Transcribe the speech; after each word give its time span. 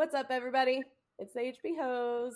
What's 0.00 0.14
up, 0.14 0.28
everybody? 0.30 0.80
It's 1.18 1.34
the 1.34 1.52
HBHOES, 1.62 2.32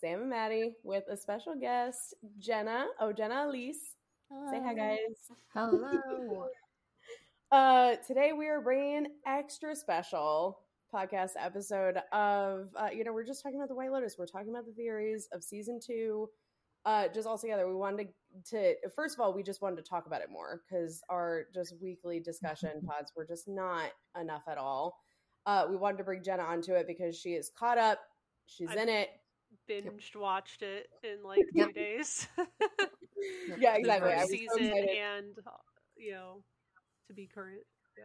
Sam 0.00 0.20
and 0.20 0.30
Maddy, 0.30 0.74
with 0.84 1.02
a 1.10 1.16
special 1.16 1.56
guest, 1.60 2.14
Jenna. 2.38 2.86
Oh, 3.00 3.12
Jenna 3.12 3.46
Elise. 3.48 3.96
Say 4.48 4.60
hi, 4.64 4.72
guys. 4.72 5.32
Hello. 5.52 6.46
Uh, 7.50 7.96
today 8.06 8.32
we 8.32 8.46
are 8.46 8.60
bringing 8.60 8.98
an 8.98 9.06
extra 9.26 9.74
special 9.74 10.60
podcast 10.94 11.32
episode 11.36 11.98
of, 12.12 12.68
uh, 12.76 12.88
you 12.94 13.02
know, 13.02 13.12
we're 13.12 13.26
just 13.26 13.42
talking 13.42 13.58
about 13.58 13.68
the 13.68 13.74
White 13.74 13.90
Lotus. 13.90 14.14
We're 14.16 14.26
talking 14.26 14.50
about 14.50 14.64
the 14.64 14.72
theories 14.72 15.28
of 15.32 15.42
season 15.42 15.80
two. 15.84 16.30
Uh, 16.84 17.08
just 17.08 17.26
all 17.26 17.36
together, 17.36 17.66
we 17.66 17.74
wanted 17.74 18.08
to, 18.46 18.74
to 18.74 18.90
first 18.94 19.16
of 19.16 19.20
all, 19.20 19.34
we 19.34 19.42
just 19.42 19.60
wanted 19.60 19.76
to 19.76 19.82
talk 19.82 20.06
about 20.06 20.22
it 20.22 20.30
more 20.30 20.62
because 20.64 21.02
our 21.10 21.46
just 21.52 21.74
weekly 21.82 22.20
discussion 22.20 22.80
pods 22.86 23.12
were 23.16 23.26
just 23.26 23.48
not 23.48 23.90
enough 24.18 24.44
at 24.48 24.56
all. 24.56 25.01
Uh, 25.46 25.66
we 25.68 25.76
wanted 25.76 25.98
to 25.98 26.04
bring 26.04 26.22
Jenna 26.22 26.42
onto 26.44 26.74
it 26.74 26.86
because 26.86 27.16
she 27.18 27.30
is 27.30 27.50
caught 27.58 27.78
up. 27.78 27.98
She's 28.46 28.70
I've 28.70 28.76
in 28.78 28.88
it. 28.88 29.08
binged 29.68 30.16
watched 30.16 30.62
it 30.62 30.88
in 31.02 31.22
like 31.24 31.40
two 31.40 31.58
Yep. 31.58 31.74
days. 31.74 32.28
Yeah, 33.58 33.74
exactly. 33.76 34.12
I 34.12 34.18
first 34.20 34.32
was 34.32 34.40
so 34.56 34.58
and 34.64 35.36
you 35.96 36.12
know 36.12 36.42
to 37.08 37.14
be 37.14 37.28
current. 37.32 37.62
Yeah. 37.96 38.04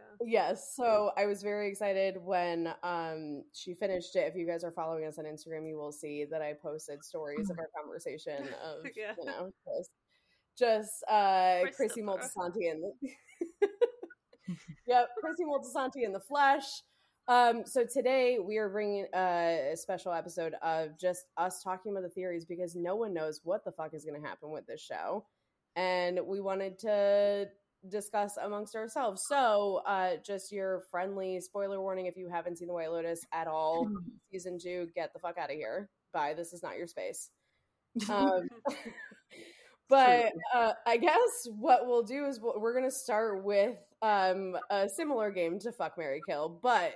Yes, 0.50 0.74
so 0.76 1.10
I 1.16 1.26
was 1.26 1.42
very 1.42 1.68
excited 1.70 2.16
when 2.22 2.72
um 2.82 3.42
she 3.52 3.74
finished 3.74 4.14
it. 4.16 4.28
If 4.30 4.36
you 4.36 4.46
guys 4.46 4.62
are 4.62 4.70
following 4.70 5.06
us 5.06 5.18
on 5.18 5.24
Instagram, 5.24 5.66
you 5.68 5.76
will 5.76 5.90
see 5.92 6.24
that 6.30 6.42
I 6.42 6.52
posted 6.60 7.02
stories 7.02 7.50
of 7.50 7.58
our 7.58 7.68
conversation 7.76 8.48
of 8.64 8.84
Yeah. 8.94 9.14
you 9.18 9.24
know 9.24 9.50
just 9.66 9.90
just 10.58 11.04
uh 11.10 11.60
Chrissy 11.74 12.02
Christopher. 12.02 12.02
Moltisanti 12.02 12.70
and 12.70 12.82
the 12.82 13.08
Yep, 14.86 15.08
Chrissy 15.20 15.44
Moltisanti 15.44 16.04
in 16.04 16.12
the 16.12 16.20
flesh. 16.20 16.64
Um, 17.28 17.64
so 17.66 17.84
today 17.84 18.38
we 18.38 18.56
are 18.56 18.70
bringing 18.70 19.06
uh, 19.14 19.72
a 19.72 19.76
special 19.76 20.14
episode 20.14 20.54
of 20.62 20.98
just 20.98 21.26
us 21.36 21.62
talking 21.62 21.92
about 21.92 22.02
the 22.02 22.08
theories 22.08 22.46
because 22.46 22.74
no 22.74 22.96
one 22.96 23.12
knows 23.12 23.42
what 23.44 23.66
the 23.66 23.72
fuck 23.72 23.92
is 23.92 24.02
going 24.02 24.18
to 24.18 24.26
happen 24.26 24.50
with 24.50 24.66
this 24.66 24.80
show, 24.80 25.26
and 25.76 26.18
we 26.26 26.40
wanted 26.40 26.78
to 26.78 27.46
discuss 27.90 28.38
amongst 28.42 28.74
ourselves. 28.74 29.24
So, 29.28 29.82
uh, 29.86 30.12
just 30.24 30.50
your 30.50 30.84
friendly 30.90 31.38
spoiler 31.42 31.82
warning: 31.82 32.06
if 32.06 32.16
you 32.16 32.30
haven't 32.30 32.56
seen 32.56 32.68
The 32.68 32.72
White 32.72 32.92
Lotus 32.92 33.20
at 33.30 33.46
all, 33.46 33.86
season 34.32 34.58
two, 34.58 34.88
get 34.94 35.12
the 35.12 35.18
fuck 35.18 35.36
out 35.36 35.50
of 35.50 35.56
here. 35.56 35.90
Bye. 36.14 36.32
This 36.34 36.54
is 36.54 36.62
not 36.62 36.78
your 36.78 36.86
space. 36.86 37.28
Um, 38.08 38.48
but 39.90 40.32
uh, 40.54 40.72
I 40.86 40.96
guess 40.96 41.46
what 41.58 41.86
we'll 41.86 42.04
do 42.04 42.24
is 42.24 42.40
we'll, 42.40 42.58
we're 42.58 42.72
gonna 42.72 42.90
start 42.90 43.44
with 43.44 43.76
um, 44.00 44.56
a 44.70 44.88
similar 44.88 45.30
game 45.30 45.58
to 45.58 45.72
Fuck 45.72 45.98
Mary 45.98 46.22
Kill, 46.26 46.58
but 46.62 46.94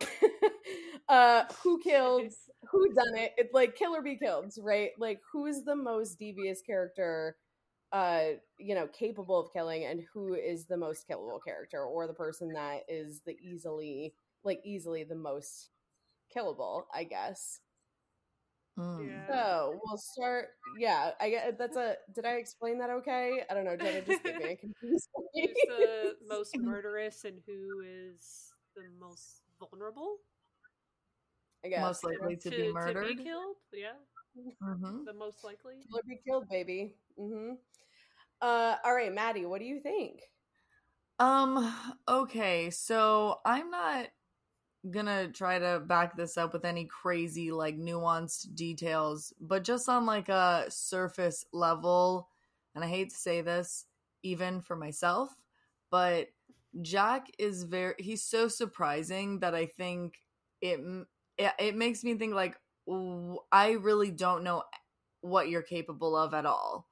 uh, 1.08 1.44
who 1.62 1.80
killed? 1.80 2.32
Who 2.70 2.92
done 2.94 3.16
it? 3.16 3.32
It's 3.36 3.52
like 3.54 3.76
kill 3.76 3.94
or 3.94 4.02
be 4.02 4.16
killed, 4.16 4.52
right? 4.60 4.90
Like 4.98 5.20
who 5.32 5.46
is 5.46 5.64
the 5.64 5.76
most 5.76 6.18
devious 6.18 6.62
character? 6.62 7.36
Uh, 7.92 8.34
you 8.58 8.74
know, 8.74 8.86
capable 8.86 9.40
of 9.40 9.52
killing, 9.52 9.84
and 9.84 10.02
who 10.14 10.34
is 10.34 10.66
the 10.66 10.76
most 10.76 11.08
killable 11.08 11.40
character, 11.44 11.82
or 11.84 12.06
the 12.06 12.14
person 12.14 12.52
that 12.52 12.82
is 12.88 13.22
the 13.26 13.36
easily, 13.42 14.14
like, 14.44 14.60
easily 14.64 15.02
the 15.02 15.16
most 15.16 15.70
killable, 16.34 16.84
I 16.94 17.04
guess. 17.04 17.60
Mm. 18.78 19.08
Yeah. 19.08 19.26
So 19.28 19.80
we'll 19.84 19.98
start. 19.98 20.48
Yeah, 20.78 21.10
I 21.20 21.30
get 21.30 21.58
that's 21.58 21.76
a. 21.76 21.96
Did 22.14 22.24
I 22.24 22.34
explain 22.34 22.78
that 22.78 22.90
okay? 22.90 23.42
I 23.50 23.54
don't 23.54 23.64
know. 23.64 23.76
Jenna 23.76 24.02
just 24.02 24.22
gave 24.22 24.36
me 24.36 24.44
a 24.52 24.56
confused. 24.56 25.08
Who's 25.34 25.52
the 25.66 26.16
most 26.28 26.56
murderous 26.56 27.24
and 27.24 27.38
who 27.46 27.82
is 27.84 28.52
the 28.76 28.82
most 28.98 29.39
vulnerable 29.60 30.16
I 31.64 31.68
guess 31.68 31.82
Most 31.82 32.04
likely 32.04 32.36
to, 32.36 32.50
to, 32.50 32.56
be 32.56 32.72
murdered. 32.72 33.08
to 33.08 33.14
be 33.16 33.22
killed? 33.24 33.56
Yeah, 33.72 33.92
Mhm. 34.62 35.04
the 35.04 35.12
most 35.12 35.44
likely. 35.44 35.74
Kill 35.88 35.98
or 35.98 36.02
be 36.08 36.16
killed, 36.26 36.48
baby. 36.48 36.96
Mm-hmm. 37.18 37.54
Uh, 38.40 38.76
all 38.82 38.94
right, 38.94 39.12
Maddy, 39.12 39.44
what 39.44 39.60
do 39.60 39.66
you 39.66 39.80
think? 39.80 40.22
Um. 41.18 41.74
Okay. 42.08 42.70
So 42.70 43.40
I'm 43.44 43.70
not 43.70 44.06
gonna 44.90 45.28
try 45.28 45.58
to 45.58 45.80
back 45.80 46.16
this 46.16 46.38
up 46.38 46.54
with 46.54 46.64
any 46.64 46.86
crazy 46.86 47.52
like 47.52 47.76
nuanced 47.76 48.54
details, 48.54 49.34
but 49.38 49.62
just 49.62 49.86
on 49.90 50.06
like 50.06 50.30
a 50.30 50.64
surface 50.70 51.44
level, 51.52 52.30
and 52.74 52.82
I 52.82 52.88
hate 52.88 53.10
to 53.10 53.16
say 53.16 53.42
this 53.42 53.84
even 54.22 54.62
for 54.62 54.76
myself, 54.76 55.30
but 55.90 56.28
Jack 56.82 57.26
is 57.38 57.64
very 57.64 57.94
he's 57.98 58.22
so 58.24 58.48
surprising 58.48 59.40
that 59.40 59.54
I 59.54 59.66
think 59.66 60.14
it 60.60 60.80
it, 61.38 61.74
makes 61.76 62.04
me 62.04 62.14
think 62.16 62.34
like 62.34 62.56
I 63.52 63.72
really 63.72 64.10
don't 64.10 64.44
know 64.44 64.62
what 65.20 65.48
you're 65.48 65.62
capable 65.62 66.16
of 66.16 66.34
at 66.34 66.46
all. 66.46 66.88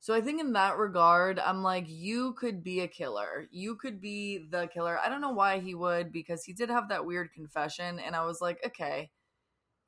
So 0.00 0.14
I 0.14 0.20
think 0.20 0.40
in 0.40 0.52
that 0.54 0.78
regard, 0.78 1.38
I'm 1.40 1.62
like, 1.62 1.86
you 1.88 2.34
could 2.34 2.62
be 2.64 2.80
a 2.80 2.88
killer. 2.88 3.48
You 3.50 3.76
could 3.76 4.00
be 4.00 4.46
the 4.50 4.68
killer. 4.68 4.98
I 4.98 5.08
don't 5.08 5.20
know 5.22 5.32
why 5.32 5.60
he 5.60 5.74
would, 5.74 6.12
because 6.12 6.44
he 6.44 6.52
did 6.52 6.70
have 6.70 6.88
that 6.90 7.06
weird 7.06 7.32
confession, 7.32 7.98
and 8.00 8.16
I 8.16 8.24
was 8.24 8.40
like, 8.40 8.58
okay, 8.66 9.10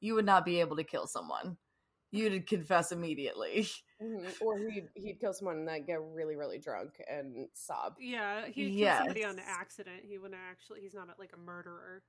you 0.00 0.14
would 0.14 0.26
not 0.26 0.44
be 0.44 0.60
able 0.60 0.76
to 0.76 0.84
kill 0.84 1.06
someone. 1.06 1.58
You'd 2.12 2.48
confess 2.48 2.92
immediately. 2.92 3.68
Mhm. 4.00 4.42
Or 4.42 4.58
he'd 4.58 4.88
he'd 4.94 5.20
kill 5.20 5.32
someone 5.32 5.58
and 5.58 5.68
then 5.68 5.84
get 5.84 6.00
really 6.02 6.36
really 6.36 6.58
drunk 6.58 7.00
and 7.08 7.48
sob. 7.54 7.96
Yeah, 7.98 8.46
he 8.46 8.76
killed 8.76 8.98
somebody 8.98 9.24
on 9.24 9.38
accident. 9.38 10.04
He 10.04 10.18
wouldn't 10.18 10.40
actually. 10.40 10.80
He's 10.82 10.94
not 10.94 11.18
like 11.18 11.32
a 11.32 11.38
murderer. 11.38 12.02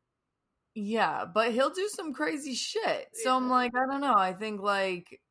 Yeah, 0.75 1.25
but 1.25 1.53
he'll 1.53 1.71
do 1.71 1.87
some 1.87 2.13
crazy 2.13 2.53
shit. 2.53 3.07
So 3.13 3.35
I'm 3.35 3.49
like, 3.49 3.71
I 3.75 3.85
don't 3.89 4.01
know. 4.01 4.13
I 4.15 4.33
think 4.33 4.61
like 4.61 5.21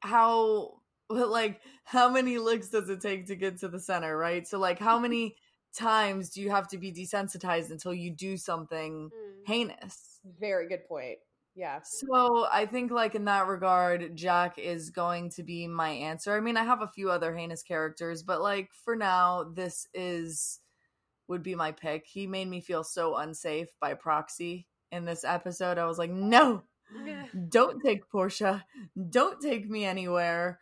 how 0.00 0.80
like 1.08 1.60
how 1.84 2.08
many 2.10 2.38
licks 2.38 2.68
does 2.70 2.88
it 2.88 3.00
take 3.00 3.26
to 3.26 3.36
get 3.36 3.58
to 3.58 3.68
the 3.68 3.80
center, 3.80 4.16
right? 4.16 4.46
So 4.46 4.58
like 4.58 4.78
how 4.78 4.98
many 4.98 5.36
times 5.74 6.30
do 6.30 6.40
you 6.40 6.50
have 6.50 6.68
to 6.68 6.78
be 6.78 6.92
desensitized 6.92 7.70
until 7.70 7.92
you 7.94 8.10
do 8.10 8.36
something 8.36 9.10
Mm. 9.10 9.46
heinous? 9.46 10.20
Very 10.24 10.68
good 10.68 10.86
point. 10.88 11.18
Yeah. 11.56 11.80
So 11.82 12.46
I 12.52 12.66
think 12.66 12.90
like 12.90 13.14
in 13.14 13.24
that 13.24 13.46
regard, 13.46 14.14
Jack 14.14 14.58
is 14.58 14.90
going 14.90 15.30
to 15.30 15.42
be 15.42 15.66
my 15.66 15.88
answer. 15.88 16.36
I 16.36 16.40
mean, 16.40 16.58
I 16.58 16.64
have 16.64 16.82
a 16.82 16.86
few 16.86 17.10
other 17.10 17.34
heinous 17.34 17.62
characters, 17.62 18.22
but 18.22 18.42
like 18.42 18.70
for 18.84 18.94
now, 18.94 19.44
this 19.54 19.88
is 19.94 20.60
would 21.28 21.42
be 21.42 21.54
my 21.54 21.72
pick. 21.72 22.06
He 22.06 22.26
made 22.26 22.46
me 22.48 22.60
feel 22.60 22.84
so 22.84 23.16
unsafe 23.16 23.68
by 23.80 23.94
proxy 23.94 24.66
in 24.92 25.06
this 25.06 25.24
episode. 25.24 25.78
I 25.78 25.86
was 25.86 25.98
like, 25.98 26.10
no, 26.10 26.62
Yeah. 27.04 27.26
don't 27.48 27.80
take 27.82 28.08
Portia. 28.10 28.64
Don't 29.10 29.40
take 29.40 29.68
me 29.68 29.84
anywhere. 29.86 30.60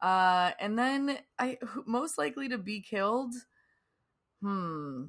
Uh, 0.00 0.52
and 0.60 0.78
then 0.78 1.18
I 1.38 1.58
most 1.86 2.18
likely 2.18 2.48
to 2.50 2.58
be 2.58 2.80
killed. 2.80 3.34
Hmm. 4.42 5.06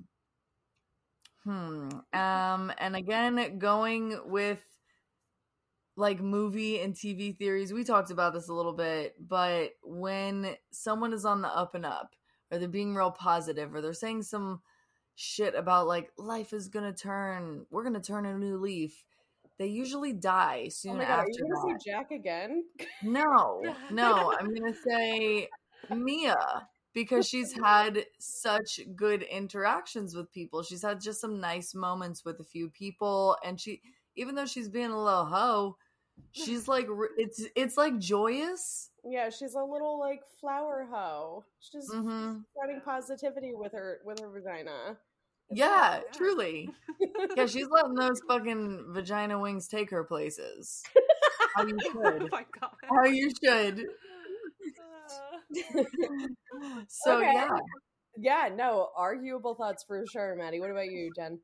Hmm. 1.43 1.89
Um, 2.13 2.73
and 2.77 2.95
again, 2.95 3.57
going 3.59 4.19
with 4.25 4.61
like 5.97 6.21
movie 6.21 6.79
and 6.79 6.93
TV 6.93 7.35
theories, 7.35 7.73
we 7.73 7.83
talked 7.83 8.11
about 8.11 8.33
this 8.33 8.47
a 8.47 8.53
little 8.53 8.73
bit, 8.73 9.15
but 9.19 9.71
when 9.83 10.55
someone 10.71 11.11
is 11.11 11.25
on 11.25 11.41
the 11.41 11.49
up 11.49 11.73
and 11.75 11.85
up, 11.85 12.15
or 12.51 12.59
they're 12.59 12.67
being 12.69 12.95
real 12.95 13.11
positive, 13.11 13.73
or 13.73 13.81
they're 13.81 13.93
saying 13.93 14.21
some 14.21 14.61
shit 15.15 15.55
about 15.55 15.87
like 15.87 16.11
life 16.17 16.53
is 16.53 16.69
gonna 16.69 16.93
turn, 16.93 17.65
we're 17.71 17.83
gonna 17.83 17.99
turn 17.99 18.27
a 18.27 18.37
new 18.37 18.57
leaf, 18.57 19.03
they 19.57 19.65
usually 19.65 20.13
die 20.13 20.65
Oh 20.65 20.69
soon 20.69 20.97
my 20.97 21.03
god, 21.03 21.09
are 21.09 21.21
after 21.21 21.31
you 21.33 21.49
gonna 21.51 21.73
that. 21.73 21.81
say 21.81 21.91
Jack 21.91 22.11
again? 22.11 22.63
No, 23.01 23.63
no, 23.91 24.33
I'm 24.39 24.53
gonna 24.53 24.75
say 24.87 25.49
Mia 25.89 26.67
because 26.93 27.27
she's 27.27 27.53
had 27.53 28.05
such 28.19 28.79
good 28.95 29.23
interactions 29.23 30.15
with 30.15 30.31
people. 30.31 30.61
She's 30.61 30.83
had 30.83 31.01
just 31.01 31.21
some 31.21 31.39
nice 31.39 31.73
moments 31.73 32.23
with 32.23 32.39
a 32.39 32.43
few 32.43 32.69
people, 32.69 33.35
and 33.43 33.59
she, 33.59 33.81
even 34.15 34.35
though 34.35 34.45
she's 34.45 34.69
being 34.69 34.91
a 34.91 35.03
little 35.03 35.25
hoe, 35.25 35.77
she's 36.31 36.67
like 36.67 36.87
it's 37.17 37.43
it's 37.55 37.77
like 37.77 37.97
joyous. 37.99 38.89
Yeah, 39.03 39.29
she's 39.29 39.55
a 39.55 39.63
little 39.63 39.99
like 39.99 40.21
flower 40.39 40.87
hoe. 40.91 41.45
She's 41.59 41.81
just 41.87 41.93
Mhm. 41.93 42.43
spreading 42.51 42.81
positivity 42.83 43.51
with 43.53 43.71
her 43.73 43.99
with 44.05 44.19
her 44.19 44.29
vagina. 44.29 44.97
It's 45.49 45.59
Yeah, 45.59 45.97
yeah. 46.03 46.11
truly. 46.13 46.69
Yeah, 47.35 47.45
she's 47.45 47.67
letting 47.69 47.95
those 47.95 48.19
fucking 48.27 48.93
vagina 48.93 49.39
wings 49.39 49.67
take 49.67 49.89
her 49.91 50.03
places. 50.03 50.83
How 51.55 51.65
you 51.65 51.77
oh 52.05 52.19
should. 52.19 52.31
my 52.31 52.45
god. 52.59 52.71
How 52.89 53.05
you 53.05 53.31
should. 53.43 53.85
Uh, 54.79 55.37
So 56.89 57.19
Okay. 57.19 57.31
yeah. 57.33 57.49
Yeah, 58.19 58.49
no, 58.55 58.89
arguable 58.95 59.55
thoughts 59.55 59.83
for 59.83 60.03
sure, 60.07 60.35
Maddy. 60.35 60.59
What 60.59 60.71
about 60.71 60.89
you, 60.91 61.11
Jen? 61.15 61.39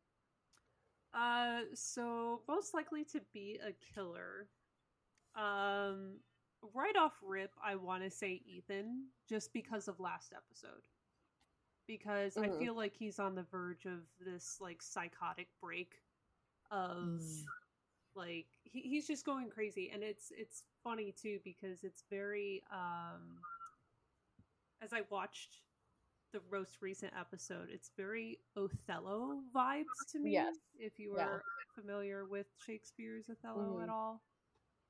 Uh, 1.14 1.62
so 1.74 2.42
most 2.48 2.74
likely 2.74 3.04
to 3.06 3.22
be 3.34 3.60
a 3.66 3.72
killer. 3.94 4.48
Um, 5.36 6.20
right 6.74 6.96
off 6.96 7.14
rip, 7.22 7.52
I 7.64 7.76
want 7.76 8.04
to 8.04 8.10
say 8.10 8.42
Ethan, 8.46 9.10
just 9.28 9.54
because 9.54 9.88
of 9.88 10.00
last 10.00 10.34
episode. 10.34 10.82
Because 11.88 12.36
Mhm. 12.36 12.44
I 12.56 12.60
feel 12.60 12.76
like 12.76 12.94
he's 12.96 13.20
on 13.20 13.36
the 13.36 13.44
verge 13.44 13.86
of 13.86 14.08
this 14.20 14.60
like 14.62 14.82
psychotic 14.82 15.50
break 15.60 16.02
of 16.72 17.20
Mm. 17.20 17.46
Like 18.16 18.48
he, 18.64 18.82
he's 18.82 19.08
just 19.08 19.26
going 19.26 19.50
crazy, 19.50 19.90
and 19.90 20.04
it's 20.04 20.32
it's 20.32 20.64
funny 20.84 21.12
too 21.12 21.40
because 21.44 21.84
it's 21.84 22.04
very. 22.10 22.64
um 22.72 23.42
As 24.82 24.94
I 24.94 25.02
watched 25.10 25.62
the 26.32 26.42
most 26.52 26.82
recent 26.82 27.14
episode, 27.18 27.70
it's 27.70 27.90
very 27.90 28.40
Othello 28.56 29.42
vibes 29.54 30.06
to 30.12 30.20
me. 30.20 30.32
Yes. 30.34 30.58
If 30.78 31.00
you 31.00 31.14
are 31.14 31.18
Yeah. 31.18 31.40
familiar 31.74 32.26
with 32.26 32.48
Shakespeare's 32.58 33.30
Othello 33.30 33.80
Mhm. 33.80 33.84
at 33.84 33.90
all, 33.90 34.22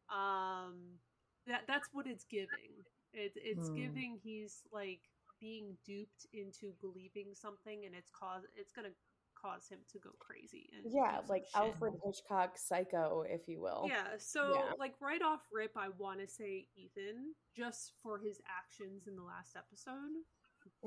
um, 0.09 1.00
that 1.47 1.61
that's 1.67 1.89
what 1.94 2.07
it's 2.07 2.25
giving. 2.25 2.83
It, 3.13 3.33
it's 3.35 3.69
Hmm. 3.69 3.75
giving 3.77 4.19
he's 4.23 4.63
like 4.71 5.01
being 5.39 5.77
duped 5.85 6.25
into 6.33 6.73
believing 6.81 7.33
something, 7.33 7.85
and 7.85 7.94
it's 7.95 8.09
cause 8.09 8.44
it's 8.55 8.71
gonna 8.71 8.89
cause 9.35 9.67
him 9.69 9.79
to 9.91 10.00
go 10.00 10.11
crazy. 10.19 10.69
And 10.73 10.91
Yeah, 10.94 11.19
like. 11.27 11.44
Alfred 11.55 11.94
Hitchcock 12.03 12.57
psycho, 12.57 13.23
if 13.27 13.47
you 13.47 13.59
will. 13.61 13.85
Yeah, 13.88 14.17
so 14.17 14.39
Yeah. 14.53 14.73
like 14.79 14.94
right 15.01 15.21
off 15.21 15.41
rip, 15.51 15.71
I 15.77 15.89
want 15.97 16.19
to 16.21 16.27
say 16.27 16.67
Ethan 16.75 17.33
just 17.55 17.94
for 18.01 18.17
his 18.19 18.41
actions 18.47 19.07
in 19.07 19.15
the 19.15 19.23
last 19.23 19.55
episode, 19.55 20.23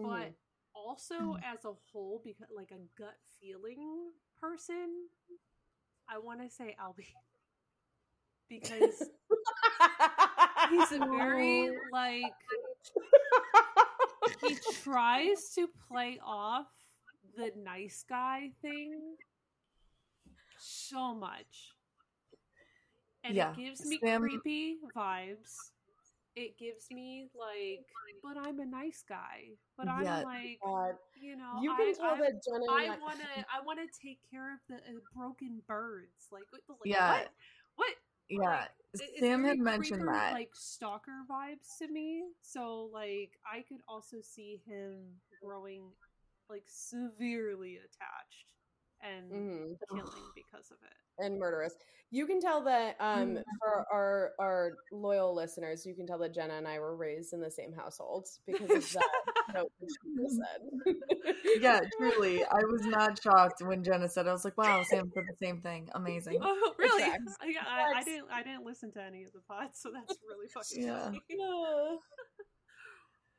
but 0.02 0.32
Mhm. 0.32 0.34
also 0.74 1.36
as 1.44 1.64
a 1.64 1.72
whole, 1.92 2.20
because 2.24 2.48
like 2.54 2.70
a 2.72 2.80
gut 2.98 3.16
feeling 3.40 4.10
person, 4.40 5.08
I 6.08 6.18
want 6.18 6.40
to 6.42 6.50
say 6.50 6.76
Albie 6.80 7.14
because 8.48 9.02
he's 10.70 10.92
a 10.92 10.98
very 10.98 11.70
like 11.92 12.32
he 14.40 14.56
tries 14.82 15.50
to 15.54 15.68
play 15.88 16.18
off 16.24 16.66
the 17.36 17.52
nice 17.56 18.04
guy 18.08 18.50
thing 18.62 18.98
so 20.58 21.14
much. 21.14 21.74
And 23.24 23.34
Yeah, 23.34 23.50
it 23.50 23.56
gives 23.56 23.84
me 23.84 23.98
Sam- 24.04 24.22
creepy 24.22 24.76
vibes. 24.96 25.70
It 26.36 26.58
gives 26.58 26.86
me 26.90 27.28
like, 27.34 27.84
but 28.22 28.36
I'm 28.46 28.60
a 28.60 28.66
nice 28.66 29.02
guy. 29.08 29.56
But 29.76 29.88
I'm 29.88 30.04
Yeah. 30.04 30.22
like, 30.22 30.60
God. 30.62 30.94
you 31.20 31.36
know, 31.36 31.60
you 31.60 31.74
can 31.74 31.88
I, 31.88 31.92
tell 31.92 32.14
I, 32.14 32.18
that 32.18 32.44
Jenna. 32.44 32.64
I 32.70 32.98
want 33.00 33.18
to, 33.20 33.44
I 33.52 33.60
want 33.64 33.78
to 33.80 33.86
take 34.00 34.18
care 34.30 34.52
of 34.52 34.60
the 34.68 34.76
uh, 34.76 35.00
broken 35.14 35.62
birds. 35.66 36.28
Like, 36.30 36.42
like 36.52 36.62
Yeah. 36.84 37.10
what? 37.12 37.28
What? 37.76 37.94
Yeah, 38.28 38.66
Like, 38.94 39.10
Sam 39.20 39.44
had 39.44 39.58
mentioned 39.58 40.00
creeper, 40.02 40.12
that. 40.12 40.32
like 40.32 40.50
stalker 40.54 41.24
vibes 41.30 41.78
to 41.80 41.88
me. 41.88 42.24
So 42.42 42.90
like 42.92 43.32
I 43.50 43.62
could 43.68 43.80
also 43.88 44.18
see 44.22 44.60
him 44.66 45.20
growing 45.42 45.90
like 46.48 46.64
severely 46.66 47.76
attached 47.76 48.46
and 49.02 49.30
Mhm. 49.30 49.78
killing 49.90 50.32
because 50.34 50.70
of 50.70 50.78
it. 50.82 50.92
and 51.18 51.38
murderous. 51.38 51.74
You 52.10 52.26
can 52.26 52.40
tell 52.40 52.62
that 52.64 52.96
um 53.00 53.36
Mm. 53.36 53.42
for 53.58 53.86
our 53.92 54.32
our 54.38 54.72
loyal 54.92 55.34
listeners, 55.34 55.86
you 55.86 55.94
can 55.94 56.06
tell 56.06 56.18
that 56.18 56.34
Jenna 56.34 56.54
and 56.54 56.68
I 56.68 56.78
were 56.78 56.94
raised 56.94 57.32
in 57.32 57.40
the 57.40 57.50
same 57.50 57.72
household 57.72 58.28
because 58.46 58.70
of 58.70 58.92
that 58.92 59.10
note 59.54 59.72
that 59.80 59.88
she 59.90 60.22
just 60.22 60.36
said. 60.36 61.62
yeah, 61.62 61.80
truly. 61.98 62.44
I 62.44 62.58
was 62.70 62.84
not 62.84 63.20
shocked 63.22 63.62
when 63.62 63.82
Jenna 63.82 64.08
said. 64.08 64.28
I 64.28 64.32
was 64.32 64.44
like, 64.44 64.58
"Wow, 64.58 64.82
Sam 64.82 65.10
said 65.14 65.24
the 65.26 65.36
same 65.44 65.60
thing. 65.62 65.88
Amazing." 65.94 66.38
Oh, 66.42 66.74
really? 66.78 67.02
tracks. 67.02 67.34
I, 67.40 67.54
I, 67.66 67.92
I 68.00 68.02
didn't. 68.04 68.28
I 68.30 68.42
didn't 68.42 68.64
listen 68.64 68.92
to 68.92 69.02
any 69.02 69.24
of 69.24 69.32
the 69.32 69.40
pods, 69.40 69.80
so 69.80 69.90
that's 69.90 70.18
really 70.28 70.48
fucking 70.54 70.82
Yeah. 70.82 71.10
Yeah. 71.30 71.96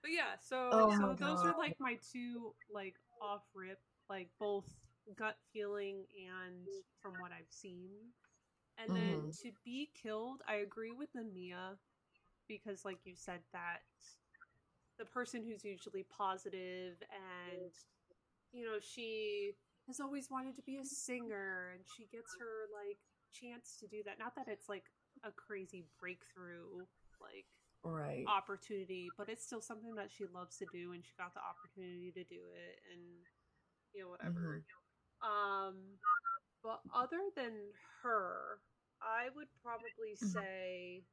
But 0.02 0.12
yeah, 0.12 0.36
so 0.42 0.70
Oh 0.72 0.92
so 0.92 1.08
my 1.08 1.14
those 1.16 1.44
are 1.44 1.56
like 1.58 1.76
my 1.80 1.98
two 2.12 2.54
like 2.72 2.96
off 3.22 3.44
rip, 3.54 3.80
like 4.10 4.30
both 4.40 4.66
gut 5.16 5.38
feeling 5.54 6.06
and 6.28 6.68
from 7.02 7.18
what 7.18 7.32
I've 7.32 7.52
seen. 7.52 7.90
And 8.78 8.96
then 8.96 9.30
Mhm. 9.30 9.38
to 9.44 9.52
be 9.66 9.90
killed, 10.02 10.42
I 10.48 10.56
agree 10.56 10.92
with 10.92 11.12
the 11.14 11.24
Mia 11.24 11.78
because 12.48 12.86
like 12.86 13.00
you 13.06 13.16
said 13.16 13.42
that 13.54 13.82
the 14.98 15.06
person 15.06 15.44
who's 15.44 15.64
usually 15.64 16.04
positive 16.04 16.96
and 17.12 17.72
you 18.54 18.66
know, 18.66 18.78
she 18.82 19.54
has 19.88 20.00
always 20.00 20.30
wanted 20.32 20.56
to 20.56 20.62
be 20.64 20.78
a 20.78 20.86
singer 20.86 21.72
and 21.74 21.84
she 21.86 22.08
gets 22.12 22.36
her 22.40 22.68
like 22.74 22.98
chance 23.34 23.78
to 23.80 23.88
do 23.88 24.04
that. 24.06 24.20
Not 24.20 24.36
that 24.36 24.48
it's 24.48 24.70
like 24.70 24.86
a 25.24 25.32
crazy 25.32 25.86
breakthrough 26.00 26.86
like 27.22 27.46
Right. 27.84 28.28
opportunity, 28.28 29.14
but 29.18 29.30
it's 29.30 29.46
still 29.46 29.62
something 29.62 29.96
that 29.96 30.12
she 30.12 30.26
loves 30.34 30.58
to 30.58 30.66
do, 30.66 30.94
and 30.94 31.04
she 31.06 31.14
got 31.18 31.34
the 31.34 31.42
opportunity 31.42 32.12
to 32.14 32.24
do 32.24 32.42
it, 32.56 32.80
and 32.94 33.02
you 33.94 34.02
know 34.04 34.10
whatever. 34.10 34.64
Um, 35.22 35.76
but 36.64 36.82
other 36.94 37.30
than 37.36 37.54
her, 38.04 38.60
I 39.02 39.30
would 39.36 39.48
probably 39.64 40.16
say 40.16 41.04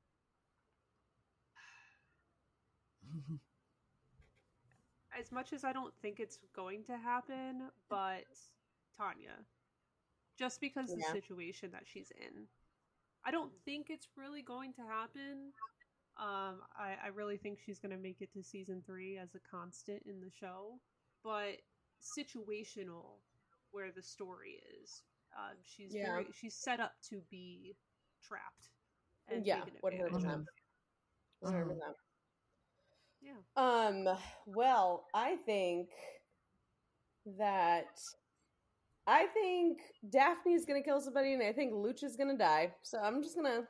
as 5.18 5.30
much 5.30 5.52
as 5.52 5.64
I 5.64 5.72
don't 5.72 5.94
think 6.02 6.18
it's 6.20 6.38
going 6.54 6.84
to 6.84 6.96
happen, 6.96 7.70
but 7.88 8.24
Tanya, 8.96 9.44
just 10.36 10.60
because 10.60 10.90
Yeah. 10.90 10.96
the 10.96 11.02
situation 11.02 11.70
that 11.72 11.86
she's 11.86 12.10
in, 12.10 12.48
I 13.24 13.30
don't 13.30 13.52
think 13.64 13.90
it's 13.90 14.08
really 14.16 14.42
going 14.42 14.72
to 14.74 14.82
happen. 14.82 15.52
Um, 16.16 16.62
I, 16.76 16.96
I 17.04 17.08
really 17.14 17.36
think 17.36 17.58
she's 17.64 17.78
going 17.78 17.92
to 17.92 17.98
make 17.98 18.20
it 18.20 18.32
to 18.34 18.42
season 18.42 18.82
three 18.86 19.18
as 19.18 19.34
a 19.34 19.40
constant 19.40 20.02
in 20.06 20.20
the 20.20 20.30
show, 20.30 20.80
but 21.22 21.62
situational 22.02 23.18
where 23.74 23.90
the 23.90 24.02
story 24.02 24.60
is. 24.80 25.02
Um, 25.36 25.56
she's 25.62 25.92
Yeah. 25.92 26.06
very 26.12 26.26
she's 26.32 26.54
set 26.54 26.78
up 26.80 26.92
to 27.10 27.20
be 27.30 27.76
trapped. 28.22 28.70
And 29.28 29.44
Yeah, 29.44 29.64
what 29.80 29.92
one 29.92 29.92
hundred 29.92 30.06
advantage 30.06 30.22
percent. 30.24 30.40
of. 30.42 30.48
One 31.40 31.52
hundred. 31.52 31.78
Yeah. 33.20 33.32
Um. 33.56 34.18
Well, 34.46 35.08
I 35.12 35.36
think 35.44 35.88
that 37.38 37.98
I 39.06 39.26
think 39.26 39.80
Daphne's 40.08 40.64
gonna 40.64 40.82
kill 40.82 41.00
somebody, 41.00 41.32
and 41.32 41.42
I 41.42 41.52
think 41.52 41.72
Lucia's 41.74 42.16
gonna 42.16 42.38
die. 42.38 42.74
So 42.82 42.98
I'm 42.98 43.22
just 43.22 43.34
gonna 43.34 43.66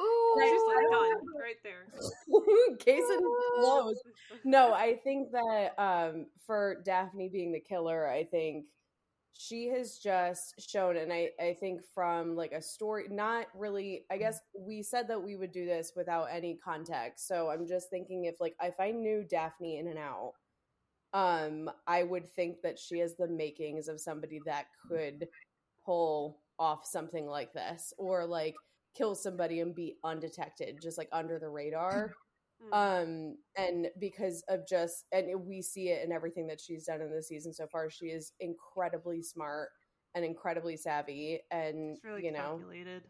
Ooh, 0.00 0.34
It's 0.38 0.50
just 0.50 0.66
like 0.66 0.90
done 0.90 1.26
right 1.38 1.62
there. 1.62 1.86
case 2.78 3.04
in 3.08 3.20
closed. 3.54 4.00
No, 4.44 4.72
I 4.72 4.96
think 5.04 5.30
that 5.32 5.78
um, 5.78 6.26
for 6.46 6.82
Daphne 6.84 7.28
being 7.28 7.52
the 7.52 7.60
killer, 7.60 8.08
I 8.08 8.24
think 8.24 8.64
she 9.34 9.68
has 9.68 9.98
just 9.98 10.54
shown, 10.70 10.96
and 10.96 11.12
I, 11.12 11.30
I 11.40 11.56
think 11.58 11.80
from 11.94 12.36
like 12.36 12.52
a 12.52 12.62
story, 12.62 13.06
not 13.10 13.46
really. 13.54 14.04
I 14.10 14.18
guess 14.18 14.40
we 14.58 14.82
said 14.82 15.08
that 15.08 15.22
we 15.22 15.36
would 15.36 15.52
do 15.52 15.66
this 15.66 15.92
without 15.96 16.26
any 16.30 16.58
context, 16.62 17.26
so 17.26 17.50
I'm 17.50 17.66
just 17.66 17.90
thinking 17.90 18.26
if 18.26 18.40
like 18.40 18.54
if 18.62 18.74
I 18.78 18.90
knew 18.90 19.24
Daphne 19.28 19.78
in 19.78 19.88
and 19.88 19.98
out, 19.98 20.32
um, 21.14 21.70
I 21.86 22.02
would 22.02 22.28
think 22.28 22.62
that 22.62 22.78
she 22.78 22.98
has 22.98 23.16
the 23.16 23.28
makings 23.28 23.88
of 23.88 24.00
somebody 24.00 24.40
that 24.46 24.66
could 24.88 25.28
pull 25.84 26.40
off 26.58 26.86
something 26.86 27.26
like 27.26 27.52
this, 27.52 27.92
or 27.98 28.26
like 28.26 28.54
kill 28.94 29.14
somebody 29.14 29.60
and 29.60 29.74
be 29.74 29.96
undetected, 30.04 30.80
just 30.82 30.98
like 30.98 31.08
under 31.12 31.38
the 31.38 31.48
radar. 31.48 32.12
Um 32.70 33.36
and 33.56 33.88
because 33.98 34.42
of 34.48 34.66
just 34.66 35.04
and 35.12 35.28
we 35.46 35.60
see 35.62 35.88
it 35.88 36.04
in 36.04 36.12
everything 36.12 36.46
that 36.46 36.60
she's 36.60 36.84
done 36.86 37.00
in 37.00 37.10
the 37.14 37.22
season 37.22 37.52
so 37.52 37.66
far 37.66 37.88
she 37.90 38.06
is 38.06 38.32
incredibly 38.40 39.22
smart 39.22 39.68
and 40.14 40.24
incredibly 40.24 40.76
savvy 40.76 41.40
and 41.50 41.98
really 42.04 42.22
you 42.22 42.32
know 42.32 42.60
calculated. 42.60 43.02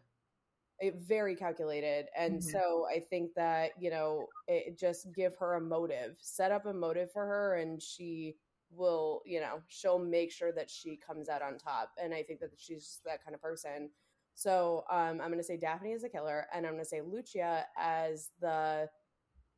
it, 0.79 0.95
very 0.95 1.35
calculated 1.35 2.07
and 2.17 2.41
Mhm. 2.41 2.43
so 2.43 2.85
i 2.93 2.99
think 2.99 3.33
that 3.35 3.71
you 3.79 3.89
know 3.89 4.29
it 4.47 4.77
just 4.77 5.13
give 5.13 5.35
her 5.37 5.55
a 5.55 5.61
motive 5.61 6.15
set 6.19 6.51
up 6.51 6.65
a 6.65 6.73
motive 6.73 7.11
for 7.11 7.25
her 7.25 7.55
and 7.55 7.81
she 7.81 8.35
will 8.71 9.21
you 9.25 9.39
know 9.39 9.61
she'll 9.67 9.99
make 9.99 10.31
sure 10.31 10.51
that 10.51 10.69
she 10.69 10.97
comes 10.97 11.29
out 11.29 11.41
on 11.41 11.57
top 11.57 11.91
and 12.01 12.13
i 12.13 12.21
think 12.23 12.39
that 12.39 12.51
she's 12.57 12.99
that 13.05 13.23
kind 13.23 13.35
of 13.35 13.41
person 13.41 13.89
so 14.33 14.83
um, 14.89 15.21
i'm 15.21 15.27
going 15.29 15.37
to 15.37 15.43
say 15.43 15.57
daphne 15.57 15.91
is 15.91 16.03
a 16.03 16.09
killer 16.09 16.47
and 16.53 16.65
i'm 16.65 16.73
going 16.73 16.83
to 16.83 16.89
say 16.89 17.01
lucia 17.01 17.65
as 17.77 18.29
the 18.41 18.87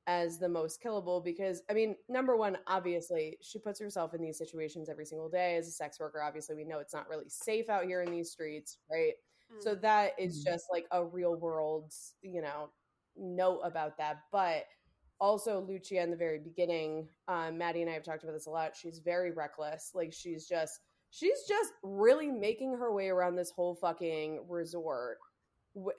as 0.08 0.38
the 0.40 0.48
most 0.50 0.82
killable 0.84 1.24
because 1.24 1.62
i 1.70 1.74
mean 1.74 1.96
number 2.10 2.36
one 2.38 2.58
obviously 2.68 3.38
she 3.42 3.58
puts 3.60 3.80
herself 3.80 4.14
in 4.14 4.22
these 4.22 4.38
situations 4.38 4.90
every 4.90 5.06
single 5.06 5.30
day 5.30 5.56
as 5.58 5.68
a 5.68 5.72
sex 5.72 6.00
worker 6.00 6.22
obviously 6.22 6.56
we 6.56 6.64
know 6.64 6.80
it's 6.80 6.94
not 6.94 7.10
really 7.10 7.28
safe 7.28 7.70
out 7.70 7.86
here 7.86 8.02
in 8.02 8.12
these 8.12 8.32
streets 8.32 8.78
right 8.92 9.14
so 9.62 9.76
Mm. 9.76 9.82
that 9.82 10.14
is 10.20 10.40
Mhm. 10.42 10.52
just 10.52 10.66
like 10.72 10.88
a 10.92 11.06
real 11.06 11.36
world, 11.36 11.94
you 12.24 12.42
know, 12.42 12.72
note 13.16 13.60
about 13.60 13.96
that. 13.98 14.24
But 14.32 14.66
also 15.20 15.62
Lucia 15.62 16.02
in 16.02 16.10
the 16.10 16.18
very 16.18 16.40
beginning, 16.40 17.08
um, 17.28 17.58
Maddy 17.58 17.82
and 17.82 17.90
I 17.90 17.94
have 17.94 18.04
talked 18.04 18.24
about 18.24 18.34
this 18.34 18.48
a 18.48 18.52
lot. 18.52 18.76
She's 18.76 19.00
very 19.00 19.32
reckless. 19.32 19.92
Like 19.94 20.12
she's 20.14 20.48
just 20.48 20.80
she's 21.12 21.44
just 21.48 21.72
really 21.84 22.32
making 22.32 22.74
her 22.74 22.92
way 22.92 23.08
around 23.10 23.36
this 23.36 23.52
whole 23.52 23.76
fucking 23.76 24.48
resort 24.50 25.20
w- 25.20 25.25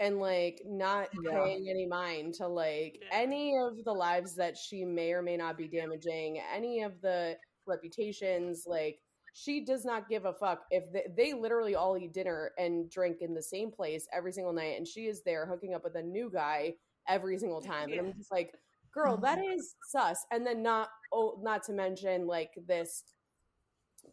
and 0.00 0.18
like 0.18 0.62
not 0.64 1.09
Yeah. 1.23 1.33
paying 1.33 1.68
any 1.68 1.87
mind 1.87 2.35
to 2.35 2.47
like 2.49 2.99
Yeah. 3.02 3.09
any 3.12 3.56
of 3.56 3.85
the 3.85 3.92
lives 3.92 4.35
that 4.37 4.56
she 4.56 4.85
may 4.85 5.12
or 5.12 5.23
may 5.23 5.37
not 5.37 5.56
be 5.56 5.68
damaging, 5.68 6.40
any 6.40 6.83
of 6.83 7.00
the 7.00 7.38
reputations 7.66 8.64
like 8.66 9.00
she 9.33 9.64
does 9.64 9.85
not 9.85 10.09
give 10.09 10.25
a 10.25 10.33
fuck 10.33 10.64
if 10.71 10.90
they, 10.92 11.06
they 11.14 11.35
literally 11.35 11.75
all 11.75 11.97
eat 11.99 12.12
dinner 12.14 12.52
and 12.59 12.90
drink 12.90 13.18
in 13.21 13.35
the 13.35 13.42
same 13.42 13.71
place 13.71 14.06
every 14.12 14.33
single 14.33 14.52
night, 14.52 14.76
and 14.78 14.87
she 14.88 15.06
is 15.06 15.23
there 15.23 15.47
hooking 15.47 15.75
up 15.75 15.85
with 15.85 15.95
a 15.97 16.02
new 16.02 16.30
guy 16.30 16.75
every 17.09 17.38
single 17.38 17.61
time. 17.62 17.90
And 17.92 18.00
I'm 18.00 18.14
just 18.14 18.33
like, 18.33 18.52
girl, 18.92 19.18
that 19.18 19.38
is 19.38 19.75
sus. 19.90 20.25
And 20.33 20.47
then 20.47 20.62
not 20.62 20.88
oh, 21.12 21.38
not 21.42 21.62
to 21.64 21.73
mention 21.73 22.26
like 22.26 22.50
this 22.66 23.04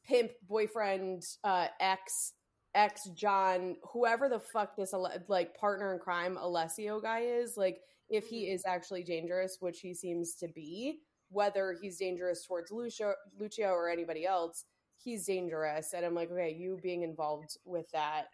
pimp 0.05 0.31
boyfriend, 0.47 1.23
uh, 1.43 1.67
ex 1.79 2.33
ex 2.75 3.09
John, 3.15 3.75
whoever 3.91 4.29
the 4.29 4.39
fuck 4.39 4.75
this 4.75 4.93
like 5.27 5.57
partner 5.57 5.93
in 5.93 5.99
crime 5.99 6.37
Alessio 6.37 6.99
guy 6.99 7.21
is, 7.21 7.57
like 7.57 7.81
if 8.09 8.25
he 8.27 8.45
mm-hmm. 8.45 8.55
is 8.55 8.63
actually 8.65 9.03
dangerous, 9.03 9.57
which 9.59 9.79
he 9.79 9.93
seems 9.93 10.35
to 10.35 10.47
be, 10.47 10.99
whether 11.29 11.77
he's 11.81 11.97
dangerous 11.97 12.45
towards 12.45 12.71
Lucio, 12.71 13.13
Lucio 13.39 13.69
or 13.69 13.89
anybody 13.89 14.25
else, 14.25 14.65
he's 14.97 15.25
dangerous. 15.25 15.93
And 15.93 16.05
I'm 16.05 16.15
like, 16.15 16.31
okay, 16.31 16.55
you 16.57 16.79
being 16.81 17.03
involved 17.03 17.57
with 17.65 17.89
that, 17.91 18.25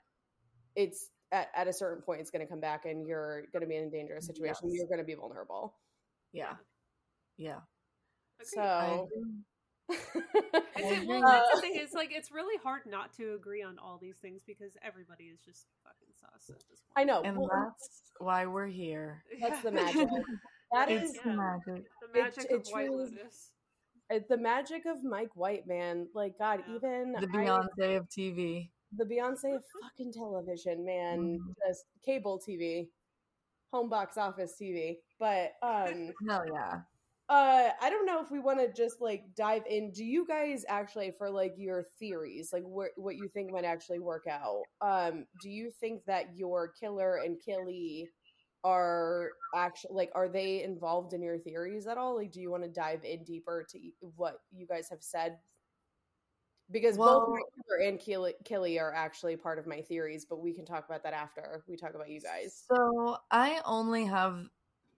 it's 0.76 1.10
at, 1.32 1.50
at 1.56 1.68
a 1.68 1.74
certain 1.74 2.02
point, 2.02 2.22
it's 2.22 2.32
going 2.32 2.46
to 2.46 2.50
come 2.50 2.60
back 2.60 2.86
and 2.86 3.06
you're 3.06 3.44
going 3.54 3.62
to 3.62 3.68
be 3.68 3.76
in 3.76 3.86
a 3.86 3.90
dangerous 3.90 4.26
situation. 4.26 4.70
Yes. 4.70 4.78
You're 4.78 4.88
going 4.88 5.00
to 5.00 5.06
be 5.06 5.16
vulnerable. 5.16 5.76
Yeah. 6.34 6.54
Yeah. 7.38 7.60
So. 8.44 9.08
It, 9.90 11.08
well, 11.08 11.22
that's 11.22 11.56
the 11.56 11.62
thing. 11.62 11.74
It's 11.76 11.94
like 11.94 12.10
it's 12.12 12.32
really 12.32 12.58
hard 12.64 12.82
not 12.88 13.16
to 13.18 13.34
agree 13.34 13.64
on 13.64 13.78
all 13.80 13.98
these 14.02 14.18
things 14.18 14.42
because 14.46 14.72
everybody 14.84 15.26
is 15.26 15.40
just 15.40 15.66
fucking 15.84 16.14
sus 16.20 16.50
at 16.50 16.60
this 16.70 16.82
point. 16.82 16.96
I 16.96 17.04
know, 17.04 17.22
and 17.22 17.38
well, 17.38 17.50
that's 17.52 18.02
why 18.20 18.46
we're 18.46 18.68
here. 18.68 19.24
That's 19.42 19.62
the 19.62 19.72
magic. 19.72 20.08
That 20.72 20.92
is 20.92 21.16
yeah, 21.16 21.32
the 21.32 21.38
magic. 21.38 21.86
The 22.02 22.22
magic 22.22 22.46
it, 22.46 22.54
of 22.54 22.62
it 22.62 22.70
White 22.72 22.92
Lotus. 22.92 23.52
It's 24.12 24.28
the 24.28 24.38
magic 24.38 24.86
of 24.86 25.04
Mike 25.04 25.36
White, 25.36 25.68
man. 25.68 26.08
Like 26.14 26.38
God, 26.38 26.62
yeah. 26.68 26.76
even 26.76 27.16
the 27.20 27.28
Beyonce 27.28 27.68
I, 27.82 27.86
of 27.94 28.08
TV. 28.10 28.70
The 28.98 29.06
Beyonce 29.06 29.56
of 29.56 29.64
fucking 29.82 30.14
television, 30.14 30.86
man. 30.86 31.20
Mm. 31.20 31.38
Just 31.68 31.86
cable 32.06 32.40
TV, 32.48 32.88
home 33.72 33.90
box 33.90 34.18
office 34.18 34.54
TV. 34.62 34.98
But 35.20 35.54
um, 35.64 36.12
hell 36.28 36.44
yeah 36.54 36.82
uh 37.30 37.70
i 37.82 37.90
don't 37.90 38.06
know 38.06 38.22
if 38.22 38.32
we 38.32 38.40
want 38.40 38.60
to 38.60 38.72
just 38.74 39.02
like 39.02 39.24
dive 39.36 39.64
in. 39.70 39.92
Do 39.92 40.04
you 40.04 40.26
guys 40.26 40.66
actually 40.68 41.12
for 41.18 41.30
like 41.30 41.54
your 41.58 41.86
theories 42.00 42.50
like 42.52 42.64
what 42.64 42.90
what 42.98 43.16
you 43.16 43.30
think 43.34 43.52
might 43.52 43.66
actually 43.66 44.00
work 44.00 44.26
out 44.30 44.64
um 44.82 45.26
do 45.42 45.50
you 45.50 45.72
think 45.80 46.04
that 46.06 46.36
your 46.36 46.74
killer 46.80 47.18
and 47.24 47.38
killy 47.44 48.10
are 48.64 49.32
actually 49.56 49.96
like 49.96 50.12
are 50.16 50.28
they 50.28 50.64
involved 50.64 51.14
in 51.14 51.22
your 51.22 51.38
theories 51.38 51.88
at 51.88 51.98
all? 51.98 52.18
Like 52.18 52.32
do 52.32 52.42
you 52.42 52.52
want 52.52 52.64
to 52.64 52.70
dive 52.70 53.04
in 53.04 53.24
deeper 53.24 53.66
to 53.72 53.80
what 54.16 54.40
you 54.52 54.68
guys 54.68 54.90
have 54.90 55.02
said? 55.02 55.38
Because 56.72 56.98
well, 56.98 57.22
both 57.22 57.30
my 57.30 57.42
killer 57.56 57.90
and 57.90 58.00
killy, 58.00 58.34
killy 58.44 58.78
are 58.78 58.94
actually 58.94 59.36
part 59.36 59.58
of 59.60 59.66
my 59.66 59.82
theories 59.82 60.26
but 60.30 60.42
we 60.42 60.54
can 60.54 60.66
talk 60.66 60.86
about 60.88 61.04
that 61.04 61.14
after. 61.14 61.64
We 61.68 61.78
talk 61.78 61.96
about 61.96 62.10
you 62.10 62.22
guys. 62.22 62.66
So 62.70 63.18
i 63.32 63.62
only 63.66 64.06
have 64.06 64.46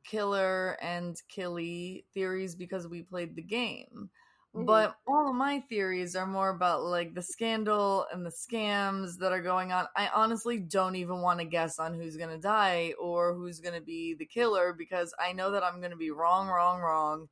killer 0.04 0.78
and 0.82 1.22
killy 1.30 2.06
theories 2.14 2.56
because 2.56 2.88
we 2.88 3.04
played 3.04 3.36
the 3.36 3.42
game. 3.42 4.10
Mm-hmm. 4.56 4.66
But 4.66 4.96
all 5.08 5.30
of 5.30 5.36
my 5.36 5.62
theories 5.70 6.16
are 6.16 6.26
more 6.26 6.50
about 6.50 6.84
like 6.84 7.14
the 7.14 7.22
scandal 7.22 8.06
and 8.12 8.26
the 8.26 8.32
scams 8.32 9.18
that 9.20 9.32
are 9.32 9.42
going 9.42 9.72
on. 9.72 9.86
I 9.96 10.10
honestly 10.14 10.60
don't 10.60 10.96
even 10.98 11.22
want 11.22 11.40
to 11.40 11.46
guess 11.46 11.80
on 11.80 11.94
who's 11.94 12.18
going 12.18 12.32
to 12.32 12.38
die 12.38 12.94
or 13.00 13.34
who's 13.34 13.62
going 13.62 13.76
to 13.76 13.82
be 13.82 14.14
the 14.14 14.26
killer 14.26 14.74
because 14.78 15.14
I 15.18 15.32
know 15.32 15.52
that 15.52 15.64
I'm 15.64 15.80
going 15.80 15.92
to 15.92 15.98
be 15.98 16.12
wrong, 16.12 16.50
wrong, 16.50 16.82
wrong. 16.82 17.30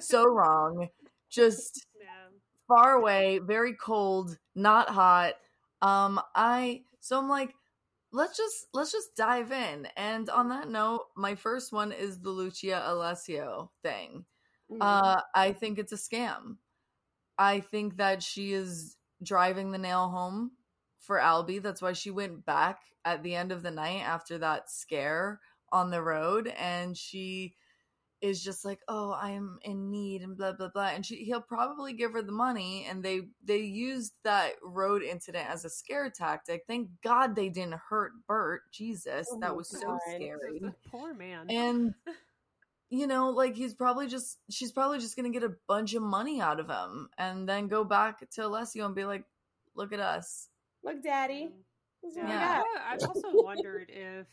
so 0.00 0.24
wrong. 0.28 0.88
Just 1.28 1.86
yeah. 2.00 2.30
far 2.68 2.92
away, 2.92 3.38
very 3.38 3.74
cold, 3.74 4.38
not 4.54 4.88
hot. 4.88 5.34
Um 5.82 6.20
I 6.34 6.82
so 7.00 7.18
I'm 7.18 7.28
like 7.28 7.54
let's 8.12 8.36
just 8.36 8.66
let's 8.72 8.92
just 8.92 9.16
dive 9.16 9.52
in. 9.52 9.88
And 9.96 10.28
on 10.30 10.48
that 10.50 10.68
note, 10.68 11.06
my 11.16 11.34
first 11.34 11.72
one 11.72 11.92
is 11.92 12.20
the 12.20 12.30
Lucia 12.30 12.82
Alessio 12.86 13.70
thing. 13.82 14.24
Mm-hmm. 14.70 14.82
Uh, 14.82 15.20
I 15.34 15.52
think 15.52 15.78
it's 15.78 15.92
a 15.92 15.96
scam. 15.96 16.56
I 17.38 17.60
think 17.60 17.96
that 17.96 18.22
she 18.22 18.52
is 18.52 18.96
driving 19.22 19.72
the 19.72 19.78
nail 19.78 20.08
home 20.08 20.52
for 20.98 21.18
Albie. 21.18 21.62
That's 21.62 21.82
why 21.82 21.92
she 21.92 22.10
went 22.10 22.44
back 22.44 22.80
at 23.04 23.22
the 23.22 23.34
end 23.34 23.52
of 23.52 23.62
the 23.62 23.70
night 23.70 24.02
after 24.02 24.38
that 24.38 24.70
scare 24.70 25.40
on 25.72 25.90
the 25.90 26.02
road 26.02 26.48
and 26.58 26.96
she 26.96 27.54
is 28.22 28.42
just 28.42 28.64
like, 28.64 28.80
"Oh, 28.88 29.12
I'm 29.12 29.58
in 29.62 29.90
need," 29.90 30.22
and 30.22 30.36
blah 30.36 30.52
blah 30.52 30.68
blah. 30.68 30.90
And 30.90 31.04
she, 31.04 31.16
he'll 31.24 31.42
probably 31.42 31.92
give 31.92 32.12
her 32.12 32.22
the 32.22 32.32
money, 32.32 32.86
and 32.88 33.02
they 33.02 33.22
they 33.44 33.58
used 33.58 34.14
that 34.22 34.52
road 34.62 35.02
incident 35.02 35.50
as 35.50 35.64
a 35.64 35.70
scare 35.70 36.08
tactic. 36.08 36.62
Thank 36.66 36.88
God 37.02 37.34
they 37.34 37.48
didn't 37.48 37.80
hurt 37.88 38.12
Bert. 38.26 38.62
Jesus, 38.72 39.28
oh 39.30 39.40
that 39.40 39.56
was 39.56 39.68
God. 39.70 39.80
so 39.80 39.98
scary. 40.14 40.62
Poor 40.90 41.12
man. 41.12 41.50
And 41.50 41.94
you 42.90 43.08
know, 43.08 43.30
like 43.30 43.56
he's 43.56 43.74
probably 43.74 44.06
just 44.06 44.38
she's 44.48 44.72
probably 44.72 45.00
just 45.00 45.16
gonna 45.16 45.30
get 45.30 45.42
a 45.42 45.56
bunch 45.66 45.94
of 45.94 46.02
money 46.02 46.40
out 46.40 46.60
of 46.60 46.68
him, 46.68 47.08
and 47.18 47.48
then 47.48 47.66
go 47.66 47.82
back 47.84 48.30
to 48.30 48.46
Alessio 48.46 48.86
and 48.86 48.94
be 48.94 49.04
like, 49.04 49.24
"Look 49.74 49.92
at 49.92 50.00
us, 50.00 50.48
look, 50.84 51.02
Daddy." 51.02 51.50
Yeah, 52.04 52.28
yeah. 52.28 52.62
I've 52.88 53.02
also 53.02 53.30
wondered 53.32 53.88
if 53.88 54.26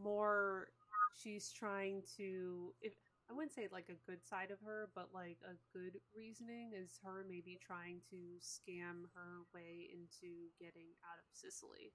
more 0.00 0.68
she's 1.14 1.52
trying 1.52 2.02
to 2.16 2.74
if 2.80 2.92
I 3.30 3.34
wouldn't 3.34 3.52
say 3.52 3.68
like 3.70 3.90
a 3.90 4.10
good 4.10 4.24
side 4.24 4.50
of 4.50 4.58
her, 4.64 4.88
but 4.94 5.08
like 5.12 5.36
a 5.44 5.52
good 5.76 6.00
reasoning 6.16 6.72
is 6.72 6.98
her 7.04 7.26
maybe 7.28 7.60
trying 7.60 8.00
to 8.08 8.16
scam 8.40 9.04
her 9.14 9.44
way 9.54 9.90
into 9.92 10.48
getting 10.58 10.88
out 11.04 11.20
of 11.20 11.28
Sicily. 11.32 11.92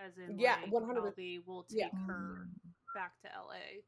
As 0.00 0.18
in, 0.18 0.38
yeah, 0.38 0.56
one 0.70 0.84
hundred. 0.84 1.14
will 1.46 1.62
take 1.64 1.92
yeah. 1.92 1.98
her 2.06 2.48
back 2.96 3.12
to 3.22 3.28
L.A. 3.32 3.84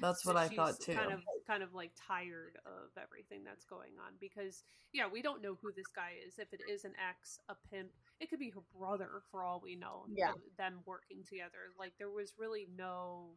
That's 0.00 0.24
so 0.24 0.32
what 0.32 0.36
I 0.36 0.48
thought 0.48 0.78
too. 0.80 0.92
Kind 0.92 1.12
of, 1.12 1.20
kind 1.46 1.62
of 1.62 1.72
like 1.72 1.92
tired 1.96 2.58
of 2.66 2.90
everything 3.00 3.44
that's 3.44 3.64
going 3.64 3.96
on 4.04 4.12
because, 4.20 4.64
yeah, 4.92 5.06
we 5.10 5.22
don't 5.22 5.40
know 5.40 5.56
who 5.62 5.72
this 5.72 5.86
guy 5.94 6.12
is. 6.26 6.38
If 6.38 6.52
it 6.52 6.60
is 6.70 6.84
an 6.84 6.92
ex, 7.00 7.38
a 7.48 7.54
pimp, 7.70 7.88
it 8.20 8.30
could 8.30 8.38
be 8.38 8.50
her 8.50 8.62
brother 8.78 9.22
for 9.30 9.44
all 9.44 9.60
we 9.62 9.76
know. 9.76 10.04
Yeah, 10.08 10.32
them 10.58 10.80
working 10.86 11.24
together. 11.28 11.72
Like 11.78 11.92
there 11.98 12.10
was 12.10 12.34
really 12.38 12.66
no, 12.76 13.36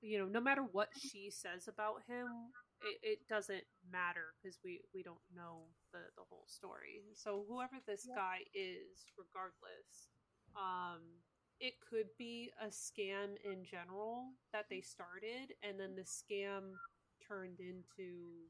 you 0.00 0.18
know, 0.18 0.26
no 0.26 0.40
matter 0.40 0.62
what 0.62 0.88
she 0.96 1.30
says 1.30 1.68
about 1.68 2.02
him, 2.06 2.26
it, 2.82 2.98
it 3.02 3.18
doesn't 3.28 3.64
matter 3.90 4.34
because 4.40 4.58
we 4.64 4.80
we 4.94 5.02
don't 5.02 5.24
know 5.34 5.62
the 5.92 6.00
the 6.16 6.22
whole 6.28 6.44
story. 6.46 7.02
So 7.14 7.44
whoever 7.48 7.76
this 7.86 8.06
yeah. 8.08 8.14
guy 8.16 8.38
is, 8.54 9.06
regardless, 9.16 10.08
um, 10.56 11.02
it 11.60 11.74
could 11.88 12.08
be 12.18 12.50
a 12.62 12.68
scam 12.68 13.36
in 13.44 13.64
general 13.64 14.32
that 14.52 14.66
they 14.70 14.80
started 14.80 15.54
and 15.62 15.78
then 15.78 15.94
the 15.96 16.02
scam 16.02 16.72
turned 17.26 17.58
into 17.60 18.46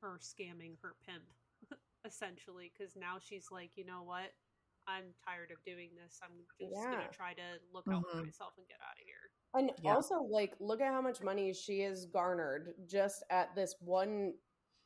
her 0.00 0.18
scamming 0.20 0.76
her 0.82 0.94
pimp 1.06 1.24
essentially 2.04 2.72
because 2.76 2.94
now 2.96 3.16
she's 3.20 3.46
like 3.50 3.70
you 3.76 3.84
know 3.84 4.02
what 4.02 4.32
i'm 4.86 5.14
tired 5.24 5.50
of 5.50 5.62
doing 5.64 5.90
this 5.94 6.18
i'm 6.22 6.36
just 6.60 6.72
yeah. 6.72 6.90
gonna 6.90 7.08
try 7.12 7.32
to 7.32 7.58
look 7.72 7.84
out 7.88 8.02
mm-hmm. 8.02 8.18
for 8.18 8.24
myself 8.24 8.52
and 8.58 8.66
get 8.68 8.78
out 8.82 8.96
of 8.96 9.04
here 9.04 9.30
and 9.54 9.70
yeah. 9.82 9.94
also 9.94 10.22
like 10.22 10.54
look 10.60 10.80
at 10.80 10.92
how 10.92 11.00
much 11.00 11.22
money 11.22 11.52
she 11.52 11.80
has 11.80 12.06
garnered 12.06 12.74
just 12.88 13.22
at 13.30 13.54
this 13.54 13.74
one 13.80 14.32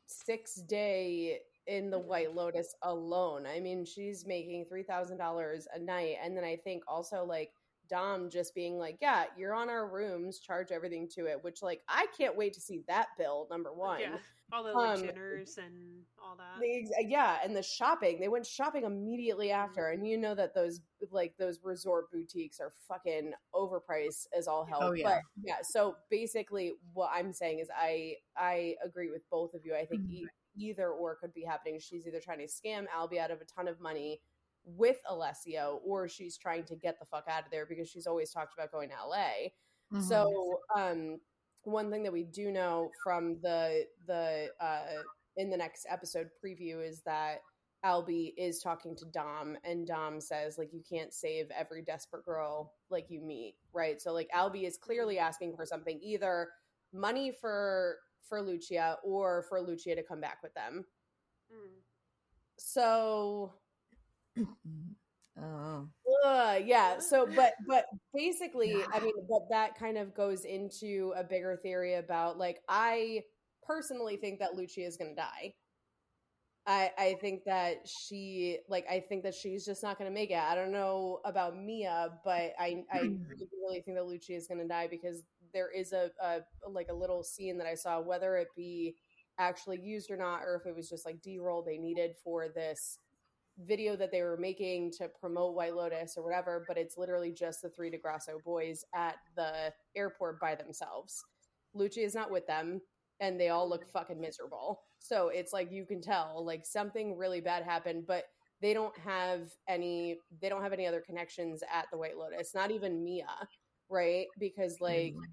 six 0.07 0.57
day 0.57 1.39
in 1.67 1.91
the 1.91 1.99
White 1.99 2.35
Lotus 2.35 2.75
alone. 2.83 3.47
I 3.47 3.61
mean, 3.61 3.85
she's 3.85 4.25
making 4.27 4.67
$3,000 4.73 5.65
a 5.75 5.79
night. 5.79 6.17
And 6.23 6.37
then 6.37 6.45
I 6.45 6.57
think 6.57 6.85
also 6.87 7.25
like 7.25 7.51
Dom 7.89 8.31
just 8.31 8.55
being 8.55 8.79
like, 8.79 8.99
yeah, 9.01 9.25
you're 9.37 9.55
on 9.55 9.69
our 9.69 9.89
rooms, 9.89 10.39
charge 10.39 10.71
everything 10.73 11.09
to 11.15 11.27
it, 11.27 11.43
which 11.43 11.63
like 11.63 11.83
I 11.89 12.07
can't 12.17 12.37
wait 12.37 12.53
to 12.55 12.61
see 12.61 12.83
that 12.89 13.09
bill, 13.19 13.47
number 13.51 13.73
one. 13.73 14.01
Yeah. 14.01 14.17
All 14.53 14.63
the 14.63 14.73
like, 14.73 14.99
um, 14.99 15.07
dinners 15.07 15.59
and 15.59 16.03
all 16.23 16.37
that. 16.37 16.61
The, 16.61 17.05
yeah, 17.09 17.39
and 17.43 17.55
the 17.55 17.65
shopping. 17.65 18.21
They 18.21 18.29
went 18.29 18.47
shopping 18.47 18.85
immediately 18.85 19.51
after, 19.51 19.83
mm-hmm. 19.83 20.01
and 20.01 20.09
you 20.09 20.17
know 20.19 20.37
that 20.37 20.55
those 20.55 20.81
like 21.11 21.35
those 21.37 21.59
resort 21.65 22.13
boutiques 22.13 22.61
are 22.61 22.73
fucking 22.87 23.33
overpriced 23.53 24.29
as 24.37 24.47
all 24.47 24.65
hell. 24.65 24.79
Oh 24.83 24.93
yeah, 24.93 25.05
but, 25.05 25.23
yeah. 25.43 25.57
So 25.63 25.97
basically, 26.11 26.75
what 26.93 27.11
I'm 27.13 27.33
saying 27.33 27.59
is, 27.59 27.69
I 27.77 28.15
I 28.37 28.77
agree 28.85 29.11
with 29.11 29.29
both 29.31 29.53
of 29.55 29.63
you. 29.65 29.75
I 29.75 29.85
think 29.85 30.03
mm-hmm 30.03 30.27
either 30.59 30.89
or 30.89 31.17
could 31.17 31.35
be 31.35 31.45
happening. 31.45 31.79
She's 31.79 32.07
either 32.07 32.21
trying 32.21 32.39
to 32.39 32.47
scam 32.47 32.87
Albie 32.97 33.19
out 33.19 33.31
of 33.31 33.41
a 33.41 33.45
ton 33.45 33.69
of 33.69 33.81
money 33.81 34.21
with 34.67 34.99
Alessio, 35.09 35.81
or 35.85 36.09
she's 36.09 36.37
trying 36.37 36.65
to 36.65 36.75
get 36.75 36.99
the 36.99 37.07
fuck 37.07 37.25
out 37.29 37.45
of 37.45 37.51
there 37.51 37.67
because 37.67 37.89
she's 37.89 38.07
always 38.07 38.31
talked 38.31 38.53
about 38.55 38.73
going 38.73 38.91
to 38.91 38.95
LA. 38.95 39.49
Mm-hmm. 39.93 40.01
So, 40.01 40.61
um, 40.77 41.19
one 41.63 41.91
thing 41.91 42.03
that 42.03 42.13
we 42.13 42.25
do 42.25 42.51
know 42.51 42.91
from 43.03 43.39
the 43.43 43.87
the 44.07 44.49
uh, 44.61 45.03
in 45.37 45.51
the 45.51 45.57
next 45.57 45.87
episode 45.89 46.29
preview 46.45 46.87
is 46.87 47.03
that 47.03 47.39
Albie 47.85 48.35
is 48.37 48.61
talking 48.61 48.97
to 48.97 49.05
Dom, 49.07 49.57
and 49.65 49.87
Dom 49.87 50.21
says 50.21 50.59
like 50.59 50.73
you 50.73 50.83
can't 50.89 51.13
save 51.13 51.47
every 51.57 51.83
desperate 51.83 52.25
girl 52.25 52.75
like 52.91 53.07
you 53.09 53.21
meet, 53.21 53.55
right? 53.73 54.01
So 54.01 54.13
like 54.13 54.29
Albie 54.35 54.67
is 54.67 54.77
clearly 54.77 55.19
asking 55.19 55.57
for 55.57 55.65
something, 55.65 56.01
either 56.03 56.49
money 56.93 57.33
for 57.41 57.99
for 58.29 58.43
Lucia 58.43 58.99
or 59.05 59.45
for 59.49 59.61
Lucia 59.61 59.95
to 59.95 60.03
come 60.03 60.21
back 60.21 60.39
with 60.43 60.55
them. 60.55 60.85
Mm. 61.53 61.79
so 62.57 63.55
Oh. 65.41 65.87
uh, 66.25 66.59
yeah. 66.65 66.99
So, 66.99 67.27
but 67.35 67.55
but 67.67 67.87
basically, 68.15 68.75
I 68.93 69.01
mean, 69.01 69.15
but 69.29 69.43
that 69.51 69.79
kind 69.79 69.99
of 69.99 70.15
goes 70.15 70.45
into 70.45 71.13
a 71.17 71.25
bigger 71.25 71.59
theory 71.63 71.95
about 71.95 72.39
like 72.39 72.61
I 72.69 73.23
personally 73.63 74.17
think 74.17 74.39
that 74.41 74.55
Lucia 74.55 74.83
is 74.83 74.97
going 74.97 75.15
to 75.15 75.17
die. 75.21 75.53
I 76.67 76.91
I 76.99 77.17
think 77.21 77.45
that 77.45 77.87
she 77.87 78.59
like 78.69 78.87
I 78.91 79.01
think 79.01 79.23
that 79.25 79.35
she's 79.35 79.65
just 79.65 79.83
not 79.83 79.99
going 79.99 80.11
to 80.11 80.15
make 80.15 80.31
it. 80.31 80.39
I 80.39 80.55
don't 80.55 80.73
know 80.73 81.21
about 81.25 81.57
Mia, 81.57 82.11
but 82.25 82.53
I 82.59 82.85
I 82.93 82.99
really, 82.99 83.19
really 83.63 83.81
think 83.83 83.97
that 83.97 84.07
Lucia 84.07 84.33
is 84.35 84.47
going 84.49 84.61
to 84.61 84.69
die 84.69 84.89
because 84.91 85.23
there 85.53 85.71
is 85.71 85.93
a, 85.93 86.11
a 86.23 86.41
like 86.69 86.89
a 86.91 86.95
little 86.95 87.23
scene 87.23 87.59
that 87.59 87.67
I 87.67 87.75
saw, 87.75 88.01
whether 88.01 88.37
it 88.37 88.49
be 88.57 88.97
actually 89.39 89.81
used 89.81 90.11
or 90.11 90.17
not, 90.17 90.41
or 90.43 90.57
if 90.57 90.67
it 90.67 90.75
was 90.75 90.89
just 90.89 91.07
like 91.07 91.23
B 91.23 91.39
roll 91.39 91.63
they 91.63 91.79
needed 91.79 92.13
for 92.25 92.49
this 92.49 92.99
video 93.59 93.97
that 93.97 94.13
they 94.13 94.23
were 94.23 94.37
making 94.37 94.93
to 94.99 95.09
promote 95.21 95.55
White 95.55 95.75
Lotus 95.75 96.15
or 96.17 96.25
whatever, 96.25 96.65
but 96.69 96.77
it's 96.77 96.97
literally 96.99 97.33
just 97.33 97.63
the 97.63 97.71
three 97.71 97.91
Di 97.91 97.99
Grasso 97.99 98.39
boys 98.45 98.85
at 98.95 99.17
the 99.37 99.73
airport 99.97 100.41
by 100.41 100.55
themselves. 100.55 101.25
Lucia 101.75 102.01
is 102.03 102.15
not 102.15 102.31
with 102.31 102.47
them, 102.47 102.81
and 103.21 103.41
they 103.41 103.49
all 103.49 103.69
look 103.69 103.89
fucking 103.89 104.21
miserable. 104.21 104.81
So 104.99 105.29
it's 105.29 105.53
like 105.53 105.71
you 105.73 105.87
can 105.87 106.01
tell 106.03 106.45
like 106.45 106.67
something 106.67 107.17
really 107.17 107.41
bad 107.41 107.65
happened, 107.65 108.05
but 108.07 108.25
they 108.61 108.73
don't 108.75 108.97
have 108.99 109.51
any 109.69 110.19
they 110.41 110.49
don't 110.49 110.63
have 110.63 110.73
any 110.73 110.87
other 110.87 111.01
connections 111.01 111.63
at 111.73 111.87
the 111.93 111.99
White 111.99 112.17
Lotus, 112.17 112.55
not 112.55 112.71
even 112.71 113.05
Mia, 113.05 113.27
right? 113.91 114.27
Because 114.39 114.81
like 114.81 115.15
Mm. 115.15 115.27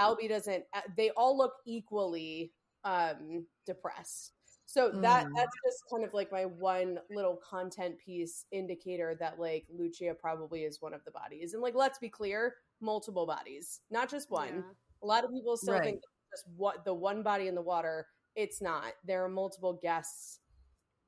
Albie 0.00 0.28
doesn't 0.28 0.64
uh, 0.74 0.82
they 0.96 1.10
all 1.10 1.36
look 1.36 1.54
equally 1.66 2.52
um 2.84 3.46
depressed. 3.66 4.32
So 4.68 4.90
that 4.90 5.26
Mm. 5.26 5.34
that's 5.36 5.56
just 5.64 5.84
kind 5.90 6.04
of 6.04 6.12
like 6.12 6.30
my 6.32 6.44
one 6.44 6.98
little 7.10 7.36
content 7.36 7.98
piece 7.98 8.46
indicator 8.50 9.14
that 9.20 9.38
like 9.38 9.64
Lucia 9.70 10.14
probably 10.14 10.64
is 10.64 10.82
one 10.82 10.92
of 10.92 11.04
the 11.04 11.10
bodies. 11.12 11.54
And 11.54 11.62
like 11.62 11.74
let's 11.74 11.98
be 11.98 12.08
clear, 12.08 12.56
multiple 12.80 13.26
bodies, 13.26 13.80
not 13.90 14.10
just 14.10 14.30
one. 14.30 14.56
Yeah. 14.56 14.72
A 15.02 15.06
lot 15.06 15.24
of 15.24 15.30
people 15.30 15.56
still 15.56 15.74
Right. 15.74 15.84
think 15.84 16.02
just 16.32 16.48
what 16.56 16.84
the 16.84 16.92
one 16.94 17.22
body 17.22 17.46
in 17.46 17.54
the 17.54 17.62
water. 17.62 18.08
It's 18.34 18.60
not. 18.60 18.94
There 19.04 19.24
are 19.24 19.28
multiple 19.28 19.72
guests. 19.74 20.40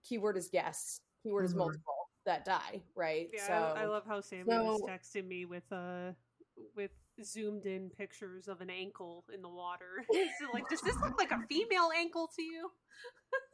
Keyword 0.03 0.37
is 0.37 0.49
guests. 0.49 1.00
Keyword 1.23 1.45
is 1.45 1.53
Mhm. 1.55 1.59
multiple 1.59 2.09
that 2.25 2.45
die, 2.45 2.83
right? 2.95 3.29
Yeah, 3.33 3.47
so 3.47 3.53
I, 3.53 3.83
I 3.83 3.87
love 3.87 4.05
how 4.07 4.21
Sammy 4.21 4.45
was 4.45 4.83
texting 4.83 5.27
me 5.27 5.45
with 5.47 5.71
uh 5.73 6.12
with 6.77 6.93
zoomed 7.25 7.67
in 7.67 7.91
pictures 7.91 8.49
of 8.49 8.61
an 8.61 8.71
ankle 8.71 9.25
in 9.35 9.43
the 9.43 9.49
water. 9.49 10.05
so 10.13 10.53
like, 10.53 10.69
does 10.69 10.81
this 10.81 10.97
look 11.03 11.19
like 11.19 11.31
a 11.31 11.41
female 11.49 11.91
ankle 11.97 12.29
to 12.37 12.43
you? 12.43 12.71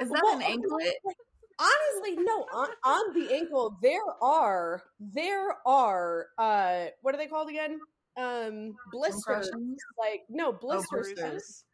Is 0.01 0.09
that 0.11 0.21
Well, 0.23 0.37
an 0.37 0.43
anklet? 0.43 0.95
like, 1.05 1.17
honestly, 1.59 2.23
no. 2.25 2.47
On, 2.53 2.69
on 2.85 3.15
the 3.15 3.35
ankle, 3.35 3.77
there 3.83 4.01
are 4.23 4.83
there 4.99 5.57
are 5.67 6.27
uh 6.39 6.87
what 7.03 7.15
are 7.15 7.19
they 7.19 7.27
called 7.27 7.49
again? 7.51 7.81
Um, 8.17 8.75
blisters. 8.93 9.51
Like 9.99 10.23
no 10.29 10.53
blister 10.53 10.97
blisters. 11.03 11.65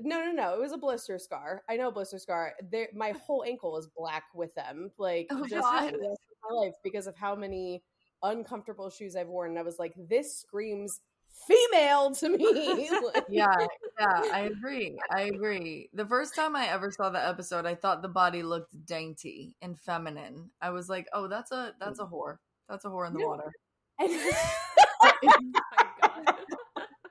No, 0.00 0.24
no, 0.24 0.30
no. 0.32 0.54
It 0.54 0.60
was 0.60 0.72
a 0.72 0.78
blister 0.78 1.18
scar. 1.18 1.62
I 1.68 1.76
know 1.76 1.88
a 1.88 1.92
blister 1.92 2.18
scar. 2.18 2.54
There, 2.70 2.88
my 2.94 3.12
whole 3.26 3.42
ankle 3.44 3.76
is 3.78 3.88
black 3.96 4.24
with 4.34 4.54
them. 4.54 4.90
Like 4.98 5.26
Oh, 5.30 5.40
just 5.48 5.62
God. 5.62 5.86
for 5.86 5.96
the 5.96 5.98
rest 6.08 6.20
of 6.30 6.50
my 6.50 6.56
life 6.66 6.74
because 6.84 7.06
of 7.06 7.16
how 7.16 7.34
many 7.34 7.82
uncomfortable 8.22 8.90
shoes 8.90 9.16
I've 9.16 9.28
worn. 9.28 9.50
And 9.50 9.58
I 9.58 9.62
was 9.62 9.78
like, 9.78 9.94
this 9.96 10.36
screams 10.38 11.00
female 11.46 12.14
to 12.16 12.28
me. 12.30 12.90
Like, 13.14 13.24
Yeah, 13.28 13.54
yeah, 14.00 14.22
I 14.32 14.50
agree. 14.52 14.98
I 15.10 15.22
agree. 15.22 15.88
The 15.94 16.06
first 16.06 16.34
time 16.34 16.56
I 16.56 16.66
ever 16.68 16.90
saw 16.90 17.10
the 17.10 17.24
episode, 17.24 17.66
I 17.66 17.74
thought 17.74 18.02
the 18.02 18.08
body 18.08 18.42
looked 18.42 18.72
dainty 18.86 19.56
and 19.62 19.78
feminine. 19.78 20.50
I 20.60 20.70
was 20.70 20.88
like, 20.88 21.06
"Oh, 21.12 21.28
that's 21.28 21.52
a 21.52 21.74
that's 21.80 22.00
a 22.00 22.04
mm. 22.04 22.12
whore. 22.12 22.36
That's 22.68 22.84
a 22.84 22.88
whore 22.88 23.06
in 23.06 23.14
the 23.14 23.20
Yeah. 23.20 23.26
water." 23.26 23.52
Oh 24.00 25.12
my 25.22 25.52
god. 26.02 26.34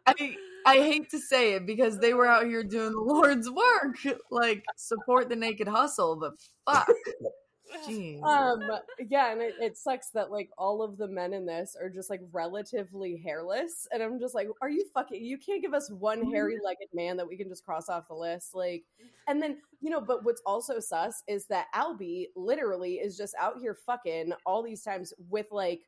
I 0.07 0.35
I 0.65 0.75
hate 0.75 1.09
to 1.11 1.19
say 1.19 1.53
it 1.53 1.65
because 1.65 1.99
they 1.99 2.13
were 2.13 2.27
out 2.27 2.45
here 2.45 2.63
doing 2.63 2.91
the 2.91 2.99
Lord's 2.99 3.49
work, 3.49 3.97
like 4.29 4.63
support 4.75 5.29
the 5.29 5.35
naked 5.35 5.67
hustle, 5.67 6.17
but 6.17 6.33
fuck, 6.65 6.87
jeez. 7.87 8.23
um 8.23 8.61
yeah 9.09 9.31
and 9.31 9.41
it, 9.41 9.55
it 9.59 9.77
sucks 9.77 10.09
that 10.09 10.31
like 10.31 10.49
all 10.57 10.81
of 10.81 10.97
the 10.97 11.07
men 11.07 11.33
in 11.33 11.45
this 11.45 11.75
are 11.79 11.89
just 11.89 12.09
like 12.09 12.21
relatively 12.31 13.17
hairless 13.17 13.87
and 13.91 14.01
i'm 14.01 14.19
just 14.19 14.35
like 14.35 14.47
are 14.61 14.69
you 14.69 14.85
fucking 14.93 15.23
you 15.23 15.37
can't 15.37 15.61
give 15.61 15.73
us 15.73 15.91
one 15.91 16.31
hairy 16.31 16.57
legged 16.63 16.87
man 16.93 17.17
that 17.17 17.27
we 17.27 17.37
can 17.37 17.49
just 17.49 17.65
cross 17.65 17.89
off 17.89 18.07
the 18.07 18.13
list 18.13 18.53
like 18.53 18.83
and 19.27 19.41
then 19.41 19.57
you 19.81 19.89
know 19.89 20.01
but 20.01 20.23
what's 20.23 20.41
also 20.45 20.79
sus 20.79 21.23
is 21.27 21.45
that 21.47 21.67
albie 21.75 22.25
literally 22.35 22.95
is 22.95 23.17
just 23.17 23.35
out 23.39 23.57
here 23.59 23.77
fucking 23.85 24.31
all 24.45 24.63
these 24.63 24.83
times 24.83 25.13
with 25.29 25.47
like 25.51 25.81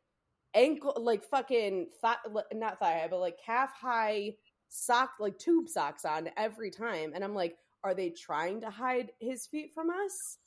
ankle 0.55 0.95
like 0.97 1.23
fucking 1.23 1.87
thigh, 2.01 2.15
not 2.53 2.79
thigh 2.79 2.99
high 2.99 3.07
but 3.09 3.19
like 3.19 3.37
calf 3.43 3.71
high 3.79 4.33
sock 4.67 5.11
like 5.19 5.37
tube 5.37 5.67
socks 5.69 6.05
on 6.05 6.29
every 6.37 6.71
time 6.71 7.11
and 7.13 7.23
i'm 7.23 7.35
like 7.35 7.55
are 7.83 7.93
they 7.93 8.09
trying 8.09 8.59
to 8.59 8.69
hide 8.69 9.11
his 9.19 9.47
feet 9.47 9.71
from 9.73 9.89
us 9.89 10.37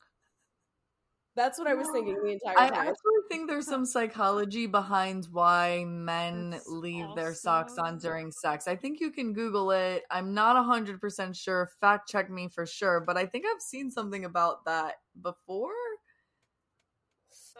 that's 1.35 1.59
what 1.59 1.67
I 1.67 1.75
was 1.75 1.89
thinking 1.91 2.17
the 2.23 2.33
entire 2.33 2.59
I 2.59 2.69
time. 2.69 2.79
I 2.79 2.89
actually 2.89 3.21
think 3.31 3.49
there's 3.49 3.67
some 3.67 3.87
psychology 3.87 4.67
behind 4.67 5.29
why 5.31 5.85
men 5.87 6.51
That's 6.51 6.69
leave 6.69 7.07
their 7.17 7.35
socks 7.35 7.79
on 7.79 7.99
during 7.99 8.31
sex. 8.31 8.69
I 8.69 8.77
think 8.77 9.01
you 9.01 9.11
can 9.11 9.33
Google 9.33 9.71
it. 9.71 10.05
I'm 10.11 10.35
not 10.35 10.57
100% 10.57 11.37
sure. 11.37 11.71
Fact 11.81 12.09
check 12.09 12.31
me 12.31 12.49
for 12.49 12.67
sure, 12.67 13.01
but 13.01 13.17
I 13.17 13.27
think 13.27 13.45
I've 13.47 13.63
seen 13.63 13.91
something 13.91 14.25
about 14.25 14.65
that 14.67 14.95
before. 15.21 15.73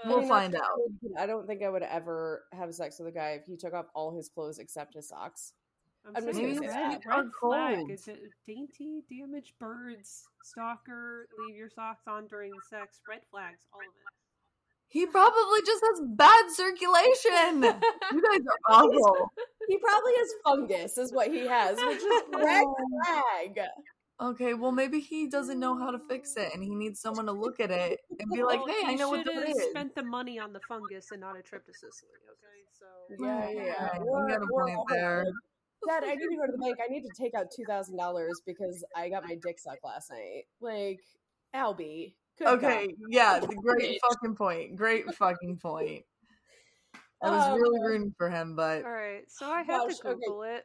I 0.05 0.09
We'll 0.09 0.21
mean, 0.21 0.29
find 0.29 0.55
out. 0.55 0.81
I 1.19 1.27
don't 1.27 1.47
think 1.47 1.63
I 1.63 1.69
would 1.69 1.83
ever 1.83 2.45
have 2.53 2.75
sex 2.75 2.99
with 2.99 3.09
a 3.09 3.13
guy 3.13 3.39
if 3.41 3.47
he 3.47 3.57
took 3.57 3.73
off 3.73 3.87
all 3.95 4.15
his 4.15 4.29
clothes 4.29 4.59
except 4.59 4.95
his 4.95 5.09
socks. 5.09 5.53
I'm 6.05 6.25
just 6.25 6.37
saying, 6.37 6.55
gonna 6.57 6.69
say 6.69 6.77
red, 6.77 7.01
that. 7.03 7.07
red 7.07 7.27
flag. 7.41 7.91
Is 7.91 8.09
it 8.09 8.21
dainty, 8.47 9.03
damaged 9.09 9.53
birds, 9.59 10.25
stalker, 10.43 11.27
leave 11.47 11.57
your 11.57 11.71
socks 11.71 12.03
on 12.07 12.27
during 12.27 12.53
sex, 12.69 13.01
red 13.09 13.21
flags, 13.31 13.61
all 13.73 13.81
of 13.81 13.87
it. 13.87 13.93
He 14.89 15.07
probably 15.07 15.61
just 15.65 15.83
has 15.85 16.01
bad 16.07 16.51
circulation. 16.51 17.63
you 18.13 18.23
guys 18.23 18.41
are 18.47 18.59
awful. 18.75 19.33
He 19.69 19.79
probably 19.79 20.13
has 20.19 20.29
fungus, 20.45 20.99
is 20.99 21.13
what 21.13 21.29
he 21.29 21.47
has, 21.47 21.79
which 21.79 21.99
is 21.99 22.23
red 22.35 22.65
flag. 23.05 23.61
Okay, 24.21 24.55
well 24.55 24.73
maybe 24.73 24.99
he 24.99 25.29
doesn't 25.29 25.59
know 25.61 25.79
how 25.79 25.93
to 25.93 26.01
fix 26.11 26.37
it, 26.37 26.51
and 26.53 26.63
he 26.65 26.75
needs 26.75 27.01
someone 27.01 27.27
to 27.27 27.33
look 27.33 27.61
at 27.61 27.71
it 27.71 28.01
and 28.19 28.29
be 28.33 28.43
like, 28.43 28.59
Well, 28.67 28.75
"Hey, 28.75 28.89
I 28.89 28.95
know 28.97 29.09
what 29.11 29.25
should 29.25 29.35
have 29.47 29.57
spent 29.71 29.95
the 29.95 30.03
money 30.03 30.39
on 30.41 30.53
the 30.53 30.61
fungus 30.69 31.13
and 31.13 31.21
not 31.21 31.39
a 31.39 31.43
trip 31.43 31.65
to 31.67 31.73
Sicily. 31.73 32.11
Okay, 32.29 32.59
so 32.77 33.25
Yeah, 33.25 33.49
yeah, 33.51 33.55
yeah. 33.55 33.65
Yeah, 33.95 33.99
you 34.01 34.05
We're- 34.05 34.33
got 34.33 34.43
a 34.43 34.47
point 34.53 34.77
all 34.77 34.87
there. 34.91 35.25
Like, 35.87 36.03
Dad, 36.03 36.09
I 36.11 36.15
need 36.15 36.29
to 36.29 36.37
go 36.37 36.47
to 36.47 36.53
the 36.53 36.59
bank. 36.59 36.77
I 36.83 36.89
need 36.93 37.03
to 37.03 37.11
take 37.21 37.35
out 37.35 37.47
two 37.55 37.65
thousand 37.67 37.97
dollars 37.97 38.41
because 38.47 38.85
I 38.97 39.09
got 39.09 39.25
my 39.25 39.37
dick 39.43 39.59
sucked 39.59 39.85
last 39.85 40.11
night. 40.11 40.45
Like, 40.61 41.01
Albie. 41.55 42.15
Okay, 42.45 42.87
God. 42.87 42.95
yeah, 43.11 43.41
great 43.63 44.01
fucking 44.09 44.35
point. 44.37 44.77
Great 44.77 45.13
fucking 45.15 45.59
point. 45.59 46.05
I 47.23 47.31
was 47.31 47.47
Oh, 47.47 47.55
really 47.55 47.79
man. 47.81 47.87
rooting 47.87 48.15
for 48.19 48.31
him, 48.31 48.57
but 48.57 48.85
all 48.85 48.91
right, 48.91 49.23
so 49.29 49.47
I 49.47 49.63
had 49.63 49.87
Gosh, 49.87 49.97
to 49.99 50.09
okay. 50.09 50.21
Google 50.21 50.43
it. 50.43 50.65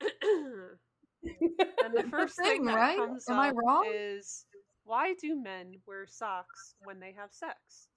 And 1.22 1.94
the 1.94 2.00
It's 2.04 2.06
a 2.06 2.08
first 2.08 2.36
thing, 2.36 2.46
thing 2.46 2.64
that 2.66 2.74
right? 2.76 2.96
comes 2.96 3.28
Am 3.28 3.38
I 3.38 3.50
wrong? 3.50 3.84
is 3.92 4.46
why 4.84 5.14
do 5.20 5.36
men 5.36 5.74
wear 5.86 6.06
socks 6.06 6.74
when 6.84 7.00
they 7.00 7.12
have 7.12 7.32
sex? 7.32 7.88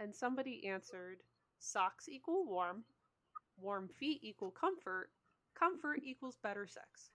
And 0.00 0.14
somebody 0.14 0.66
answered 0.66 1.18
socks 1.58 2.08
equal 2.08 2.46
warm, 2.46 2.84
warm 3.58 3.88
feet 3.88 4.20
equal 4.22 4.50
comfort, 4.50 5.10
comfort 5.58 6.00
equals 6.04 6.36
better 6.42 6.66
sex. 6.66 7.10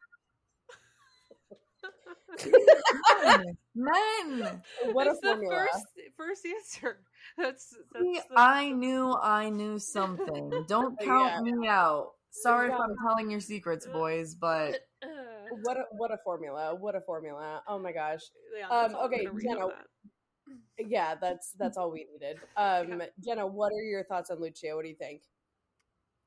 men, 3.76 4.40
men. 4.40 4.62
what 4.94 5.08
a 5.08 5.10
That's 5.12 5.22
the 5.22 5.28
formula. 5.30 5.56
first 5.56 5.86
first 6.18 6.46
answer. 6.46 7.00
That's, 7.38 7.76
that's 7.94 8.04
See, 8.06 8.20
the- 8.30 8.40
I 8.40 8.72
knew 8.72 9.14
I 9.14 9.50
knew 9.50 9.80
something. 9.80 10.66
Don't 10.68 11.00
count 11.04 11.44
me 11.46 11.68
out. 11.68 12.12
Sorry 12.32 12.70
if 12.72 12.80
I'm 12.80 12.96
telling 13.08 13.30
your 13.30 13.40
secrets, 13.40 13.86
boys, 13.88 14.36
but 14.36 14.80
What 15.64 15.78
a 15.78 15.84
what 15.92 16.12
a 16.12 16.18
formula. 16.24 16.74
What 16.76 16.96
a 16.96 17.02
formula. 17.02 17.62
Oh 17.68 17.78
my 17.80 17.92
gosh. 17.92 18.22
yeah, 18.58 18.66
Um, 18.68 18.84
that's 18.84 18.94
all 18.94 19.02
I'm 19.02 19.06
okay, 19.14 19.26
gonna 19.26 19.36
read 19.36 19.48
on 19.48 19.56
Jenna, 19.56 19.68
that. 19.68 20.88
Yeah, 20.90 21.16
that's 21.20 21.52
that's 21.60 21.78
all 21.78 21.92
we 21.92 22.08
needed. 22.12 22.38
Um 22.58 23.00
Yeah. 23.00 23.06
Jenna, 23.24 23.46
what 23.48 23.72
are 23.74 23.82
your 23.84 24.04
thoughts 24.06 24.30
on 24.30 24.40
Lucia? 24.40 24.74
What 24.76 24.84
do 24.84 24.90
you 24.90 24.96
think? 24.96 25.22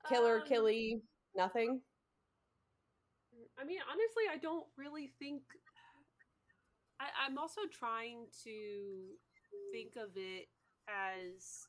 Killer, 0.09 0.41
Um, 0.41 0.47
killy, 0.47 1.01
nothing? 1.35 1.81
I 3.61 3.65
mean, 3.65 3.79
honestly, 3.91 4.25
I 4.33 4.39
don't 4.39 4.67
really 4.77 5.13
think. 5.19 5.43
I, 7.01 7.07
I'm 7.27 7.39
also 7.39 7.63
trying 7.73 8.27
to 8.45 9.17
think 9.73 9.97
of 9.97 10.11
it 10.17 10.49
as 10.89 11.67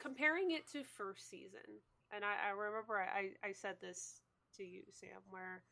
comparing 0.00 0.50
it 0.52 0.70
to 0.72 0.84
first 0.84 1.28
season. 1.28 1.82
And 2.14 2.24
I, 2.24 2.48
I 2.48 2.50
remember 2.50 2.98
I, 3.00 3.30
I 3.46 3.52
said 3.52 3.76
this 3.80 4.20
to 4.56 4.64
you, 4.64 4.82
Sam, 4.92 5.20
where 5.30 5.62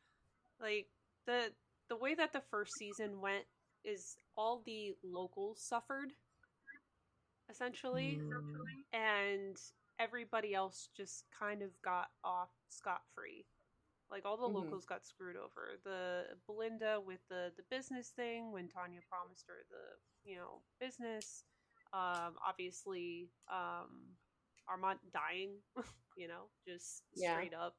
like 0.61 0.87
the 1.27 1.53
the 1.89 1.97
way 1.97 2.15
that 2.15 2.33
the 2.33 2.43
first 2.51 2.73
season 2.79 3.21
went 3.21 3.45
is 3.85 4.17
all 4.37 4.63
the 4.65 4.95
locals 5.05 5.61
suffered 5.63 6.13
essentially 7.51 8.21
Mm. 8.23 8.65
and 8.95 9.57
everybody 9.99 10.55
else 10.55 10.89
just 10.97 11.25
kind 11.39 11.63
of 11.63 11.71
got 11.83 12.09
off 12.25 12.49
scot 12.75 13.03
free. 13.15 13.47
Like 14.11 14.25
all 14.27 14.37
the 14.37 14.49
Mhm. 14.49 14.55
locals 14.55 14.85
got 14.85 15.07
screwed 15.07 15.37
over. 15.37 15.79
The 15.85 16.37
Belinda 16.47 17.01
with 17.01 17.21
the 17.29 17.53
the 17.57 17.63
business 17.71 18.11
thing 18.11 18.53
when 18.53 18.69
Tanya 18.69 19.01
promised 19.09 19.47
her 19.49 19.65
the 19.71 20.31
you 20.31 20.37
know 20.37 20.63
business. 20.81 21.45
Um, 21.93 22.37
obviously, 22.47 23.31
um, 23.49 24.17
Armand 24.69 24.99
dying. 25.13 25.63
you 26.17 26.29
know, 26.29 26.51
just 26.67 27.03
Yeah. 27.15 27.33
straight 27.35 27.55
up. 27.55 27.77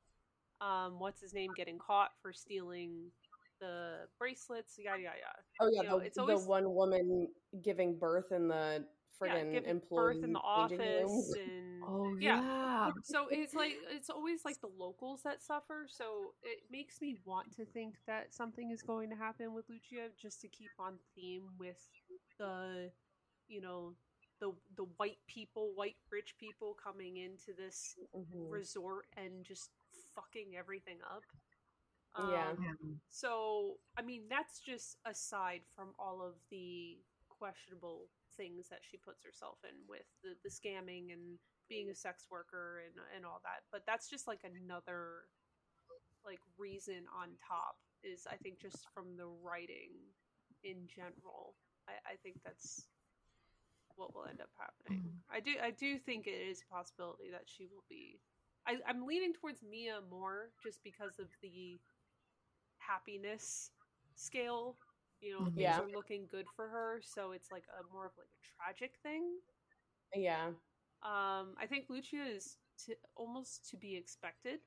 Um, 0.61 0.99
what's 0.99 1.21
his 1.21 1.33
name 1.33 1.53
getting 1.53 1.77
caught 1.79 2.11
for 2.21 2.33
stealing 2.33 3.11
the 3.59 4.07
bracelets? 4.17 4.77
Yada 4.77 5.01
yada 5.01 5.17
yada. 5.19 5.43
Oh 5.61 5.69
yeah, 5.71 5.81
You 5.83 5.87
know, 5.89 5.99
the, 5.99 6.05
it's 6.05 6.17
always- 6.17 6.43
the 6.43 6.49
one 6.49 6.73
woman 6.73 7.33
giving 7.61 7.97
birth 7.97 8.31
in 8.31 8.47
the 8.47 8.85
friggin' 9.21 9.51
giving 9.51 9.69
employee 9.69 10.15
birth 10.15 10.23
in 10.23 10.33
the 10.33 10.39
room. 10.39 10.43
office 10.43 11.35
and 11.45 11.83
Oh 11.87 12.15
yeah. 12.19 12.41
yeah. 12.41 12.64
so 13.03 13.27
it's 13.29 13.53
like 13.53 13.73
it's 13.89 14.09
always 14.09 14.45
like 14.45 14.59
the 14.61 14.69
locals 14.77 15.21
that 15.23 15.41
suffer 15.41 15.87
so 15.89 16.33
it 16.43 16.59
makes 16.71 17.01
me 17.01 17.17
want 17.25 17.51
to 17.55 17.65
think 17.65 17.95
that 18.07 18.33
something 18.33 18.71
is 18.71 18.81
going 18.81 19.09
to 19.09 19.15
happen 19.15 19.53
with 19.53 19.65
lucia 19.69 20.09
just 20.21 20.41
to 20.41 20.47
keep 20.47 20.71
on 20.79 20.93
theme 21.15 21.43
with 21.59 21.77
the 22.39 22.91
you 23.47 23.61
know 23.61 23.93
the 24.39 24.51
the 24.75 24.85
white 24.97 25.17
people 25.27 25.71
white 25.75 25.95
rich 26.11 26.35
people 26.39 26.75
coming 26.81 27.17
into 27.17 27.53
this 27.57 27.95
Mhm. 28.15 28.51
resort 28.51 29.05
and 29.17 29.43
just 29.45 29.69
fucking 30.15 30.55
everything 30.57 30.97
up 31.03 31.23
Yeah. 32.17 32.51
Um, 32.51 32.99
so 33.09 33.77
i 33.97 34.01
mean 34.01 34.23
that's 34.29 34.59
just 34.59 34.97
aside 35.05 35.61
from 35.75 35.93
all 35.99 36.21
of 36.21 36.35
the 36.49 36.97
questionable 37.29 38.09
things 38.37 38.67
that 38.69 38.79
she 38.83 38.97
puts 38.97 39.23
herself 39.23 39.57
in 39.63 39.75
with 39.87 40.05
the, 40.23 40.35
the 40.43 40.49
scamming 40.49 41.11
and 41.13 41.37
being 41.69 41.89
a 41.89 41.95
sex 41.95 42.27
worker 42.29 42.81
and 42.85 42.93
and 43.15 43.25
all 43.25 43.41
that 43.43 43.63
but 43.71 43.81
that's 43.85 44.09
just 44.09 44.27
like 44.27 44.41
another 44.43 45.27
like 46.25 46.39
reason 46.57 47.05
on 47.13 47.29
top 47.47 47.77
is 48.03 48.27
i 48.31 48.35
think 48.35 48.59
just 48.59 48.87
from 48.93 49.15
the 49.17 49.25
writing 49.43 49.91
in 50.65 50.87
general. 50.89 51.53
I, 51.87 52.13
I 52.13 52.15
think 52.23 52.37
that's 52.43 52.89
what 53.95 54.13
will 54.13 54.25
end 54.25 54.41
up 54.41 54.49
happening. 54.57 55.05
Mm-hmm. 55.05 55.35
I 55.35 55.39
do 55.39 55.51
i 55.63 55.71
do 55.71 55.97
think 55.97 56.27
it 56.27 56.41
is 56.49 56.61
a 56.61 56.73
possibility 56.73 57.29
that 57.31 57.43
she 57.45 57.65
will 57.65 57.83
be 57.89 58.19
I, 58.67 58.77
i'm 58.87 59.05
leaning 59.05 59.33
towards 59.33 59.61
mia 59.63 59.99
more 60.09 60.49
just 60.63 60.83
because 60.83 61.19
of 61.19 61.27
the 61.41 61.79
happiness 62.79 63.71
scale 64.15 64.75
you 65.21 65.31
know 65.33 65.39
mm-hmm. 65.45 65.55
things 65.55 65.59
Yeah. 65.59 65.79
are 65.79 65.89
looking 65.93 66.27
good 66.29 66.45
for 66.55 66.67
her 66.67 67.01
so 67.03 67.31
it's 67.31 67.51
like 67.51 67.63
a 67.79 67.93
more 67.93 68.07
of 68.07 68.11
like 68.17 68.27
a 68.27 68.41
tragic 68.63 68.95
thing. 69.03 69.23
Yeah. 70.13 70.51
Um, 71.05 71.55
I 71.61 71.67
think 71.69 71.85
Lucia 71.89 72.25
is 72.35 72.57
to, 72.85 72.95
almost 73.15 73.69
to 73.69 73.77
be 73.77 73.95
expected. 73.95 74.59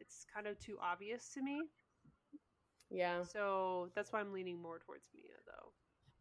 It's 0.00 0.26
kind 0.34 0.46
of 0.48 0.58
too 0.58 0.76
obvious 0.82 1.28
to 1.34 1.42
me, 1.42 1.62
Yeah. 2.90 3.22
so 3.22 3.90
that's 3.94 4.12
why 4.12 4.18
I'm 4.20 4.32
leaning 4.32 4.60
more 4.60 4.80
towards 4.80 5.04
Mia, 5.14 5.36
though. 5.46 5.70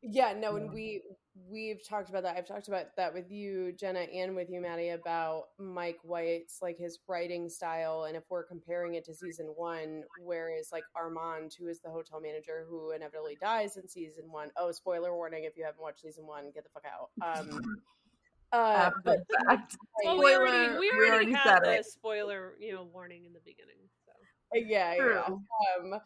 Yeah, 0.05 0.33
no, 0.37 0.57
and 0.57 0.71
we 0.73 1.01
we've 1.49 1.79
talked 1.87 2.09
about 2.09 2.23
that. 2.23 2.35
I've 2.35 2.45
talked 2.47 2.67
about 2.67 2.87
that 2.97 3.13
with 3.13 3.31
you, 3.31 3.71
Jenna, 3.71 4.01
and 4.01 4.35
with 4.35 4.49
you, 4.49 4.59
Maddy, 4.61 4.89
about 4.89 5.43
Mike 5.57 5.97
White's 6.03 6.59
like 6.61 6.77
his 6.77 6.99
writing 7.07 7.49
style, 7.49 8.03
and 8.03 8.17
if 8.17 8.23
we're 8.29 8.43
comparing 8.43 8.95
it 8.95 9.05
to 9.05 9.15
season 9.15 9.47
one, 9.55 10.03
whereas 10.21 10.69
like 10.73 10.83
Armand, 10.93 11.53
who 11.57 11.67
is 11.69 11.79
the 11.79 11.89
hotel 11.89 12.19
manager 12.19 12.65
who 12.69 12.91
inevitably 12.91 13.37
dies 13.39 13.77
in 13.77 13.87
season 13.87 14.25
one. 14.29 14.51
Oh, 14.57 14.71
spoiler 14.73 15.15
warning! 15.15 15.45
If 15.45 15.55
you 15.55 15.63
haven't 15.63 15.81
watched 15.81 16.01
season 16.01 16.27
one, 16.27 16.51
get 16.53 16.65
the 16.65 16.69
fuck 16.69 16.83
out. 16.85 17.09
Um, 17.39 17.61
uh, 18.53 18.57
After 18.57 19.01
but 19.03 19.19
the 19.29 19.45
fact. 19.47 19.75
Well, 20.05 20.17
we 20.19 20.35
already 20.35 20.51
Spoiler, 20.67 20.79
we 20.79 20.91
we 20.91 20.91
already, 20.97 21.11
already 21.11 21.31
had 21.33 21.43
said 21.43 21.63
the 21.63 21.73
it. 21.79 21.85
spoiler, 21.85 22.53
you 22.59 22.73
know, 22.73 22.83
warning 22.93 23.25
in 23.25 23.33
the 23.33 23.39
beginning. 23.43 23.77
So 24.05 24.59
yeah, 24.59 24.95
True. 24.95 25.13
yeah. 25.15 25.93
Um, 25.93 25.99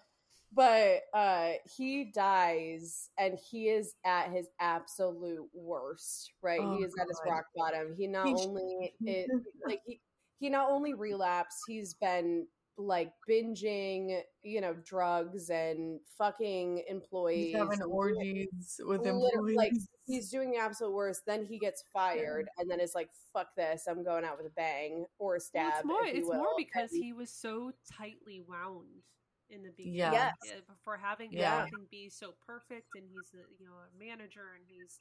but 0.54 1.02
uh, 1.14 1.52
he 1.76 2.06
dies, 2.06 3.10
and 3.18 3.38
he 3.52 3.68
is 3.70 3.96
at 4.06 4.32
his 4.32 4.48
absolute 4.62 5.48
worst. 5.54 6.32
Right, 6.42 6.62
Oh, 6.62 6.78
he 6.78 6.84
is 6.84 6.94
at 7.00 7.08
his 7.08 7.20
rock 7.26 7.46
bottom. 7.56 7.94
He 7.98 8.08
not 8.08 8.28
He 8.28 8.38
sh- 8.38 8.46
only 8.48 8.94
it 9.02 9.30
like 9.66 9.82
he 9.86 10.00
he 10.40 10.50
not 10.50 10.70
only 10.70 10.94
relapsed, 10.94 11.60
he's 11.68 11.96
been 11.96 12.48
like 12.78 13.12
binging, 13.28 14.22
you 14.44 14.62
know, 14.62 14.74
drugs 14.86 15.50
and 15.50 16.00
fucking 16.18 16.84
employees. 16.88 17.48
He's 17.48 17.56
having 17.56 17.82
and 17.82 17.92
orgies 17.92 18.80
with 18.86 19.02
liter- 19.02 19.10
employees. 19.12 19.56
like 19.58 19.74
he's 20.06 20.30
doing 20.30 20.52
the 20.52 20.58
absolute 20.58 20.94
worst. 20.94 21.24
Then 21.26 21.44
he 21.44 21.58
gets 21.58 21.84
fired, 21.92 22.48
and 22.58 22.70
then 22.70 22.80
it's 22.80 22.94
like, 22.96 23.10
"Fuck 23.34 23.56
this! 23.56 23.88
I'm 23.88 24.04
going 24.04 24.24
out 24.24 24.38
with 24.38 24.46
a 24.48 24.52
bang 24.56 25.06
or 25.18 25.36
a 25.38 25.40
stab." 25.40 25.86
well, 25.86 25.98
it's 26.04 26.04
more 26.04 26.06
if 26.06 26.14
you 26.16 26.20
it's 26.20 26.38
more 26.38 26.48
because 26.58 26.92
And- 26.92 27.04
he 27.04 27.14
was 27.14 27.32
so 27.32 27.72
tightly 27.92 28.42
wound 28.48 29.04
in 29.50 29.64
the 29.64 29.72
beginning. 29.72 29.96
Yes. 30.14 30.34
Uh, 30.44 30.48
yeah, 30.56 30.74
for 30.84 30.98
having 30.98 31.32
Yeah. 31.32 31.60
everything 31.60 31.88
be 31.90 32.10
so 32.10 32.34
perfect, 32.46 32.88
and 32.96 33.06
he's 33.10 33.34
a 33.34 33.44
you 33.60 33.66
know 33.66 33.74
a 33.74 33.98
manager, 33.98 34.54
and 34.56 34.64
he's 34.68 35.00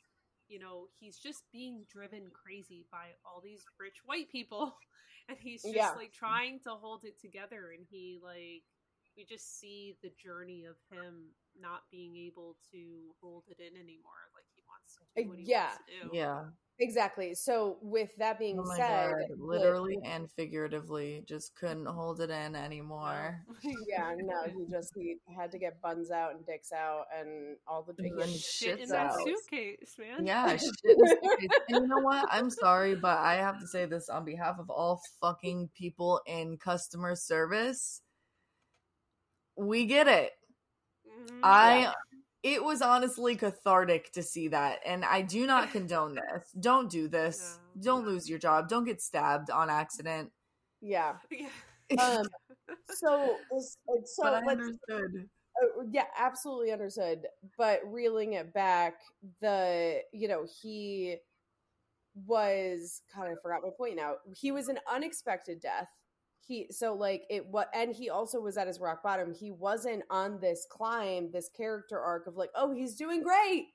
you 0.49 0.59
know 0.59 0.87
he's 0.99 1.19
just 1.19 1.45
being 1.53 1.85
driven 1.91 2.31
crazy 2.33 2.87
by 2.91 3.15
all 3.25 3.41
these 3.43 3.65
rich 3.79 3.99
white 4.05 4.31
people, 4.31 4.75
and 5.29 5.39
he's 5.41 5.63
just 5.63 5.75
Yeah. 5.75 5.93
like 5.97 6.13
trying 6.13 6.61
to 6.61 6.71
hold 6.71 7.05
it 7.05 7.21
together, 7.21 7.71
and 7.77 7.87
he 7.91 8.19
like 8.23 8.63
we 9.17 9.25
just 9.25 9.59
see 9.59 9.97
the 10.03 10.11
journey 10.23 10.65
of 10.67 10.77
him 10.91 11.31
not 11.59 11.83
being 11.91 12.17
able 12.17 12.57
to 12.71 13.15
hold 13.23 13.45
it 13.49 13.59
in 13.61 13.75
anymore, 13.81 14.29
like 14.35 14.45
he 14.55 14.63
wants 14.69 14.97
to 14.97 15.23
do 15.23 15.29
what 15.29 15.39
he 15.39 15.45
Yeah. 15.51 15.69
wants 15.69 15.79
to 15.87 16.09
do. 16.09 16.11
yeah. 16.13 16.45
Exactly. 16.79 17.35
So, 17.35 17.79
with 17.81 18.11
that 18.19 18.39
being 18.39 18.59
Oh 18.61 18.75
said, 18.77 19.11
god. 19.13 19.25
the- 19.31 19.37
Literally 19.39 19.99
and 20.05 20.31
figuratively, 20.33 21.23
just 21.27 21.55
couldn't 21.57 21.87
hold 21.87 22.21
it 22.21 22.29
in 22.29 22.55
anymore. 22.55 23.41
yeah, 23.89 24.13
no, 24.19 24.43
he 24.45 24.67
just 24.71 24.93
he 24.95 25.17
had 25.35 25.51
to 25.53 25.59
get 25.59 25.81
buns 25.81 26.11
out 26.11 26.35
and 26.35 26.45
dicks 26.45 26.73
out 26.73 27.05
and 27.19 27.57
all 27.67 27.83
the 27.83 27.95
And 27.97 28.11
big 28.11 28.17
then 28.19 28.29
shit 28.29 28.73
in 28.73 28.79
shit's 28.79 28.91
that 28.91 29.07
out. 29.07 29.19
suitcase, 29.25 29.97
man. 29.99 30.27
Yeah, 30.27 30.49
shit 30.57 30.71
in 30.85 30.99
the 30.99 31.17
suitcase. 31.23 31.49
and 31.69 31.81
you 31.83 31.87
know 31.89 32.01
what? 32.01 32.29
I'm 32.31 32.51
sorry, 32.51 32.95
but 32.95 33.17
I 33.19 33.37
have 33.37 33.59
to 33.61 33.67
say 33.67 33.87
this 33.87 34.11
on 34.11 34.27
behalf 34.27 34.57
of 34.59 34.69
all 34.69 35.01
fucking 35.23 35.71
people 35.75 36.21
in 36.27 36.59
customer 36.59 37.15
service. 37.17 38.03
We 39.57 39.87
get 39.87 40.09
it. 40.09 40.33
Mhm. 41.09 41.41
I 41.43 41.95
it 42.47 42.63
was 42.63 42.81
honestly 42.81 43.35
cathartic 43.35 44.13
to 44.13 44.23
see 44.23 44.47
that 44.47 44.79
and 44.87 45.05
I 45.05 45.21
do 45.23 45.47
not 45.49 45.73
condone 45.73 46.15
this. 46.15 46.53
Don't 46.61 46.89
do 46.89 47.09
this. 47.09 47.59
No, 47.75 47.83
Don't 47.83 48.05
no. 48.05 48.11
lose 48.13 48.29
your 48.31 48.39
job. 48.39 48.69
Don't 48.69 48.85
get 48.85 49.03
stabbed 49.03 49.51
on 49.51 49.69
accident. 49.69 50.31
yeah. 50.81 51.15
Yeah. 51.31 51.49
Um, 52.01 52.27
so, 52.93 53.37
so 54.05 54.23
but 54.25 54.35
I 54.35 54.41
let's 54.45 54.61
understood. 54.61 55.29
uh, 55.63 55.83
yeah, 55.89 56.07
absolutely 56.19 56.73
understood. 56.73 57.27
But 57.57 57.81
reeling 57.87 58.33
it 58.33 58.53
back, 58.53 58.95
the 59.41 60.01
you 60.13 60.27
know 60.27 60.47
he 60.63 61.19
was 62.27 63.03
God, 63.15 63.29
I 63.29 63.35
forgot 63.41 63.63
my 63.63 63.71
point 63.77 63.95
now. 63.95 64.15
He 64.33 64.51
was 64.51 64.67
an 64.69 64.81
unexpected 64.93 65.61
death. 65.61 65.89
He 66.47 66.69
so 66.71 66.95
like 66.95 67.25
it 67.29 67.45
what, 67.47 67.69
and 67.75 67.95
he 67.95 68.09
also 68.09 68.41
was 68.41 68.57
at 68.57 68.69
his 68.69 68.79
rock 68.79 69.03
bottom. 69.03 69.33
He 69.35 69.51
wasn't 69.51 70.05
on 70.11 70.39
this 70.41 70.67
climb, 70.71 71.31
this 71.33 71.49
character 71.49 71.99
arc 71.99 72.27
of 72.29 72.37
like, 72.37 72.51
oh, 72.55 72.73
he's 72.73 72.95
doing 72.95 73.23
great. 73.23 73.67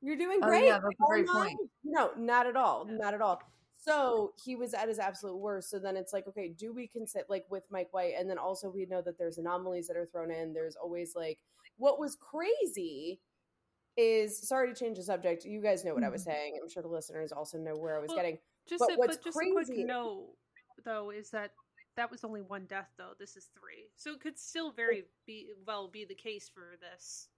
You're 0.00 0.16
doing 0.16 0.40
Oh, 0.42 0.46
great. 0.48 0.66
yeah, 0.66 0.78
that's 0.78 0.94
a 1.00 1.06
great 1.08 1.26
point. 1.26 1.58
No, 1.84 2.10
not 2.16 2.46
at 2.46 2.54
all. 2.54 2.86
Yeah. 2.88 2.96
Not 2.98 3.14
at 3.14 3.22
all. 3.22 3.40
So 3.78 4.32
he 4.44 4.56
was 4.56 4.74
at 4.74 4.88
his 4.88 4.98
absolute 4.98 5.38
worst. 5.38 5.70
So 5.70 5.78
then 5.78 5.96
it's 5.96 6.12
like, 6.12 6.26
okay, 6.28 6.48
do 6.48 6.74
we 6.74 6.86
consider 6.86 7.24
like 7.28 7.46
with 7.48 7.64
Mike 7.70 7.88
White, 7.92 8.14
and 8.18 8.28
then 8.28 8.36
also 8.38 8.68
we 8.68 8.84
know 8.86 9.00
that 9.02 9.18
there's 9.18 9.38
anomalies 9.38 9.86
that 9.88 9.96
are 9.96 10.06
thrown 10.06 10.30
in. 10.30 10.52
There's 10.52 10.76
always 10.76 11.14
like 11.16 11.38
what 11.78 11.98
was 11.98 12.16
crazy 12.16 13.20
is 13.96 14.46
sorry 14.46 14.72
to 14.72 14.78
change 14.78 14.98
the 14.98 15.02
subject. 15.02 15.44
You 15.44 15.60
guys 15.62 15.84
know 15.84 15.94
what 15.94 16.04
I 16.04 16.08
was 16.08 16.22
mm-hmm. 16.22 16.30
saying. 16.30 16.58
I'm 16.62 16.68
sure 16.68 16.82
the 16.82 16.88
listeners 16.88 17.32
also 17.32 17.58
know 17.58 17.74
where 17.76 17.96
I 17.96 18.00
was 18.00 18.08
Well, 18.08 18.16
getting. 18.18 18.38
Just 18.68 18.80
But 18.80 18.92
a, 18.92 18.96
what's 18.96 19.16
but 19.16 19.24
just 19.24 19.36
a 19.36 19.40
quick 19.52 19.66
crazy- 19.66 19.84
note 19.84 20.26
though 20.84 21.10
is 21.10 21.30
that 21.30 21.52
that 21.98 22.10
was 22.10 22.24
only 22.24 22.40
one 22.40 22.64
death 22.66 22.88
though. 22.96 23.12
This 23.18 23.36
is 23.36 23.50
three, 23.58 23.90
so 23.96 24.12
it 24.12 24.20
could 24.20 24.38
still 24.38 24.72
very 24.72 25.04
be 25.26 25.48
well 25.66 25.88
be 25.88 26.04
the 26.04 26.14
case 26.14 26.50
for 26.52 26.76
this. 26.80 27.28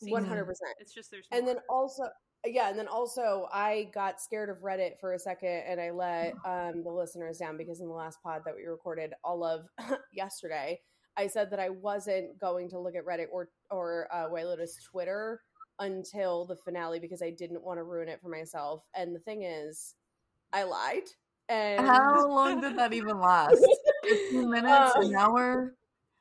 One 0.00 0.24
hundred 0.24 0.44
percent. 0.44 0.70
It's 0.80 0.94
just 0.94 1.10
there's 1.10 1.26
And 1.32 1.44
more. 1.44 1.54
then 1.54 1.62
also, 1.68 2.04
yeah, 2.46 2.68
and 2.70 2.78
then 2.78 2.88
also, 2.88 3.48
I 3.52 3.90
got 3.92 4.20
scared 4.20 4.50
of 4.50 4.58
Reddit 4.58 4.98
for 5.00 5.14
a 5.14 5.18
second, 5.18 5.64
and 5.68 5.80
I 5.80 5.90
let 5.90 6.34
um, 6.46 6.82
the 6.84 6.90
listeners 6.90 7.38
down 7.38 7.56
because 7.56 7.80
in 7.80 7.88
the 7.88 7.94
last 7.94 8.18
pod 8.22 8.42
that 8.46 8.54
we 8.54 8.64
recorded 8.64 9.12
all 9.24 9.44
of 9.44 9.66
yesterday, 10.12 10.80
I 11.16 11.26
said 11.26 11.50
that 11.50 11.60
I 11.60 11.70
wasn't 11.70 12.38
going 12.38 12.68
to 12.70 12.78
look 12.78 12.94
at 12.94 13.04
Reddit 13.04 13.26
or 13.32 13.48
or 13.70 14.08
uh, 14.12 14.26
White 14.26 14.46
Lotus 14.46 14.76
Twitter 14.90 15.40
until 15.80 16.44
the 16.44 16.56
finale 16.56 17.00
because 17.00 17.22
I 17.22 17.30
didn't 17.30 17.64
want 17.64 17.78
to 17.78 17.82
ruin 17.84 18.08
it 18.08 18.20
for 18.22 18.28
myself. 18.28 18.84
And 18.94 19.14
the 19.14 19.20
thing 19.20 19.42
is, 19.42 19.94
I 20.52 20.62
lied. 20.62 21.02
And 21.48 21.86
How 21.86 22.28
long 22.28 22.60
did 22.60 22.76
that 22.78 22.92
even 22.92 23.18
last? 23.20 23.64
15 24.04 24.50
minutes? 24.50 24.96
Um, 24.96 25.02
an 25.04 25.14
hour? 25.14 25.74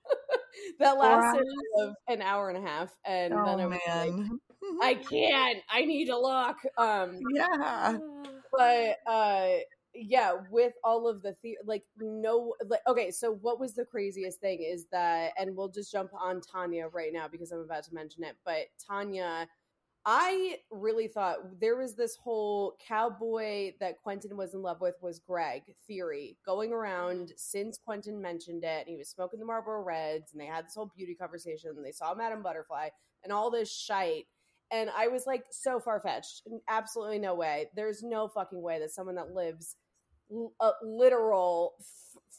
that 0.80 0.98
lasted 0.98 1.46
of 1.80 1.96
an 2.08 2.22
hour 2.22 2.50
and 2.50 2.66
a 2.66 2.70
half, 2.70 2.90
and 3.06 3.34
then 3.34 3.60
I 3.60 3.66
Oh 3.66 3.68
was 3.68 3.80
like. 3.88 4.26
I 4.82 4.94
can't. 4.96 5.60
I 5.70 5.86
need 5.86 6.06
to 6.06 6.18
look. 6.18 6.58
Um, 6.78 7.20
yeah. 7.34 7.98
but 8.58 8.98
uh, 9.08 9.50
yeah, 9.94 10.34
with 10.50 10.74
all 10.84 11.08
of 11.08 11.22
the, 11.22 11.36
the 11.44 11.58
like, 11.66 11.84
no, 11.98 12.54
like, 12.66 12.82
okay. 12.88 13.12
So 13.12 13.34
what 13.34 13.60
was 13.60 13.74
the 13.74 13.86
craziest 13.86 14.40
thing 14.40 14.62
is 14.62 14.88
that, 14.92 15.32
and 15.38 15.56
we'll 15.56 15.70
just 15.70 15.92
jump 15.92 16.12
on 16.14 16.42
Tanya 16.42 16.88
right 16.88 17.14
now 17.14 17.28
because 17.28 17.52
I'm 17.52 17.60
about 17.60 17.84
to 17.86 17.94
mention 17.94 18.24
it. 18.24 18.36
But 18.46 18.68
Tanya 18.86 19.48
I 20.06 20.58
really 20.70 21.08
thought 21.08 21.62
there 21.62 21.78
was 21.78 21.96
this 21.96 22.18
whole 22.18 22.76
cowboy 22.86 23.72
that 23.80 24.02
Quentin 24.04 24.36
was 24.36 24.54
in 24.54 24.62
love 24.62 24.82
with 24.82 24.96
was 25.02 25.20
Greg 25.20 25.62
theory 25.88 26.38
going 26.46 26.74
around 26.74 27.28
mm. 27.28 27.32
since 27.38 27.78
Quentin 27.78 28.22
mentioned 28.22 28.66
it. 28.66 28.80
And 28.80 28.90
he 28.90 28.98
was 28.98 29.10
smoking 29.10 29.40
the 29.40 29.46
Marlboro 29.46 29.82
Reds, 29.82 30.34
and 30.34 30.42
they 30.42 30.46
had 30.46 30.66
this 30.66 30.76
whole 30.76 30.92
beauty 30.96 31.16
conversation. 31.16 31.72
And 31.78 31.86
they 31.86 31.94
saw 31.94 32.14
Madame 32.14 32.44
Butterfly 32.44 32.90
and 33.24 33.32
all 33.32 33.50
this 33.50 33.74
shite. 33.74 34.26
And 34.72 34.90
I 34.90 35.08
was 35.08 35.26
like, 35.26 35.46
so 35.52 35.80
far 35.80 36.02
fetched. 36.02 36.42
Absolutely 36.68 37.20
no 37.20 37.36
way. 37.36 37.70
There's 37.76 38.04
no 38.04 38.28
fucking 38.28 38.62
way 38.62 38.80
that 38.80 38.92
someone 38.92 39.16
that 39.16 39.34
lives 39.34 39.78
a 40.62 40.66
uh, 40.66 40.72
literal 40.84 41.76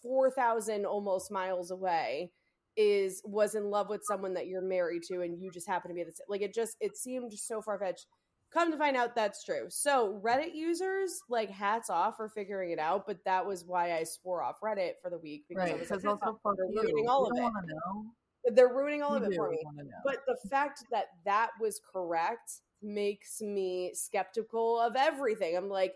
4,000 0.03 0.85
almost 0.85 1.31
miles 1.31 1.71
away 1.71 2.33
is 2.77 3.23
was 3.25 3.55
in 3.55 3.71
love 3.71 3.89
with 3.89 4.03
someone 4.05 4.35
that 4.35 4.47
you're 4.47 4.63
married 4.63 5.03
to 5.05 5.21
and 5.23 5.41
you 5.41 5.51
just 5.51 5.67
happen 5.69 5.89
to 5.89 5.95
be 5.95 6.03
the 6.03 6.13
same. 6.13 6.27
like 6.29 6.43
it 6.43 6.55
just 6.55 6.77
it 6.81 6.97
seemed 6.97 7.33
so 7.33 7.63
far-fetched. 7.63 8.07
Come 8.53 8.71
to 8.71 8.79
find 8.79 8.97
out 8.97 9.17
that's 9.17 9.43
true. 9.43 9.67
So 9.69 10.21
reddit 10.25 10.55
users 10.55 11.21
like 11.29 11.51
hats 11.51 11.91
off 11.91 12.17
for 12.17 12.29
figuring 12.29 12.71
it 12.71 12.79
out 12.79 13.07
but 13.07 13.19
that 13.25 13.45
was 13.47 13.65
why 13.65 13.93
i 13.97 14.05
swore 14.05 14.43
off 14.43 14.61
reddit 14.63 14.93
for 15.03 15.11
the 15.11 15.19
week 15.19 15.45
because 15.49 15.65
right, 15.65 15.75
I 15.75 15.79
was 15.79 15.91
like, 15.91 16.05
also 16.05 16.39
fuck 16.43 16.57
they're 16.57 16.67
ruining 16.85 17.09
all 17.09 17.27
of 17.27 17.37
it. 17.37 18.55
they're 18.55 18.73
ruining 18.75 19.03
all 19.03 19.19
You 19.19 19.25
of 19.25 19.33
it 19.33 19.37
for 19.37 19.51
me. 19.51 19.59
but 20.05 20.19
the 20.27 20.37
fact 20.49 20.85
that 20.91 21.07
that 21.25 21.51
was 21.61 21.81
correct 21.93 22.61
makes 22.83 23.41
me 23.41 23.93
skeptical 23.95 24.79
of 24.81 24.95
everything. 24.97 25.57
I'm 25.57 25.69
like 25.69 25.95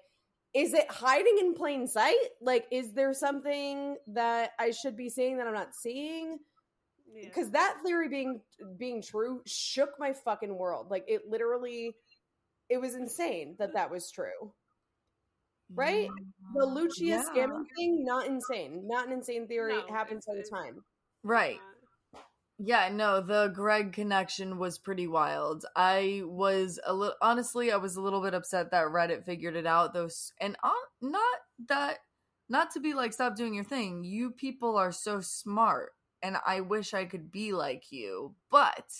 is 0.54 0.72
it 0.72 0.90
hiding 0.90 1.36
in 1.40 1.52
plain 1.54 1.86
sight? 1.86 2.16
Like 2.40 2.66
is 2.72 2.92
there 2.92 3.12
something 3.12 3.96
that 4.08 4.52
i 4.58 4.70
should 4.70 4.96
be 4.96 5.08
seeing 5.10 5.36
that 5.36 5.46
i'm 5.46 5.54
not 5.54 5.74
seeing 5.74 6.38
Yeah. 7.14 7.24
because 7.28 7.50
that 7.50 7.78
theory 7.84 8.08
being 8.08 8.40
being 8.76 9.02
true 9.02 9.42
shook 9.46 9.90
my 9.98 10.12
fucking 10.12 10.54
world 10.56 10.90
like 10.90 11.04
it 11.08 11.22
literally 11.28 11.94
it 12.68 12.78
was 12.80 12.94
insane 12.94 13.56
that 13.58 13.72
that 13.74 13.90
was 13.90 14.10
true 14.10 14.52
right? 15.74 16.08
the 16.54 16.64
Yeah. 16.66 16.72
lucia 16.72 17.04
Yeah. 17.04 17.24
scamming 17.24 17.64
thing 17.76 18.04
not 18.04 18.26
insane 18.26 18.86
not 18.86 19.06
an 19.06 19.12
insane 19.12 19.46
theory 19.46 19.74
No, 19.74 19.80
it 19.80 19.90
happens 19.90 20.26
all 20.28 20.34
the 20.36 20.42
time 20.48 20.84
Right. 21.24 21.58
Yeah, 22.60 22.88
no, 22.88 23.20
the 23.20 23.48
Greg 23.54 23.92
connection 23.92 24.58
was 24.58 24.78
pretty 24.78 25.06
wild. 25.06 25.64
I 25.76 26.22
was 26.24 26.80
a 26.84 26.92
little 26.92 27.14
honestly, 27.22 27.70
I 27.70 27.76
was 27.76 27.96
a 27.96 28.00
little 28.00 28.20
bit 28.20 28.34
upset 28.34 28.70
that 28.72 28.86
Reddit 28.88 29.24
figured 29.24 29.54
it 29.56 29.66
out 29.66 29.94
though 29.94 30.08
and 30.40 30.56
uh, 30.64 30.72
not 31.00 31.38
that 31.68 31.98
not 32.48 32.70
to 32.72 32.80
be 32.80 32.94
like 32.94 33.12
stop 33.12 33.36
doing 33.36 33.54
your 33.54 33.64
thing. 33.64 34.02
You 34.04 34.30
people 34.30 34.76
are 34.76 34.90
so 34.92 35.20
smart 35.20 35.92
and 36.22 36.36
I 36.46 36.60
wish 36.60 36.94
I 36.94 37.04
could 37.04 37.30
be 37.30 37.52
like 37.52 37.90
you. 37.90 38.34
But 38.50 38.92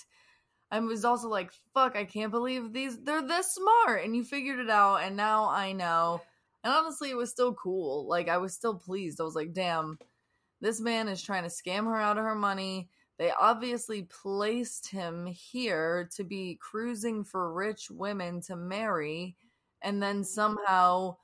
I 0.70 0.78
was 0.80 1.04
also 1.04 1.28
like, 1.28 1.52
fuck, 1.74 1.96
I 1.96 2.04
can't 2.04 2.30
believe 2.30 2.72
these 2.72 2.98
they're 2.98 3.26
this 3.26 3.54
smart 3.54 4.04
and 4.04 4.14
you 4.14 4.24
figured 4.24 4.58
it 4.58 4.70
out 4.70 5.02
and 5.02 5.16
now 5.16 5.48
I 5.48 5.72
know. 5.72 6.20
And 6.64 6.72
honestly, 6.72 7.10
it 7.10 7.16
was 7.16 7.30
still 7.30 7.54
cool. 7.54 8.06
Like 8.06 8.28
I 8.28 8.38
was 8.38 8.54
still 8.54 8.74
pleased. 8.74 9.20
I 9.20 9.24
was 9.24 9.34
like, 9.34 9.52
damn, 9.52 9.98
this 10.60 10.80
man 10.80 11.08
is 11.08 11.22
trying 11.22 11.44
to 11.44 11.48
scam 11.48 11.84
her 11.84 11.96
out 11.96 12.18
of 12.18 12.24
her 12.24 12.34
money. 12.34 12.90
They 13.18 13.32
obviously 13.32 14.02
placed 14.02 14.90
him 14.90 15.26
here 15.26 16.08
to 16.14 16.24
be 16.24 16.58
cruising 16.60 17.24
for 17.24 17.52
rich 17.52 17.90
women 17.90 18.40
to 18.42 18.56
marry 18.56 19.36
and 19.82 20.02
then 20.02 20.24
somehow 20.24 21.16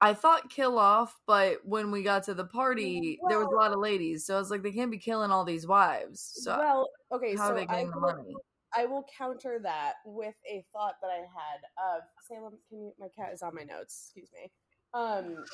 I 0.00 0.14
thought 0.14 0.48
kill 0.50 0.78
off, 0.78 1.18
but 1.26 1.58
when 1.64 1.90
we 1.90 2.02
got 2.02 2.22
to 2.24 2.34
the 2.34 2.44
party, 2.44 3.18
there 3.28 3.38
was 3.38 3.48
a 3.48 3.56
lot 3.56 3.72
of 3.72 3.80
ladies. 3.80 4.24
So 4.26 4.36
I 4.36 4.38
was 4.38 4.50
like, 4.50 4.62
they 4.62 4.70
can't 4.70 4.90
be 4.92 4.98
killing 4.98 5.30
all 5.30 5.44
these 5.44 5.66
wives. 5.66 6.20
So 6.36 6.56
well 6.56 6.86
okay 7.12 7.34
how 7.36 7.48
so 7.48 7.52
are 7.52 7.56
they 7.56 7.62
I 7.62 7.66
getting 7.66 7.90
the 7.90 7.96
will, 7.96 8.14
money? 8.14 8.34
I 8.76 8.84
will 8.86 9.04
counter 9.16 9.58
that 9.62 9.94
with 10.04 10.34
a 10.48 10.64
thought 10.72 10.94
that 11.02 11.08
i 11.08 11.16
had 11.20 11.96
of 11.96 12.02
salem 12.28 12.54
can 12.68 12.78
you 12.82 12.92
my 12.98 13.08
cat 13.16 13.32
is 13.32 13.42
on 13.42 13.54
my 13.54 13.62
notes 13.62 14.10
excuse 14.14 14.28
me 14.34 14.50
um 14.94 15.44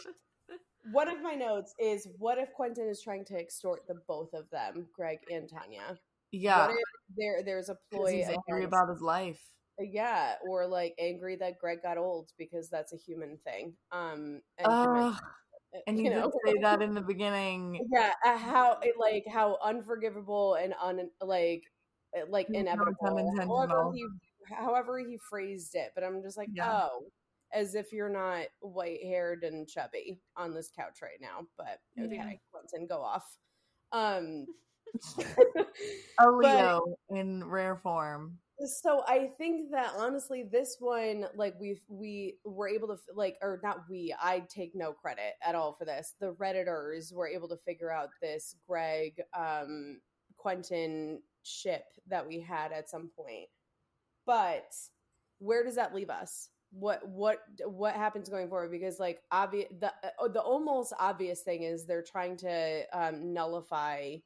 one 0.92 1.09
of 1.09 1.22
my 1.22 1.35
notes 1.35 1.74
is 1.78 2.09
what 2.18 2.38
if 2.38 2.52
quentin 2.54 2.88
is 2.88 3.00
trying 3.00 3.24
to 3.26 3.38
extort 3.38 3.87
the 3.87 3.94
both 4.09 4.33
of 4.35 4.50
them 4.50 4.87
greg 4.94 5.18
and 5.30 5.48
tanya 5.48 5.96
Yeah. 6.33 6.66
what 6.66 6.70
if 6.70 7.16
there 7.16 7.42
there's 7.44 7.68
a 7.68 7.78
ploy 7.92 8.16
he's 8.16 8.28
angry 8.28 8.64
about 8.64 8.88
his 8.90 9.00
life. 9.00 9.40
Yeah 9.78 10.34
or 10.48 10.66
like 10.66 10.94
angry 10.98 11.37
that 11.37 11.58
greg 11.58 11.82
got 11.82 11.98
old 11.98 12.30
because 12.38 12.68
that's 12.70 12.92
a 12.92 12.96
human 12.96 13.37
thing 13.44 13.72
um 13.92 14.40
and, 14.58 14.72
human- 14.72 15.16
and 15.88 15.98
you, 15.98 16.04
you 16.04 16.10
did 16.10 16.16
know 16.20 16.30
say 16.46 16.54
that 16.62 16.80
in 16.82 16.94
the 16.94 17.00
beginning. 17.00 17.84
yeah 17.92 18.12
uh, 18.24 18.37
how 18.38 18.78
it, 18.82 18.94
like 18.98 19.24
how 19.28 19.58
unforgivable 19.64 20.54
and 20.54 20.72
un 20.80 21.10
like 21.20 21.64
uh, 22.16 22.24
like 22.28 22.48
inevitable 22.50 23.32
however 23.40 23.90
he 23.92 24.06
however 24.54 24.98
he 25.00 25.18
phrased 25.28 25.74
it 25.74 25.90
but 25.96 26.04
i'm 26.04 26.22
just 26.22 26.37
like 26.37 26.48
Yeah. 26.52 26.70
oh 26.84 27.04
as 27.52 27.74
if 27.74 27.92
you're 27.92 28.08
not 28.08 28.46
white 28.60 29.02
haired 29.02 29.42
and 29.42 29.66
chubby 29.68 30.20
on 30.37 30.54
this 30.54 30.70
couch 30.76 30.98
right 31.02 31.20
now 31.20 31.46
but 31.58 31.80
okay 31.98 32.14
Yeah. 32.14 32.30
Quentin, 32.52 32.87
go 32.87 33.02
off 33.02 33.26
um 33.90 34.46
A 35.16 35.64
but- 36.18 36.34
Leo 36.37 36.96
in 37.10 37.42
rare 37.44 37.74
form. 37.74 38.38
So 38.64 39.02
i 39.08 39.30
think 39.36 39.70
that 39.70 39.92
honestly 39.96 40.44
this 40.50 40.76
one 40.78 41.26
like 41.34 41.54
we 41.60 41.80
we 41.88 42.36
were 42.44 42.68
able 42.68 42.86
to 42.86 42.96
like 43.14 43.36
or 43.42 43.60
not 43.64 43.80
we 43.90 44.14
i 44.22 44.40
take 44.48 44.72
no 44.74 44.92
credit 44.92 45.34
at 45.44 45.54
all 45.54 45.74
for 45.74 45.84
this. 45.84 46.14
The 46.20 46.32
redditors 46.34 47.12
were 47.12 47.28
able 47.28 47.48
to 47.48 47.56
figure 47.66 47.90
out 47.90 48.10
this 48.22 48.54
greg 48.68 49.20
um 49.36 50.00
quentin 50.36 51.20
ship 51.42 51.84
that 52.08 52.26
we 52.26 52.40
had 52.40 52.72
at 52.72 52.88
some 52.88 53.10
point. 53.16 53.48
But 54.26 54.72
where 55.38 55.64
does 55.64 55.76
that 55.76 55.94
leave 55.94 56.10
us? 56.10 56.50
What 56.72 57.06
what 57.08 57.40
what 57.66 57.94
happens 57.94 58.28
going 58.28 58.48
forward? 58.48 58.70
Because 58.70 58.98
like 58.98 59.20
obvious 59.30 59.68
the 59.80 59.92
uh, 60.04 60.28
the 60.28 60.40
almost 60.42 60.92
obvious 60.98 61.42
thing 61.42 61.62
is 61.62 61.86
they're 61.86 62.02
trying 62.02 62.36
to 62.38 62.82
um 62.92 63.32
nullify 63.32 64.16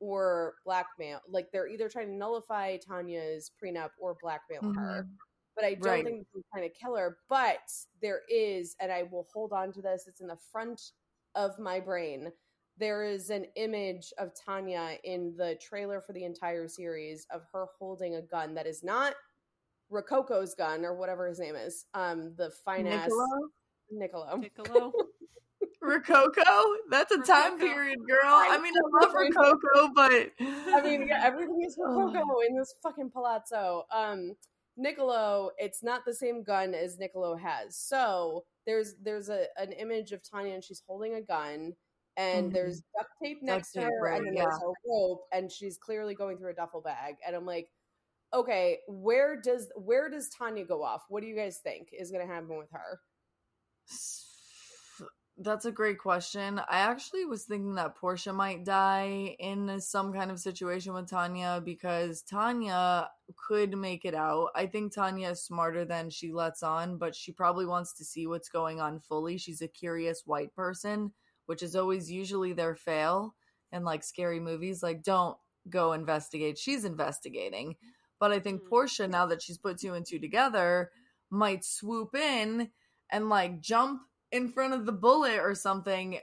or 0.00 0.54
blackmail. 0.64 1.20
Like 1.28 1.50
they're 1.52 1.68
either 1.68 1.88
trying 1.88 2.08
to 2.08 2.14
nullify 2.14 2.76
Tanya's 2.76 3.50
prenup 3.62 3.90
or 3.98 4.16
blackmail 4.20 4.62
her. 4.74 5.04
Mhm. 5.04 5.16
But 5.56 5.64
I 5.64 5.74
don't 5.74 5.84
Right. 5.84 6.04
think 6.04 6.26
they're 6.32 6.42
trying 6.52 6.70
to 6.70 6.74
kill 6.74 6.94
her. 6.96 7.18
But 7.28 7.68
there 8.00 8.22
is, 8.28 8.76
and 8.80 8.92
I 8.92 9.02
will 9.04 9.24
hold 9.32 9.52
on 9.52 9.72
to 9.72 9.82
this. 9.82 10.06
It's 10.06 10.20
in 10.20 10.28
the 10.28 10.36
front 10.36 10.92
of 11.34 11.58
my 11.58 11.80
brain. 11.80 12.32
There 12.76 13.02
is 13.02 13.30
an 13.30 13.44
image 13.56 14.12
of 14.18 14.32
Tanya 14.34 14.98
in 15.02 15.36
the 15.36 15.56
trailer 15.56 16.00
for 16.00 16.12
the 16.12 16.22
entire 16.24 16.68
series 16.68 17.26
of 17.30 17.42
her 17.52 17.66
holding 17.76 18.14
a 18.14 18.22
gun 18.22 18.54
that 18.54 18.68
is 18.68 18.84
not 18.84 19.16
Rococo's 19.90 20.54
gun 20.54 20.84
or 20.84 20.94
whatever 20.94 21.26
his 21.26 21.40
name 21.40 21.56
is. 21.56 21.86
Um, 21.94 22.36
the 22.36 22.50
fine 22.50 22.86
ass 22.86 23.10
Niccolo? 23.90 24.36
Niccolo. 24.36 24.92
Rococo? 25.80 26.64
That's 26.90 27.12
a 27.12 27.18
time 27.22 27.52
Rococo. 27.54 27.66
period, 27.72 27.98
girl. 28.06 28.18
I 28.24 28.58
mean, 28.60 28.74
I 28.74 29.04
love 29.06 29.14
Rococo, 29.14 29.90
but 29.94 30.30
I 30.40 30.80
mean, 30.82 31.06
yeah, 31.08 31.22
everything 31.24 31.62
is 31.66 31.76
Rococo 31.82 32.40
in 32.48 32.56
this 32.56 32.74
fucking 32.82 33.10
palazzo. 33.10 33.84
Um, 33.92 34.34
Niccolo, 34.76 35.50
it's 35.58 35.82
not 35.82 36.04
the 36.06 36.14
same 36.14 36.42
gun 36.42 36.74
as 36.74 36.98
Niccolo 36.98 37.36
has. 37.36 37.76
So 37.76 38.44
there's 38.66 38.94
there's 39.02 39.28
a 39.28 39.46
an 39.56 39.72
image 39.72 40.12
of 40.12 40.20
Tanya 40.28 40.54
and 40.54 40.62
she's 40.64 40.82
holding 40.86 41.14
a 41.14 41.22
gun, 41.22 41.72
and 42.16 42.50
Mhm. 42.50 42.54
there's 42.54 42.82
duct 42.96 43.10
tape 43.22 43.42
next 43.42 43.72
to 43.72 43.80
tape, 43.80 43.88
her, 43.88 44.02
right, 44.04 44.20
and 44.22 44.36
yeah. 44.36 44.42
there's 44.44 44.60
a 44.62 44.72
rope, 44.88 45.26
and 45.32 45.50
she's 45.50 45.78
clearly 45.78 46.14
going 46.14 46.38
through 46.38 46.50
a 46.50 46.54
duffel 46.54 46.80
bag. 46.80 47.16
And 47.26 47.34
I'm 47.34 47.46
like, 47.46 47.70
okay, 48.32 48.78
where 48.86 49.40
does 49.40 49.68
where 49.74 50.08
does 50.10 50.28
Tanya 50.28 50.64
go 50.64 50.82
off? 50.82 51.02
What 51.08 51.22
do 51.22 51.26
you 51.28 51.34
guys 51.36 51.58
think 51.58 51.88
is 51.92 52.10
going 52.12 52.26
to 52.26 52.32
happen 52.32 52.56
with 52.58 52.70
her? 52.72 53.00
That's 55.40 55.66
a 55.66 55.72
great 55.72 55.98
question. 55.98 56.58
I 56.58 56.80
actually 56.80 57.24
was 57.24 57.44
thinking 57.44 57.76
that 57.76 57.94
Portia 57.94 58.32
might 58.32 58.64
die 58.64 59.36
in 59.38 59.80
some 59.80 60.12
kind 60.12 60.32
of 60.32 60.40
situation 60.40 60.94
with 60.94 61.08
Tanya 61.08 61.62
because 61.64 62.22
Tanya 62.22 63.08
could 63.36 63.78
make 63.78 64.04
it 64.04 64.16
out. 64.16 64.48
I 64.56 64.66
think 64.66 64.92
Tanya 64.92 65.30
is 65.30 65.44
smarter 65.44 65.84
than 65.84 66.10
she 66.10 66.32
lets 66.32 66.64
on, 66.64 66.98
but 66.98 67.14
she 67.14 67.30
probably 67.30 67.66
wants 67.66 67.92
to 67.94 68.04
see 68.04 68.26
what's 68.26 68.48
going 68.48 68.80
on 68.80 68.98
fully. 68.98 69.38
She's 69.38 69.62
a 69.62 69.68
curious 69.68 70.22
white 70.26 70.52
person, 70.56 71.12
which 71.46 71.62
is 71.62 71.76
always 71.76 72.10
usually 72.10 72.52
their 72.52 72.74
fail 72.74 73.36
in 73.70 73.84
like 73.84 74.02
scary 74.02 74.40
movies. 74.40 74.82
Like, 74.82 75.04
don't 75.04 75.36
go 75.70 75.92
investigate. 75.92 76.58
She's 76.58 76.84
investigating. 76.84 77.76
But 78.18 78.32
I 78.32 78.40
think 78.40 78.62
Mm. 78.62 78.68
Portia, 78.68 79.06
now 79.06 79.26
that 79.26 79.42
she's 79.42 79.58
put 79.58 79.78
two 79.78 79.94
and 79.94 80.04
two 80.04 80.18
together, 80.18 80.90
might 81.30 81.64
swoop 81.64 82.16
in 82.16 82.70
and 83.12 83.28
like 83.28 83.60
jump 83.60 84.00
in 84.32 84.48
front 84.48 84.74
of 84.74 84.86
the 84.86 84.92
bullet 84.92 85.38
or 85.40 85.54
something. 85.54 86.18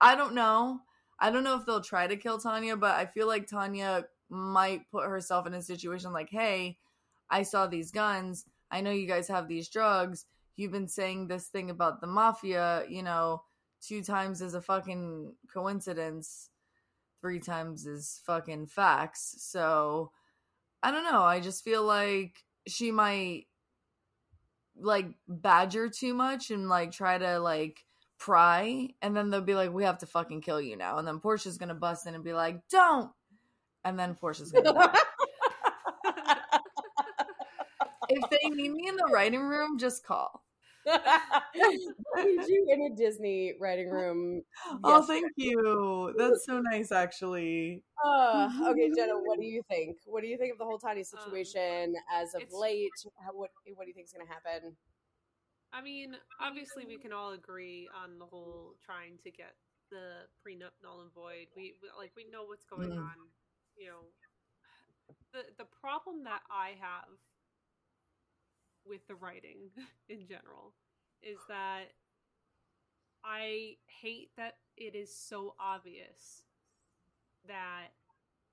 I 0.00 0.16
don't 0.16 0.34
know. 0.34 0.80
I 1.20 1.30
don't 1.30 1.44
know 1.44 1.56
if 1.56 1.64
they'll 1.64 1.80
try 1.80 2.06
to 2.06 2.16
kill 2.16 2.38
Tanya, 2.38 2.76
but 2.76 2.96
I 2.96 3.06
feel 3.06 3.26
like 3.26 3.46
Tanya 3.46 4.04
might 4.28 4.90
put 4.90 5.06
herself 5.06 5.46
in 5.46 5.54
a 5.54 5.62
situation 5.62 6.12
like, 6.12 6.30
hey, 6.30 6.78
I 7.30 7.42
saw 7.42 7.66
these 7.66 7.90
guns. 7.90 8.44
I 8.70 8.80
know 8.80 8.90
you 8.90 9.06
guys 9.06 9.28
have 9.28 9.48
these 9.48 9.68
drugs. 9.68 10.26
You've 10.56 10.72
been 10.72 10.88
saying 10.88 11.28
this 11.28 11.48
thing 11.48 11.70
about 11.70 12.00
the 12.00 12.06
mafia, 12.06 12.84
you 12.88 13.02
know, 13.02 13.42
two 13.80 14.02
times 14.02 14.40
is 14.40 14.54
a 14.54 14.60
fucking 14.60 15.34
coincidence, 15.52 16.50
three 17.20 17.40
times 17.40 17.86
is 17.86 18.20
fucking 18.24 18.66
facts. 18.66 19.36
So 19.38 20.10
I 20.82 20.90
don't 20.90 21.04
know. 21.04 21.22
I 21.22 21.40
just 21.40 21.64
feel 21.64 21.84
like 21.84 22.44
she 22.66 22.90
might 22.90 23.46
like 24.78 25.06
badger 25.28 25.88
too 25.88 26.14
much 26.14 26.50
and 26.50 26.68
like 26.68 26.92
try 26.92 27.18
to 27.18 27.38
like 27.38 27.84
pry 28.18 28.88
and 29.02 29.16
then 29.16 29.30
they'll 29.30 29.40
be 29.40 29.54
like 29.54 29.72
we 29.72 29.84
have 29.84 29.98
to 29.98 30.06
fucking 30.06 30.40
kill 30.40 30.60
you 30.60 30.76
now 30.76 30.98
and 30.98 31.06
then 31.06 31.20
portia's 31.20 31.58
gonna 31.58 31.74
bust 31.74 32.06
in 32.06 32.14
and 32.14 32.24
be 32.24 32.32
like 32.32 32.60
don't! 32.70 33.10
And 33.84 33.98
then 33.98 34.14
portia's 34.14 34.52
gonna 34.52 34.72
if 38.08 38.30
they 38.30 38.48
need 38.50 38.72
me 38.72 38.88
in 38.88 38.96
the 38.96 39.10
writing 39.12 39.42
room 39.42 39.78
just 39.78 40.06
call 40.06 40.43
need 42.24 42.46
you 42.48 42.66
in 42.70 42.92
a 42.92 42.96
Disney 42.96 43.54
writing 43.60 43.90
room. 43.90 44.42
Oh, 44.84 45.02
thank 45.02 45.32
you. 45.36 46.14
That's 46.18 46.44
so 46.46 46.60
nice, 46.60 46.92
actually. 46.92 47.82
Uh, 48.04 48.48
okay, 48.70 48.90
Jenna, 48.94 49.14
what 49.14 49.38
do 49.38 49.46
you 49.46 49.62
think? 49.68 49.96
What 50.06 50.22
do 50.22 50.28
you 50.28 50.36
think 50.38 50.52
of 50.52 50.58
the 50.58 50.64
whole 50.64 50.78
Tanya 50.78 51.00
Um, 51.00 51.04
situation 51.04 51.94
as 52.12 52.34
of 52.34 52.42
late? 52.52 52.92
How, 53.24 53.32
what 53.32 53.50
What 53.74 53.84
do 53.84 53.88
you 53.88 53.94
think 53.94 54.06
is 54.06 54.12
going 54.12 54.26
to 54.26 54.32
happen? 54.32 54.76
I 55.72 55.82
mean, 55.82 56.16
obviously, 56.40 56.86
we 56.86 56.98
can 56.98 57.12
all 57.12 57.32
agree 57.32 57.88
on 57.94 58.18
the 58.18 58.26
whole 58.26 58.76
trying 58.84 59.18
to 59.24 59.30
get 59.30 59.54
the 59.90 60.26
prenup 60.42 60.74
null 60.82 61.02
and 61.02 61.12
void. 61.12 61.48
We, 61.56 61.74
we 61.82 61.88
like 61.98 62.12
we 62.16 62.24
know 62.30 62.44
what's 62.44 62.64
going 62.64 62.90
Mm. 62.90 62.98
on. 62.98 63.18
You 63.76 63.86
know, 63.88 64.02
the 65.32 65.42
the 65.58 65.66
problem 65.80 66.24
that 66.24 66.42
I 66.50 66.76
have 66.80 67.10
with 68.86 69.06
the 69.08 69.14
writing 69.14 69.70
in 70.08 70.26
general 70.26 70.74
is 71.22 71.38
that 71.48 71.92
I 73.24 73.76
hate 73.86 74.30
that 74.36 74.56
it 74.76 74.94
is 74.94 75.16
so 75.16 75.54
obvious 75.58 76.44
that 77.48 77.88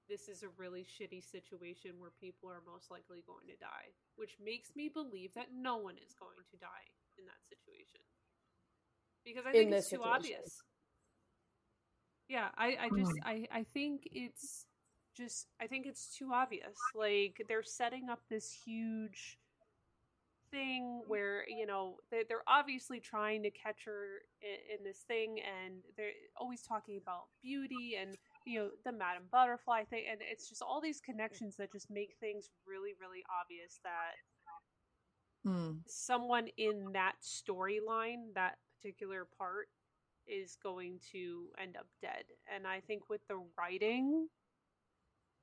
this 0.07 0.27
is 0.27 0.43
a 0.43 0.47
really 0.57 0.83
shitty 0.85 1.23
situation 1.29 1.91
where 1.97 2.11
people 2.19 2.49
are 2.49 2.61
most 2.65 2.91
likely 2.91 3.23
going 3.27 3.47
to 3.47 3.57
die, 3.59 3.91
which 4.15 4.37
makes 4.43 4.75
me 4.75 4.89
believe 4.89 5.33
that 5.35 5.47
no 5.53 5.77
one 5.77 5.95
is 5.95 6.13
going 6.19 6.39
to 6.51 6.57
die 6.57 6.87
in 7.17 7.25
that 7.25 7.41
situation. 7.47 8.01
Because 9.23 9.45
I 9.45 9.51
think 9.51 9.71
this 9.71 9.85
it's 9.85 9.89
too 9.91 10.03
obvious. 10.03 10.61
Yeah, 12.27 12.47
I, 12.57 12.77
I 12.81 12.89
just 12.97 13.13
I, 13.25 13.47
I 13.51 13.63
think 13.73 14.07
it's 14.11 14.65
just 15.15 15.47
I 15.61 15.67
think 15.67 15.85
it's 15.85 16.15
too 16.15 16.31
obvious. 16.33 16.75
Like 16.95 17.45
they're 17.47 17.63
setting 17.63 18.09
up 18.09 18.21
this 18.29 18.51
huge 18.65 19.37
thing 20.51 21.01
where 21.07 21.43
you 21.49 21.65
know 21.65 21.95
they're, 22.11 22.23
they're 22.27 22.43
obviously 22.47 22.99
trying 22.99 23.41
to 23.43 23.49
catch 23.51 23.85
her 23.85 24.21
in, 24.41 24.77
in 24.79 24.83
this 24.83 24.99
thing 25.07 25.37
and 25.39 25.75
they're 25.97 26.11
always 26.37 26.61
talking 26.61 26.97
about 27.01 27.23
beauty 27.41 27.97
and 27.99 28.17
you 28.45 28.59
know 28.59 28.69
the 28.85 28.91
madam 28.91 29.23
butterfly 29.31 29.83
thing 29.85 30.03
and 30.11 30.19
it's 30.21 30.49
just 30.49 30.61
all 30.61 30.81
these 30.81 31.01
connections 31.01 31.55
that 31.55 31.71
just 31.71 31.89
make 31.89 32.15
things 32.19 32.49
really 32.67 32.91
really 32.99 33.23
obvious 33.41 33.79
that 33.83 34.15
Hmm. 35.43 35.79
someone 35.87 36.49
in 36.57 36.91
that 36.93 37.15
storyline 37.23 38.33
that 38.35 38.57
particular 38.77 39.27
part 39.37 39.69
is 40.27 40.55
going 40.61 40.99
to 41.11 41.47
end 41.59 41.75
up 41.77 41.87
dead 42.01 42.25
and 42.53 42.67
i 42.67 42.79
think 42.79 43.09
with 43.09 43.21
the 43.27 43.41
writing 43.57 44.27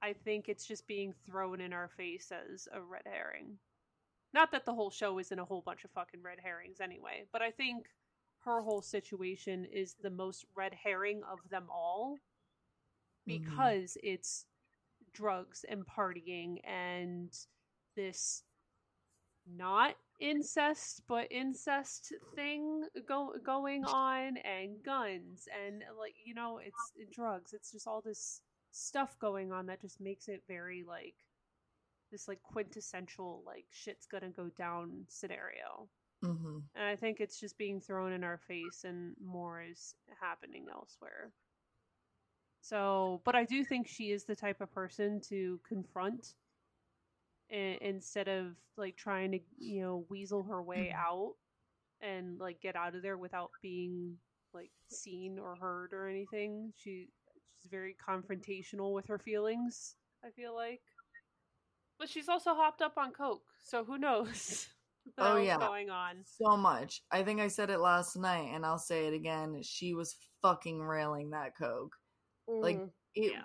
i 0.03 0.13
think 0.13 0.49
it's 0.49 0.67
just 0.67 0.87
being 0.87 1.13
thrown 1.27 1.61
in 1.61 1.73
our 1.73 1.89
face 1.89 2.31
as 2.33 2.69
a 2.73 2.81
red 2.81 3.03
herring 3.07 3.59
not 4.33 4.51
that 4.53 4.65
the 4.65 4.75
whole 4.75 4.91
show 4.91 5.19
isn't 5.19 5.39
a 5.39 5.45
whole 5.45 5.63
bunch 5.63 5.85
of 5.85 5.91
fucking 5.91 6.23
red 6.23 6.39
herrings 6.43 6.81
anyway 6.81 7.25
but 7.33 7.43
i 7.43 7.51
think 7.51 7.87
her 8.45 8.61
whole 8.63 8.83
situation 8.83 9.65
is 9.65 9.95
the 10.03 10.11
most 10.11 10.45
red 10.57 10.75
herring 10.75 11.23
of 11.31 11.39
them 11.51 11.67
all 11.71 12.19
Mhm. 13.27 13.43
because 13.43 13.97
it's 14.03 14.47
drugs 15.13 15.65
and 15.65 15.87
partying 15.87 16.61
and 16.65 17.47
this 17.95 18.45
not 19.47 19.97
incest 20.21 21.03
but 21.07 21.31
incest 21.31 22.13
thing 22.35 22.87
go 23.07 23.35
going 23.43 23.85
on 23.85 24.37
and 24.39 24.83
guns 24.83 25.49
and 25.65 25.83
like 25.99 26.15
you 26.25 26.35
know 26.35 26.59
it's 26.59 26.93
drugs 27.13 27.53
it's 27.55 27.71
just 27.73 27.87
all 27.87 28.01
this 28.01 28.43
stuff 28.73 29.19
going 29.19 29.53
on 29.53 29.67
that 29.67 29.81
just 29.81 30.01
makes 30.01 30.29
it 30.29 30.43
very 30.47 30.83
like 30.83 31.15
this 32.11 32.29
like 32.29 32.43
quintessential 32.43 33.43
like 33.45 33.67
shit's 33.71 34.07
gonna 34.07 34.31
go 34.31 34.49
down 34.51 35.07
scenario 35.09 35.91
Mhm. 36.23 36.69
and 36.75 36.85
I 36.87 36.97
think 36.97 37.21
it's 37.21 37.41
just 37.41 37.59
being 37.59 37.81
thrown 37.81 38.13
in 38.13 38.25
our 38.25 38.39
face 38.39 38.85
and 38.85 39.17
more 39.21 39.63
is 39.63 39.97
happening 40.21 40.69
elsewhere. 40.71 41.35
So, 42.61 43.23
but 43.25 43.35
I 43.35 43.45
do 43.45 43.65
think 43.65 43.87
she 43.89 44.11
is 44.13 44.25
the 44.25 44.37
type 44.37 44.61
of 44.61 44.71
person 44.71 45.21
to 45.23 45.59
confront 45.65 46.37
i- 47.51 47.79
instead 47.81 48.29
of 48.29 48.57
like 48.77 48.97
trying 48.97 49.33
to, 49.33 49.41
you 49.59 49.81
know, 49.81 49.99
weasel 50.09 50.43
her 50.45 50.63
way 50.63 50.93
Mhm. 50.93 50.93
out 50.93 51.37
and 52.01 52.39
like 52.41 52.61
get 52.61 52.77
out 52.77 52.95
of 52.97 53.03
there 53.03 53.19
without 53.19 53.53
being 53.63 54.21
like 54.53 54.73
seen 54.89 55.39
or 55.39 55.57
heard 55.57 55.95
or 55.95 56.09
anything. 56.09 56.73
She 56.77 57.13
she's 57.57 57.67
very 57.71 57.95
confrontational 57.95 58.95
with 58.95 59.07
her 59.09 59.19
feelings, 59.19 59.97
I 60.23 60.31
feel 60.33 60.55
like. 60.55 60.98
But 61.99 62.09
she's 62.09 62.29
also 62.29 62.55
hopped 62.55 62.81
up 62.83 62.95
on 62.97 63.13
coke, 63.13 63.43
so 63.65 63.85
who 63.85 63.99
knows? 63.99 64.69
what 65.17 65.27
Oh, 65.33 65.37
yeah. 65.37 65.59
going 65.59 65.91
on? 65.91 66.17
So 66.25 66.57
much. 66.57 67.03
I 67.11 67.23
think 67.23 67.41
I 67.41 67.49
said 67.49 67.71
it 67.71 67.79
last 67.81 68.17
night, 68.17 68.51
and 68.55 68.65
I'll 68.65 68.79
say 68.79 69.07
it 69.07 69.15
again. 69.15 69.61
She 69.63 69.95
was 69.95 70.17
fucking 70.43 70.81
railing 70.81 71.31
that 71.31 71.57
coke. 71.57 71.95
Like 72.47 72.79
Mhm. 72.79 72.91
it. 73.15 73.33
Yeah. 73.33 73.43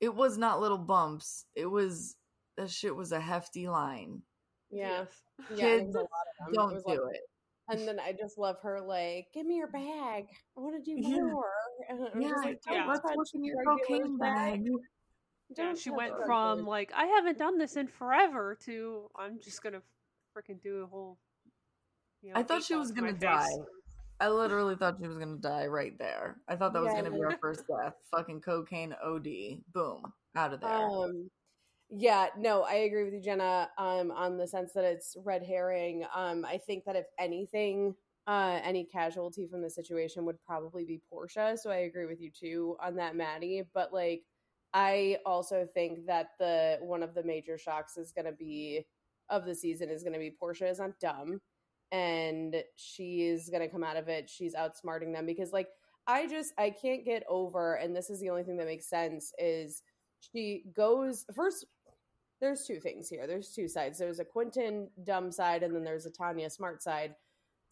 It 0.00 0.14
was 0.14 0.36
not 0.38 0.60
little 0.60 0.78
bumps. 0.78 1.46
It 1.54 1.66
was 1.66 2.16
that 2.56 2.70
shit 2.70 2.94
was 2.94 3.12
a 3.12 3.20
hefty 3.20 3.68
line. 3.68 4.22
yeah, 4.70 5.04
Yes. 5.48 5.58
Kids, 5.58 5.82
it 5.82 5.86
was 5.86 5.94
a 5.94 5.98
lot 5.98 6.04
of 6.04 6.36
them. 6.38 6.48
It 6.48 6.54
Don't 6.54 6.74
was 6.74 6.82
do 6.84 7.04
like- 7.06 7.14
it. 7.16 7.22
And 7.70 7.86
then 7.86 8.00
I 8.00 8.12
just 8.12 8.38
love 8.38 8.56
her 8.62 8.80
like, 8.80 9.28
give 9.34 9.44
me 9.46 9.56
your 9.56 9.66
bag. 9.68 10.26
I 10.56 10.60
want 10.60 10.82
to 10.82 10.82
do 10.82 11.00
more. 11.20 11.52
And 11.88 12.08
I'm 12.14 12.20
Yeah, 12.20 12.30
like, 12.30 12.60
yeah. 12.70 12.86
let's 12.86 13.00
touch 13.02 13.14
look 13.16 13.26
in 13.34 13.44
your 13.44 13.62
drug 13.62 13.78
dealer's 13.86 14.02
cocaine 14.02 14.18
bag. 14.18 14.64
Yeah, 15.56 15.64
Don't 15.64 15.78
she 15.78 15.90
went 15.90 16.12
from 16.26 16.58
dealers. 16.58 16.68
like 16.68 16.92
I 16.94 17.06
haven't 17.06 17.38
done 17.38 17.58
this 17.58 17.76
in 17.76 17.88
forever 17.88 18.58
to 18.66 19.10
I'm 19.16 19.40
just 19.40 19.62
gonna 19.62 19.82
freaking 20.36 20.60
do 20.62 20.82
a 20.82 20.86
whole. 20.86 21.18
You 22.22 22.32
know, 22.32 22.40
I 22.40 22.42
thought 22.42 22.62
she 22.62 22.74
was 22.74 22.92
gonna 22.92 23.12
die. 23.12 23.44
face. 23.44 23.58
I 24.20 24.28
literally 24.28 24.74
thought 24.76 24.96
she 25.00 25.06
was 25.06 25.16
gonna 25.16 25.36
die 25.36 25.66
right 25.66 25.96
there. 25.98 26.36
I 26.48 26.56
thought 26.56 26.72
that 26.72 26.82
was 26.82 26.92
gonna 26.92 27.10
be 27.10 27.20
her 27.20 27.38
first 27.40 27.64
death. 27.66 27.94
Fucking 28.10 28.40
cocaine 28.40 28.94
OD. 29.02 29.62
Boom. 29.72 30.12
Out 30.36 30.52
of 30.52 30.60
there. 30.60 30.70
Um, 30.70 31.30
yeah, 31.90 32.26
no, 32.36 32.62
I 32.62 32.74
agree 32.74 33.04
with 33.04 33.14
you, 33.14 33.20
Jenna. 33.22 33.70
Um, 33.78 34.10
on 34.10 34.36
the 34.36 34.46
sense 34.46 34.72
that 34.74 34.84
it's 34.84 35.16
red 35.24 35.42
herring. 35.42 36.04
Um, 36.14 36.44
I 36.44 36.58
think 36.58 36.84
that 36.84 36.96
if 36.96 37.06
anything, 37.18 37.94
uh, 38.26 38.60
any 38.62 38.84
casualty 38.84 39.46
from 39.46 39.62
the 39.62 39.70
situation 39.70 40.26
would 40.26 40.36
probably 40.44 40.84
be 40.84 41.00
Portia. 41.08 41.56
So 41.56 41.70
I 41.70 41.76
agree 41.76 42.04
with 42.04 42.20
you 42.20 42.30
too 42.30 42.76
on 42.82 42.96
that, 42.96 43.16
Maddy. 43.16 43.62
But 43.72 43.92
like, 43.92 44.22
I 44.74 45.18
also 45.24 45.66
think 45.72 46.06
that 46.06 46.30
the 46.38 46.78
one 46.80 47.02
of 47.02 47.14
the 47.14 47.22
major 47.22 47.56
shocks 47.58 47.96
is 47.96 48.12
going 48.12 48.26
to 48.26 48.32
be 48.32 48.86
of 49.30 49.44
the 49.44 49.54
season 49.54 49.90
is 49.90 50.02
going 50.02 50.12
to 50.12 50.18
be 50.18 50.30
Portia 50.30 50.68
is 50.68 50.78
not 50.78 50.98
dumb, 51.00 51.40
and 51.92 52.56
she's 52.76 53.48
going 53.50 53.62
to 53.62 53.68
come 53.68 53.84
out 53.84 53.96
of 53.96 54.08
it. 54.08 54.28
She's 54.28 54.54
outsmarting 54.54 55.12
them 55.12 55.26
because 55.26 55.52
like 55.52 55.68
I 56.06 56.26
just 56.26 56.52
I 56.58 56.70
can't 56.70 57.04
get 57.04 57.24
over, 57.28 57.74
and 57.74 57.94
this 57.94 58.10
is 58.10 58.20
the 58.20 58.30
only 58.30 58.42
thing 58.42 58.56
that 58.58 58.66
makes 58.66 58.88
sense 58.88 59.32
is 59.38 59.82
she 60.20 60.64
goes 60.74 61.24
first. 61.34 61.66
There's 62.40 62.64
two 62.64 62.78
things 62.78 63.08
here. 63.08 63.26
There's 63.26 63.50
two 63.50 63.66
sides. 63.66 63.98
There's 63.98 64.20
a 64.20 64.24
Quentin 64.24 64.88
dumb 65.04 65.32
side, 65.32 65.62
and 65.62 65.74
then 65.74 65.84
there's 65.84 66.06
a 66.06 66.10
Tanya 66.10 66.48
smart 66.50 66.82
side. 66.82 67.14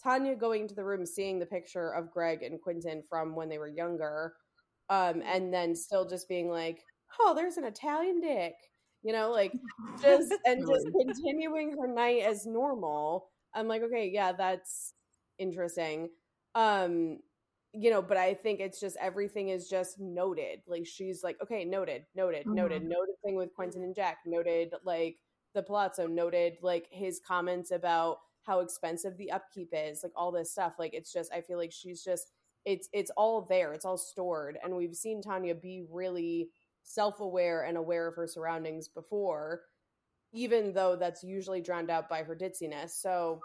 Tanya 0.02 0.34
going 0.34 0.68
to 0.68 0.74
the 0.74 0.84
room, 0.84 1.06
seeing 1.06 1.38
the 1.38 1.46
picture 1.46 1.90
of 1.90 2.10
Greg 2.10 2.42
and 2.42 2.60
Quentin 2.60 3.02
from 3.08 3.34
when 3.34 3.48
they 3.48 3.58
were 3.58 3.68
younger, 3.68 4.34
um, 4.90 5.22
and 5.24 5.52
then 5.52 5.74
still 5.74 6.06
just 6.06 6.28
being 6.28 6.48
like, 6.48 6.84
"Oh, 7.20 7.34
there's 7.34 7.56
an 7.56 7.64
Italian 7.64 8.20
dick," 8.20 8.54
you 9.02 9.12
know, 9.12 9.30
like 9.30 9.52
just 10.02 10.34
and 10.44 10.66
just 10.66 10.86
continuing 10.98 11.76
her 11.80 11.86
night 11.86 12.22
as 12.22 12.46
normal. 12.46 13.28
I'm 13.54 13.68
like, 13.68 13.82
okay, 13.82 14.10
yeah, 14.12 14.32
that's 14.32 14.92
interesting. 15.38 16.10
Um, 16.54 17.18
you 17.72 17.90
know, 17.90 18.00
but 18.00 18.16
I 18.16 18.34
think 18.34 18.60
it's 18.60 18.80
just 18.80 18.96
everything 19.00 19.50
is 19.50 19.68
just 19.68 20.00
noted. 20.00 20.60
Like 20.66 20.86
she's 20.86 21.22
like, 21.22 21.36
okay, 21.42 21.64
noted, 21.64 22.04
noted, 22.14 22.46
noted, 22.46 22.82
noted 22.82 23.14
thing 23.24 23.36
with 23.36 23.54
Quentin 23.54 23.82
and 23.82 23.94
Jack, 23.94 24.18
noted 24.24 24.74
like 24.84 25.16
the 25.54 25.62
Palazzo, 25.62 26.06
noted 26.06 26.54
like 26.62 26.86
his 26.90 27.20
comments 27.26 27.70
about 27.70 28.18
how 28.44 28.60
expensive 28.60 29.16
the 29.18 29.30
upkeep 29.30 29.70
is, 29.72 30.00
like 30.02 30.12
all 30.16 30.32
this 30.32 30.52
stuff. 30.52 30.74
Like 30.78 30.94
it's 30.94 31.12
just 31.12 31.32
I 31.32 31.40
feel 31.42 31.58
like 31.58 31.72
she's 31.72 32.02
just 32.02 32.32
it's 32.66 32.88
it's 32.92 33.10
all 33.16 33.46
there, 33.48 33.72
it's 33.72 33.86
all 33.86 33.96
stored. 33.96 34.58
And 34.62 34.76
we've 34.76 34.94
seen 34.94 35.22
Tanya 35.22 35.54
be 35.54 35.84
really 35.90 36.50
self-aware 36.82 37.64
and 37.64 37.76
aware 37.78 38.06
of 38.06 38.14
her 38.16 38.26
surroundings 38.26 38.88
before 38.88 39.62
even 40.32 40.72
though 40.74 40.96
that's 40.96 41.24
usually 41.24 41.62
drowned 41.62 41.90
out 41.90 42.08
by 42.10 42.22
her 42.22 42.36
ditziness. 42.36 42.90
So, 42.90 43.40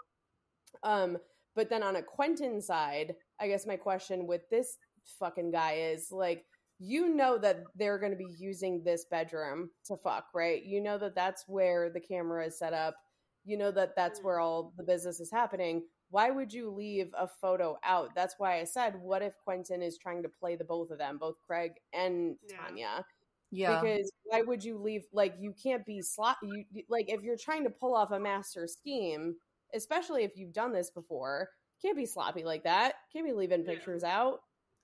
um, 0.82 1.16
but 1.54 1.70
then 1.70 1.82
on 1.82 1.96
a 1.96 2.02
Quentin 2.02 2.60
side, 2.60 3.14
I 3.40 3.48
guess 3.48 3.66
my 3.66 3.76
question 3.76 4.26
with 4.26 4.42
this 4.50 4.76
fucking 5.18 5.52
guy 5.52 5.90
is 5.92 6.08
like, 6.10 6.44
you 6.78 7.08
know 7.14 7.38
that 7.38 7.62
they're 7.76 7.98
going 7.98 8.12
to 8.12 8.18
be 8.18 8.34
using 8.38 8.82
this 8.84 9.06
bedroom 9.10 9.70
to 9.86 9.96
fuck, 9.96 10.26
right? 10.34 10.62
You 10.64 10.82
know 10.82 10.98
that 10.98 11.14
that's 11.14 11.44
where 11.46 11.90
the 11.90 12.00
camera 12.00 12.46
is 12.46 12.58
set 12.58 12.74
up. 12.74 12.96
You 13.44 13.56
know 13.56 13.70
that 13.70 13.94
that's 13.96 14.22
where 14.22 14.40
all 14.40 14.74
the 14.76 14.82
business 14.82 15.20
is 15.20 15.30
happening. 15.30 15.84
Why 16.12 16.30
would 16.30 16.52
you 16.52 16.70
leave 16.70 17.12
a 17.18 17.26
photo 17.26 17.78
out? 17.82 18.14
That's 18.14 18.36
why 18.38 18.60
I 18.60 18.64
said, 18.64 19.00
what 19.02 19.22
if 19.22 19.34
Quentin 19.44 19.82
is 19.82 19.98
trying 19.98 20.22
to 20.22 20.28
play 20.28 20.56
the 20.56 20.64
both 20.64 20.90
of 20.92 20.98
them, 20.98 21.18
both 21.18 21.36
Craig 21.46 21.72
and 21.92 22.36
Yeah. 22.48 22.56
Tanya? 22.58 23.06
Yeah. 23.50 23.80
because 23.82 24.10
why 24.24 24.42
would 24.42 24.64
you 24.64 24.78
leave 24.78 25.04
like 25.12 25.34
you 25.38 25.52
can't 25.62 25.84
be 25.84 26.00
slot 26.00 26.38
you 26.42 26.64
you- 26.72 26.84
like 26.88 27.10
if 27.10 27.22
you're 27.22 27.36
trying 27.36 27.64
to 27.64 27.70
pull 27.70 27.94
off 27.94 28.10
a 28.10 28.18
master 28.18 28.66
scheme 28.66 29.36
especially 29.74 30.24
if 30.24 30.36
you've 30.36 30.54
done 30.54 30.72
this 30.72 30.90
before 30.90 31.50
can't 31.82 31.96
be 31.96 32.06
sloppy 32.06 32.44
like 32.44 32.64
that 32.64 32.94
can't 33.12 33.26
be 33.26 33.32
leaving 33.34 33.62
Yeah. 33.64 33.72
pictures 33.74 34.04
out 34.04 34.40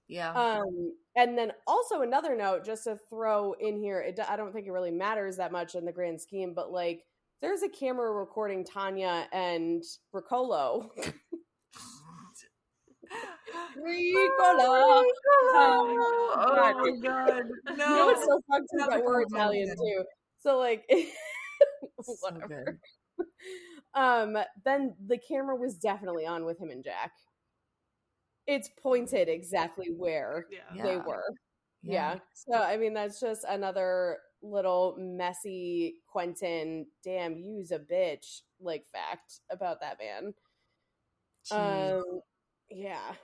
yeah. 0.06 0.32
um 0.34 0.92
and 1.16 1.38
then 1.38 1.52
also 1.66 2.02
another 2.02 2.36
note 2.36 2.64
just 2.64 2.84
to 2.84 2.96
throw 3.08 3.52
in 3.54 3.78
here 3.78 4.00
it, 4.00 4.20
i 4.28 4.36
don't 4.36 4.52
think 4.52 4.66
it 4.66 4.72
really 4.72 4.90
matters 4.90 5.38
that 5.38 5.52
much 5.52 5.74
in 5.74 5.86
the 5.86 5.92
grand 5.92 6.20
scheme 6.20 6.52
but 6.54 6.70
like 6.70 7.06
there's 7.40 7.62
a 7.62 7.68
camera 7.68 8.10
recording 8.12 8.64
tanya 8.64 9.26
and 9.32 9.82
Riccolo. 10.12 10.90
Ricola. 13.76 15.02
Oh 15.54 16.52
God. 16.54 16.76
my 16.76 16.90
god. 17.02 17.44
you 17.70 17.76
know 17.76 17.96
No. 17.96 18.06
what's 18.06 18.24
so 18.24 18.40
fucked 18.50 18.64
is 18.64 18.80
Not 18.80 18.90
that 18.90 19.04
we're 19.04 19.22
Italian 19.22 19.68
too. 19.76 20.04
So 20.40 20.58
like 20.58 20.88
whatever. 22.20 22.78
good. 23.18 23.26
um 23.94 24.36
then 24.64 24.94
the 25.06 25.18
camera 25.18 25.56
was 25.56 25.76
definitely 25.76 26.26
on 26.26 26.44
with 26.44 26.60
him 26.60 26.70
and 26.70 26.84
Jack. 26.84 27.12
It's 28.46 28.70
pointed 28.82 29.28
exactly 29.28 29.88
where 29.96 30.46
Yeah. 30.50 30.82
they 30.82 30.94
Yeah. 30.94 31.04
were. 31.06 31.24
Yeah. 31.82 32.18
So 32.34 32.54
I 32.54 32.76
mean 32.76 32.94
that's 32.94 33.20
just 33.20 33.44
another 33.48 34.18
little 34.42 34.94
messy 34.98 35.96
Quentin 36.06 36.86
damn 37.02 37.36
you's 37.36 37.70
a 37.70 37.78
bitch 37.78 38.42
like 38.60 38.84
fact 38.92 39.40
about 39.50 39.80
that 39.80 39.98
man. 39.98 40.34
Jeez. 41.50 41.98
Um 41.98 42.20
yeah. 42.70 43.14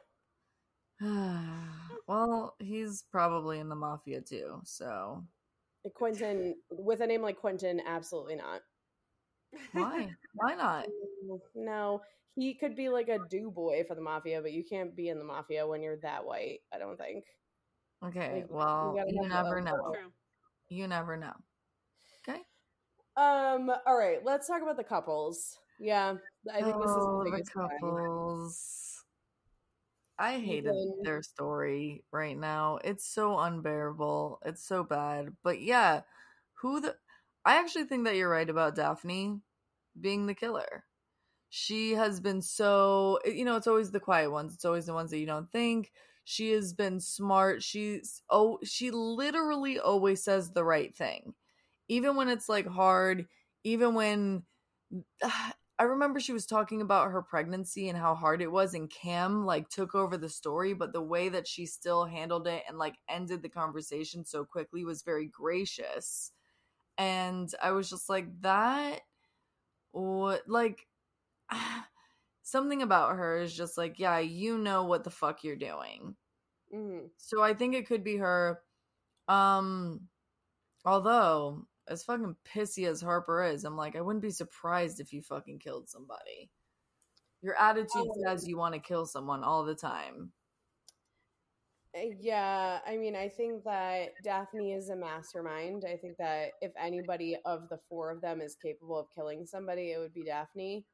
well, 2.09 2.55
he's 2.59 3.05
probably 3.11 3.59
in 3.59 3.69
the 3.69 3.75
mafia 3.75 4.21
too, 4.21 4.61
so 4.65 5.23
Quentin 5.95 6.55
with 6.71 7.01
a 7.01 7.07
name 7.07 7.23
like 7.23 7.37
Quentin 7.37 7.81
absolutely 7.87 8.37
not. 8.37 8.63
why? 9.73 10.09
Why 10.35 10.55
not? 10.55 10.87
No, 11.55 12.03
he 12.35 12.53
could 12.55 12.77
be 12.77 12.91
like 12.91 13.09
a 13.09 13.19
do 13.31 13.51
boy 13.51 13.85
for 13.89 13.95
the 13.95 14.03
mafia, 14.03 14.43
but 14.43 14.53
you 14.53 14.63
can't 14.63 14.95
be 14.95 15.09
in 15.09 15.19
the 15.19 15.25
mafia 15.25 15.67
when 15.67 15.83
you're 15.83 15.97
that 16.03 16.25
white. 16.25 16.59
I 16.73 16.79
don't 16.79 16.99
think. 16.99 17.25
Okay, 18.05 18.43
Like, 18.43 18.51
well, 18.51 18.95
gotta 18.95 19.11
you 19.11 19.29
never 19.29 19.61
know. 19.63 19.93
True. 19.95 20.13
You 20.69 20.89
never 20.89 21.17
know. 21.17 21.35
Okay. 22.29 22.41
Um. 23.17 23.71
All 23.87 23.97
right. 23.97 24.25
Let's 24.25 24.47
talk 24.47 24.63
about 24.63 24.77
the 24.77 24.85
couples. 24.85 25.59
Yeah, 25.79 26.15
I 26.53 26.63
think 26.63 26.77
this 26.77 26.91
is 26.91 26.97
oh, 26.99 27.19
the 27.19 27.25
the 27.25 27.31
biggest 27.31 27.57
one. 27.57 27.69
couples. 27.69 29.05
I 30.19 30.39
hated 30.39 30.75
Ethan. 30.75 31.03
their 31.03 31.23
story 31.23 32.05
right 32.13 32.39
now. 32.39 32.79
It's 32.85 33.07
so 33.07 33.39
unbearable. 33.39 34.41
It's 34.45 34.65
so 34.65 34.85
bad. 34.85 35.31
But 35.43 35.61
yeah, 35.61 36.03
who 36.55 36.81
the 36.81 36.97
I 37.45 37.57
actually 37.57 37.85
think 37.85 38.05
that 38.05 38.17
you're 38.17 38.31
right 38.31 38.49
about 38.49 38.77
Daphne 38.77 39.41
being 40.01 40.27
the 40.27 40.35
killer. 40.35 40.85
She 41.51 41.93
has 41.93 42.21
been 42.21 42.43
so 42.43 43.19
you 43.25 43.45
know, 43.45 43.57
it's 43.57 43.67
always 43.67 43.91
the 43.91 44.01
quiet 44.01 44.31
ones. 44.31 44.55
It's 44.55 44.65
always 44.65 44.87
the 44.87 44.95
ones 44.95 45.11
that 45.11 45.19
you 45.19 45.27
don't 45.27 45.51
think. 45.51 45.93
She 46.25 46.53
has 46.53 46.73
been 46.73 47.01
smart. 47.01 47.63
She's 47.63 48.23
oh 48.31 48.59
she 48.65 48.91
literally 48.91 49.79
always 49.79 50.23
says 50.25 50.51
the 50.53 50.65
right 50.65 50.95
thing. 50.95 51.35
Even 51.89 52.17
when 52.17 52.29
it's 52.29 52.49
like 52.49 52.67
hard, 52.67 53.27
even 53.65 53.95
when 53.95 54.45
I 55.79 55.85
remember 55.85 56.21
she 56.21 56.33
was 56.33 56.47
talking 56.47 56.81
about 56.83 57.11
her 57.11 57.21
pregnancy 57.23 57.89
and 57.89 57.99
how 57.99 58.15
hard 58.15 58.41
it 58.43 58.53
was, 58.53 58.75
and 58.75 58.89
Cam 58.91 59.45
like 59.45 59.69
took 59.69 59.95
over 59.95 60.17
the 60.17 60.29
story, 60.29 60.73
but 60.73 60.93
the 60.93 61.03
way 61.03 61.29
that 61.31 61.49
she 61.49 61.67
still 61.67 62.05
handled 62.05 62.47
it 62.47 62.63
and 62.69 62.79
like 62.79 62.95
ended 63.09 63.43
the 63.43 63.49
conversation 63.49 64.25
so 64.25 64.45
quickly 64.45 64.85
was 64.85 65.03
very 65.03 65.27
gracious. 65.27 66.31
And 66.99 67.53
I 67.63 67.73
was 67.73 67.91
just 67.91 68.09
like, 68.09 68.27
that, 68.43 69.01
what, 69.93 70.43
like, 70.49 70.87
something 72.45 72.83
about 72.83 73.17
her 73.17 73.39
is 73.39 73.57
just 73.57 73.77
like, 73.77 73.99
yeah, 73.99 74.19
you 74.21 74.59
know 74.59 74.85
what 74.85 75.03
the 75.03 75.11
fuck 75.11 75.43
you're 75.43 75.57
doing. 75.57 76.15
Mhm. 76.73 77.11
So 77.17 77.43
I 77.43 77.55
think 77.55 77.75
it 77.75 77.87
could 77.89 78.05
be 78.05 78.19
her. 78.19 78.63
Um, 79.29 80.09
although 80.85 81.67
as 81.89 82.05
fucking 82.05 82.37
pissy 82.45 82.87
as 82.89 83.01
Harper 83.01 83.43
is, 83.45 83.65
I'm 83.65 83.77
like, 83.77 83.97
I 83.97 84.01
wouldn't 84.03 84.23
be 84.23 84.31
surprised 84.31 85.01
if 85.01 85.13
you 85.13 85.23
fucking 85.23 85.59
killed 85.59 85.89
somebody. 85.89 86.51
Your 87.43 87.57
attitude 87.57 87.91
Oh. 87.97 88.23
says 88.27 88.47
you 88.49 88.57
want 88.59 88.75
to 88.75 88.81
kill 88.81 89.07
someone 89.07 89.43
all 89.45 89.65
the 89.65 89.75
time. 89.75 90.33
Uh, 91.95 92.01
Yeah, 92.21 92.81
I 92.87 92.97
mean, 92.97 93.15
I 93.17 93.29
think 93.29 93.65
that 93.65 94.15
Daphne 94.23 94.73
is 94.73 94.89
a 94.91 94.97
mastermind. 94.97 95.85
I 95.85 95.97
think 95.97 96.17
that 96.19 96.53
if 96.61 96.73
anybody 96.77 97.37
of 97.45 97.69
the 97.69 97.79
four 97.89 98.11
of 98.11 98.21
them 98.21 98.41
is 98.41 98.57
capable 98.57 98.99
of 98.99 99.11
killing 99.15 99.47
somebody, 99.47 99.93
it 99.93 99.99
would 99.99 100.13
be 100.15 100.25
Daphne. 100.25 100.85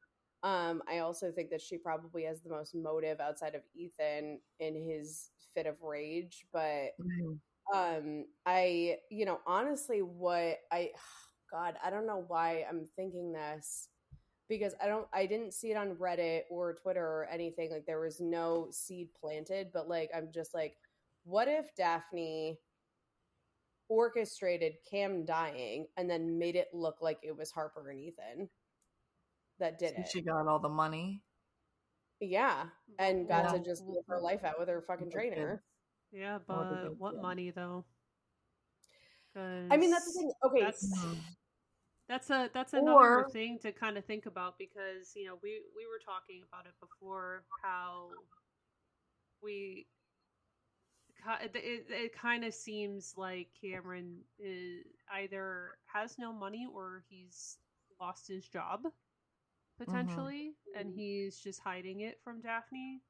Um, 0.43 0.81
I 0.89 0.99
also 0.99 1.31
think 1.31 1.49
that 1.51 1.61
she 1.61 1.77
probably 1.77 2.23
has 2.23 2.41
the 2.41 2.49
most 2.49 2.73
motive 2.73 3.19
outside 3.19 3.53
of 3.55 3.61
Ethan 3.75 4.39
in 4.59 4.75
his 4.75 5.29
fit 5.53 5.67
of 5.67 5.81
rage. 5.81 6.45
But 6.51 6.95
um, 7.73 8.25
I, 8.45 8.97
you 9.09 9.25
know, 9.25 9.39
honestly, 9.45 9.99
what 9.99 10.57
I, 10.71 10.91
God, 11.51 11.75
I 11.83 11.89
don't 11.89 12.07
know 12.07 12.23
why 12.27 12.65
I'm 12.69 12.87
thinking 12.95 13.33
this 13.33 13.89
because 14.47 14.73
I 14.81 14.87
don't, 14.87 15.07
I 15.13 15.25
didn't 15.25 15.53
see 15.53 15.71
it 15.71 15.77
on 15.77 15.95
Reddit 15.95 16.41
or 16.49 16.73
Twitter 16.73 17.05
or 17.05 17.27
anything. 17.31 17.69
Like 17.69 17.85
there 17.85 17.99
was 17.99 18.19
no 18.19 18.67
seed 18.71 19.09
planted, 19.19 19.67
but 19.73 19.87
like 19.89 20.09
I'm 20.15 20.29
just 20.33 20.53
like, 20.53 20.77
what 21.23 21.47
if 21.47 21.75
Daphne 21.75 22.57
orchestrated 23.89 24.75
Cam 24.89 25.25
dying 25.25 25.85
and 25.97 26.09
then 26.09 26.39
made 26.39 26.55
it 26.55 26.69
look 26.73 27.01
like 27.01 27.19
it 27.21 27.35
was 27.35 27.51
Harper 27.51 27.89
and 27.89 27.99
Ethan 27.99 28.49
that 29.61 29.79
did 29.79 29.95
So 29.95 30.01
it? 30.01 30.07
She 30.11 30.21
got 30.21 30.47
all 30.47 30.59
the 30.59 30.69
money. 30.69 31.23
yeah, 32.19 32.69
and 32.99 33.27
got 33.27 33.45
Yeah. 33.45 33.51
to 33.57 33.59
just 33.63 33.83
live 33.85 34.05
her 34.07 34.19
life 34.19 34.43
out 34.43 34.59
with 34.59 34.67
her 34.69 34.81
fucking 34.81 35.09
trainer. 35.09 35.63
Yeah, 36.11 36.39
but 36.45 36.97
what 36.97 37.13
stuff. 37.13 37.21
money 37.23 37.49
though? 37.51 37.85
I 39.35 39.77
mean, 39.77 39.91
that's 39.91 40.05
the 40.05 40.11
'Cause 40.11 40.15
thing. 40.17 40.33
Okay, 40.43 40.61
That's 40.61 41.05
Mhm. 41.05 41.17
that's 42.07 42.29
a 42.29 42.49
that's 42.53 42.73
another 42.73 43.21
Or- 43.21 43.29
thing 43.29 43.57
to 43.59 43.71
kind 43.71 43.97
of 43.97 44.03
think 44.05 44.25
about 44.25 44.57
because 44.57 45.15
you 45.15 45.25
know 45.25 45.35
we 45.41 45.63
we 45.75 45.87
were 45.87 45.99
talking 46.03 46.43
about 46.43 46.67
it 46.67 46.77
before 46.81 47.45
how 47.63 48.11
we 49.41 49.87
it, 51.41 51.55
it, 51.55 51.85
it 51.89 52.13
kind 52.13 52.43
of 52.43 52.53
seems 52.53 53.15
like 53.15 53.53
Cameron 53.53 54.23
is 54.39 54.85
either 55.11 55.77
has 55.85 56.17
no 56.17 56.33
money 56.33 56.65
or 56.73 57.05
he's 57.09 57.57
lost 57.99 58.27
his 58.27 58.47
job 58.49 58.91
potentially 59.85 60.57
and 60.75 60.93
he's 60.93 61.39
just 61.39 61.59
hiding 61.61 62.01
it 62.01 62.21
from 62.23 62.41
Daphne 62.41 63.01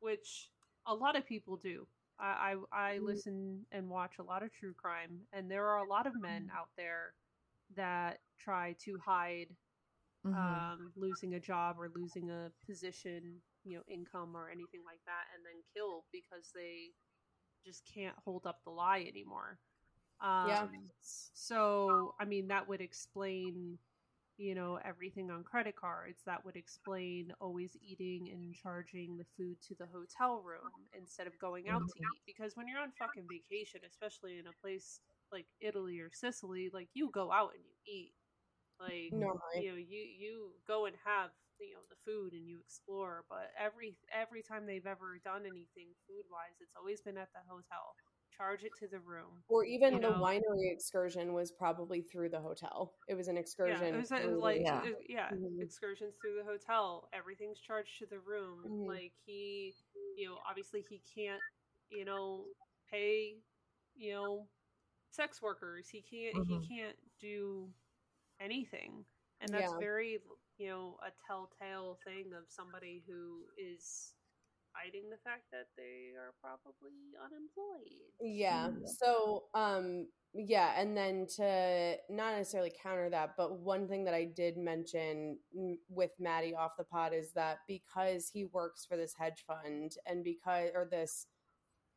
which 0.00 0.50
a 0.86 0.94
lot 0.94 1.16
of 1.16 1.26
people 1.26 1.56
do 1.56 1.86
I, 2.18 2.54
I, 2.72 2.92
I 2.94 2.98
Mhm. 2.98 3.04
listen 3.04 3.66
and 3.70 3.88
watch 3.88 4.18
a 4.18 4.22
lot 4.22 4.42
of 4.42 4.52
true 4.52 4.74
crime 4.74 5.26
and 5.32 5.50
there 5.50 5.66
are 5.68 5.78
a 5.78 5.88
lot 5.88 6.06
of 6.06 6.14
men 6.20 6.50
out 6.54 6.68
there 6.76 7.14
that 7.76 8.20
try 8.38 8.72
to 8.74 8.98
hide 8.98 9.56
Mhm. 10.24 10.34
um, 10.36 10.92
losing 10.96 11.34
a 11.34 11.40
job 11.40 11.78
or 11.80 11.88
losing 11.88 12.30
a 12.30 12.52
position, 12.66 13.42
you 13.64 13.76
know, 13.78 13.84
income 13.88 14.36
or 14.36 14.50
anything 14.50 14.84
like 14.84 15.00
that, 15.06 15.24
and 15.34 15.44
then 15.44 15.62
kill 15.74 16.04
because 16.12 16.52
they 16.52 16.94
just 17.64 17.84
can't 17.84 18.18
hold 18.18 18.46
up 18.46 18.62
the 18.64 18.70
lie 18.70 19.00
anymore. 19.02 19.58
Um, 20.20 20.48
Yeah. 20.48 20.68
So, 21.00 22.14
I 22.18 22.24
mean, 22.24 22.48
that 22.48 22.68
would 22.68 22.80
explain, 22.80 23.78
you 24.38 24.54
know, 24.54 24.78
everything 24.86 25.30
on 25.30 25.42
credit 25.42 25.74
cards. 25.74 26.22
That 26.24 26.44
would 26.44 26.56
explain 26.56 27.32
always 27.40 27.76
eating 27.82 28.30
and 28.32 28.54
charging 28.54 29.18
the 29.18 29.26
food 29.36 29.56
to 29.66 29.74
the 29.74 29.90
hotel 29.92 30.40
room 30.40 30.70
instead 30.96 31.26
of 31.26 31.38
going 31.40 31.68
out 31.68 31.82
to 31.82 31.94
mm-hmm. 31.98 32.14
eat. 32.14 32.22
Because 32.24 32.56
when 32.56 32.68
you're 32.68 32.80
on 32.80 32.92
fucking 32.98 33.26
vacation, 33.26 33.80
especially 33.84 34.38
in 34.38 34.46
a 34.46 34.54
place 34.62 35.00
like 35.32 35.46
Italy 35.60 35.98
or 35.98 36.10
Sicily, 36.14 36.70
like 36.72 36.88
you 36.94 37.10
go 37.12 37.32
out 37.32 37.50
and 37.52 37.64
you 37.66 37.74
eat. 37.84 38.14
Like 38.78 39.10
Normally. 39.10 39.58
you 39.58 39.70
know, 39.74 39.76
you 39.76 40.02
you 40.06 40.34
go 40.66 40.86
and 40.86 40.94
have 41.04 41.34
you 41.58 41.74
know 41.74 41.82
the 41.90 41.98
food 42.06 42.32
and 42.32 42.46
you 42.46 42.62
explore. 42.62 43.26
But 43.28 43.50
every 43.58 43.98
every 44.14 44.46
time 44.46 44.66
they've 44.66 44.86
ever 44.86 45.18
done 45.26 45.42
anything 45.42 45.98
food 46.06 46.30
wise, 46.30 46.54
it's 46.62 46.78
always 46.78 47.02
been 47.02 47.18
at 47.18 47.34
the 47.34 47.42
hotel. 47.50 47.98
Charge 48.38 48.62
it 48.64 48.70
to 48.78 48.86
the 48.88 49.00
room. 49.00 49.42
Or 49.48 49.64
even 49.64 49.94
You 49.94 50.00
the 50.00 50.10
know? 50.10 50.20
winery 50.22 50.72
excursion 50.72 51.32
was 51.34 51.50
probably 51.50 52.00
through 52.02 52.30
the 52.30 52.40
hotel. 52.40 52.94
It 53.08 53.14
was 53.14 53.28
an 53.28 53.36
excursion. 53.36 53.82
Yeah, 53.88 53.94
it 53.94 53.96
was 53.98 54.08
through 54.08 54.30
the- 54.30 54.38
like 54.38 54.60
Yeah. 54.62 54.82
yeah, 55.08 55.30
Mhm. 55.32 55.60
excursions 55.60 56.14
through 56.22 56.36
the 56.36 56.44
hotel. 56.44 57.08
Everything's 57.12 57.58
charged 57.60 57.98
to 57.98 58.06
the 58.06 58.20
room. 58.20 58.62
Mhm. 58.64 58.86
Like 58.86 59.12
he, 59.26 59.74
you 60.16 60.28
know, 60.28 60.38
obviously 60.48 60.82
he 60.88 61.00
can't, 61.00 61.42
you 61.90 62.04
know, 62.04 62.46
pay, 62.86 63.42
you 63.96 64.12
know, 64.14 64.48
sex 65.10 65.42
workers. 65.42 65.88
He 65.88 66.00
can't. 66.02 66.36
Mhm. 66.36 66.62
He 66.62 66.68
can't 66.68 67.18
do 67.18 67.74
anything, 68.40 69.04
and 69.40 69.52
that's 69.52 69.72
Yeah. 69.72 69.78
very, 69.78 70.22
you 70.58 70.68
know, 70.68 70.98
a 71.02 71.10
telltale 71.26 71.96
thing 72.04 72.32
of 72.34 72.48
somebody 72.50 73.00
who 73.00 73.50
is 73.56 74.14
hiding 74.78 75.10
the 75.10 75.16
fact 75.24 75.42
that 75.52 75.66
they 75.76 76.12
are 76.16 76.34
probably 76.40 76.92
unemployed. 77.24 78.12
Yeah. 78.20 78.68
Yeah. 78.68 78.86
So, 79.02 79.44
um, 79.54 80.06
yeah, 80.34 80.72
and 80.76 80.96
then 80.96 81.26
to 81.36 81.96
not 82.10 82.36
necessarily 82.36 82.72
counter 82.82 83.10
that, 83.10 83.30
but 83.36 83.60
one 83.60 83.88
thing 83.88 84.04
that 84.04 84.14
I 84.14 84.24
did 84.24 84.56
mention 84.56 85.38
with 85.88 86.10
Maddy 86.20 86.54
off 86.54 86.72
the 86.78 86.84
pod 86.84 87.12
is 87.14 87.32
that 87.32 87.58
because 87.66 88.30
he 88.32 88.44
works 88.44 88.84
for 88.86 88.96
this 88.96 89.14
hedge 89.18 89.44
fund 89.46 89.92
and 90.06 90.22
because, 90.22 90.70
or 90.74 90.86
this, 90.90 91.26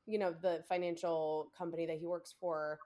you 0.05 0.17
know, 0.17 0.33
the 0.41 0.63
financial 0.67 1.51
company 1.57 1.85
that 1.85 1.97
he 1.97 2.07
works 2.07 2.33
for, 2.39 2.79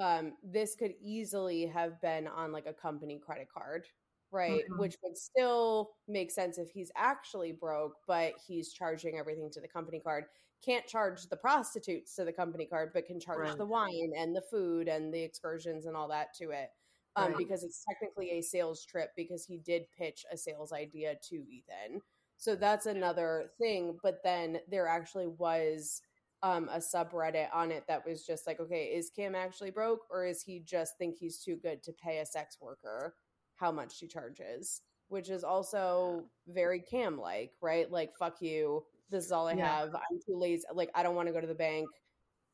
um, 0.00 0.32
this 0.44 0.76
could 0.76 0.92
easily 1.02 1.66
have 1.66 2.00
been 2.00 2.26
on 2.28 2.52
like 2.52 2.66
a 2.66 2.72
company 2.72 3.20
credit 3.24 3.48
card, 3.52 3.86
right? 4.32 4.64
Mhm. 4.70 4.78
Which 4.78 4.96
would 5.02 5.16
still 5.16 5.92
make 6.08 6.30
sense 6.30 6.58
if 6.58 6.70
he's 6.70 6.90
actually 6.96 7.52
broke, 7.52 7.96
but 8.06 8.34
he's 8.46 8.72
charging 8.72 9.18
everything 9.18 9.50
to 9.50 9.60
the 9.60 9.68
company 9.68 10.00
card 10.00 10.26
can't 10.62 10.86
charge 10.86 11.26
the 11.28 11.36
prostitutes 11.36 12.14
to 12.16 12.24
the 12.24 12.32
company 12.32 12.66
card, 12.66 12.92
but 12.92 13.06
can 13.06 13.18
charge 13.18 13.38
Right. 13.38 13.58
the 13.58 13.66
wine 13.66 14.12
and 14.16 14.34
the 14.36 14.42
food 14.42 14.88
and 14.88 15.12
the 15.12 15.22
excursions 15.22 15.86
and 15.86 15.96
all 15.96 16.08
that 16.08 16.34
to 16.34 16.50
it. 16.50 16.70
Um, 17.16 17.32
Right. 17.32 17.38
because 17.38 17.64
it's 17.64 17.84
technically 17.84 18.30
a 18.32 18.42
sales 18.42 18.84
trip 18.84 19.10
because 19.16 19.44
he 19.44 19.58
did 19.58 19.90
pitch 19.90 20.24
a 20.30 20.36
sales 20.36 20.72
idea 20.72 21.16
to 21.16 21.36
Ethan. 21.48 22.02
So 22.36 22.54
that's 22.56 22.86
another 22.86 23.52
thing. 23.58 23.98
But 24.02 24.22
then 24.22 24.60
there 24.68 24.86
actually 24.86 25.26
was 25.26 26.02
um, 26.42 26.70
a 26.70 26.78
subreddit 26.78 27.52
on 27.52 27.70
it 27.70 27.86
that 27.86 28.06
was 28.06 28.24
just 28.24 28.46
like, 28.46 28.60
okay, 28.60 28.94
is 28.94 29.10
Cam 29.10 29.34
actually 29.34 29.70
broke 29.70 30.06
or 30.10 30.24
is 30.24 30.40
he 30.42 30.60
just 30.60 30.96
think 30.96 31.18
he's 31.18 31.42
too 31.42 31.56
good 31.56 31.82
to 31.82 31.92
pay 31.92 32.18
a 32.20 32.24
sex 32.26 32.58
worker 32.60 33.14
how 33.60 33.72
much 33.72 33.96
she 33.98 34.08
charges? 34.08 34.82
Which 35.08 35.30
is 35.30 35.44
also 35.44 36.24
very 36.48 36.80
Cam 36.80 37.18
like, 37.20 37.52
right? 37.62 37.90
Like, 37.90 38.14
fuck 38.16 38.42
you. 38.42 38.84
This 39.10 39.24
is 39.26 39.32
all 39.32 39.48
I 39.48 39.56
Yeah. 39.56 39.66
have. 39.82 39.94
I'm 39.94 40.20
too 40.26 40.36
lazy. 40.38 40.64
Like, 40.72 40.90
I 40.94 41.02
don't 41.02 41.16
want 41.16 41.28
to 41.28 41.34
go 41.34 41.40
to 41.40 41.46
the 41.48 41.54
bank. 41.54 41.90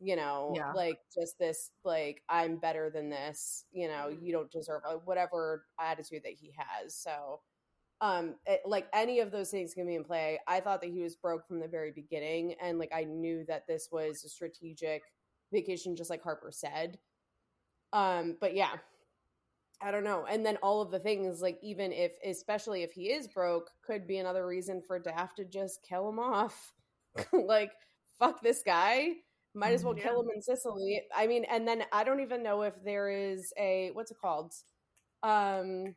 You 0.00 0.16
know, 0.16 0.54
Yeah. 0.56 0.72
like 0.74 0.98
just 1.14 1.38
this, 1.38 1.70
like, 1.84 2.22
I'm 2.28 2.56
better 2.58 2.90
than 2.90 3.08
this. 3.10 3.64
You 3.72 3.88
know, 3.88 4.08
Mhm. 4.10 4.22
you 4.22 4.32
don't 4.32 4.50
deserve 4.50 4.82
whatever 5.06 5.66
attitude 5.80 6.22
that 6.24 6.34
he 6.34 6.52
has. 6.56 6.94
So, 6.94 7.42
um 8.02 8.36
it, 8.46 8.60
like 8.66 8.88
any 8.92 9.20
of 9.20 9.30
those 9.30 9.50
things 9.50 9.74
can 9.74 9.86
be 9.86 9.94
in 9.94 10.04
play 10.04 10.38
i 10.46 10.60
thought 10.60 10.80
that 10.82 10.90
he 10.90 11.00
was 11.02 11.16
broke 11.16 11.46
from 11.46 11.60
the 11.60 11.68
very 11.68 11.90
beginning 11.92 12.54
and 12.60 12.78
like 12.78 12.92
i 12.94 13.04
knew 13.04 13.44
that 13.46 13.66
this 13.66 13.88
was 13.90 14.22
a 14.24 14.28
strategic 14.28 15.02
vacation 15.52 15.96
just 15.96 16.10
like 16.10 16.22
harper 16.22 16.50
said 16.52 16.98
um 17.92 18.36
but 18.40 18.54
yeah 18.54 18.72
i 19.82 19.90
don't 19.90 20.04
know 20.04 20.24
and 20.28 20.44
then 20.44 20.56
all 20.62 20.80
of 20.80 20.90
the 20.90 20.98
things 20.98 21.42
like 21.42 21.58
even 21.62 21.92
if 21.92 22.12
especially 22.24 22.82
if 22.82 22.92
he 22.92 23.12
is 23.12 23.28
broke 23.28 23.70
could 23.82 24.06
be 24.06 24.18
another 24.18 24.46
reason 24.46 24.80
for 24.86 24.98
daph 24.98 25.34
to 25.34 25.44
just 25.44 25.82
kill 25.82 26.08
him 26.08 26.18
off. 26.18 26.72
Like 27.32 27.72
fuck 28.18 28.42
this 28.42 28.62
guy 28.62 29.08
might 29.54 29.72
as 29.72 29.84
well 29.84 29.94
Mhm. 29.94 30.02
kill 30.02 30.20
him 30.20 30.28
in 30.34 30.42
sicily. 30.42 31.02
I 31.14 31.26
mean 31.26 31.44
and 31.44 31.66
then 31.66 31.84
i 31.92 32.04
don't 32.04 32.20
even 32.20 32.42
know 32.42 32.62
if 32.62 32.74
there 32.84 33.08
is 33.10 33.52
a 33.58 33.90
what's 33.94 34.10
it 34.10 34.18
called? 34.20 34.52
Um 35.22 35.94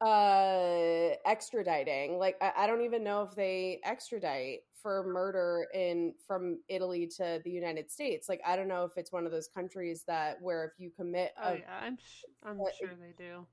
uh 0.00 1.10
extraditing 1.26 2.18
like 2.18 2.36
I, 2.40 2.52
I 2.58 2.66
don't 2.68 2.82
even 2.82 3.02
know 3.02 3.22
if 3.22 3.34
they 3.34 3.80
extradite 3.84 4.60
for 4.82 5.04
murder 5.06 5.66
in 5.74 6.14
from 6.26 6.58
italy 6.68 7.06
to 7.06 7.40
the 7.44 7.50
united 7.50 7.90
states 7.90 8.28
like 8.28 8.40
i 8.46 8.56
don't 8.56 8.68
know 8.68 8.84
if 8.84 8.92
it's 8.96 9.12
one 9.12 9.26
of 9.26 9.32
those 9.32 9.48
countries 9.48 10.04
that 10.06 10.40
where 10.40 10.64
if 10.64 10.72
you 10.78 10.90
commit 10.90 11.32
Oh 11.42 11.50
a, 11.50 11.58
yeah, 11.58 11.78
I'm 11.80 11.96
sh- 11.96 12.24
I'm 12.44 12.60
uh, 12.60 12.70
sure 12.78 12.90
they 13.00 13.12
do. 13.16 13.46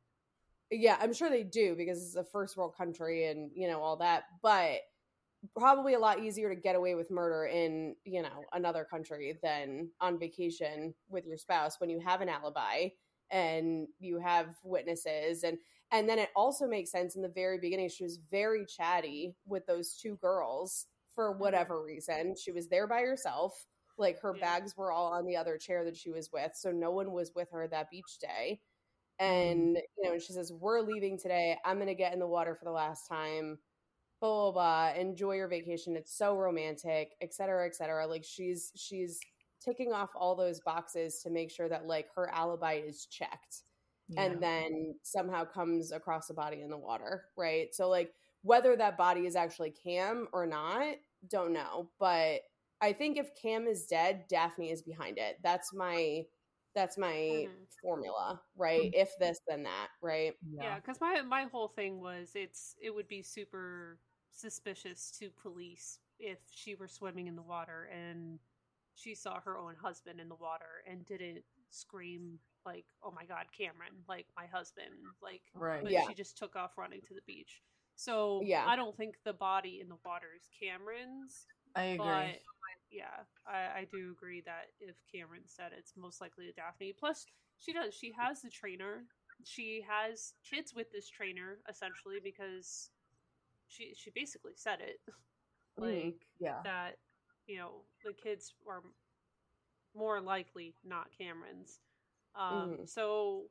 yeah 0.71 0.97
i'm 1.01 1.13
sure 1.13 1.29
they 1.29 1.43
do 1.43 1.75
because 1.75 2.01
it's 2.01 2.15
a 2.15 2.23
first 2.23 2.57
world 2.57 2.75
country 2.75 3.27
and 3.27 3.51
you 3.53 3.67
know 3.67 3.81
all 3.81 3.97
that 3.97 4.23
but 4.41 4.79
probably 5.55 5.93
a 5.93 5.99
lot 5.99 6.19
easier 6.19 6.49
to 6.49 6.55
get 6.59 6.75
away 6.75 6.95
with 6.95 7.11
murder 7.11 7.45
in 7.45 7.95
you 8.03 8.21
know 8.21 8.45
another 8.53 8.83
country 8.83 9.37
than 9.43 9.89
on 10.01 10.17
vacation 10.17 10.93
with 11.09 11.25
your 11.25 11.37
spouse 11.37 11.79
when 11.79 11.89
you 11.89 11.99
have 11.99 12.21
an 12.21 12.29
alibi 12.29 12.87
and 13.31 13.87
you 13.99 14.19
have 14.19 14.55
witnesses 14.63 15.43
and 15.43 15.57
and 15.91 16.09
then 16.09 16.17
it 16.19 16.29
also 16.35 16.67
makes 16.67 16.91
sense 16.91 17.15
in 17.15 17.21
the 17.21 17.29
very 17.29 17.59
beginning 17.59 17.89
she 17.89 18.03
was 18.03 18.19
very 18.31 18.65
chatty 18.65 19.35
with 19.45 19.65
those 19.67 19.95
two 19.95 20.15
girls 20.17 20.87
for 21.15 21.31
whatever 21.31 21.81
reason 21.83 22.35
she 22.35 22.51
was 22.51 22.67
there 22.67 22.87
by 22.87 23.01
herself 23.01 23.65
like 23.97 24.19
her 24.21 24.35
Yeah. 24.35 24.41
bags 24.59 24.75
were 24.77 24.91
all 24.91 25.13
on 25.13 25.25
the 25.25 25.37
other 25.37 25.57
chair 25.57 25.83
that 25.85 25.95
she 25.97 26.11
was 26.11 26.29
with 26.33 26.51
so 26.55 26.71
no 26.71 26.91
one 26.91 27.11
was 27.13 27.33
with 27.35 27.49
her 27.51 27.67
that 27.69 27.89
beach 27.89 28.19
day. 28.19 28.59
Mm-hmm. 29.21 29.25
And 29.25 29.77
you 29.97 30.03
know 30.11 30.19
she 30.19 30.33
says 30.33 30.51
we're 30.51 30.81
leaving 30.81 31.17
today. 31.17 31.57
I'm 31.65 31.79
gonna 31.79 31.93
get 31.95 32.13
in 32.13 32.19
the 32.19 32.27
water 32.27 32.55
for 32.55 32.65
the 32.65 32.71
last 32.71 33.07
time. 33.07 33.57
Blah 34.21 34.51
blah 34.51 34.91
blah 34.93 34.99
enjoy 35.01 35.35
your 35.35 35.47
vacation. 35.47 35.95
It's 35.95 36.17
so 36.17 36.35
romantic 36.37 37.13
et 37.21 37.33
cetera 37.33 37.65
et 37.65 37.75
cetera. 37.75 38.05
Like 38.07 38.25
she's 38.25 38.71
she's 38.75 39.19
ticking 39.63 39.93
off 39.93 40.09
all 40.15 40.35
those 40.35 40.59
boxes 40.61 41.21
to 41.23 41.29
make 41.29 41.49
sure 41.51 41.69
that 41.69 41.87
like 41.87 42.07
her 42.15 42.29
alibi 42.33 42.81
is 42.85 43.05
checked 43.07 43.63
Yeah. 44.09 44.23
and 44.25 44.41
then 44.43 44.95
somehow 45.03 45.45
comes 45.45 45.91
across 45.91 46.29
a 46.29 46.33
body 46.33 46.61
in 46.61 46.69
the 46.69 46.77
water 46.77 47.25
right? 47.37 47.73
So 47.73 47.89
like 47.89 48.13
whether 48.45 48.77
that 48.77 48.97
body 48.97 49.27
is 49.27 49.35
actually 49.35 49.71
cam 49.71 50.27
or 50.33 50.45
not 50.47 50.95
don't 51.29 51.53
know 51.53 51.89
but 51.99 52.41
i 52.81 52.93
think 52.93 53.17
if 53.17 53.29
cam 53.41 53.67
is 53.67 53.87
dead 53.87 54.25
daphne 54.29 54.71
is 54.71 54.83
behind 54.83 55.17
it 55.19 55.37
that's 55.43 55.73
my 55.73 56.23
that's 56.75 56.97
my 56.97 57.47
Mhm. 57.47 57.67
formula 57.81 58.41
right 58.57 58.89
if 58.93 59.11
this 59.19 59.39
then 59.47 59.63
that 59.63 59.89
right 60.01 60.35
Yeah, 60.59 60.75
because 60.77 61.01
my 61.01 61.21
my 61.21 61.43
whole 61.45 61.67
thing 61.69 61.99
was 62.01 62.31
it's 62.35 62.75
it 62.81 62.91
would 62.93 63.07
be 63.07 63.21
super 63.23 63.99
suspicious 64.31 65.11
to 65.19 65.29
police 65.31 65.99
if 66.19 66.39
she 66.51 66.75
were 66.75 66.87
swimming 66.87 67.27
in 67.27 67.35
the 67.35 67.41
water 67.43 67.85
and 67.93 68.39
she 68.95 69.15
saw 69.15 69.39
her 69.41 69.57
own 69.57 69.75
husband 69.75 70.19
in 70.19 70.29
the 70.29 70.35
water 70.35 70.83
and 70.89 71.05
didn't 71.05 71.43
scream 71.69 72.39
like, 72.65 72.85
"Oh 73.03 73.11
my 73.11 73.25
God, 73.25 73.47
Cameron!" 73.57 74.03
Like 74.07 74.27
my 74.37 74.45
husband, 74.47 75.13
like, 75.21 75.43
Right. 75.55 75.83
but 75.83 75.91
Yeah. 75.91 76.01
she 76.01 76.13
just 76.13 76.37
took 76.37 76.55
off 76.55 76.77
running 76.77 77.01
to 77.03 77.13
the 77.13 77.21
beach. 77.27 77.63
So 77.95 78.41
Yeah. 78.43 78.65
I 78.67 78.75
don't 78.75 78.95
think 78.95 79.15
the 79.23 79.33
body 79.33 79.79
in 79.81 79.89
the 79.89 79.97
water 80.05 80.27
is 80.35 80.49
Cameron's, 80.59 81.47
I 81.75 81.83
agree. 81.83 82.07
but 82.07 82.41
yeah, 82.91 83.23
I, 83.47 83.79
I 83.79 83.87
do 83.89 84.11
agree 84.11 84.41
that 84.41 84.67
if 84.79 84.95
Cameron 85.11 85.43
said 85.45 85.71
it's 85.77 85.95
most 85.97 86.21
likely 86.21 86.49
a 86.49 86.53
Daphne. 86.53 86.93
Plus, 86.93 87.25
she 87.57 87.73
does. 87.73 87.93
She 87.93 88.11
has 88.11 88.41
the 88.41 88.49
trainer. 88.49 89.03
She 89.43 89.81
has 89.87 90.33
kids 90.43 90.73
with 90.73 90.91
this 90.91 91.07
trainer 91.09 91.57
essentially 91.69 92.19
because 92.23 92.89
she 93.67 93.93
she 93.95 94.11
basically 94.11 94.53
said 94.55 94.79
it, 94.81 94.99
Mhm. 95.79 95.81
like 95.81 96.27
yeah. 96.39 96.61
that. 96.63 96.97
You 97.47 97.57
know, 97.57 97.71
the 98.03 98.13
kids 98.13 98.53
are 98.67 98.81
more 99.93 100.19
likely 100.21 100.75
not 100.83 101.11
Cameron's. 101.17 101.79
Um, 102.35 102.77
Mhm. 102.77 102.89
So, 102.89 103.49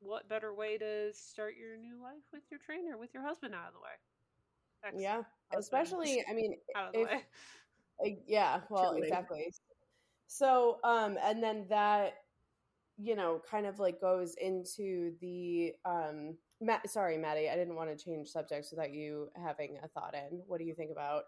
what 0.00 0.28
better 0.28 0.54
way 0.54 0.78
to 0.78 1.12
start 1.12 1.54
your 1.58 1.76
new 1.76 2.00
life 2.02 2.22
with 2.32 2.42
your 2.50 2.60
trainer, 2.60 2.96
with 2.98 3.12
your 3.14 3.22
husband 3.22 3.54
out 3.54 3.68
of 3.68 3.74
the 3.74 3.80
way? 3.80 3.96
Ex- 4.84 4.96
yeah 4.98 5.22
husband 5.52 5.82
especially 5.82 6.24
i 6.30 6.34
mean 6.34 6.54
out 6.76 6.88
of 6.88 6.92
the 6.92 7.00
if- 7.00 7.08
way. 7.08 8.18
Yeah 8.26 8.60
well 8.68 8.90
Truly. 8.92 9.08
exactly 9.08 9.52
so 10.28 10.78
um 10.84 11.16
and 11.22 11.42
then 11.42 11.66
that 11.70 12.14
you 12.98 13.16
know 13.16 13.40
kind 13.50 13.66
of 13.66 13.78
like 13.78 14.00
goes 14.00 14.34
into 14.40 15.12
the 15.20 15.72
um 15.84 16.36
Matt, 16.60 16.88
sorry 16.90 17.16
maddy 17.18 17.48
i 17.48 17.56
didn't 17.56 17.74
want 17.74 17.90
to 17.96 18.04
change 18.04 18.28
subjects 18.28 18.70
without 18.70 18.92
you 18.92 19.28
having 19.42 19.78
a 19.82 19.88
thought 19.88 20.14
in 20.14 20.42
what 20.46 20.58
do 20.58 20.64
you 20.64 20.74
think 20.74 20.90
about 20.92 21.24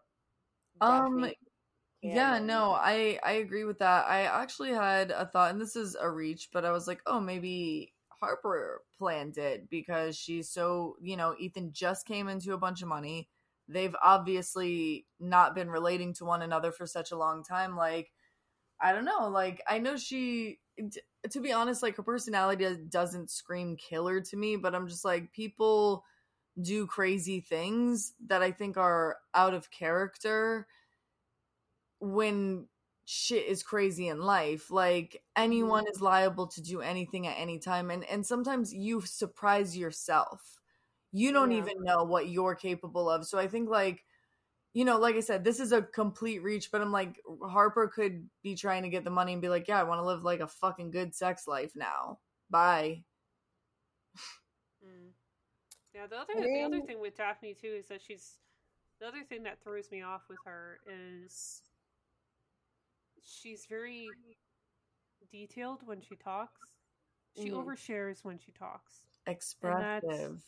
Um, 0.81 1.21
Daphne 1.21 1.37
Yeah, 2.03 2.39
no, 2.39 2.73
I 2.73 3.19
I 3.25 3.33
agree 3.33 3.65
with 3.65 3.79
that. 3.81 4.07
I 4.07 4.23
actually 4.23 4.71
had 4.71 5.11
a 5.11 5.27
thought, 5.27 5.51
and 5.51 5.61
this 5.61 5.75
is 5.75 5.97
a 5.99 6.09
reach, 6.09 6.51
but 6.53 6.65
I 6.65 6.71
was 6.71 6.87
like, 6.87 7.01
oh, 7.07 7.19
maybe 7.21 7.93
Harper 8.21 8.83
planned 8.99 9.39
it 9.39 9.69
because 9.71 10.17
she's 10.17 10.51
so 10.51 10.97
you 11.01 11.17
know 11.17 11.35
Ethan 11.39 11.73
just 11.73 12.07
came 12.07 12.29
into 12.29 12.53
a 12.55 12.59
bunch 12.59 12.83
of 12.83 12.89
money. 12.89 13.29
They've 13.69 13.95
obviously 14.03 15.07
not 15.21 15.55
been 15.55 15.71
relating 15.71 16.15
to 16.15 16.25
one 16.25 16.43
another 16.43 16.73
for 16.73 16.87
such 16.87 17.11
a 17.13 17.17
long 17.19 17.45
time. 17.45 17.77
Like, 17.77 18.11
I 18.81 18.93
don't 18.93 19.05
know. 19.05 19.29
Like, 19.29 19.63
I 19.69 19.79
know 19.79 19.97
she. 19.97 20.61
t- 20.79 21.01
To 21.33 21.41
be 21.41 21.53
honest, 21.53 21.83
like 21.83 21.97
her 21.97 22.03
personality 22.03 22.65
does- 22.65 22.79
doesn't 22.79 23.31
scream 23.31 23.77
killer 23.77 24.21
to 24.23 24.37
me, 24.37 24.57
but 24.57 24.75
I'm 24.75 24.89
just 24.89 25.05
like 25.05 25.33
people 25.33 26.05
do 26.61 26.87
crazy 26.87 27.41
things 27.41 28.15
that 28.29 28.43
I 28.43 28.53
think 28.53 28.77
are 28.77 29.19
out 29.35 29.55
of 29.55 29.71
character 29.71 30.67
when 32.01 32.67
shit 33.11 33.47
is 33.47 33.63
crazy 33.63 34.09
in 34.09 34.21
life. 34.21 34.71
Like 34.71 35.23
anyone 35.35 35.87
is 35.89 36.03
liable 36.03 36.47
to 36.49 36.61
do 36.63 36.83
anything 36.83 37.27
at 37.27 37.39
any 37.39 37.59
time 37.59 37.91
and 37.91 38.05
and 38.05 38.27
sometimes 38.27 38.73
you 38.75 39.01
surprise 39.01 39.77
yourself. 39.77 40.61
You 41.13 41.33
don't 41.33 41.53
Yeah. 41.53 41.59
even 41.59 41.83
know 41.85 42.05
what 42.05 42.29
you're 42.29 42.55
capable 42.55 43.09
of. 43.11 43.27
So 43.27 43.39
I 43.39 43.49
think 43.49 43.71
like 43.71 44.05
you 44.75 44.85
know, 44.85 44.99
like 44.99 45.17
I 45.17 45.21
said, 45.21 45.45
this 45.45 45.61
is 45.61 45.73
a 45.73 45.83
complete 45.83 46.43
reach, 46.43 46.71
but 46.71 46.81
I'm 46.83 46.93
like 46.93 47.21
Harper 47.43 47.89
could 47.89 48.29
be 48.43 48.55
trying 48.57 48.83
to 48.85 48.89
get 48.91 49.05
the 49.05 49.11
money 49.11 49.33
and 49.33 49.43
be 49.43 49.49
like, 49.49 49.69
"Yeah, 49.69 49.81
I 49.81 49.85
want 49.85 50.01
to 50.01 50.07
live 50.07 50.23
like 50.25 50.41
a 50.41 50.47
fucking 50.49 50.91
good 50.93 51.15
sex 51.15 51.47
life 51.49 51.73
now." 51.77 52.21
Bye. 52.51 53.05
Mm. 54.85 55.13
Yeah, 55.95 56.07
the 56.07 56.17
other 56.19 56.35
the 56.37 56.63
other 56.63 56.81
thing 56.83 57.01
with 57.01 57.17
Daphne 57.17 57.55
too 57.55 57.75
is 57.79 57.89
that 57.89 58.03
she's 58.03 58.39
the 59.01 59.07
other 59.07 59.25
thing 59.25 59.43
that 59.45 59.63
throws 59.63 59.91
me 59.91 60.03
off 60.03 60.23
with 60.29 60.39
her 60.45 60.81
is 60.87 61.63
she's 63.23 63.67
very 63.67 64.09
detailed 65.31 65.87
when 65.87 66.01
she 66.01 66.17
talks. 66.17 66.79
She 67.37 67.51
Mhm. 67.51 67.55
overshares 67.55 68.25
when 68.25 68.39
she 68.39 68.53
talks. 68.53 69.03
Expressive. 69.27 70.43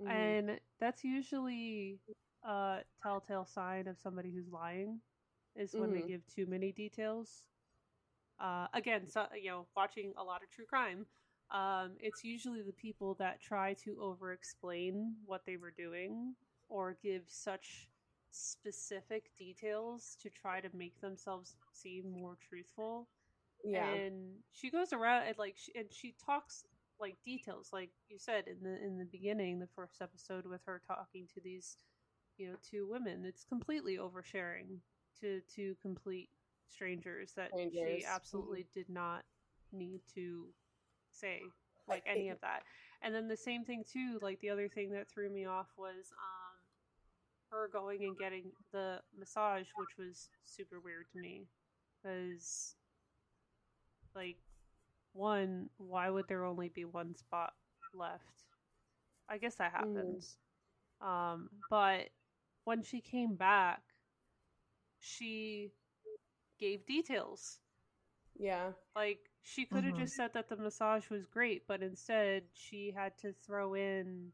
Mhm. 0.00 0.10
And 0.10 0.60
that's 0.78 1.04
usually 1.04 1.98
a 2.42 2.84
telltale 3.02 3.46
sign 3.46 3.86
of 3.86 3.98
somebody 3.98 4.30
who's 4.30 4.48
lying 4.48 5.00
is 5.54 5.72
when 5.74 5.92
they 5.92 6.02
Mhm. 6.02 6.08
give 6.08 6.26
too 6.26 6.46
many 6.46 6.72
details. 6.72 7.48
Uh, 8.38 8.68
again, 8.74 9.06
so 9.06 9.26
you 9.34 9.50
know, 9.50 9.66
watching 9.74 10.12
a 10.16 10.22
lot 10.24 10.42
of 10.42 10.50
true 10.50 10.66
crime, 10.66 11.06
um, 11.50 11.96
it's 12.00 12.24
usually 12.24 12.62
the 12.62 12.72
people 12.72 13.14
that 13.14 13.40
try 13.40 13.72
to 13.74 13.98
over-explain 14.00 15.16
what 15.24 15.44
they 15.46 15.56
were 15.56 15.70
doing 15.70 16.36
or 16.68 16.92
give 17.02 17.30
such 17.30 17.88
specific 18.30 19.30
details 19.38 20.16
to 20.20 20.28
try 20.30 20.60
to 20.60 20.68
make 20.74 21.00
themselves 21.00 21.56
seem 21.72 22.10
more 22.10 22.36
truthful 22.48 23.08
yeah. 23.64 23.88
and 23.88 24.14
she 24.52 24.70
goes 24.70 24.92
around 24.92 25.26
and 25.26 25.38
like 25.38 25.54
she, 25.56 25.72
and 25.74 25.86
she 25.90 26.14
talks 26.24 26.64
like 27.00 27.16
details 27.24 27.70
like 27.72 27.90
you 28.08 28.18
said 28.18 28.44
in 28.46 28.56
the 28.62 28.84
in 28.84 28.98
the 28.98 29.04
beginning 29.04 29.58
the 29.58 29.68
first 29.74 30.00
episode 30.00 30.46
with 30.46 30.60
her 30.66 30.80
talking 30.86 31.26
to 31.32 31.40
these 31.42 31.76
you 32.38 32.48
know 32.48 32.56
two 32.68 32.86
women 32.88 33.24
it's 33.24 33.44
completely 33.44 33.98
oversharing 33.98 34.78
to 35.20 35.40
to 35.54 35.74
complete 35.82 36.30
strangers 36.68 37.32
that 37.36 37.50
Strangers. 37.50 38.00
she 38.00 38.04
absolutely 38.06 38.66
did 38.74 38.88
not 38.88 39.24
need 39.72 40.00
to 40.14 40.46
say 41.10 41.42
like 41.88 42.02
any 42.06 42.28
of 42.28 42.40
that 42.40 42.62
and 43.02 43.14
then 43.14 43.28
the 43.28 43.36
same 43.36 43.64
thing 43.64 43.84
too 43.90 44.18
like 44.22 44.40
the 44.40 44.50
other 44.50 44.68
thing 44.68 44.90
that 44.90 45.08
threw 45.08 45.30
me 45.30 45.44
off 45.44 45.68
was 45.76 46.12
um 46.12 46.45
her 47.56 47.68
going 47.72 48.04
and 48.04 48.18
getting 48.18 48.52
the 48.72 49.00
massage 49.18 49.66
which 49.76 49.96
was 49.98 50.28
super 50.44 50.80
weird 50.80 51.06
to 51.12 51.18
me. 51.18 51.42
Because 52.02 52.76
like 54.14 54.36
one 55.12 55.68
why 55.78 56.10
would 56.10 56.28
there 56.28 56.44
only 56.44 56.68
be 56.68 56.84
one 56.84 57.14
spot 57.14 57.54
left? 57.94 58.44
I 59.28 59.38
guess 59.38 59.56
that 59.56 59.72
happens. 59.72 60.36
Um 61.00 61.50
but 61.70 62.10
when 62.64 62.82
she 62.82 63.00
came 63.00 63.34
back 63.34 63.82
she 65.00 65.72
gave 66.58 66.86
details. 66.86 67.58
Yeah. 68.38 68.72
like 68.94 69.30
she 69.42 69.64
could 69.64 69.84
have 69.84 69.94
Mhm. 69.94 70.00
just 70.00 70.14
said 70.16 70.32
that 70.34 70.48
the 70.48 70.56
massage 70.56 71.08
was 71.10 71.24
great 71.26 71.66
but 71.66 71.82
instead 71.82 72.44
she 72.54 72.90
had 72.90 73.16
to 73.18 73.32
throw 73.32 73.74
in 73.74 74.32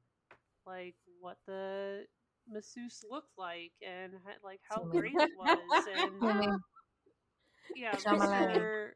like 0.67 0.95
what 1.21 1.39
the 1.47 2.07
masseuse 2.51 3.05
looked 3.11 3.37
like 3.39 3.73
and 3.87 4.13
like 4.45 4.61
how 4.69 4.83
great 4.85 5.13
it 5.15 5.31
was 5.39 5.85
and 5.97 6.21
yeah, 7.77 7.95
Mr. 7.95 8.91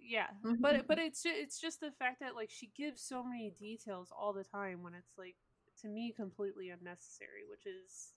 yeah, 0.00 0.26
but 0.60 0.86
but 0.86 0.98
it's 0.98 1.22
ju- 1.22 1.30
it's 1.34 1.60
just 1.60 1.80
the 1.80 1.90
fact 1.98 2.20
that 2.20 2.34
like 2.34 2.50
she 2.50 2.70
gives 2.76 3.02
so 3.02 3.22
many 3.24 3.50
details 3.58 4.10
all 4.16 4.32
the 4.32 4.44
time 4.44 4.82
when 4.82 4.94
it's 4.94 5.12
like 5.18 5.36
to 5.82 5.88
me 5.88 6.12
completely 6.16 6.70
unnecessary, 6.70 7.42
which 7.50 7.66
is 7.66 8.12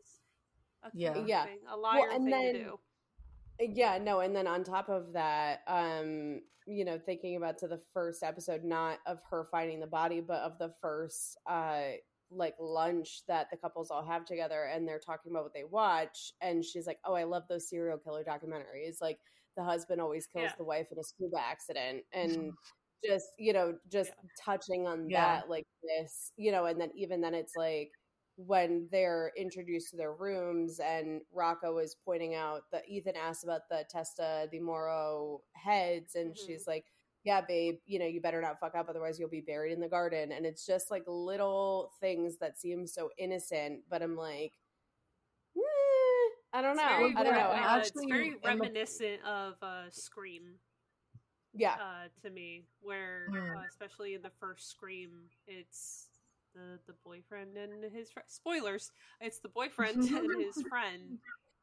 is 0.00 0.20
a 0.82 0.90
Yeah. 0.92 1.24
Yeah. 1.24 1.44
thing, 1.44 1.58
a 1.72 1.76
liar 1.76 2.08
and 2.12 2.24
thing 2.24 2.30
then- 2.30 2.54
to 2.54 2.58
do. 2.64 2.78
yeah 3.60 3.98
no 3.98 4.20
and 4.20 4.34
then 4.34 4.46
on 4.48 4.64
top 4.64 4.88
of 4.88 5.12
that 5.12 5.60
um 5.68 6.40
you 6.66 6.84
know 6.84 6.98
thinking 6.98 7.36
about 7.36 7.56
to 7.58 7.68
the 7.68 7.80
first 7.92 8.22
episode 8.24 8.64
not 8.64 8.98
of 9.06 9.20
her 9.30 9.46
finding 9.52 9.78
the 9.78 9.86
body 9.86 10.20
but 10.20 10.40
of 10.40 10.58
the 10.58 10.72
first 10.82 11.38
uh 11.48 11.82
like 12.34 12.54
lunch 12.60 13.22
that 13.28 13.48
the 13.50 13.56
couples 13.56 13.90
all 13.90 14.04
have 14.04 14.24
together 14.24 14.64
and 14.64 14.86
they're 14.86 14.98
talking 14.98 15.30
about 15.32 15.44
what 15.44 15.54
they 15.54 15.64
watch 15.64 16.32
and 16.40 16.64
she's 16.64 16.86
like 16.86 16.98
oh 17.04 17.14
i 17.14 17.24
love 17.24 17.42
those 17.48 17.68
serial 17.68 17.98
killer 17.98 18.24
documentaries 18.24 19.00
like 19.00 19.18
the 19.56 19.62
husband 19.62 20.00
always 20.00 20.26
kills 20.26 20.44
Yeah. 20.44 20.52
the 20.58 20.64
wife 20.64 20.86
in 20.90 20.98
a 20.98 21.04
scuba 21.04 21.38
accident 21.40 22.02
and 22.12 22.52
just 23.04 23.26
you 23.38 23.52
know 23.52 23.74
just 23.90 24.10
Yeah. 24.10 24.28
touching 24.44 24.86
on 24.86 25.08
Yeah. 25.08 25.20
that 25.40 25.48
like 25.50 25.66
this 25.82 26.32
you 26.36 26.50
know 26.52 26.64
and 26.66 26.80
then 26.80 26.90
even 26.96 27.20
then 27.20 27.34
it's 27.34 27.54
like 27.56 27.90
when 28.36 28.88
they're 28.90 29.30
introduced 29.36 29.90
to 29.90 29.96
their 29.96 30.12
rooms 30.12 30.80
and 30.80 31.20
Rocco 31.32 31.78
is 31.78 31.94
pointing 32.04 32.34
out 32.34 32.62
that 32.72 32.88
Ethan 32.88 33.14
asked 33.16 33.44
about 33.44 33.60
the 33.70 33.84
Testa 33.88 34.48
di 34.50 34.58
Moro 34.58 35.42
heads 35.52 36.16
and 36.16 36.32
Mhm. 36.32 36.36
she's 36.46 36.66
like, 36.66 36.86
Yeah, 37.24 37.40
babe, 37.40 37.78
you 37.86 37.98
know, 37.98 38.04
you 38.06 38.20
better 38.20 38.40
not 38.42 38.60
fuck 38.60 38.74
up, 38.74 38.86
otherwise 38.90 39.18
you'll 39.18 39.30
be 39.30 39.40
buried 39.40 39.72
in 39.72 39.80
the 39.80 39.88
garden. 39.88 40.30
And 40.32 40.44
it's 40.44 40.66
just 40.66 40.90
like 40.90 41.04
little 41.06 41.90
things 42.00 42.36
that 42.38 42.58
seem 42.58 42.86
so 42.86 43.08
innocent, 43.16 43.80
but 43.88 44.02
I'm 44.02 44.14
like, 44.16 44.52
eh, 45.56 45.60
I 46.52 46.60
don't 46.62 46.76
know. 46.76 46.82
I 46.82 47.24
don't 47.24 47.32
know. 47.34 47.40
uh, 47.40 47.54
actually- 47.54 48.04
it's 48.04 48.12
very 48.12 48.28
in 48.28 48.34
the- 48.34 48.48
reminiscent 48.48 49.24
of 49.24 49.54
uh, 49.62 49.90
Scream 49.90 50.58
Yeah. 51.54 51.76
uh, 51.80 52.08
to 52.22 52.30
me, 52.30 52.66
where 52.80 53.28
Mm. 53.30 53.56
uh, 53.56 53.64
especially 53.68 54.14
in 54.14 54.22
the 54.22 54.30
first 54.38 54.68
Scream, 54.70 55.30
it's 55.46 56.08
the 56.54 56.78
the 56.86 56.92
boyfriend 57.04 57.56
and 57.56 57.82
his 57.92 58.10
fr- 58.12 58.20
spoilers. 58.26 58.92
It's 59.20 59.38
the 59.40 59.48
boyfriend 59.48 59.96
and 60.10 60.40
his 60.40 60.62
friend. 60.68 61.18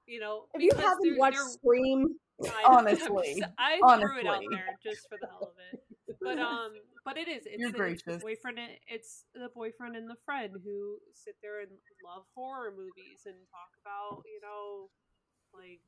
You 0.08 0.20
know, 0.20 0.48
If 0.56 0.62
you 0.64 0.72
haven't 0.76 1.04
they're- 1.04 1.18
watched 1.18 1.38
they're- 1.38 1.48
Scream, 1.50 2.20
I, 2.46 2.64
Honestly. 2.68 3.44
I 3.58 3.78
threw 4.00 4.20
it 4.20 4.26
out 4.26 4.42
there 4.52 4.78
just 4.84 5.08
for 5.10 5.18
the 5.22 5.28
hell 5.28 5.52
of 5.54 5.58
it. 5.72 5.84
But 6.22 6.40
um, 6.40 6.72
but 7.06 7.18
it 7.18 7.28
is. 7.28 7.44
It's, 7.46 7.60
You're 7.60 7.72
the, 7.72 7.84
it's 7.86 8.04
the 8.04 8.18
boyfriend. 8.20 8.60
and- 8.60 8.78
It's 8.88 9.26
the 9.34 9.50
boyfriend 9.54 9.96
and 9.96 10.10
the 10.10 10.18
friend 10.26 10.54
who 10.64 10.98
sit 11.14 11.36
there 11.42 11.62
and 11.62 11.72
love 12.06 12.24
horror 12.36 12.72
movies 12.72 13.26
and 13.26 13.36
talk 13.50 13.72
about 13.86 14.24
you 14.26 14.40
know, 14.42 14.90
like 15.54 15.82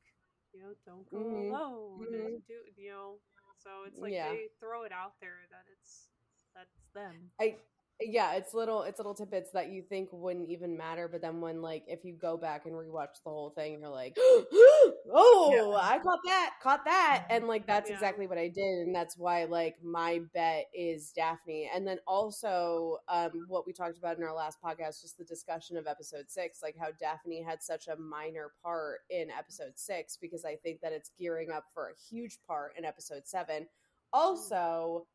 you 0.52 0.60
know, 0.62 0.74
don't 0.86 1.08
go 1.10 1.18
Mhm. 1.18 1.50
alone 1.50 2.06
Mhm. 2.10 2.46
do 2.46 2.54
you 2.76 2.90
know. 2.90 3.18
So 3.58 3.70
it's 3.86 3.98
like 3.98 4.12
Yeah. 4.12 4.30
they 4.32 4.48
throw 4.60 4.82
it 4.84 4.92
out 4.92 5.14
there 5.20 5.38
that 5.50 5.64
it's 5.72 6.08
that's 6.54 6.76
them. 6.94 7.30
I 7.40 7.56
yeah, 8.00 8.34
it's 8.34 8.52
little 8.54 8.82
it's 8.82 8.98
little 8.98 9.14
tidbits 9.14 9.50
that 9.52 9.70
you 9.70 9.82
think 9.82 10.08
wouldn't 10.12 10.50
even 10.50 10.76
matter, 10.76 11.08
but 11.08 11.22
then 11.22 11.40
when 11.40 11.62
like 11.62 11.84
if 11.86 12.04
you 12.04 12.12
go 12.12 12.36
back 12.36 12.66
and 12.66 12.74
rewatch 12.74 13.22
the 13.24 13.30
whole 13.30 13.50
thing, 13.50 13.80
you're 13.80 13.88
like, 13.88 14.16
oh, 15.12 15.78
I 15.80 15.98
caught 15.98 16.18
that, 16.24 16.54
caught 16.62 16.84
that, 16.84 17.24
and 17.30 17.46
like 17.46 17.66
that's 17.66 17.88
Yeah. 17.88 17.94
exactly 17.94 18.26
what 18.26 18.38
I 18.38 18.48
did, 18.48 18.80
and 18.86 18.94
that's 18.94 19.16
why 19.16 19.44
like 19.44 19.76
my 19.82 20.20
bet 20.34 20.66
is 20.74 21.12
Daphne, 21.12 21.70
and 21.72 21.86
then 21.86 21.98
also 22.06 22.98
um 23.08 23.44
what 23.48 23.66
we 23.66 23.72
talked 23.72 23.98
about 23.98 24.16
in 24.18 24.24
our 24.24 24.34
last 24.34 24.58
podcast, 24.62 25.00
just 25.02 25.16
the 25.18 25.24
discussion 25.24 25.76
of 25.76 25.86
episode 25.86 26.26
six, 26.28 26.62
like 26.62 26.76
how 26.78 26.88
Daphne 26.98 27.42
had 27.42 27.62
such 27.62 27.88
a 27.88 27.96
minor 27.96 28.52
part 28.62 29.00
in 29.10 29.30
episode 29.30 29.72
six 29.76 30.16
because 30.16 30.44
I 30.44 30.56
think 30.56 30.80
that 30.80 30.92
it's 30.92 31.10
gearing 31.18 31.50
up 31.50 31.64
for 31.72 31.88
a 31.88 31.94
huge 32.10 32.38
part 32.46 32.72
in 32.76 32.84
episode 32.84 33.22
seven. 33.26 33.66
Also, 34.12 35.06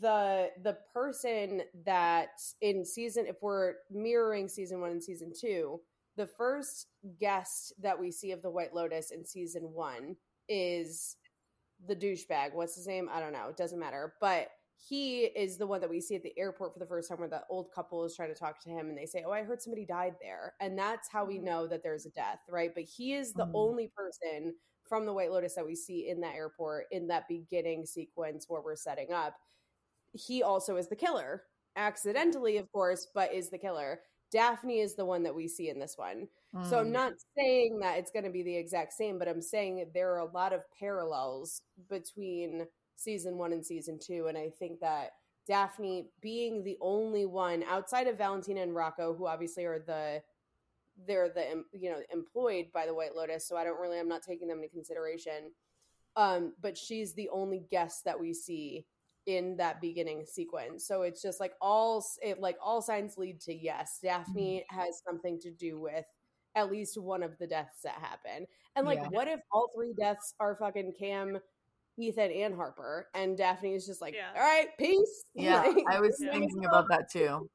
the 0.00 0.50
the 0.62 0.76
person 0.92 1.62
that 1.84 2.30
in 2.62 2.84
season 2.84 3.26
if 3.26 3.36
we're 3.42 3.74
mirroring 3.90 4.48
season 4.48 4.80
one 4.80 4.90
and 4.90 5.02
season 5.02 5.32
two 5.38 5.80
the 6.16 6.26
first 6.26 6.86
guest 7.20 7.72
that 7.80 7.98
we 7.98 8.10
see 8.10 8.30
of 8.32 8.40
the 8.42 8.50
white 8.50 8.74
lotus 8.74 9.10
in 9.10 9.24
season 9.24 9.62
one 9.72 10.16
is 10.48 11.16
the 11.86 11.96
douchebag. 11.96 12.54
What's 12.54 12.76
his 12.76 12.86
name? 12.86 13.08
I 13.12 13.20
don't 13.20 13.32
know. 13.32 13.48
It 13.48 13.56
doesn't 13.56 13.78
matter. 13.78 14.14
But 14.20 14.48
he 14.88 15.22
is 15.24 15.56
the 15.58 15.66
one 15.66 15.80
that 15.80 15.90
we 15.90 16.00
see 16.00 16.16
at 16.16 16.22
the 16.22 16.36
airport 16.38 16.72
for 16.72 16.78
the 16.78 16.86
first 16.86 17.08
time 17.08 17.18
where 17.18 17.28
the 17.28 17.42
old 17.50 17.70
couple 17.74 18.04
is 18.04 18.14
trying 18.16 18.28
to 18.32 18.38
talk 18.38 18.60
to 18.62 18.70
him 18.70 18.88
and 18.88 18.98
they 18.98 19.06
say 19.06 19.24
oh 19.26 19.30
i 19.32 19.42
heard 19.42 19.62
somebody 19.62 19.84
died 19.86 20.14
there. 20.20 20.54
And 20.60 20.78
that's 20.78 21.08
how 21.10 21.24
we 21.24 21.38
Mhm. 21.38 21.44
know 21.44 21.66
that 21.68 21.82
there's 21.82 22.06
a 22.06 22.10
death 22.10 22.40
right? 22.48 22.70
But 22.74 22.84
he 22.84 23.14
is 23.14 23.34
the 23.34 23.46
Mhm. 23.46 23.54
only 23.54 23.88
person 23.96 24.54
from 24.88 25.06
the 25.06 25.12
white 25.12 25.30
lotus 25.30 25.54
that 25.54 25.64
we 25.66 25.74
see 25.74 26.08
in 26.08 26.20
that 26.20 26.34
airport 26.34 26.86
in 26.90 27.06
that 27.08 27.28
beginning 27.28 27.86
sequence 27.86 28.46
where 28.48 28.60
we're 28.62 28.76
setting 28.76 29.12
up 29.12 29.34
he 30.14 30.42
also 30.42 30.76
is 30.76 30.88
the 30.88 30.96
killer 30.96 31.42
accidentally 31.76 32.56
of 32.56 32.70
course 32.72 33.08
but 33.14 33.32
is 33.34 33.50
the 33.50 33.58
killer 33.58 34.00
daphne 34.30 34.80
is 34.80 34.94
the 34.94 35.04
one 35.04 35.22
that 35.22 35.34
we 35.34 35.46
see 35.48 35.68
in 35.68 35.78
this 35.78 35.96
one 35.98 36.28
so 36.62 36.78
i'm 36.78 36.86
Mm. 36.88 36.92
not 36.92 37.12
saying 37.36 37.78
that 37.80 37.98
it's 37.98 38.10
going 38.12 38.24
to 38.24 38.30
be 38.30 38.42
the 38.42 38.56
exact 38.56 38.92
same 38.92 39.18
but 39.18 39.28
i'm 39.28 39.42
saying 39.42 39.86
there 39.92 40.12
are 40.14 40.18
a 40.18 40.32
lot 40.32 40.52
of 40.52 40.62
parallels 40.78 41.62
between 41.90 42.66
season 42.96 43.36
one 43.36 43.52
and 43.52 43.64
season 43.66 43.98
two 43.98 44.26
and 44.28 44.38
i 44.38 44.48
think 44.48 44.78
that 44.80 45.10
daphne 45.48 46.06
being 46.20 46.62
the 46.62 46.78
only 46.80 47.26
one 47.26 47.64
outside 47.64 48.06
of 48.06 48.16
valentina 48.16 48.62
and 48.62 48.74
rocco 48.74 49.12
who 49.14 49.26
obviously 49.26 49.64
are 49.64 49.80
the 49.80 50.22
they're 51.08 51.28
the 51.28 51.64
you 51.72 51.90
know 51.90 51.98
employed 52.12 52.66
by 52.72 52.86
the 52.86 52.94
White 52.94 53.16
Lotus, 53.16 53.44
so 53.48 53.56
I 53.56 53.64
don't 53.64 53.80
really 53.80 53.98
I'm 53.98 54.06
not 54.08 54.22
taking 54.22 54.46
them 54.46 54.58
into 54.58 54.68
consideration. 54.68 55.50
Um, 56.14 56.52
but 56.62 56.78
she's 56.78 57.14
the 57.14 57.28
only 57.30 57.64
guest 57.68 58.04
that 58.04 58.20
we 58.20 58.32
see 58.32 58.86
in 59.26 59.56
that 59.56 59.80
beginning 59.80 60.24
sequence. 60.26 60.86
So 60.86 61.02
it's 61.02 61.22
just 61.22 61.40
like 61.40 61.52
all 61.60 62.04
it 62.22 62.40
like 62.40 62.56
all 62.62 62.82
signs 62.82 63.16
lead 63.16 63.40
to 63.42 63.54
yes, 63.54 63.98
Daphne 64.02 64.64
mm-hmm. 64.70 64.80
has 64.80 65.02
something 65.06 65.38
to 65.40 65.50
do 65.50 65.80
with 65.80 66.04
at 66.54 66.70
least 66.70 67.00
one 67.00 67.22
of 67.22 67.36
the 67.38 67.46
deaths 67.46 67.80
that 67.82 67.94
happen. 67.94 68.46
And 68.76 68.86
like 68.86 68.98
Yeah. 68.98 69.08
what 69.08 69.28
if 69.28 69.40
all 69.50 69.70
three 69.74 69.94
deaths 69.98 70.34
are 70.40 70.56
fucking 70.56 70.94
Cam, 70.98 71.38
Ethan 71.98 72.30
and 72.30 72.54
Harper 72.54 73.08
and 73.14 73.36
Daphne 73.36 73.74
is 73.74 73.86
just 73.86 74.00
like, 74.00 74.14
Yeah. 74.14 74.32
"All 74.34 74.42
right, 74.42 74.68
peace." 74.78 75.24
Yeah, 75.34 75.62
Like, 75.62 75.84
I 75.88 76.00
was 76.00 76.16
Yeah. 76.20 76.32
thinking 76.32 76.64
about 76.64 76.88
that 76.88 77.10
too. 77.10 77.48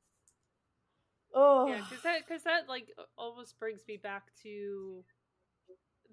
Oh. 1.33 1.67
Yeah, 1.67 1.83
because 1.87 2.03
that 2.03 2.21
because 2.27 2.43
that 2.43 2.67
like 2.67 2.91
almost 3.17 3.59
brings 3.59 3.81
me 3.87 3.97
back 3.97 4.31
to 4.43 5.03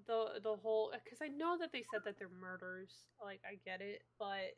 the 0.05 0.39
the 0.41 0.55
whole 0.55 0.91
because 1.03 1.19
I 1.21 1.27
know 1.27 1.57
that 1.59 1.71
they 1.71 1.83
said 1.91 2.01
that 2.05 2.17
they're 2.19 2.29
murders. 2.29 2.93
Like 3.21 3.41
I 3.45 3.57
get 3.65 3.81
it, 3.81 4.03
but 4.19 4.53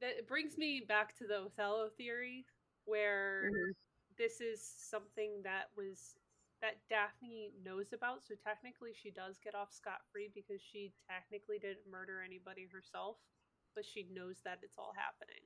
that 0.00 0.26
brings 0.26 0.58
me 0.58 0.80
back 0.86 1.16
to 1.18 1.26
the 1.26 1.44
Othello 1.44 1.88
theory, 1.90 2.46
where 2.84 3.50
Mhm. 3.50 3.74
this 4.16 4.40
is 4.40 4.62
something 4.62 5.42
that 5.42 5.70
was 5.76 6.16
that 6.60 6.86
Daphne 6.88 7.52
knows 7.62 7.92
about. 7.92 8.22
So 8.24 8.34
technically, 8.34 8.94
she 8.94 9.10
does 9.10 9.38
get 9.38 9.54
off 9.54 9.72
scot 9.72 10.06
free 10.10 10.28
because 10.28 10.62
she 10.62 10.94
technically 11.08 11.58
didn't 11.58 11.86
murder 11.86 12.22
anybody 12.22 12.66
herself, 12.66 13.18
but 13.74 13.84
she 13.84 14.04
knows 14.04 14.40
that 14.42 14.60
it's 14.62 14.78
all 14.78 14.94
happening. 14.94 15.44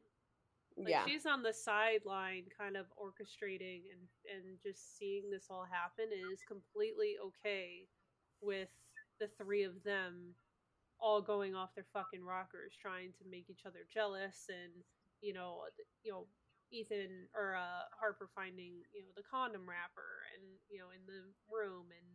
Like 0.76 0.90
yeah. 0.90 1.05
she's 1.05 1.26
on 1.26 1.42
the 1.42 1.53
sideline, 1.53 2.44
kind 2.57 2.76
of 2.76 2.86
orchestrating 2.96 3.90
and 3.90 4.09
and 4.32 4.61
just 4.62 4.96
seeing 4.96 5.30
this 5.30 5.51
all 5.51 5.64
happen 5.64 6.12
and 6.12 6.32
is 6.32 6.44
completely 6.44 7.16
okay 7.18 7.88
with 8.40 8.70
the 9.18 9.28
three 9.28 9.64
of 9.64 9.82
them 9.82 10.36
all 11.01 11.22
going 11.22 11.55
off 11.55 11.74
their 11.74 11.86
fucking 11.92 12.24
rockers, 12.24 12.74
trying 12.80 13.12
to 13.18 13.24
make 13.30 13.51
each 13.51 13.66
other 13.66 13.86
jealous, 13.92 14.46
and 14.49 14.72
you 15.20 15.32
know, 15.32 15.64
you 16.03 16.12
know, 16.12 16.26
Ethan 16.70 17.28
or 17.34 17.57
uh, 17.57 17.88
Harper 17.99 18.28
finding 18.34 18.82
you 18.94 19.03
know 19.05 19.12
the 19.16 19.26
condom 19.26 19.68
wrapper, 19.68 20.26
and 20.34 20.44
you 20.70 20.78
know, 20.78 20.90
in 20.94 21.03
the 21.07 21.26
room, 21.51 21.90
and 21.94 22.07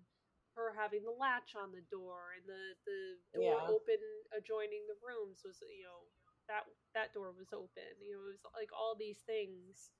her 0.55 0.73
having 0.77 1.01
the 1.03 1.15
latch 1.15 1.55
on 1.57 1.71
the 1.73 1.85
door, 1.89 2.35
and 2.37 2.45
the 2.45 2.63
the 2.85 2.99
door 3.33 3.57
Yeah. 3.57 3.67
open 3.69 4.01
adjoining 4.37 4.85
the 4.87 4.99
rooms 5.01 5.41
was 5.45 5.59
you 5.65 5.83
know 5.87 6.05
that 6.47 6.63
that 6.93 7.13
door 7.13 7.31
was 7.33 7.51
open. 7.53 7.89
You 8.01 8.15
know, 8.17 8.21
it 8.27 8.37
was 8.37 8.43
like 8.55 8.69
all 8.75 8.95
these 8.97 9.21
things 9.25 9.91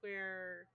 where 0.00 0.68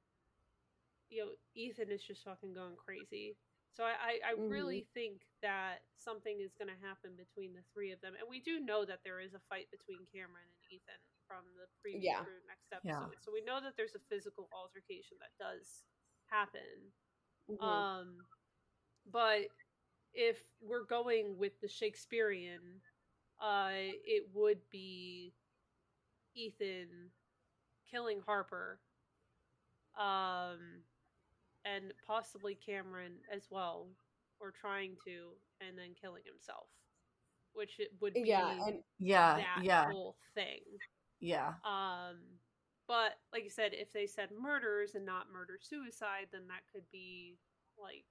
you 1.09 1.21
know 1.25 1.31
Ethan 1.55 1.91
is 1.91 2.03
just 2.03 2.23
fucking 2.23 2.53
going 2.53 2.75
crazy. 2.77 3.37
So 3.71 3.83
I 3.83 4.19
I, 4.25 4.31
I 4.31 4.31
Mhm. 4.37 4.49
really 4.49 4.87
think 4.93 5.21
that 5.41 5.79
something 5.95 6.39
is 6.41 6.55
going 6.55 6.69
to 6.69 6.85
happen 6.85 7.15
between 7.15 7.53
the 7.53 7.63
three 7.73 7.91
of 7.91 8.01
them, 8.01 8.15
and 8.19 8.27
we 8.29 8.39
do 8.41 8.59
know 8.59 8.85
that 8.85 9.03
there 9.03 9.19
is 9.19 9.33
a 9.33 9.39
fight 9.49 9.69
between 9.71 10.05
Cameron 10.13 10.49
and 10.49 10.71
Ethan 10.71 11.01
from 11.27 11.45
the 11.57 11.67
previous 11.81 12.03
Yeah. 12.03 12.25
next 12.47 12.73
Yeah. 12.83 13.05
episode. 13.05 13.21
So 13.21 13.31
we 13.31 13.41
know 13.41 13.61
that 13.61 13.75
there's 13.77 13.95
a 13.95 13.99
physical 14.09 14.49
altercation 14.51 15.17
that 15.19 15.37
does 15.39 15.85
happen. 16.25 16.93
Mhm. 17.49 17.59
Um, 17.65 18.27
but 19.05 19.49
if 20.13 20.43
we're 20.61 20.83
going 20.85 21.37
with 21.37 21.59
the 21.61 21.67
Shakespearean, 21.67 22.81
uh, 23.39 23.71
it 23.73 24.33
would 24.33 24.69
be 24.69 25.35
Ethan 26.35 27.11
killing 27.89 28.21
Harper, 28.21 28.81
um, 29.97 30.83
and 31.65 31.93
possibly 32.05 32.55
Cameron 32.55 33.19
as 33.31 33.47
well, 33.49 33.87
or 34.39 34.51
trying 34.51 34.95
to, 35.05 35.33
and 35.61 35.77
then 35.77 35.93
killing 35.93 36.23
himself, 36.25 36.69
which 37.53 37.79
it 37.79 37.91
would 38.01 38.13
be 38.13 38.25
yeah, 38.25 38.67
and 38.67 38.83
Yeah, 38.99 39.37
that 39.37 39.63
yeah, 39.63 39.85
whole 39.91 40.17
thing. 40.33 40.63
yeah. 41.19 41.53
Um, 41.63 42.39
but 42.87 43.13
like 43.33 43.43
you 43.43 43.49
said, 43.49 43.73
if 43.73 43.91
they 43.91 44.07
said 44.07 44.31
murders 44.31 44.95
and 44.95 45.05
not 45.05 45.31
murder 45.31 45.59
suicide, 45.61 46.27
then 46.31 46.47
that 46.47 46.63
could 46.71 46.89
be 46.91 47.37
like 47.77 48.05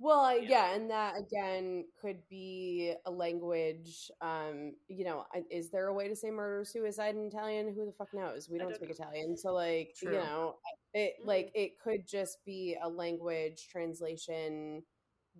Well, 0.00 0.38
Yeah. 0.38 0.48
yeah, 0.48 0.74
and 0.74 0.90
that 0.90 1.16
again 1.18 1.88
could 2.00 2.26
be 2.28 2.94
a 3.04 3.10
language. 3.10 4.10
Um, 4.20 4.76
you 4.86 5.04
know, 5.04 5.26
is 5.50 5.70
there 5.70 5.88
a 5.88 5.92
way 5.94 6.06
to 6.08 6.14
say 6.14 6.30
murder 6.30 6.64
suicide 6.64 7.16
in 7.16 7.26
Italian? 7.26 7.74
Who 7.74 7.84
the 7.86 7.92
fuck 7.92 8.14
knows? 8.14 8.48
We 8.48 8.58
don't 8.58 8.68
don't 8.68 8.76
speak 8.76 8.90
know. 8.90 8.94
Italian, 9.06 9.36
so 9.36 9.52
like, 9.52 9.94
True. 9.96 10.12
you 10.12 10.18
know, 10.18 10.60
it 10.94 11.14
Mhm. 11.20 11.26
like 11.26 11.50
it 11.54 11.78
could 11.80 12.06
just 12.06 12.44
be 12.44 12.76
a 12.80 12.88
language 12.88 13.68
translation. 13.68 14.86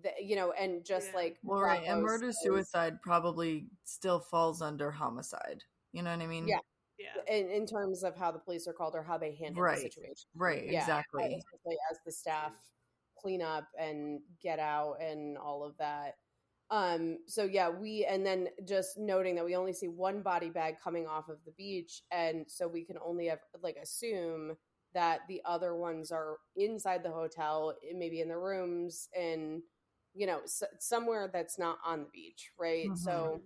That 0.01 0.23
you 0.23 0.35
know, 0.35 0.51
and 0.53 0.85
just 0.85 1.09
Yeah. 1.09 1.15
like 1.15 1.39
Well, 1.43 1.61
right, 1.61 1.83
and 1.85 2.01
murder 2.01 2.31
suicide 2.33 3.01
probably 3.01 3.69
still 3.85 4.19
falls 4.19 4.61
under 4.61 4.91
homicide. 4.91 5.63
You 5.93 6.03
know 6.03 6.11
what 6.11 6.21
I 6.21 6.27
mean? 6.27 6.47
Yeah. 6.47 6.59
yeah. 6.97 7.23
in, 7.29 7.49
in 7.49 7.65
terms 7.65 8.03
of 8.03 8.15
how 8.17 8.29
the 8.31 8.39
police 8.39 8.67
are 8.67 8.73
called 8.73 8.93
or 8.95 9.01
how 9.03 9.17
they 9.17 9.33
handle 9.35 9.63
Right. 9.63 9.75
the 9.75 9.81
situation. 9.83 10.29
Right, 10.35 10.65
Yeah, 10.65 10.79
exactly. 10.81 11.35
especially 11.35 11.77
as 11.91 11.99
the 12.05 12.11
staff 12.11 12.53
clean 13.21 13.41
up 13.41 13.67
and 13.79 14.21
get 14.41 14.59
out 14.59 14.95
and 15.01 15.37
all 15.37 15.63
of 15.63 15.77
that. 15.77 16.15
Um, 16.71 17.19
so 17.27 17.43
yeah, 17.45 17.69
we 17.69 18.05
and 18.05 18.25
then 18.25 18.49
just 18.67 18.97
noting 18.97 19.35
that 19.35 19.45
we 19.45 19.55
only 19.55 19.73
see 19.73 19.87
one 19.87 20.21
body 20.21 20.49
bag 20.49 20.75
coming 20.83 21.07
off 21.07 21.29
of 21.29 21.37
the 21.45 21.51
beach, 21.51 22.01
and 22.11 22.45
so 22.47 22.67
we 22.67 22.83
can 22.85 22.97
only 23.03 23.27
have 23.27 23.39
like 23.63 23.77
assume 23.81 24.55
that 24.93 25.21
the 25.27 25.41
other 25.45 25.75
ones 25.75 26.11
are 26.11 26.37
inside 26.55 27.03
the 27.03 27.11
hotel, 27.11 27.73
eh, 27.89 27.93
maybe 27.95 28.21
in 28.21 28.27
the 28.29 28.37
rooms, 28.37 29.09
and 29.17 29.61
you 30.13 30.25
know 30.27 30.41
s- 30.43 30.63
somewhere 30.79 31.29
that's 31.31 31.57
not 31.59 31.77
on 31.85 32.03
the 32.03 32.09
beach, 32.13 32.51
right? 32.59 32.91
Mhm. 32.91 32.97
So. 32.97 33.41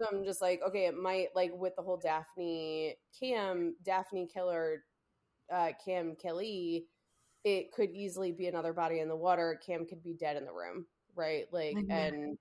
So 0.00 0.06
I'm 0.10 0.24
just 0.24 0.40
like, 0.42 0.60
okay, 0.66 0.86
it 0.86 0.96
might 0.96 1.28
like 1.36 1.52
with 1.54 1.74
the 1.76 1.82
whole 1.82 1.96
Daphne 1.98 2.96
Cam 3.18 3.76
Daphne 3.84 4.26
killer, 4.26 4.82
uh, 5.52 5.72
Cam 5.84 6.16
Kelly, 6.16 6.86
it 7.44 7.72
could 7.72 7.90
easily 7.90 8.32
be 8.32 8.46
another 8.46 8.72
body 8.72 9.00
in 9.00 9.08
the 9.08 9.16
water. 9.16 9.60
Cam 9.64 9.86
could 9.86 10.02
be 10.02 10.14
dead 10.14 10.36
in 10.36 10.44
the 10.44 10.52
room, 10.52 10.86
right? 11.14 11.46
Like, 11.52 11.76
Mhm. 11.76 11.90
and 11.90 12.38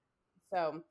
so, 0.53 0.83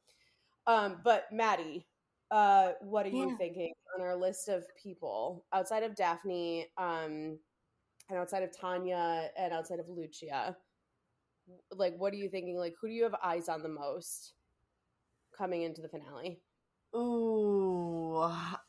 um, 0.67 1.01
but 1.05 1.33
Maddy, 1.33 1.87
uh, 2.31 2.73
what 2.81 3.07
are 3.07 3.11
you 3.11 3.37
thinking 3.39 3.73
on 3.95 4.03
our 4.03 4.17
list 4.17 4.49
of 4.49 4.65
people 4.77 5.47
outside 5.53 5.83
of 5.83 5.95
Daphne, 5.97 6.69
um, 6.79 7.39
and 8.09 8.19
outside 8.19 8.43
of 8.43 8.57
Tanya 8.57 9.31
and 9.37 9.53
outside 9.53 9.81
of 9.81 9.89
Lucia? 9.89 10.57
Like, 11.71 11.97
what 11.99 12.13
are 12.13 12.17
you 12.17 12.29
thinking? 12.29 12.57
Like, 12.57 12.75
who 12.81 12.89
do 12.89 12.95
you 12.95 13.03
have 13.05 13.15
eyes 13.23 13.49
on 13.49 13.63
the 13.63 13.69
most 13.69 14.35
coming 15.37 15.63
into 15.63 15.83
the 15.83 15.89
finale? 15.89 16.41
Ooh, 16.95 18.19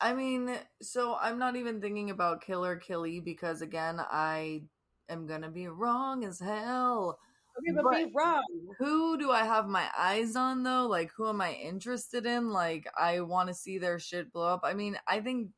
I 0.00 0.14
mean, 0.14 0.58
so 0.80 1.14
I'm 1.20 1.38
not 1.38 1.56
even 1.56 1.80
thinking 1.80 2.10
about 2.10 2.42
Killer 2.42 2.76
Killy 2.76 3.20
because 3.20 3.60
again, 3.60 4.00
I 4.00 4.62
am 5.08 5.26
gonna 5.26 5.50
be 5.50 5.68
wrong 5.68 6.24
as 6.24 6.40
hell. 6.40 7.18
Okay, 7.58 7.72
but, 7.72 7.90
be 7.90 8.12
wrong. 8.14 8.42
Who 8.78 9.16
do 9.16 9.30
I 9.30 9.44
have 9.44 9.68
my 9.68 9.88
eyes 9.96 10.34
on 10.34 10.62
though? 10.62 10.86
Like, 10.86 11.10
who 11.16 11.28
am 11.28 11.40
I 11.40 11.52
interested 11.52 12.26
in? 12.26 12.50
Like, 12.50 12.88
I 12.98 13.20
want 13.20 13.48
to 13.48 13.54
see 13.54 13.78
their 13.78 13.98
shit 13.98 14.32
blow 14.32 14.52
up. 14.52 14.62
I 14.64 14.74
mean, 14.74 14.98
I 15.06 15.20
think 15.20 15.50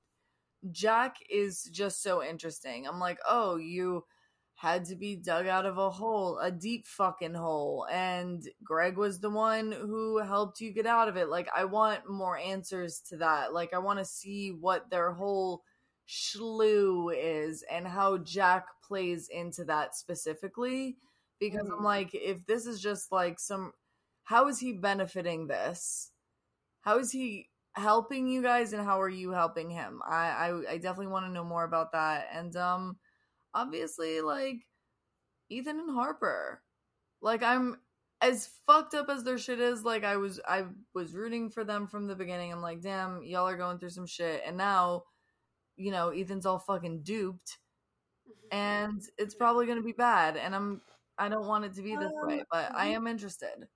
Jack 0.72 1.16
is 1.30 1.62
just 1.72 2.02
so 2.02 2.22
interesting. 2.22 2.86
I'm 2.86 3.00
like, 3.00 3.18
oh, 3.26 3.56
you 3.56 4.04
had 4.56 4.84
to 4.86 4.96
be 4.96 5.16
dug 5.16 5.46
out 5.46 5.66
of 5.66 5.78
a 5.78 5.90
hole, 5.90 6.38
a 6.38 6.50
deep 6.50 6.86
fucking 6.86 7.34
hole, 7.34 7.86
and 7.90 8.42
Greg 8.64 8.96
was 8.96 9.20
the 9.20 9.30
one 9.30 9.70
who 9.70 10.18
helped 10.18 10.60
you 10.60 10.72
get 10.72 10.86
out 10.86 11.08
of 11.08 11.16
it. 11.16 11.28
Like, 11.28 11.48
I 11.54 11.64
want 11.64 12.08
more 12.08 12.38
answers 12.38 13.00
to 13.08 13.18
that. 13.18 13.52
Like, 13.52 13.74
I 13.74 13.78
want 13.78 13.98
to 13.98 14.04
see 14.04 14.50
what 14.50 14.88
their 14.90 15.12
whole 15.12 15.62
slew 16.06 17.10
is 17.10 17.62
and 17.70 17.86
how 17.86 18.18
Jack 18.18 18.66
plays 18.82 19.28
into 19.28 19.64
that 19.64 19.94
specifically 19.96 20.98
because 21.40 21.60
I'm 21.66 21.80
Mhm. 21.80 21.84
like, 21.84 22.14
if 22.14 22.46
this 22.46 22.66
is 22.66 22.80
just 22.80 23.12
like 23.12 23.38
some, 23.40 23.72
how 24.24 24.48
is 24.48 24.58
he 24.60 24.72
benefiting 24.72 25.46
this? 25.48 26.12
How 26.82 26.98
is 26.98 27.12
he 27.12 27.50
helping 27.74 28.28
you 28.28 28.42
guys, 28.42 28.72
and 28.72 28.82
how 28.84 29.00
are 29.00 29.08
you 29.08 29.30
helping 29.32 29.70
him? 29.70 30.02
I 30.06 30.28
I, 30.50 30.72
I 30.72 30.78
definitely 30.78 31.08
want 31.08 31.26
to 31.26 31.32
know 31.32 31.44
more 31.44 31.64
about 31.64 31.92
that, 31.92 32.28
and 32.32 32.56
um, 32.56 32.98
obviously 33.54 34.20
like 34.22 34.66
Ethan 35.48 35.78
and 35.80 35.90
Harper, 35.94 36.62
like 37.22 37.42
I'm 37.42 37.80
as 38.22 38.48
fucked 38.66 38.94
up 38.94 39.08
as 39.08 39.24
their 39.24 39.38
shit 39.38 39.60
is. 39.60 39.84
Like 39.84 40.04
I 40.04 40.16
was 40.16 40.40
I 40.48 40.66
was 40.94 41.14
rooting 41.14 41.50
for 41.50 41.64
them 41.64 41.86
from 41.86 42.06
the 42.06 42.16
beginning. 42.16 42.52
I'm 42.52 42.62
like, 42.62 42.80
damn, 42.82 43.22
y'all 43.24 43.48
are 43.48 43.56
going 43.56 43.78
through 43.78 43.90
some 43.90 44.06
shit, 44.06 44.42
and 44.46 44.56
now, 44.56 45.04
you 45.76 45.90
know, 45.90 46.10
Ethan's 46.10 46.46
all 46.46 46.58
fucking 46.58 47.02
duped 47.02 47.58
and 48.52 49.02
it's 49.18 49.34
probably 49.34 49.66
going 49.66 49.78
to 49.78 49.84
be 49.84 49.92
bad 49.92 50.36
and 50.36 50.54
i'm 50.54 50.80
i 51.18 51.28
don't 51.28 51.46
want 51.46 51.64
it 51.64 51.74
to 51.74 51.82
be 51.82 51.96
this 51.96 52.12
way 52.22 52.38
Um, 52.38 52.44
but 52.50 52.72
i 52.76 52.86
am 52.86 53.06
interested 53.06 53.66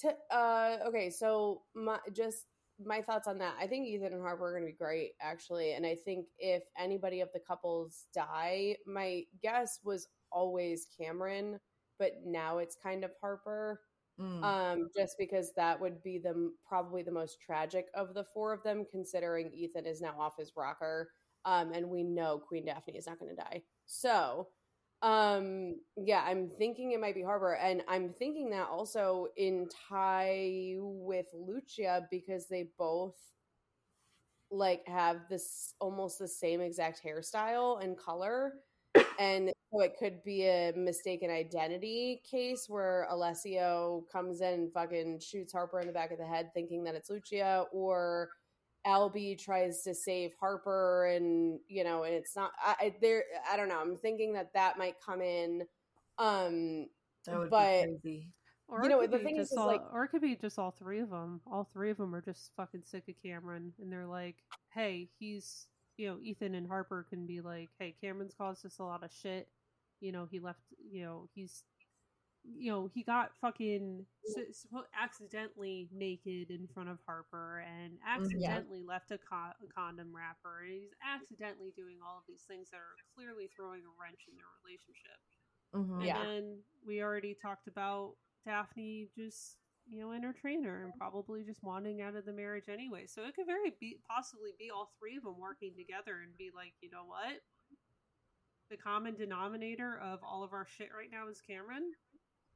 T- 0.00 0.10
uh, 0.30 0.76
okay, 0.88 1.08
so 1.08 1.62
my 1.74 1.98
just 2.12 2.44
my 2.84 3.00
thoughts 3.00 3.26
on 3.26 3.38
that. 3.38 3.54
I 3.58 3.66
think 3.66 3.86
Ethan 3.86 4.12
and 4.12 4.22
Harper 4.22 4.46
are 4.46 4.52
going 4.52 4.64
to 4.64 4.72
be 4.72 4.76
great, 4.76 5.12
actually, 5.20 5.72
and 5.72 5.86
I 5.86 5.96
think 6.04 6.26
if 6.38 6.62
anybody 6.78 7.20
of 7.20 7.28
the 7.32 7.40
couples 7.40 8.06
die, 8.14 8.76
my 8.86 9.22
guess 9.42 9.80
was 9.84 10.08
always 10.32 10.86
Cameron, 10.98 11.58
but 11.98 12.12
now 12.26 12.58
it's 12.58 12.76
kind 12.82 13.04
of 13.04 13.10
Harper. 13.20 13.80
Mm. 14.20 14.44
Um, 14.44 14.88
just 14.94 15.16
because 15.18 15.50
that 15.56 15.80
would 15.80 16.02
be 16.02 16.18
the 16.18 16.52
probably 16.68 17.02
the 17.02 17.10
most 17.10 17.38
tragic 17.40 17.86
of 17.94 18.12
the 18.12 18.24
four 18.34 18.52
of 18.52 18.62
them, 18.62 18.84
considering 18.90 19.50
Ethan 19.54 19.86
is 19.86 20.02
now 20.02 20.14
off 20.18 20.34
his 20.38 20.52
rocker, 20.54 21.08
um, 21.44 21.72
and 21.72 21.88
we 21.88 22.02
know 22.02 22.38
Queen 22.38 22.66
Daphne 22.66 22.96
is 22.96 23.06
not 23.06 23.18
going 23.18 23.34
to 23.34 23.42
die. 23.42 23.62
So, 23.86 24.48
um, 25.02 25.76
yeah, 25.96 26.22
I'm 26.26 26.50
thinking 26.58 26.92
it 26.92 27.00
might 27.00 27.14
be 27.14 27.22
Harper, 27.22 27.54
and 27.54 27.82
I'm 27.88 28.12
thinking 28.18 28.50
that 28.50 28.68
also 28.68 29.28
in 29.36 29.68
tie 29.88 30.74
with 30.78 31.26
Lucia 31.34 32.06
because 32.10 32.46
they 32.48 32.68
both 32.78 33.16
like 34.50 34.86
have 34.86 35.20
this 35.28 35.74
almost 35.80 36.18
the 36.18 36.28
same 36.28 36.60
exact 36.60 37.00
hairstyle 37.04 37.82
and 37.82 37.96
color 37.96 38.54
and 39.18 39.52
so 39.72 39.80
it 39.80 39.94
could 39.98 40.22
be 40.24 40.46
a 40.46 40.72
mistaken 40.76 41.30
identity 41.30 42.22
case 42.28 42.66
where 42.68 43.06
Alessio 43.10 44.04
comes 44.10 44.40
in 44.40 44.54
and 44.54 44.72
fucking 44.72 45.20
shoots 45.20 45.52
Harper 45.52 45.80
in 45.80 45.86
the 45.86 45.92
back 45.92 46.10
of 46.10 46.18
the 46.18 46.26
head 46.26 46.50
thinking 46.54 46.82
that 46.84 46.94
it's 46.94 47.10
Lucia 47.10 47.66
or 47.72 48.30
Albie 48.86 49.38
tries 49.38 49.82
to 49.82 49.94
save 49.94 50.32
Harper 50.40 51.06
and 51.06 51.58
you 51.68 51.84
know 51.84 52.04
and 52.04 52.14
it's 52.14 52.34
not 52.34 52.52
I, 52.64 52.74
I 52.80 52.94
there 53.00 53.24
I 53.50 53.56
don't 53.56 53.68
know 53.68 53.80
I'm 53.80 53.96
thinking 53.96 54.32
that 54.34 54.52
that 54.54 54.78
might 54.78 54.94
come 55.04 55.20
in 55.20 55.62
um 56.18 56.86
that 57.26 57.38
would 57.38 57.50
but- 57.50 57.84
be 57.84 57.98
crazy. 58.02 58.28
Or 58.68 58.84
You 58.84 58.88
know, 58.88 59.04
the 59.04 59.18
thing 59.18 59.36
is, 59.36 59.50
is 59.50 59.58
all, 59.58 59.66
like- 59.66 59.82
or 59.92 60.04
it 60.04 60.10
could 60.10 60.22
be 60.22 60.36
just 60.36 60.56
all 60.56 60.70
three 60.70 61.00
of 61.00 61.10
them. 61.10 61.40
All 61.44 61.64
three 61.72 61.90
of 61.90 61.96
them 61.96 62.14
are 62.14 62.20
just 62.20 62.52
fucking 62.56 62.84
sick 62.84 63.02
of 63.08 63.16
Cameron, 63.20 63.72
and 63.80 63.90
they're 63.92 64.06
like, 64.06 64.36
"Hey, 64.72 65.08
he's 65.18 65.66
you 65.96 66.06
know 66.08 66.18
Ethan 66.22 66.54
and 66.54 66.68
Harper 66.68 67.04
can 67.10 67.26
be 67.26 67.40
like, 67.40 67.68
hey, 67.80 67.96
Cameron's 68.00 68.32
caused 68.32 68.64
us 68.64 68.78
a 68.78 68.84
lot 68.84 69.02
of 69.02 69.10
shit. 69.12 69.48
You 70.00 70.12
know, 70.12 70.28
he 70.30 70.38
left. 70.38 70.60
You 70.88 71.02
know, 71.02 71.28
he's 71.34 71.64
you 72.44 72.70
know 72.70 72.88
he 72.94 73.02
got 73.02 73.32
fucking 73.40 74.04
accidentally 75.00 75.88
naked 75.92 76.50
in 76.50 76.68
front 76.72 76.88
of 76.88 76.98
Harper 77.06 77.64
and 77.66 77.98
accidentally 78.06 78.82
left 78.82 79.10
a, 79.10 79.18
co- 79.18 79.52
a 79.58 79.68
condom 79.74 80.14
wrapper. 80.14 80.62
And 80.64 80.72
he's 80.74 80.94
accidentally 81.04 81.72
doing 81.76 81.98
all 82.04 82.18
of 82.18 82.24
these 82.28 82.44
things 82.48 82.70
that 82.70 82.78
are 82.78 82.96
clearly 83.14 83.50
throwing 83.54 83.82
a 83.82 83.92
wrench 84.00 84.20
in 84.28 84.36
their 84.36 84.48
relationship. 84.62 85.18
Mhm. 85.74 85.96
And 85.98 86.06
Yeah. 86.06 86.24
then 86.24 86.62
we 86.86 87.02
already 87.02 87.34
talked 87.34 87.66
about 87.66 88.16
Daphne 88.46 89.08
just, 89.16 89.58
you 89.88 89.98
know, 90.00 90.12
in 90.12 90.22
her 90.22 90.32
trainer 90.32 90.84
and 90.84 90.94
probably 90.96 91.42
just 91.44 91.62
wanting 91.62 92.00
out 92.02 92.14
of 92.14 92.24
the 92.24 92.32
marriage 92.32 92.68
anyway. 92.68 93.06
So 93.06 93.24
it 93.24 93.34
could 93.34 93.46
very 93.46 93.70
be 93.80 93.98
possibly 94.08 94.52
be 94.58 94.70
all 94.70 94.92
three 94.98 95.16
of 95.16 95.24
them 95.24 95.38
working 95.38 95.74
together 95.76 96.20
and 96.22 96.36
be 96.38 96.50
like, 96.54 96.74
you 96.80 96.90
know 96.90 97.04
what? 97.04 97.42
The 98.70 98.76
common 98.76 99.16
denominator 99.16 99.98
of 99.98 100.22
all 100.22 100.44
of 100.44 100.52
our 100.52 100.64
shit 100.66 100.90
right 100.96 101.10
now 101.10 101.28
is 101.28 101.40
Cameron. 101.40 101.90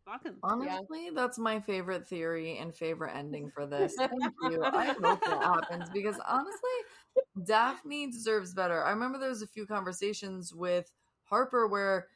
Fuck 0.04 0.24
him. 0.24 0.36
Honestly, 0.42 1.10
that's 1.14 1.38
my 1.38 1.60
favorite 1.60 2.06
theory 2.06 2.58
and 2.58 2.74
favorite 2.74 3.14
ending 3.14 3.50
for 3.50 3.66
this. 3.66 3.94
Thank 3.96 4.12
you. 4.50 4.62
I 4.62 4.86
hope 4.86 5.00
that 5.00 5.42
happens 5.42 5.88
because 5.90 6.16
honestly, 6.28 6.70
Daphne 7.44 8.10
deserves 8.10 8.52
better. 8.52 8.84
I 8.84 8.90
remember 8.90 9.18
there 9.18 9.30
was 9.30 9.42
a 9.42 9.46
few 9.46 9.66
conversations 9.66 10.52
with 10.54 10.92
Harper 11.24 11.66
where 11.66 12.08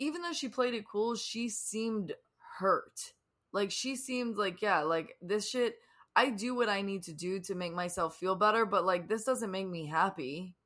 even 0.00 0.22
though 0.22 0.32
she 0.32 0.48
played 0.48 0.74
it 0.74 0.84
cool, 0.90 1.14
she 1.14 1.48
seemed 1.48 2.12
hurt. 2.58 3.12
Like 3.52 3.70
she 3.70 3.94
seemed 3.94 4.36
like, 4.36 4.60
yeah, 4.60 4.80
like 4.80 5.16
this 5.22 5.48
shit 5.48 5.76
I 6.16 6.30
do 6.30 6.56
what 6.56 6.68
I 6.68 6.82
need 6.82 7.04
to 7.04 7.12
do 7.12 7.38
to 7.42 7.54
make 7.54 7.72
myself 7.72 8.16
feel 8.16 8.34
better, 8.34 8.66
but 8.66 8.84
like 8.84 9.08
this 9.08 9.22
doesn't 9.22 9.52
make 9.52 9.68
me 9.68 9.86
happy. 9.86 10.56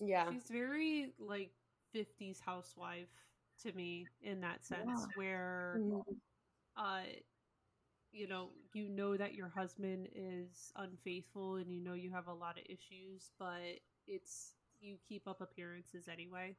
yeah 0.00 0.30
She's 0.30 0.48
very 0.48 1.12
like 1.18 1.50
50s 1.94 2.40
housewife 2.40 3.08
to 3.62 3.72
me 3.72 4.10
in 4.20 4.40
that 4.40 4.64
sense 4.64 5.06
Yeah. 5.06 5.12
where 5.14 5.82
Mhm. 5.82 6.20
uh 6.76 7.02
you 8.12 8.26
know 8.26 8.50
you 8.72 8.88
know 8.88 9.16
that 9.16 9.34
your 9.34 9.48
husband 9.48 10.08
is 10.14 10.72
unfaithful 10.76 11.56
and 11.56 11.70
you 11.72 11.80
know 11.80 11.94
you 11.94 12.10
have 12.10 12.26
a 12.28 12.32
lot 12.34 12.58
of 12.58 12.64
issues 12.68 13.30
but 13.38 13.80
it's 14.06 14.54
you 14.80 14.96
keep 15.08 15.26
up 15.26 15.40
appearances 15.40 16.08
anyway 16.08 16.56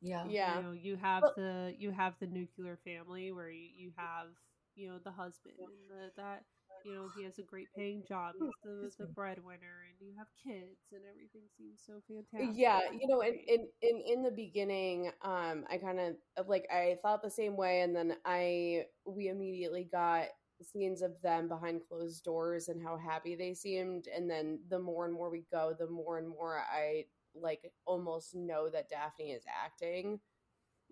Yeah. 0.00 0.28
yeah 0.28 0.54
you 0.54 0.62
know 0.62 0.72
you 0.72 0.96
have 0.96 1.24
Well- 1.24 1.34
the 1.36 1.74
you 1.78 1.90
have 1.90 2.18
the 2.18 2.26
nuclear 2.26 2.76
family 2.84 3.32
where 3.32 3.50
you, 3.50 3.68
you 3.76 3.92
have 3.96 4.28
you 4.74 4.88
know 4.88 4.98
the 4.98 5.10
husband 5.12 5.54
and 5.58 5.90
the, 5.90 6.10
that 6.16 6.44
you 6.84 6.94
know 6.94 7.08
he 7.16 7.24
has 7.24 7.38
a 7.38 7.42
great 7.42 7.68
paying 7.76 8.02
job 8.06 8.34
he's 8.38 8.50
the, 8.62 8.90
the 8.98 9.06
breadwinner 9.06 9.86
and 9.88 9.96
you 10.00 10.12
have 10.18 10.26
kids 10.42 10.78
and 10.92 11.02
everything 11.10 11.42
seems 11.56 11.80
so 11.86 11.94
fantastic. 12.08 12.56
yeah 12.58 12.80
you 12.92 13.06
know 13.08 13.20
in, 13.22 13.34
in 13.48 13.66
in 13.82 14.02
in 14.06 14.22
the 14.22 14.30
beginning 14.30 15.10
um 15.22 15.64
i 15.70 15.76
kind 15.76 15.98
of 16.00 16.48
like 16.48 16.66
i 16.72 16.96
thought 17.02 17.22
the 17.22 17.30
same 17.30 17.56
way 17.56 17.80
and 17.82 17.94
then 17.94 18.14
i 18.24 18.84
we 19.06 19.28
immediately 19.28 19.88
got 19.90 20.26
scenes 20.62 21.02
of 21.02 21.12
them 21.22 21.48
behind 21.48 21.80
closed 21.88 22.22
doors 22.24 22.68
and 22.68 22.82
how 22.82 22.96
happy 22.96 23.34
they 23.34 23.52
seemed 23.54 24.06
and 24.14 24.30
then 24.30 24.58
the 24.70 24.78
more 24.78 25.04
and 25.04 25.14
more 25.14 25.30
we 25.30 25.44
go 25.52 25.74
the 25.78 25.88
more 25.88 26.18
and 26.18 26.28
more 26.28 26.58
i 26.72 27.04
like 27.34 27.72
almost 27.86 28.34
know 28.34 28.68
that 28.68 28.88
daphne 28.88 29.32
is 29.32 29.42
acting 29.64 30.20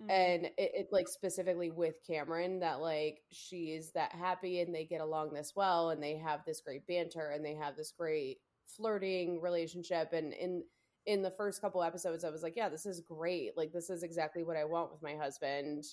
Mhm. 0.00 0.10
and 0.10 0.46
it, 0.46 0.52
it 0.74 0.88
like 0.92 1.08
specifically 1.08 1.70
with 1.70 1.96
cameron 2.06 2.60
that 2.60 2.80
like 2.80 3.20
she 3.30 3.72
is 3.72 3.92
that 3.92 4.12
happy 4.12 4.60
and 4.60 4.74
they 4.74 4.84
get 4.84 5.00
along 5.00 5.32
this 5.32 5.52
well 5.56 5.90
and 5.90 6.02
they 6.02 6.16
have 6.16 6.44
this 6.44 6.60
great 6.60 6.86
banter 6.86 7.30
and 7.30 7.44
they 7.44 7.54
have 7.54 7.76
this 7.76 7.92
great 7.92 8.38
flirting 8.66 9.40
relationship. 9.40 10.12
And 10.12 10.32
in 10.32 10.64
in 11.06 11.22
the 11.22 11.30
first 11.30 11.60
couple 11.62 11.82
episodes 11.82 12.24
i 12.24 12.30
was 12.30 12.42
like 12.42 12.56
yeah 12.56 12.68
this 12.68 12.86
is 12.86 13.00
great. 13.00 13.56
Like 13.56 13.72
this 13.72 13.90
is 13.90 14.02
exactly 14.02 14.42
what 14.44 14.56
i 14.56 14.64
want 14.64 14.92
with 14.92 15.02
my 15.02 15.16
husband. 15.16 15.84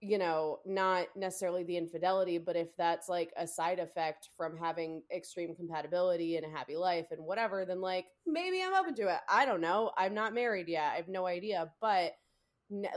You 0.00 0.18
know 0.18 0.58
not 0.66 1.08
necessarily 1.16 1.64
the 1.64 1.78
infidelity 1.78 2.36
but 2.38 2.56
if 2.56 2.76
that's 2.76 3.08
like 3.08 3.32
a 3.38 3.46
side 3.46 3.78
effect 3.78 4.28
from 4.36 4.56
having 4.58 5.02
extreme 5.14 5.54
compatibility 5.54 6.36
and 6.36 6.44
a 6.44 6.50
happy 6.50 6.76
life 6.76 7.06
and 7.10 7.24
whatever 7.24 7.64
then 7.64 7.80
like 7.80 8.06
maybe 8.26 8.62
i'm 8.62 8.74
open 8.74 8.94
to 8.96 9.08
it. 9.08 9.20
I 9.28 9.46
don't 9.46 9.62
know. 9.62 9.92
I'm 9.96 10.14
not 10.14 10.34
married 10.34 10.68
yet. 10.68 10.92
I 10.92 10.96
have 10.96 11.08
no 11.08 11.26
idea. 11.26 11.72
But 11.80 12.12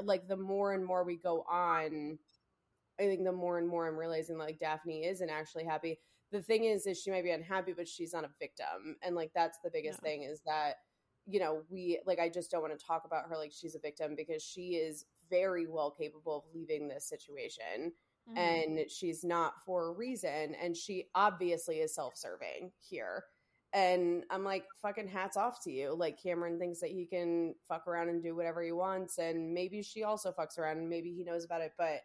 like 0.04 0.28
the 0.28 0.38
more 0.38 0.74
and 0.74 0.86
more 0.86 1.04
we 1.04 1.18
go 1.18 1.42
on 1.52 2.18
i 3.00 3.04
think 3.04 3.24
the 3.24 3.32
more 3.32 3.58
and 3.58 3.68
more 3.68 3.88
i'm 3.88 3.98
realizing 3.98 4.38
like 4.38 4.60
daphne 4.60 5.06
isn't 5.06 5.30
actually 5.30 5.64
happy. 5.66 6.00
The 6.32 6.42
thing 6.42 6.66
is 6.66 6.86
is 6.88 7.00
she 7.02 7.12
might 7.12 7.24
be 7.24 7.32
unhappy 7.32 7.74
but 7.74 7.88
she's 7.88 8.14
not 8.14 8.26
a 8.26 8.30
victim. 8.40 8.98
And 9.02 9.16
like 9.16 9.32
that's 9.34 9.60
the 9.64 9.70
biggest 9.72 10.02
No. 10.04 10.10
thing 10.10 10.24
is 10.24 10.42
that 10.46 10.76
you 11.26 11.40
know 11.40 11.64
we 11.70 12.00
like 12.06 12.20
i 12.20 12.28
just 12.30 12.52
don't 12.52 12.62
want 12.62 12.78
to 12.78 12.86
talk 12.86 13.04
about 13.06 13.28
her 13.30 13.38
like 13.38 13.52
she's 13.54 13.76
a 13.76 13.80
victim 13.80 14.14
because 14.16 14.44
she 14.44 14.76
is 14.76 15.06
very 15.30 15.68
well 15.68 15.92
capable 15.92 16.38
of 16.38 16.44
leaving 16.54 16.88
this 16.88 17.06
situation. 17.08 17.94
Mhm. 18.30 18.38
and 18.38 18.92
she's 18.92 19.24
not 19.24 19.54
for 19.66 19.88
a 19.88 19.92
reason. 19.94 20.54
And 20.56 20.76
she 20.76 21.08
obviously 21.16 21.80
is 21.80 21.96
self-serving 21.96 22.72
here 22.80 23.24
and 23.74 24.24
i'm 24.32 24.44
like 24.46 24.66
fucking 24.82 25.08
hats 25.08 25.36
off 25.38 25.62
to 25.64 25.72
you. 25.72 25.94
Like 25.94 26.22
cameron 26.22 26.58
thinks 26.58 26.80
that 26.80 26.90
he 26.90 27.06
can 27.06 27.54
fuck 27.68 27.88
around 27.88 28.10
and 28.10 28.24
do 28.24 28.36
whatever 28.36 28.62
he 28.64 28.72
wants 28.72 29.18
and 29.18 29.54
maybe 29.54 29.82
she 29.82 30.04
also 30.04 30.32
fucks 30.32 30.58
around 30.58 30.78
and 30.78 30.90
maybe 30.90 31.12
he 31.12 31.24
knows 31.24 31.44
about 31.44 31.62
it 31.62 31.74
but 31.78 32.02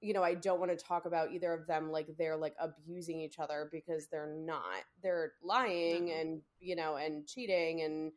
you 0.00 0.14
know 0.14 0.22
i 0.22 0.34
don't 0.34 0.60
want 0.60 0.70
to 0.70 0.82
talk 0.84 1.04
about 1.06 1.32
either 1.32 1.52
of 1.52 1.66
them 1.66 1.90
like 1.90 2.06
they're 2.16 2.36
like 2.36 2.54
abusing 2.60 3.20
each 3.20 3.38
other 3.38 3.68
because 3.72 4.06
they're 4.06 4.32
not. 4.34 4.84
They're 5.02 5.32
lying 5.42 6.06
No. 6.06 6.12
and 6.14 6.40
you 6.60 6.76
know 6.76 6.96
and 6.96 7.26
cheating 7.26 7.82
and 7.82 8.12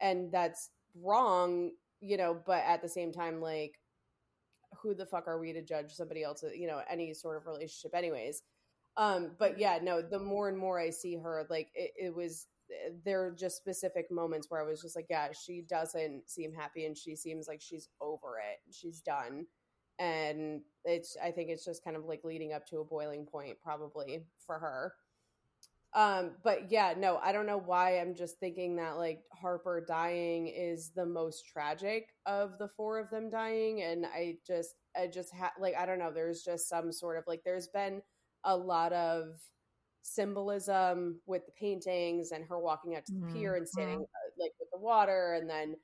and 0.00 0.32
that's 0.32 0.70
wrong 1.00 1.70
you 2.00 2.16
know 2.16 2.36
but 2.46 2.64
at 2.66 2.82
the 2.82 2.88
same 2.88 3.12
time 3.12 3.40
like 3.40 3.78
who 4.80 4.94
the 4.94 5.06
fuck 5.06 5.28
are 5.28 5.38
we 5.38 5.52
to 5.52 5.62
judge 5.62 5.92
somebody 5.92 6.22
else 6.22 6.42
you 6.54 6.66
know 6.66 6.80
any 6.88 7.12
sort 7.12 7.36
of 7.36 7.46
relationship 7.46 7.94
anyways 7.94 8.42
um 8.96 9.30
but 9.38 9.58
yeah 9.58 9.78
no 9.82 10.02
the 10.02 10.18
more 10.18 10.48
and 10.48 10.58
more 10.58 10.78
i 10.78 10.90
see 10.90 11.16
her 11.16 11.46
like 11.48 11.68
it, 11.74 11.92
it 11.96 12.14
was 12.14 12.46
there 13.04 13.24
are 13.24 13.30
just 13.32 13.56
specific 13.56 14.10
moments 14.10 14.46
where 14.48 14.60
i 14.60 14.64
was 14.68 14.80
just 14.82 14.96
like 14.96 15.06
yeah 15.10 15.28
she 15.32 15.62
doesn't 15.68 16.28
seem 16.28 16.52
happy 16.52 16.86
and 16.86 16.96
she 16.96 17.16
seems 17.16 17.48
like 17.48 17.60
she's 17.60 17.88
over 18.00 18.38
it. 18.38 18.58
She's 18.72 19.00
done. 19.00 19.46
And 19.98 20.62
it's 20.84 21.16
i 21.22 21.30
think 21.30 21.50
it's 21.50 21.64
just 21.64 21.84
kind 21.84 21.96
of 21.96 22.04
like 22.06 22.24
leading 22.24 22.52
up 22.52 22.66
to 22.68 22.78
a 22.78 22.84
boiling 22.84 23.26
point 23.26 23.56
probably 23.62 24.24
for 24.46 24.58
her. 24.58 24.94
Um 25.92 26.32
but 26.44 26.70
yeah 26.70 26.94
no 26.96 27.16
i 27.22 27.32
don't 27.32 27.46
know 27.46 27.58
why 27.58 27.98
i'm 27.98 28.14
just 28.14 28.38
thinking 28.38 28.76
that 28.76 28.96
like 28.96 29.22
harper 29.32 29.84
dying 29.86 30.46
is 30.46 30.92
the 30.94 31.04
most 31.04 31.46
tragic 31.52 32.06
of 32.26 32.58
the 32.58 32.68
four 32.68 32.98
of 33.00 33.10
them 33.10 33.28
dying. 33.28 33.82
And 33.82 34.06
i 34.06 34.36
just 34.46 34.76
i 34.96 35.08
just 35.08 35.34
ha- 35.34 35.52
like 35.60 35.74
i 35.76 35.84
don't 35.86 35.98
know 35.98 36.12
there's 36.12 36.42
just 36.44 36.68
some 36.68 36.92
sort 36.92 37.18
of 37.18 37.24
like 37.26 37.42
there's 37.44 37.68
been 37.68 38.02
a 38.44 38.56
lot 38.56 38.92
of 38.92 39.38
symbolism 40.02 41.20
with 41.26 41.44
the 41.46 41.52
paintings 41.52 42.32
and 42.32 42.44
her 42.48 42.58
walking 42.58 42.96
out 42.96 43.04
to 43.06 43.12
the 43.12 43.32
pier 43.32 43.56
and 43.56 43.68
standing 43.68 44.00
uh, 44.00 44.30
like 44.38 44.52
with 44.58 44.70
the 44.72 44.78
water. 44.78 45.34
And 45.34 45.48
then 45.48 45.76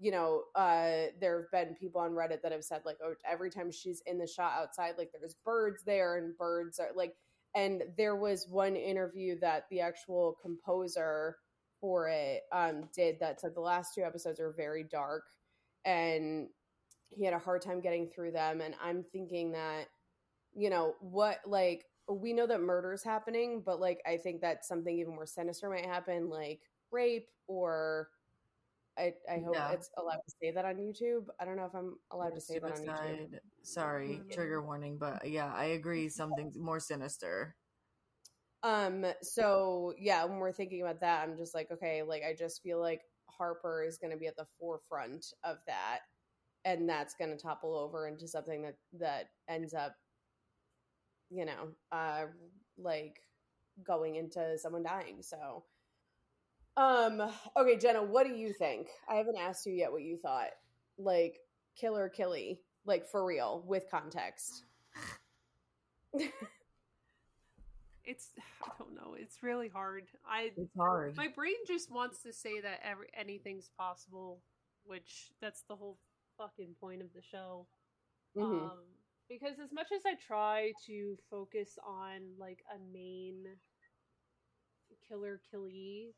you 0.00 0.10
know 0.10 0.44
uh 0.54 1.12
there 1.20 1.42
have 1.42 1.50
been 1.52 1.74
people 1.74 2.00
on 2.00 2.12
reddit 2.12 2.40
that 2.42 2.52
have 2.52 2.64
said 2.64 2.80
like 2.86 2.96
oh 3.04 3.14
every 3.30 3.50
time 3.50 3.70
she's 3.70 4.02
in 4.06 4.18
the 4.18 4.26
shot 4.26 4.52
outside 4.56 4.94
like 4.96 5.10
there's 5.12 5.36
birds 5.44 5.82
there 5.84 6.16
and 6.16 6.36
birds 6.38 6.80
are 6.80 6.88
like 6.96 7.12
and 7.54 7.82
there 7.98 8.16
was 8.16 8.46
one 8.48 8.76
interview 8.76 9.38
that 9.40 9.64
the 9.70 9.80
actual 9.80 10.36
composer 10.40 11.36
for 11.82 12.08
it 12.08 12.42
um 12.50 12.88
did 12.94 13.16
that 13.20 13.40
said 13.40 13.54
the 13.54 13.60
last 13.60 13.94
two 13.94 14.02
episodes 14.02 14.40
are 14.40 14.54
very 14.56 14.84
dark 14.84 15.24
and 15.84 16.48
he 17.10 17.24
had 17.24 17.34
a 17.34 17.38
hard 17.38 17.60
time 17.60 17.80
getting 17.80 18.08
through 18.08 18.32
them. 18.32 18.60
And 18.60 18.74
i'm 18.82 19.04
thinking 19.12 19.52
that 19.52 19.88
you 20.54 20.70
know 20.70 20.94
what 21.00 21.40
like 21.46 21.84
we 22.14 22.32
know 22.32 22.46
that 22.46 22.60
murder's 22.60 23.02
happening 23.02 23.62
but 23.64 23.80
like 23.80 24.00
i 24.06 24.16
think 24.16 24.40
that 24.40 24.64
something 24.64 24.98
even 24.98 25.14
more 25.14 25.26
sinister 25.26 25.68
might 25.68 25.86
happen 25.86 26.28
like 26.28 26.60
rape 26.90 27.28
or 27.46 28.08
i 28.98 29.12
i 29.30 29.40
hope 29.44 29.56
it's 29.72 29.90
allowed 29.98 30.16
to 30.16 30.34
say 30.42 30.50
that 30.50 30.64
on 30.64 30.76
youtube 30.76 31.26
i 31.40 31.44
don't 31.44 31.56
know 31.56 31.64
if 31.64 31.74
i'm 31.74 31.96
allowed 32.12 32.34
to 32.34 32.40
say 32.40 32.58
that 32.58 32.72
on 32.72 32.78
youtube 32.78 33.28
Suicide. 33.28 33.40
Sorry, 33.62 34.08
Mhm. 34.08 34.32
trigger 34.32 34.62
warning, 34.62 34.98
but 34.98 35.28
yeah, 35.28 35.52
I 35.54 35.66
agree. 35.66 36.08
Something 36.20 36.52
more 36.56 36.80
sinister. 36.80 37.54
Um, 38.62 39.06
so 39.22 39.94
yeah, 39.98 40.24
when 40.24 40.38
we're 40.38 40.52
thinking 40.52 40.82
about 40.82 41.00
that, 41.00 41.22
I'm 41.22 41.36
just 41.36 41.54
like, 41.54 41.70
okay, 41.70 42.02
like 42.02 42.22
I 42.22 42.34
just 42.34 42.62
feel 42.62 42.80
like 42.80 43.02
Harper 43.28 43.82
is 43.84 43.98
gonna 43.98 44.16
be 44.16 44.26
at 44.26 44.36
the 44.36 44.46
forefront 44.58 45.26
of 45.44 45.58
that, 45.66 46.00
and 46.64 46.88
that's 46.88 47.14
gonna 47.14 47.36
topple 47.36 47.74
over 47.76 48.06
into 48.08 48.28
something 48.28 48.62
that 48.62 48.76
that 48.98 49.30
ends 49.48 49.72
up, 49.74 49.94
you 51.30 51.44
know, 51.44 51.68
uh 51.92 52.24
like 52.78 53.20
going 53.84 54.16
into 54.16 54.58
someone 54.58 54.82
dying. 54.82 55.22
So 55.22 55.64
um 56.76 57.22
okay, 57.56 57.76
Jenna, 57.78 58.02
what 58.02 58.26
do 58.26 58.32
you 58.34 58.52
think? 58.52 58.88
I 59.08 59.14
haven't 59.16 59.38
asked 59.38 59.66
you 59.66 59.72
yet 59.72 59.92
what 59.92 60.02
you 60.02 60.16
thought. 60.18 60.50
Like 60.98 61.38
killer 61.76 62.08
killy, 62.08 62.60
like 62.84 63.06
for 63.06 63.24
real, 63.24 63.62
with 63.66 63.90
context. 63.90 64.64
It's 68.04 68.28
I 68.64 68.70
don't 68.78 68.94
know. 68.94 69.14
It's 69.18 69.42
really 69.42 69.68
hard. 69.68 70.04
I 70.28 70.52
It's 70.56 70.74
hard. 70.76 71.16
my 71.16 71.28
brain 71.28 71.54
just 71.66 71.90
wants 71.90 72.22
to 72.22 72.32
say 72.32 72.60
that 72.60 72.80
every 72.82 73.06
anything's 73.14 73.70
possible, 73.78 74.40
which 74.84 75.30
that's 75.40 75.62
the 75.68 75.76
whole 75.76 75.98
fucking 76.38 76.74
point 76.80 77.02
of 77.02 77.12
the 77.14 77.22
show. 77.22 77.66
Mhm. 78.36 78.70
Um, 78.70 78.78
because 79.30 79.60
as 79.60 79.72
much 79.72 79.92
as 79.92 80.02
I 80.04 80.14
try 80.16 80.72
to 80.86 81.16
focus 81.30 81.78
on 81.86 82.36
like 82.36 82.64
a 82.74 82.78
main 82.92 83.46
killer 85.08 85.40
killy, 85.50 86.16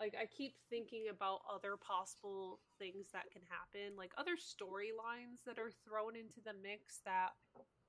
like 0.00 0.16
I 0.20 0.26
keep 0.26 0.54
thinking 0.70 1.08
about 1.10 1.42
other 1.52 1.76
possible 1.76 2.60
things 2.78 3.10
that 3.12 3.30
can 3.30 3.42
happen, 3.48 3.96
like 3.96 4.12
other 4.16 4.36
storylines 4.36 5.44
that 5.46 5.58
are 5.58 5.70
thrown 5.86 6.16
into 6.16 6.40
the 6.44 6.54
mix 6.54 7.00
that 7.04 7.32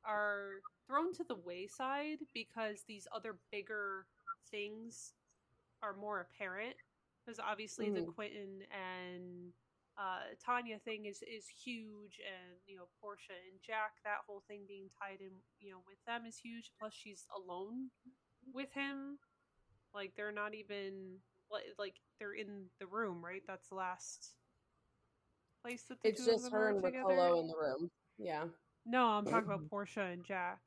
are 0.05 0.61
thrown 0.85 1.13
to 1.13 1.23
the 1.23 1.35
wayside 1.35 2.19
because 2.33 2.83
these 2.83 3.07
other 3.15 3.39
bigger 3.51 4.05
things 4.51 5.13
are 5.81 5.95
more 5.95 6.19
apparent. 6.19 6.75
Because 7.25 7.39
obviously 7.39 7.89
the 7.89 8.01
Mhm. 8.01 8.13
Quentin 8.13 8.67
and 8.71 9.53
uh, 9.97 10.35
Tanya 10.43 10.77
thing 10.79 11.05
is 11.05 11.21
is 11.23 11.47
huge, 11.47 12.19
and 12.19 12.59
you 12.67 12.75
know 12.77 12.87
Portia 13.01 13.33
and 13.51 13.59
Jack, 13.65 13.93
that 14.03 14.25
whole 14.27 14.43
thing 14.47 14.63
being 14.67 14.89
tied 14.99 15.21
in, 15.21 15.31
you 15.59 15.71
know, 15.71 15.79
with 15.87 15.97
them 16.05 16.25
is 16.27 16.37
huge. 16.37 16.71
Plus, 16.79 16.93
she's 16.93 17.25
alone 17.35 17.89
with 18.53 18.71
him. 18.73 19.17
Like 19.93 20.13
they're 20.17 20.31
not 20.33 20.53
even 20.53 21.17
like 21.49 21.63
like 21.79 21.95
they're 22.19 22.33
in 22.33 22.65
the 22.79 22.87
room, 22.87 23.23
right? 23.23 23.41
That's 23.47 23.69
the 23.69 23.75
last 23.75 24.33
place 25.63 25.83
that 25.89 26.01
the 26.01 26.09
It's 26.09 26.23
two 26.23 26.29
of 26.31 26.33
just 26.41 26.43
them 26.43 26.53
her 26.53 26.69
and 26.69 26.83
together. 26.83 27.05
Niccolò 27.13 27.39
in 27.39 27.47
the 27.47 27.55
room. 27.57 27.89
Yeah. 28.17 28.43
No, 28.85 29.07
I'm 29.07 29.25
talking 29.25 29.45
about 29.47 29.61
Portia 29.69 30.01
and 30.03 30.25
Jack. 30.25 30.59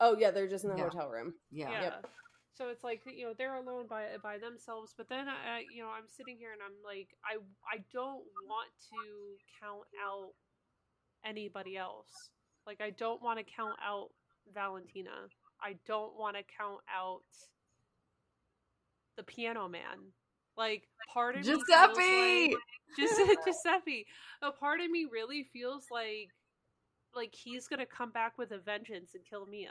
Oh 0.00 0.16
yeah, 0.18 0.30
they're 0.30 0.48
just 0.48 0.64
in 0.64 0.70
the 0.70 0.76
Yeah. 0.76 0.84
hotel 0.84 1.08
room. 1.08 1.34
Yeah. 1.50 1.70
Yeah. 1.70 1.82
Yep. 1.82 2.06
So 2.54 2.68
it's 2.68 2.84
like 2.84 3.00
you 3.06 3.24
know 3.26 3.32
they're 3.36 3.56
alone 3.56 3.86
by 3.88 4.04
by 4.22 4.38
themselves, 4.38 4.94
but 4.96 5.08
then 5.08 5.26
I 5.28 5.64
you 5.74 5.82
know 5.82 5.88
I'm 5.88 6.08
sitting 6.08 6.36
here 6.38 6.52
and 6.52 6.60
I'm 6.62 6.76
like 6.84 7.08
I 7.24 7.36
I 7.72 7.82
don't 7.92 8.24
want 8.46 8.70
to 8.90 9.36
count 9.60 9.88
out 10.04 10.32
anybody 11.24 11.76
else. 11.76 12.10
Like 12.66 12.80
I 12.80 12.90
don't 12.90 13.22
want 13.22 13.38
to 13.38 13.44
count 13.44 13.78
out 13.84 14.08
Valentina. 14.52 15.28
I 15.62 15.76
don't 15.86 16.18
want 16.18 16.36
to 16.36 16.42
count 16.58 16.80
out 16.94 17.22
the 19.16 19.22
piano 19.22 19.68
man. 19.68 20.12
Like 20.56 20.84
part 21.12 21.36
of 21.36 21.46
me 21.46 21.52
feels 21.52 21.64
Giuseppe! 21.68 22.48
like- 22.48 23.38
Giuseppe. 23.46 24.06
A 24.42 24.52
part 24.52 24.80
of 24.80 24.90
me 24.90 25.06
really 25.10 25.44
feels 25.52 25.86
like 25.90 26.28
like 27.14 27.34
he's 27.34 27.66
gonna 27.68 27.86
come 27.86 28.10
back 28.10 28.36
with 28.36 28.52
a 28.52 28.58
vengeance 28.58 29.12
and 29.14 29.24
kill 29.24 29.46
Mia. 29.46 29.70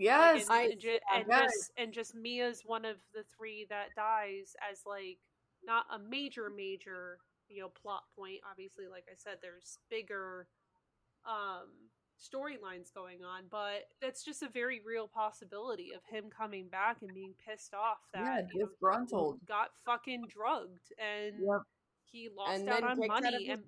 Yes. 0.00 0.48
Like, 0.48 0.58
I- 0.58 0.62
and, 0.64 0.72
and, 0.72 0.80
ju- 0.80 0.98
and 1.14 1.24
yes. 1.28 1.52
just 1.52 1.70
and 1.76 1.92
just 1.92 2.14
Mia's 2.14 2.62
one 2.64 2.84
of 2.84 2.96
the 3.14 3.22
three 3.36 3.66
that 3.70 3.88
dies 3.96 4.54
as 4.70 4.80
like 4.86 5.18
not 5.64 5.84
a 5.94 5.98
major 5.98 6.50
major 6.54 7.18
you 7.48 7.60
know 7.62 7.68
plot 7.68 8.02
point. 8.18 8.40
Obviously, 8.50 8.86
like 8.90 9.04
I 9.10 9.14
said, 9.16 9.38
there's 9.42 9.78
bigger 9.90 10.46
um 11.26 11.68
storylines 12.20 12.92
going 12.94 13.24
on, 13.24 13.44
but 13.50 13.88
that's 14.02 14.22
just 14.24 14.42
a 14.42 14.48
very 14.48 14.80
real 14.86 15.08
possibility 15.08 15.92
of 15.94 16.02
him 16.10 16.24
coming 16.36 16.68
back 16.68 16.98
and 17.02 17.14
being 17.14 17.34
pissed 17.46 17.72
off 17.74 17.98
that 18.12 18.22
yeah, 18.24 18.40
you 18.54 18.60
know, 18.60 18.66
disgruntled. 18.66 19.38
got 19.48 19.68
fucking 19.86 20.24
drugged 20.28 20.92
and 20.98 21.34
Yep. 21.40 21.62
he 22.12 22.28
lost 22.36 22.60
and 22.60 22.68
out 22.68 22.82
on 22.84 23.00
kicked 23.00 23.10
out 23.10 23.18
of 23.18 23.32
money 23.32 23.48
and. 23.50 23.62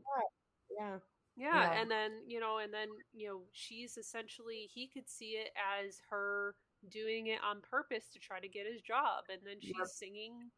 Yeah. 0.78 0.96
Yeah, 1.36 1.66
Yeah. 1.66 1.80
and 1.80 1.90
then 1.90 2.12
you 2.26 2.40
know, 2.40 2.58
and 2.58 2.72
then 2.72 2.88
you 3.12 3.28
know, 3.28 3.42
she's 3.52 3.96
essentially 3.96 4.68
he 4.72 4.88
could 4.88 5.08
see 5.08 5.32
it 5.42 5.50
as 5.56 5.98
her 6.10 6.54
doing 6.90 7.28
it 7.28 7.40
on 7.44 7.60
purpose 7.62 8.10
to 8.12 8.18
try 8.18 8.40
to 8.40 8.48
get 8.48 8.66
his 8.70 8.82
job, 8.82 9.24
and 9.30 9.40
then 9.44 9.56
she's 9.60 9.78
Yep. 9.78 9.92
singing, 9.92 10.50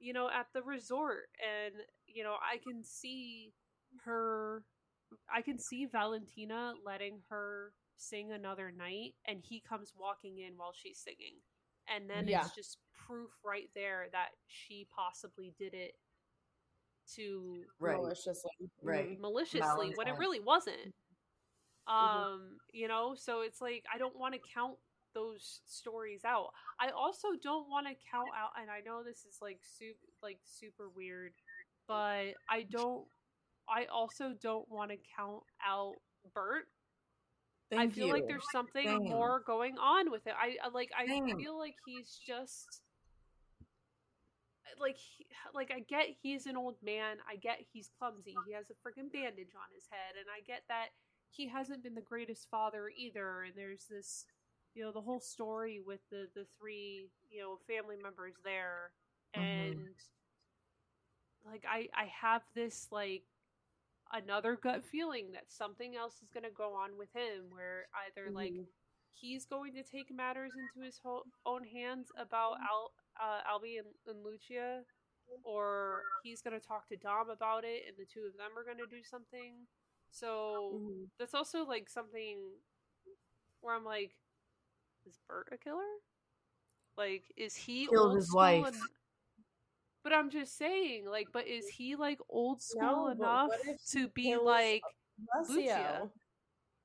you 0.00 0.12
know, 0.12 0.28
at 0.30 0.46
the 0.54 0.62
resort, 0.62 1.28
and 1.40 1.74
you 2.06 2.24
know, 2.24 2.36
I 2.42 2.58
can 2.58 2.84
see 2.84 3.52
her, 4.04 4.64
I 5.34 5.42
can 5.42 5.58
see 5.58 5.86
Valentina 5.86 6.74
letting 6.84 7.20
her 7.30 7.72
sing 7.96 8.32
another 8.32 8.72
night, 8.72 9.14
and 9.26 9.40
he 9.42 9.60
comes 9.60 9.92
walking 9.96 10.38
in 10.38 10.54
while 10.56 10.72
she's 10.74 10.98
singing, 10.98 11.36
and 11.88 12.08
then 12.10 12.28
Yeah. 12.28 12.28
it's 12.28 12.50
just 12.50 12.78
proof 13.06 13.30
right 13.44 13.70
there 13.74 14.06
that 14.12 14.30
she 14.46 14.86
possibly 14.94 15.54
did 15.58 15.74
it 15.74 15.94
to 17.16 17.64
Right. 17.78 17.96
Maliciously. 17.96 18.50
Right. 18.82 19.18
Maliciously 19.20 19.92
when 19.96 20.08
it 20.08 20.16
really 20.18 20.40
wasn't. 20.40 20.94
Mhm. 21.88 21.92
Um, 21.92 22.58
you 22.72 22.88
know, 22.88 23.14
so 23.14 23.40
it's 23.42 23.60
like 23.60 23.84
I 23.92 23.98
don't 23.98 24.16
want 24.16 24.34
to 24.34 24.40
count 24.54 24.78
those 25.14 25.60
stories 25.66 26.24
out. 26.24 26.52
I 26.80 26.90
also 26.90 27.28
don't 27.42 27.68
want 27.68 27.86
to 27.86 27.94
count 28.10 28.28
out 28.36 28.50
and 28.60 28.70
I 28.70 28.80
know 28.80 29.02
this 29.02 29.24
is 29.24 29.38
like 29.42 29.58
super 29.62 30.06
like 30.22 30.38
super 30.44 30.88
weird, 30.88 31.34
but 31.86 32.34
I 32.48 32.62
don't 32.70 33.06
I 33.68 33.86
also 33.86 34.32
don't 34.40 34.68
want 34.70 34.90
to 34.90 34.96
count 35.16 35.42
out 35.66 35.94
Bert. 36.34 36.68
Thank 37.70 37.92
I 37.92 37.94
feel 37.94 38.06
you. 38.08 38.12
like 38.12 38.26
there's 38.28 38.50
something 38.52 38.86
Same. 38.86 39.04
more 39.04 39.40
going 39.40 39.76
on 39.78 40.10
with 40.10 40.26
it. 40.26 40.34
I 40.38 40.56
I- 40.62 40.68
like 40.68 40.90
I 40.96 41.06
Same. 41.06 41.36
feel 41.36 41.58
like 41.58 41.74
he's 41.84 42.16
just 42.16 42.82
like 44.80 44.96
he- 44.96 45.26
like 45.54 45.70
I 45.70 45.80
get 45.80 46.08
he's 46.22 46.46
an 46.46 46.56
old 46.56 46.76
man. 46.82 47.18
I 47.28 47.36
get 47.36 47.60
he's 47.72 47.90
clumsy. 47.98 48.34
He 48.46 48.52
has 48.52 48.70
a 48.70 48.74
freaking 48.74 49.12
bandage 49.12 49.54
on 49.54 49.68
his 49.74 49.86
head 49.90 50.16
and 50.18 50.26
I 50.30 50.40
get 50.46 50.62
that 50.68 50.88
he 51.30 51.48
hasn't 51.48 51.82
been 51.82 51.94
the 51.94 52.00
greatest 52.02 52.48
father 52.50 52.90
either 52.96 53.42
and 53.44 53.54
there's 53.56 53.86
this 53.90 54.26
you 54.74 54.82
know 54.84 54.92
the 54.92 55.00
whole 55.00 55.20
story 55.20 55.80
with 55.84 56.00
the 56.10 56.28
the 56.34 56.46
three, 56.58 57.08
you 57.30 57.40
know, 57.42 57.58
family 57.66 57.96
members 57.96 58.34
there 58.44 58.92
Mhm. 59.36 59.42
and 59.42 59.96
like 61.44 61.64
I 61.68 61.88
I 61.94 62.06
have 62.20 62.42
this 62.54 62.88
like 62.90 63.22
another 64.12 64.56
gut 64.56 64.84
feeling 64.84 65.32
that 65.32 65.50
something 65.50 65.96
else 65.96 66.14
is 66.22 66.30
going 66.32 66.44
to 66.44 66.50
go 66.50 66.74
on 66.74 66.96
with 66.98 67.08
him 67.14 67.50
where 67.50 67.86
either 68.06 68.30
like 68.30 68.52
Mhm. 68.52 68.66
he's 69.10 69.44
going 69.46 69.74
to 69.74 69.82
take 69.82 70.10
matters 70.10 70.52
into 70.56 70.84
his 70.84 70.98
ho- 70.98 71.26
own 71.46 71.64
hands 71.64 72.12
about 72.16 72.58
Al, 72.60 72.92
uh, 73.20 73.40
Albie 73.50 73.78
and, 73.78 73.88
and 74.06 74.24
Lucia, 74.24 74.80
or 75.44 76.02
he's 76.22 76.40
going 76.42 76.58
to 76.58 76.66
talk 76.66 76.88
to 76.88 76.96
Dom 76.96 77.30
about 77.30 77.64
it, 77.64 77.84
and 77.88 77.96
the 77.96 78.04
two 78.04 78.26
of 78.26 78.36
them 78.36 78.56
are 78.56 78.64
going 78.64 78.78
to 78.78 78.86
do 78.86 79.02
something. 79.02 79.66
So 80.10 80.72
Mhm. 80.74 81.08
that's 81.18 81.34
also 81.34 81.64
like 81.64 81.88
something 81.88 82.38
where 83.60 83.74
I'm 83.74 83.84
like, 83.84 84.12
is 85.06 85.18
Bert 85.28 85.48
a 85.52 85.56
killer? 85.56 85.80
Like, 86.96 87.32
is 87.36 87.54
he 87.54 87.86
Killed 87.86 88.08
old 88.10 88.16
his 88.16 88.28
school 88.28 88.36
wife. 88.36 88.66
en- 88.66 88.80
but 90.04 90.12
I'm 90.12 90.30
just 90.30 90.58
saying, 90.58 91.06
like, 91.06 91.28
but 91.32 91.46
is 91.46 91.68
he 91.68 91.94
like 91.96 92.18
old 92.28 92.60
school 92.60 93.06
No, 93.06 93.08
enough 93.08 93.50
to 93.92 94.08
be 94.08 94.36
like? 94.36 94.82
Lucio. 95.48 95.54
Lucia. 95.56 96.10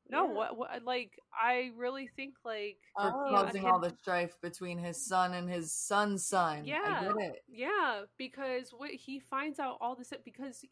No, 0.10 0.28
Yeah. 0.28 0.34
what, 0.34 0.58
what? 0.58 0.84
Like, 0.84 1.20
I 1.34 1.72
really 1.76 2.08
think 2.16 2.36
like 2.45 2.78
for 2.95 3.12
Oh, 3.14 3.28
causing 3.36 3.66
all 3.66 3.80
the 3.80 3.93
strife 3.99 4.39
between 4.41 4.78
his 4.78 5.05
son 5.05 5.34
and 5.34 5.49
his 5.49 5.72
son's 5.74 6.26
son. 6.28 6.66
Yeah. 6.66 6.82
I 6.86 7.03
get 7.03 7.16
it. 7.36 7.43
Yeah, 7.47 8.03
because 8.18 8.72
what 8.72 8.91
he 8.91 9.20
finds 9.20 9.60
out 9.60 9.78
all 9.82 9.95
this 9.95 10.14
because 10.24 10.64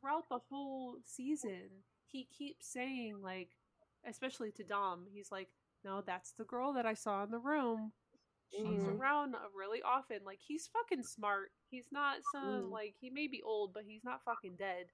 throughout 0.00 0.28
the 0.28 0.38
whole 0.50 0.96
season, 1.04 1.68
he 2.06 2.24
keeps 2.36 2.68
saying 2.72 3.20
like, 3.22 3.50
especially 4.08 4.52
to 4.52 4.62
Dom, 4.64 5.06
he's 5.12 5.32
like, 5.32 5.48
"No, 5.84 6.00
that's 6.00 6.32
the 6.32 6.44
girl 6.44 6.72
that 6.74 6.86
I 6.86 6.94
saw 6.94 7.24
in 7.24 7.30
the 7.30 7.38
room. 7.40 7.92
She's 8.52 8.84
Mhm. 8.84 8.98
around 9.00 9.34
uh, 9.34 9.48
really 9.52 9.82
often. 9.82 10.22
Like 10.24 10.38
he's 10.40 10.68
fucking 10.68 11.02
smart. 11.02 11.50
He's 11.68 11.90
not 11.90 12.18
some 12.30 12.66
Mm. 12.66 12.70
like 12.70 12.94
he 13.00 13.10
may 13.10 13.26
be 13.26 13.42
old, 13.42 13.74
but 13.74 13.82
he's 13.84 14.04
not 14.04 14.22
fucking 14.22 14.54
dead. 14.56 14.92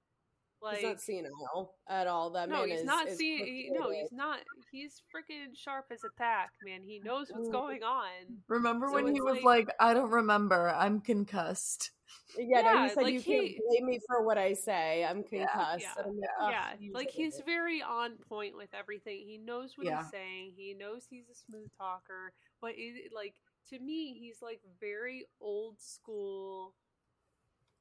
Like 0.63 0.77
he's 0.79 0.85
not 0.87 1.01
senile 1.01 1.75
at 1.89 2.07
all. 2.07 2.31
That 2.31 2.49
no, 2.49 2.61
man 2.61 2.69
he's 2.69 2.81
is, 2.81 2.85
not 2.87 3.09
is 3.09 3.19
seeing. 3.19 3.45
He, 3.45 3.71
no, 3.73 3.91
he's 3.91 4.13
not. 4.13 4.39
He's 4.71 5.03
freaking 5.15 5.57
sharp 5.57 5.87
as 5.91 6.05
a 6.05 6.09
tack, 6.17 6.51
man. 6.65 6.83
He 6.85 7.01
knows 7.01 7.29
what's 7.31 7.49
going 7.49 7.83
on. 7.83 8.05
Remember 8.49 8.87
So 8.89 8.95
when 8.95 9.13
he 9.13 9.21
was 9.21 9.43
like- 9.43 9.67
like, 9.67 9.77
"I 9.81 9.93
don't 9.93 10.11
remember. 10.11 10.69
I'm 10.71 11.01
concussed." 11.01 11.91
Yeah, 12.39 12.61
no, 12.61 12.73
Yeah, 12.73 12.83
he 12.83 12.89
said 12.91 13.03
like 13.05 13.15
you 13.15 13.21
he- 13.21 13.33
can't 13.55 13.55
blame 13.69 13.87
me 13.87 14.01
for 14.07 14.23
what 14.23 14.39
I 14.39 14.53
say. 14.53 15.05
I'm 15.05 15.25
concussed. 15.25 15.83
yeah, 15.83 15.95
And 15.99 16.07
I'm 16.11 16.17
like, 16.21 16.31
"Ugh, 16.41 16.51
yeah, 16.51 16.73
you 16.79 16.93
like 16.93 17.11
he's 17.11 17.41
very 17.45 17.83
on 17.83 18.17
point 18.29 18.57
with 18.57 18.73
everything. 18.75 19.25
He 19.27 19.39
knows 19.39 19.73
what 19.77 19.87
Yeah. 19.87 20.03
he's 20.03 20.11
saying. 20.11 20.53
He 20.57 20.75
knows 20.75 21.07
he's 21.11 21.29
a 21.31 21.35
smooth 21.35 21.71
talker, 21.77 22.33
but 22.61 22.73
it 22.77 23.13
like 23.15 23.35
to 23.71 23.79
me, 23.79 24.15
he's 24.19 24.43
like 24.43 24.61
very 24.81 25.27
old 25.41 25.81
school, 25.81 26.75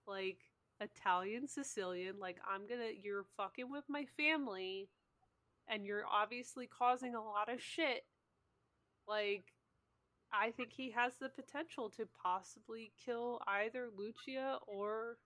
like 0.07 0.39
Italian 0.81 1.47
Sicilian. 1.47 2.19
Like 2.19 2.37
I'm 2.51 2.67
gonna, 2.67 2.89
you're 3.01 3.25
fucking 3.37 3.71
with 3.71 3.85
my 3.87 4.05
family, 4.17 4.89
and 5.67 5.85
you're 5.85 6.05
obviously 6.11 6.67
causing 6.67 7.15
a 7.15 7.23
lot 7.23 7.47
of 7.53 7.61
shit. 7.61 8.03
Like, 9.07 9.45
I 10.33 10.51
think 10.51 10.71
he 10.73 10.91
has 10.91 11.13
the 11.19 11.29
potential 11.29 11.89
to 11.91 12.07
possibly 12.21 12.91
kill 13.05 13.39
either 13.47 13.89
Lucia 13.95 14.57
or, 14.67 15.17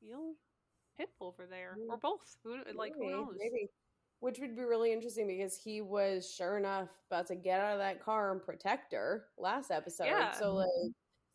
you 0.00 0.12
know, 0.12 0.34
Pip 0.98 1.10
over 1.20 1.46
there, 1.46 1.76
or 1.88 1.96
Mm. 1.96 2.00
both. 2.02 2.36
Who 2.44 2.58
like 2.74 2.94
who 2.94 3.10
knows? 3.10 3.34
Maybe. 3.38 3.70
Which 4.20 4.38
would 4.38 4.54
be 4.54 4.62
really 4.62 4.92
interesting 4.92 5.26
because 5.26 5.56
he 5.56 5.80
was 5.80 6.30
sure 6.32 6.56
enough 6.58 6.88
about 7.10 7.26
to 7.28 7.34
get 7.34 7.60
out 7.60 7.72
of 7.72 7.78
that 7.78 8.00
car 8.00 8.30
and 8.30 8.42
protect 8.42 8.92
her 8.92 9.26
last 9.38 9.70
episode. 9.70 10.04
Yeah. 10.04 10.32
So 10.32 10.54
like, 10.54 10.68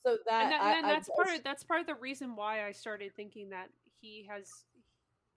so 0.08 0.18
that, 0.28 0.44
and, 0.44 0.52
that, 0.52 0.62
I, 0.62 0.78
and 0.78 0.86
I- 0.86 0.94
that's 0.94 1.10
part 1.16 1.36
of 1.36 1.44
that's 1.44 1.64
part 1.64 1.82
of 1.82 1.88
the 1.88 1.96
reason 1.96 2.36
why 2.36 2.66
I 2.66 2.72
started 2.72 3.16
thinking 3.16 3.50
that 3.50 3.70
he 4.02 4.26
has 4.30 4.64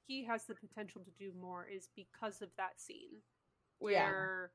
he 0.06 0.24
has 0.24 0.44
the 0.44 0.54
potential 0.54 1.02
to 1.02 1.10
do 1.18 1.32
more 1.40 1.66
is 1.66 1.88
because 1.96 2.42
of 2.42 2.48
that 2.56 2.80
scene 2.80 3.22
Yeah. 3.80 4.06
where 4.06 4.50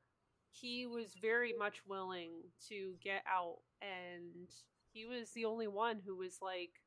he 0.50 0.86
was 0.86 1.14
very 1.20 1.52
much 1.58 1.82
willing 1.86 2.30
to 2.68 2.94
get 3.02 3.22
out 3.30 3.58
and 3.82 4.48
he 4.92 5.04
was 5.06 5.30
the 5.32 5.44
only 5.44 5.66
one 5.68 6.00
who 6.04 6.16
was 6.16 6.38
like 6.42 6.80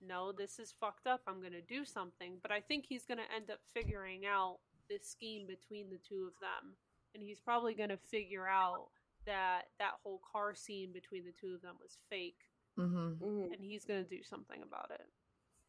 no 0.00 0.32
this 0.32 0.58
is 0.58 0.72
fucked 0.80 1.06
up. 1.06 1.20
I'm 1.26 1.40
going 1.40 1.52
to 1.52 1.60
do 1.62 1.84
something. 1.84 2.38
But 2.42 2.50
i 2.52 2.60
think 2.60 2.86
he's 2.88 3.04
going 3.06 3.18
to 3.18 3.34
end 3.34 3.50
up 3.50 3.60
figuring 3.74 4.24
out 4.26 4.58
this 4.88 5.06
scheme 5.08 5.46
between 5.46 5.90
the 5.90 5.98
two 5.98 6.26
of 6.26 6.32
them. 6.40 6.74
And 7.14 7.22
he's 7.22 7.40
probably 7.40 7.74
going 7.74 7.90
to 7.90 7.96
figure 7.96 8.46
out 8.48 8.86
that 9.26 9.62
that 9.78 9.92
whole 10.02 10.20
car 10.32 10.54
scene 10.54 10.92
between 10.92 11.24
the 11.24 11.32
two 11.32 11.54
of 11.54 11.62
them 11.62 11.76
was 11.80 11.98
fake 12.08 12.38
Mm-hmm. 12.78 13.22
Mhm. 13.24 13.52
and 13.52 13.60
he's 13.60 13.84
going 13.84 14.02
to 14.04 14.08
do 14.08 14.22
something 14.22 14.62
about 14.62 14.90
it 14.92 15.06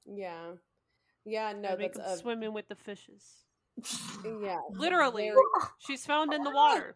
Yeah. 0.05 0.53
Yeah, 1.25 1.51
no, 1.53 1.69
Gonna 1.69 1.77
make 1.77 1.93
that's 1.93 2.07
him 2.07 2.13
a, 2.13 2.17
swimming 2.17 2.53
with 2.53 2.67
the 2.67 2.75
fishes 2.75 3.45
yeah. 4.25 4.59
literally 4.71 5.31
she's 5.79 6.05
found 6.05 6.33
in 6.33 6.43
the 6.43 6.51
water 6.51 6.95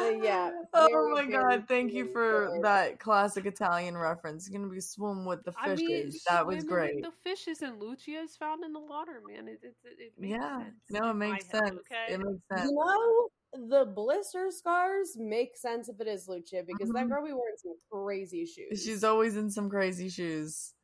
uh, 0.00 0.08
yeah. 0.22 0.50
Oh 0.74 0.88
very, 0.90 1.12
my 1.12 1.20
very 1.30 1.56
god, 1.58 1.68
thank 1.68 1.92
you 1.92 2.06
for 2.06 2.48
good. 2.54 2.64
that 2.64 2.98
classic 2.98 3.44
Italian 3.44 3.94
reference. 3.94 4.48
You're 4.48 4.58
gonna 4.62 4.72
be 4.72 4.80
swim 4.80 5.26
with 5.26 5.44
the 5.44 5.52
I 5.58 5.66
fishes. 5.76 5.86
mean, 5.86 6.12
that 6.30 6.46
was 6.46 6.64
great. 6.64 7.02
The 7.02 7.10
fishes 7.22 7.60
and 7.60 7.78
Lucia 7.78 8.12
is 8.22 8.34
found 8.34 8.64
in 8.64 8.72
the 8.72 8.80
water, 8.80 9.20
man. 9.28 9.48
It 9.48 9.60
it, 9.62 9.74
it, 9.84 9.98
it 9.98 10.12
makes 10.16 10.32
Yeah. 10.32 10.60
sense. 10.60 10.74
No, 10.88 11.08
it 11.08 11.10
in 11.10 11.18
my 11.18 11.28
makes 11.32 11.44
head, 11.52 11.62
sense. 11.66 11.80
Okay. 11.80 12.14
It 12.14 12.18
makes 12.20 12.40
sense. 12.50 12.70
You 12.70 12.74
know, 12.74 13.28
the 13.52 13.84
blister 13.84 14.50
scars 14.50 15.16
make 15.16 15.56
sense 15.56 15.88
if 15.88 16.00
it 16.00 16.08
is 16.08 16.26
Lucia 16.28 16.62
because 16.66 16.88
that 16.90 17.04
Mhm. 17.06 17.08
girl 17.10 17.24
be 17.24 17.32
wearing 17.32 17.56
some 17.58 17.74
crazy 17.90 18.46
shoes. 18.46 18.82
She's 18.82 19.04
always 19.04 19.36
in 19.36 19.50
some 19.50 19.68
crazy 19.68 20.08
shoes. 20.08 20.74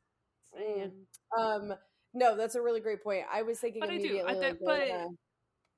Saying. 0.53 1.07
um 1.37 1.73
no, 2.13 2.35
that's 2.35 2.55
a 2.55 2.61
really 2.61 2.79
great 2.79 3.03
point. 3.03 3.25
I 3.31 3.43
was 3.43 3.59
thinking 3.59 3.81
But 3.81 3.89
I 3.91 3.97
do. 3.97 3.99
immediately 3.99 4.31
I 4.31 4.35
like, 4.37 4.59
but- 4.59 4.89
uh, 4.89 5.09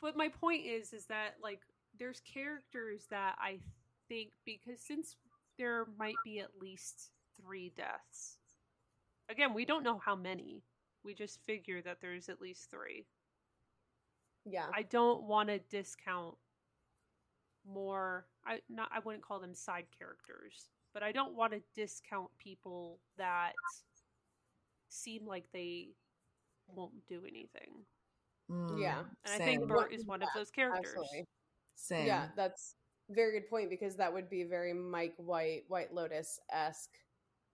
But 0.01 0.15
my 0.17 0.29
point 0.29 0.65
is, 0.65 0.93
is 0.93 1.05
that 1.07 1.35
like 1.41 1.61
there's 1.97 2.19
characters 2.21 3.05
that 3.07 3.37
I 3.39 3.59
think 4.07 4.33
because 4.45 4.81
since 4.81 5.15
there 5.57 5.85
might 5.97 6.15
be 6.23 6.39
at 6.39 6.57
least 6.59 7.11
three 7.39 7.69
deaths. 7.69 8.37
Again, 9.29 9.53
we 9.53 9.63
don't 9.65 9.83
know 9.83 9.97
how 9.99 10.15
many. 10.15 10.63
We 11.03 11.13
just 11.13 11.39
figure 11.45 11.81
that 11.83 12.01
there's 12.01 12.29
at 12.29 12.41
least 12.41 12.69
three. 12.71 13.05
yeah. 14.45 14.69
I 14.73 14.81
don't 14.83 15.23
want 15.23 15.49
to 15.49 15.59
discount 15.59 16.37
more 17.66 18.26
I 18.45 18.59
not 18.70 18.89
I 18.93 18.99
wouldn't 18.99 19.24
call 19.24 19.39
them 19.39 19.53
side 19.53 19.86
characters, 19.97 20.70
but 20.93 21.03
I 21.03 21.12
don't 21.12 21.36
want 21.36 21.53
to 21.53 21.62
discount 21.76 22.30
people 22.38 22.99
that 23.18 23.53
seem 24.89 25.26
like 25.26 25.45
they 25.53 25.89
won't 26.68 27.05
do 27.07 27.22
anything. 27.28 27.86
Mm, 28.49 28.82
Yeah. 28.82 28.99
And 29.26 29.41
I 29.41 29.45
think 29.45 29.68
Bert 29.68 29.93
is 29.93 30.05
one 30.05 30.22
of 30.22 30.30
those 30.36 30.51
characters. 30.51 30.88
Absolutely. 30.88 31.26
Same. 31.76 32.07
Yeah, 32.07 32.28
that's 32.36 32.76
a 33.09 33.14
very 33.14 33.39
good 33.39 33.49
point 33.49 33.70
because 33.70 33.95
that 33.95 34.14
would 34.14 34.30
be 34.30 34.43
very 34.43 34.74
Mike 34.74 35.14
White, 35.18 35.64
White 35.68 35.93
Lotus 35.93 36.39
esque 36.51 36.97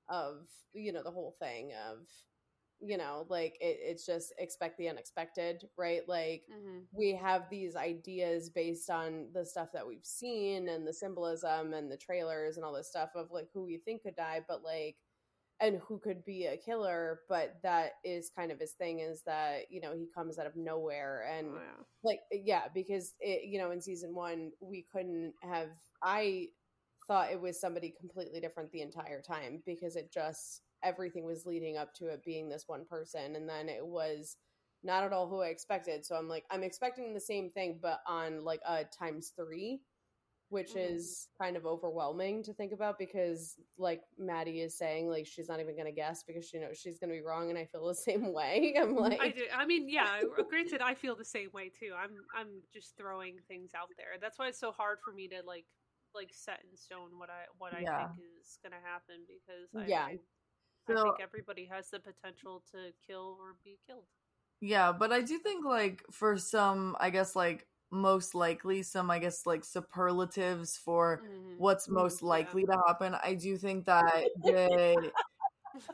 of 0.10 0.48
you 0.74 0.94
know 0.94 1.04
the 1.04 1.12
whole 1.12 1.36
thing 1.40 1.72
of 1.90 2.08
you 2.82 2.98
know 2.98 3.26
like 3.30 3.58
it, 3.62 3.78
it's 3.82 4.06
just 4.06 4.34
expect 4.38 4.78
the 4.78 4.90
unexpected, 4.90 5.68
right? 5.78 6.02
Like 6.08 6.44
hmm 6.48 6.88
we 6.92 7.14
have 7.16 7.50
these 7.50 7.76
ideas 7.76 8.50
based 8.50 8.90
on 8.90 9.28
the 9.34 9.46
stuff 9.46 9.70
that 9.74 9.88
we've 9.88 10.06
seen 10.06 10.70
and 10.70 10.88
the 10.88 10.94
symbolism 10.94 11.74
and 11.74 11.92
the 11.92 11.98
trailers 11.98 12.56
and 12.58 12.66
all 12.66 12.74
this 12.74 12.90
stuff 12.90 13.10
of 13.16 13.32
like 13.32 13.48
who 13.54 13.64
we 13.66 13.78
think 13.78 14.04
could 14.04 14.16
die, 14.16 14.42
but 14.48 14.64
like 14.64 14.96
and 15.60 15.80
who 15.88 16.00
could 16.00 16.24
be 16.26 16.46
a 16.46 16.58
killer, 16.58 17.22
but 17.30 17.58
that 17.64 17.94
is 18.04 18.30
kind 18.36 18.52
of 18.52 18.60
his 18.60 18.74
thing 18.74 19.00
is 19.00 19.24
that 19.26 19.64
you 19.72 19.82
know 19.82 19.94
he 19.94 20.08
comes 20.14 20.38
out 20.40 20.46
of 20.48 20.56
nowhere 20.56 21.26
and 21.32 21.48
Oh, 21.48 21.60
yeah. 21.60 21.84
like 22.04 22.20
yeah 22.32 22.64
because 22.74 23.16
it 23.20 23.44
you 23.46 23.58
know 23.60 23.72
in 23.72 23.82
season 23.82 24.14
one 24.14 24.52
we 24.62 24.86
couldn't 24.92 25.34
have 25.42 25.70
i 26.04 26.46
thought 27.08 27.32
it 27.32 27.40
was 27.42 27.60
somebody 27.60 27.94
completely 28.00 28.40
different 28.40 28.72
the 28.72 28.82
entire 28.82 29.22
time 29.22 29.62
because 29.66 29.96
it 29.96 30.12
just 30.14 30.62
everything 30.84 31.26
was 31.26 31.46
leading 31.46 31.78
up 31.78 31.94
to 31.94 32.08
it 32.08 32.24
being 32.24 32.50
this 32.50 32.66
one 32.68 32.86
person 32.86 33.36
and 33.36 33.48
then 33.50 33.70
it 33.70 33.86
was 33.86 34.38
not 34.84 35.04
at 35.04 35.14
all 35.14 35.28
who 35.28 35.42
i 35.42 35.48
expected 35.48 36.06
so 36.06 36.16
i'm 36.16 36.28
like 36.28 36.46
i'm 36.52 36.64
expecting 36.64 37.14
the 37.14 37.20
same 37.20 37.50
thing 37.50 37.80
but 37.82 38.00
on 38.08 38.44
like 38.44 38.62
a 38.68 38.84
times 38.86 39.34
three 39.36 39.82
which 40.50 40.76
Mhm. 40.76 40.94
is 40.96 41.28
kind 41.42 41.58
of 41.58 41.66
overwhelming 41.66 42.42
to 42.44 42.54
think 42.54 42.72
about 42.72 42.98
because 42.98 43.56
like 43.78 44.02
maddy 44.18 44.62
is 44.62 44.78
saying 44.78 45.10
like 45.10 45.26
she's 45.26 45.50
not 45.50 45.60
even 45.60 45.76
gonna 45.76 45.92
guess 45.92 46.24
because 46.24 46.48
she 46.48 46.58
knows 46.60 46.78
she's 46.78 47.00
gonna 47.00 47.12
be 47.14 47.22
wrong 47.22 47.50
and 47.50 47.58
i 47.60 47.66
feel 47.66 47.86
the 47.88 47.96
same 48.10 48.32
way 48.34 48.76
i'm 48.80 48.96
like 48.96 49.20
I 49.20 49.30
do. 49.30 49.44
I 49.54 49.66
mean, 49.66 49.90
yeah. 49.90 50.22
Granted, 50.50 50.82
I 50.82 50.94
feel 50.94 51.16
the 51.16 51.26
same 51.26 51.50
way 51.54 51.70
too. 51.70 51.92
I'm 51.98 52.12
I'm 52.36 52.62
just 52.74 52.96
throwing 52.98 53.38
things 53.48 53.72
out 53.76 53.90
there. 53.98 54.18
That's 54.22 54.38
why 54.40 54.48
it's 54.48 54.60
so 54.60 54.72
hard 54.72 55.00
for 55.04 55.12
me 55.12 55.28
to 55.30 55.42
like 55.46 55.66
like 56.16 56.30
set 56.32 56.62
in 56.70 56.78
stone 56.78 57.18
what 57.18 57.30
I 57.30 57.46
what 57.58 57.74
I 57.74 57.82
Yeah. 57.82 58.08
think 58.08 58.22
is 58.40 58.58
gonna 58.64 58.82
happen 58.84 59.26
because 59.28 59.70
I, 59.76 59.90
Yeah. 59.90 60.06
I, 60.06 60.20
I 60.90 61.02
think 61.04 61.20
everybody 61.22 61.66
has 61.66 61.90
the 61.90 62.00
potential 62.00 62.64
to 62.72 62.92
kill 63.06 63.38
or 63.40 63.56
be 63.64 63.78
killed. 63.88 64.06
Yeah, 64.62 64.92
but 64.92 65.12
I 65.12 65.22
do 65.22 65.38
think 65.40 65.66
like 65.66 66.04
for 66.12 66.38
some, 66.38 66.96
I 67.00 67.10
guess 67.10 67.36
like 67.36 67.68
most 67.92 68.36
likely 68.36 68.84
some, 68.84 69.10
I 69.12 69.20
guess 69.20 69.46
like 69.46 69.64
superlatives 69.64 70.78
for 70.78 71.24
Mhm. 71.24 71.58
what's 71.58 71.88
most 71.88 72.22
yeah. 72.22 72.28
likely 72.28 72.66
to 72.66 72.78
happen. 72.88 73.16
I 73.24 73.34
do 73.34 73.58
think 73.58 73.86
that 73.86 74.30
they. 74.44 74.96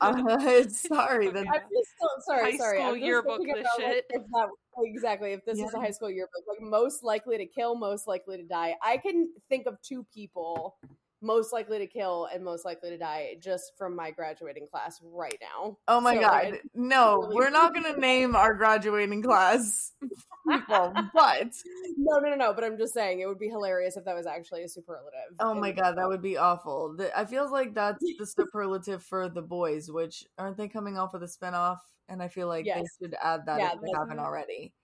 Uh, 0.00 0.14
sorry, 0.68 1.28
that 1.28 1.46
I'm 1.46 1.60
just 1.70 1.90
so 2.00 2.08
sorry, 2.26 2.52
High 2.52 2.56
sorry. 2.56 2.78
school 2.78 2.96
yearbook 2.96 3.42
this 3.42 3.60
about, 3.60 3.82
like, 3.82 3.92
shit. 3.92 4.06
if 4.08 4.22
that, 4.32 4.48
exactly. 4.78 5.32
If 5.32 5.44
this 5.44 5.58
is 5.58 5.74
a 5.74 5.78
high 5.78 5.90
school 5.90 6.10
yearbook, 6.10 6.42
like 6.48 6.60
most 6.62 7.02
likely 7.02 7.36
to 7.36 7.44
kill, 7.44 7.74
most 7.74 8.06
likely 8.06 8.38
to 8.38 8.44
die. 8.44 8.76
I 8.82 8.96
can 8.96 9.28
think 9.50 9.66
of 9.66 9.80
two 9.82 10.04
people 10.04 10.78
most 11.24 11.52
likely 11.52 11.78
to 11.78 11.86
kill 11.86 12.28
and 12.32 12.44
most 12.44 12.64
likely 12.64 12.90
to 12.90 12.98
die 12.98 13.36
just 13.40 13.72
from 13.78 13.96
my 13.96 14.10
graduating 14.10 14.66
class 14.70 15.00
right 15.02 15.38
now. 15.40 15.78
Oh 15.88 16.00
my 16.00 16.14
So, 16.16 16.20
god. 16.20 16.58
No, 16.74 17.16
really- 17.22 17.34
we're 17.36 17.50
not 17.50 17.72
going 17.74 17.84
to 17.94 17.98
name 18.00 18.36
our 18.36 18.54
graduating 18.54 19.22
class 19.22 19.92
people, 20.48 20.92
but 21.14 21.48
No, 21.96 22.18
no, 22.18 22.28
no, 22.30 22.34
no. 22.36 22.52
But 22.52 22.64
I'm 22.64 22.76
just 22.76 22.92
saying 22.94 23.20
it 23.20 23.26
would 23.26 23.38
be 23.38 23.48
hilarious 23.48 23.96
if 23.96 24.04
that 24.04 24.14
was 24.14 24.26
actually 24.26 24.62
a 24.64 24.68
superlative. 24.68 25.34
oh 25.40 25.54
my 25.54 25.72
god, 25.72 25.96
that 25.96 26.06
would 26.06 26.22
be 26.22 26.36
awful. 26.36 26.94
The, 26.96 27.16
I 27.18 27.24
feel 27.24 27.50
like 27.50 27.74
that's 27.74 28.04
the 28.18 28.26
superlative 28.26 29.02
for 29.02 29.28
the 29.28 29.42
boys, 29.42 29.90
which 29.90 30.24
aren't 30.38 30.56
they 30.58 30.68
coming 30.68 30.98
off 30.98 31.12
with 31.14 31.22
a 31.22 31.26
spinoff? 31.26 31.78
And 32.08 32.22
I 32.22 32.28
feel 32.28 32.48
like 32.48 32.66
Yes. 32.66 32.82
they 33.00 33.06
should 33.06 33.16
add 33.22 33.46
that 33.46 33.58
Yeah, 33.58 33.72
if 33.74 33.80
they 33.80 33.88
haven't 33.96 34.18
already. 34.18 34.74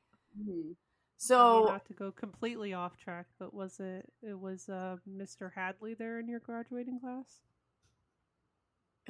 Mhm. 0.40 0.74
So 1.22 1.66
not 1.68 1.84
to 1.84 1.92
go 1.92 2.10
completely 2.10 2.72
off 2.72 2.96
track, 2.96 3.26
but 3.38 3.52
was 3.52 3.78
it 3.78 4.10
it 4.22 4.40
was 4.40 4.70
uh, 4.70 4.96
Mr. 5.06 5.52
Hadley 5.54 5.92
there 5.92 6.18
in 6.18 6.26
your 6.26 6.40
graduating 6.40 6.98
class? 6.98 7.42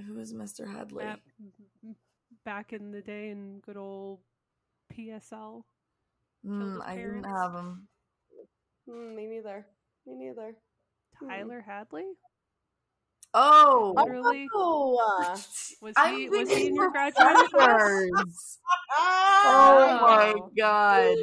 Who 0.05 0.15
was 0.15 0.35
Mr. 0.35 0.69
Hadley? 0.69 1.05
Back, 1.05 1.21
back 2.45 2.73
in 2.73 2.91
the 2.91 3.01
day 3.01 3.31
in 3.31 3.61
good 3.61 3.77
old 3.77 4.19
PSL. 4.93 5.63
Mm, 6.45 6.81
I 6.85 6.97
didn't 6.97 7.23
have 7.23 7.55
him. 7.55 7.87
Mm, 8.89 9.15
me 9.15 9.27
neither. 9.27 9.65
Me 10.05 10.17
neither. 10.17 10.57
Tyler 11.29 11.65
Hadley? 11.65 12.07
Oh, 13.35 13.95
Literally, 13.97 14.49
Oh, 14.53 15.31
was 15.81 15.95
I'm 15.97 16.17
he 16.17 16.29
was 16.29 16.51
he 16.51 16.67
in 16.67 16.75
your 16.75 16.91
graduating 16.91 17.47
class? 17.51 18.59
Oh 19.43 19.99
my 20.03 20.35
god. 20.59 21.17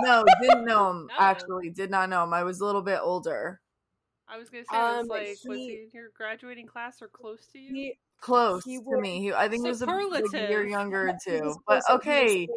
No, 0.00 0.24
didn't 0.40 0.64
know 0.64 0.90
him. 0.90 1.06
No. 1.08 1.14
Actually, 1.18 1.70
did 1.70 1.90
not 1.90 2.08
know 2.10 2.24
him. 2.24 2.32
I 2.34 2.42
was 2.42 2.60
a 2.60 2.64
little 2.64 2.82
bit 2.82 2.98
older. 3.02 3.60
I 4.28 4.38
was 4.38 4.48
gonna 4.50 4.64
say, 4.64 4.76
I 4.76 4.92
was 4.96 5.02
Um, 5.02 5.08
like, 5.08 5.28
was 5.44 5.58
he- 5.58 5.68
he 5.68 5.72
in 5.82 5.90
your 5.92 6.08
graduating 6.16 6.66
class 6.66 7.00
or 7.02 7.08
close 7.08 7.46
to 7.52 7.58
you? 7.58 7.72
he, 7.74 7.98
Close 8.20 8.64
He 8.64 8.78
to 8.78 8.82
would- 8.86 9.00
me. 9.00 9.20
He, 9.20 9.32
I 9.34 9.48
think 9.48 9.64
he 9.64 9.68
was 9.68 9.82
a, 9.82 9.86
like, 9.86 10.24
a 10.32 10.48
year 10.48 10.64
younger 10.66 11.08
he 11.26 11.30
too. 11.30 11.54
But 11.66 11.82
to- 11.86 11.94
okay, 11.94 12.46
to- 12.46 12.52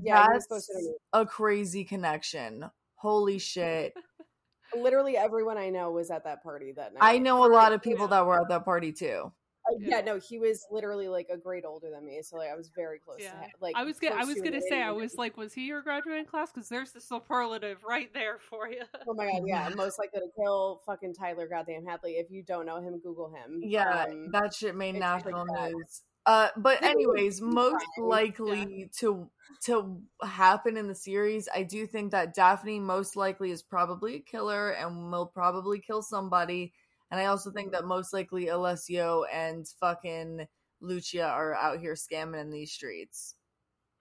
yeah, 0.00 0.26
that's 0.32 0.46
to 0.48 0.94
a 1.12 1.24
crazy 1.24 1.84
connection. 1.84 2.68
Holy 2.96 3.38
shit. 3.38 3.94
Literally 4.76 5.16
everyone 5.16 5.56
I 5.56 5.70
know 5.70 5.90
was 5.92 6.10
at 6.10 6.24
that 6.24 6.42
party 6.42 6.72
that 6.72 6.92
night. 6.94 7.02
I 7.02 7.18
know 7.18 7.46
a 7.46 7.50
lot 7.52 7.72
of 7.72 7.80
people 7.80 8.06
Yeah. 8.06 8.10
that 8.10 8.26
were 8.26 8.40
at 8.40 8.48
that 8.48 8.64
party 8.64 8.92
too. 8.92 9.32
Uh, 9.68 9.76
yeah. 9.80 9.96
Yeah. 9.98 10.00
no, 10.02 10.18
he 10.18 10.38
was 10.38 10.64
literally 10.70 11.08
like 11.08 11.28
a 11.32 11.36
grade 11.36 11.64
older 11.64 11.90
than 11.90 12.04
me, 12.06 12.20
so 12.22 12.36
like 12.36 12.50
I 12.50 12.56
was 12.56 12.70
very 12.74 12.98
close 12.98 13.18
to 13.18 13.24
Yeah. 13.24 13.40
him. 13.40 13.50
Like 13.60 13.74
I 13.76 13.84
was 13.84 13.98
gonna, 13.98 14.14
I 14.16 14.24
was 14.24 14.40
gonna 14.40 14.60
say, 14.68 14.82
I 14.82 14.90
was 14.92 15.14
like, 15.16 15.36
was 15.36 15.52
he 15.52 15.66
your 15.66 15.82
graduating 15.82 16.26
class? 16.26 16.50
Because 16.52 16.68
there's 16.68 16.92
the 16.92 17.00
superlative 17.00 17.84
right 17.88 18.12
there 18.14 18.38
for 18.38 18.68
you. 18.68 18.82
Oh 19.08 19.14
my 19.14 19.26
god, 19.26 19.42
yeah, 19.46 19.68
most 19.76 19.98
likely 19.98 20.20
to 20.20 20.28
kill 20.40 20.80
fucking 20.86 21.14
Tyler 21.14 21.48
goddamn 21.48 21.84
Hadley. 21.86 22.12
If 22.12 22.30
you 22.30 22.42
don't 22.42 22.66
know 22.66 22.80
him, 22.80 22.98
Google 23.00 23.32
him. 23.34 23.60
Yeah, 23.62 24.06
Um, 24.10 24.30
that 24.32 24.54
shit 24.54 24.74
made 24.74 24.94
it's 24.96 25.00
national 25.00 25.44
pretty 25.44 25.60
bad. 25.60 25.72
news. 25.72 26.02
Uh, 26.26 26.48
but 26.58 26.82
anyways, 26.82 27.40
most 27.40 27.84
fine. 27.96 28.06
likely 28.06 28.90
to 28.98 29.30
to 29.64 29.98
happen 30.22 30.76
in 30.76 30.86
the 30.86 30.94
series, 30.94 31.48
I 31.54 31.62
do 31.62 31.86
think 31.86 32.10
that 32.12 32.34
Daphne 32.34 32.78
most 32.80 33.16
likely 33.16 33.50
is 33.50 33.62
probably 33.62 34.16
a 34.16 34.20
killer 34.20 34.70
and 34.70 35.10
will 35.10 35.26
probably 35.26 35.80
kill 35.80 36.02
somebody. 36.02 36.74
And 37.10 37.20
I 37.20 37.26
also 37.26 37.50
think 37.50 37.72
that 37.72 37.84
most 37.84 38.12
likely 38.12 38.48
Alessio 38.48 39.24
and 39.32 39.66
fucking 39.80 40.46
Lucia 40.80 41.24
are 41.24 41.54
out 41.54 41.80
here 41.80 41.94
scamming 41.94 42.40
in 42.40 42.50
these 42.50 42.72
streets. 42.72 43.34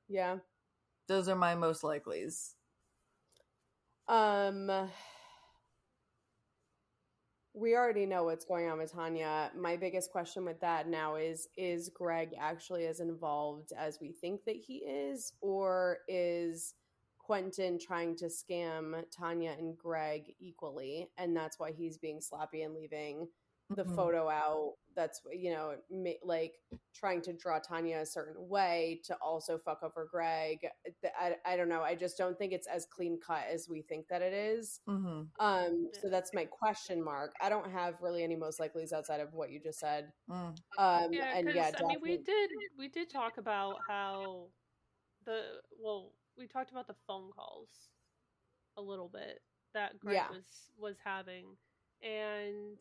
yeah. 0.08 0.38
Those 1.08 1.30
are 1.30 1.36
my 1.36 1.56
most 1.56 1.84
likelies. 1.84 2.56
Um 4.08 4.90
we 7.54 7.76
already 7.76 8.06
know 8.06 8.24
what's 8.24 8.46
going 8.46 8.70
on 8.70 8.78
with 8.78 8.94
Tanya. 8.94 9.52
My 9.58 9.78
biggest 9.78 10.12
question 10.12 10.46
with 10.46 10.60
that 10.62 10.88
now 10.88 11.16
is 11.16 11.48
is 11.58 11.90
Greg 11.90 12.30
actually 12.40 12.86
as 12.86 13.00
involved 13.00 13.72
as 13.78 14.00
we 14.00 14.12
think 14.12 14.42
that 14.46 14.56
he 14.56 14.78
is 14.78 15.34
or 15.42 16.00
is 16.08 16.76
Quentin 17.28 17.78
trying 17.78 18.16
to 18.16 18.26
scam 18.28 19.04
Tanya 19.12 19.54
and 19.60 19.78
Greg 19.78 20.34
equally 20.40 21.10
and 21.18 21.36
that's 21.36 21.60
why 21.60 21.74
he's 21.74 21.98
being 21.98 22.22
sloppy 22.22 22.62
and 22.62 22.74
leaving 22.74 23.28
the 23.72 23.84
Mhm. 23.84 23.96
photo 23.98 24.30
out. 24.30 24.76
That's 24.96 25.22
you 25.34 25.52
know 25.52 25.76
ma- 25.92 26.24
like 26.24 26.54
trying 26.94 27.22
to 27.24 27.34
draw 27.34 27.60
Tanya 27.60 27.98
a 27.98 28.06
certain 28.06 28.48
way 28.48 29.02
to 29.04 29.16
also 29.18 29.58
fuck 29.58 29.84
over 29.84 30.06
Greg. 30.10 30.66
I, 31.20 31.36
I 31.46 31.58
don't 31.58 31.68
know. 31.68 31.82
I 31.82 31.94
just 31.94 32.18
don't 32.18 32.38
think 32.38 32.54
it's 32.54 32.66
as 32.68 32.86
clean 32.86 33.20
cut 33.20 33.44
as 33.52 33.68
we 33.68 33.82
think 33.82 34.08
that 34.08 34.22
it 34.22 34.32
is. 34.34 34.80
Hmm 34.88 35.24
um 35.40 35.90
so 36.02 36.08
that's 36.10 36.34
my 36.34 36.46
question 36.46 37.04
mark. 37.04 37.36
I 37.42 37.50
don't 37.50 37.70
have 37.70 38.02
really 38.02 38.24
any 38.24 38.38
most 38.38 38.58
likelies 38.58 38.94
outside 38.94 39.20
of 39.20 39.34
what 39.34 39.52
you 39.52 39.60
just 39.60 39.80
said. 39.80 40.14
Mm. 40.30 40.56
um 40.78 41.12
Yeah, 41.12 41.36
and 41.36 41.48
because 41.48 41.56
yeah 41.58 41.72
I 41.78 41.88
mean, 41.90 42.00
we 42.02 42.18
did 42.18 42.50
we 42.80 42.88
did 42.88 43.10
talk 43.10 43.38
about 43.38 43.82
how 43.86 44.48
the 45.26 45.60
well, 45.78 46.14
we 46.38 46.48
talked 46.48 46.72
about 46.72 46.88
the 46.88 46.96
phone 47.08 47.32
calls 47.32 47.90
a 48.78 48.82
little 48.82 49.10
bit 49.10 49.42
that 49.74 50.00
Greg 50.00 50.24
Yeah. 50.24 50.30
was 50.30 50.72
was 50.78 50.98
having, 51.04 51.58
and 52.02 52.80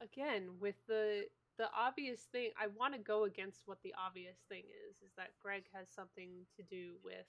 again 0.00 0.58
with 0.60 0.76
the 0.86 1.24
the 1.58 1.68
obvious 1.76 2.22
thing, 2.32 2.50
I 2.60 2.66
want 2.66 2.94
to 2.94 2.98
go 3.00 3.24
against 3.24 3.62
what 3.66 3.82
the 3.82 3.94
obvious 3.96 4.38
thing 4.48 4.64
is, 4.88 4.96
is 5.02 5.12
that 5.16 5.38
Greg 5.40 5.64
has 5.72 5.88
something 5.88 6.46
to 6.56 6.62
do 6.62 6.94
with 7.04 7.26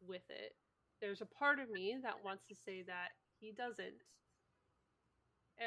with 0.00 0.22
it. 0.30 0.54
There's 1.00 1.20
a 1.20 1.26
part 1.26 1.58
of 1.60 1.70
me 1.70 1.96
that 2.02 2.24
wants 2.24 2.44
to 2.48 2.54
say 2.54 2.82
that 2.82 3.10
he 3.40 3.52
doesn't. 3.52 4.02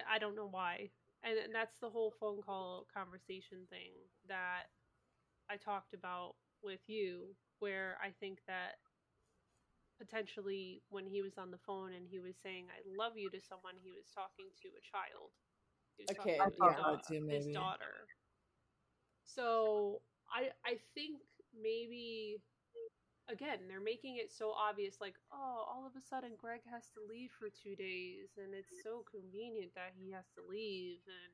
I 0.10 0.20
don't 0.20 0.36
know 0.36 0.48
why 0.48 0.90
and, 1.24 1.38
and 1.38 1.54
that's 1.54 1.80
the 1.80 1.90
whole 1.90 2.12
phone 2.20 2.42
call 2.42 2.88
conversation 2.94 3.66
thing 3.70 3.92
that 4.28 4.64
I 5.50 5.58
talked 5.58 5.94
about 5.94 6.36
with 6.64 6.80
you, 6.88 7.36
where 7.60 7.98
I 8.04 8.12
think 8.20 8.40
that 8.48 8.78
potentially 10.00 10.82
when 10.90 11.06
he 11.06 11.22
was 11.22 11.38
on 11.38 11.52
the 11.52 11.58
phone 11.58 11.94
and 11.94 12.08
he 12.08 12.20
was 12.20 12.36
saying 12.42 12.68
"I 12.72 12.82
love 12.86 13.18
you" 13.18 13.30
to 13.32 13.40
someone, 13.42 13.76
he 13.82 13.92
was 13.92 14.06
talking 14.14 14.48
to 14.62 14.68
a 14.70 14.82
child. 14.82 15.32
He 15.98 16.04
was 16.04 16.12
A 16.12 16.14
talking 16.14 16.36
to 16.36 16.44
his, 16.46 16.56
thought 16.58 16.78
dau- 16.78 16.98
that 16.98 17.04
too, 17.08 17.28
his 17.28 17.48
daughter. 17.48 18.08
So 19.24 20.02
I 20.32 20.52
I 20.66 20.80
think 20.96 21.22
maybe 21.54 22.38
again 23.30 23.60
they're 23.68 23.82
making 23.82 24.18
it 24.18 24.32
so 24.32 24.52
obvious 24.52 25.00
like 25.02 25.16
oh 25.32 25.66
all 25.70 25.86
of 25.86 25.96
a 25.96 26.02
sudden 26.02 26.32
greg 26.38 26.62
has 26.70 26.88
to 26.94 27.00
leave 27.10 27.32
for 27.38 27.50
two 27.50 27.76
days 27.76 28.38
and 28.38 28.54
it's 28.54 28.74
so 28.84 29.04
convenient 29.10 29.74
that 29.76 29.94
he 29.98 30.12
has 30.12 30.26
to 30.36 30.42
leave 30.50 31.00
and 31.08 31.34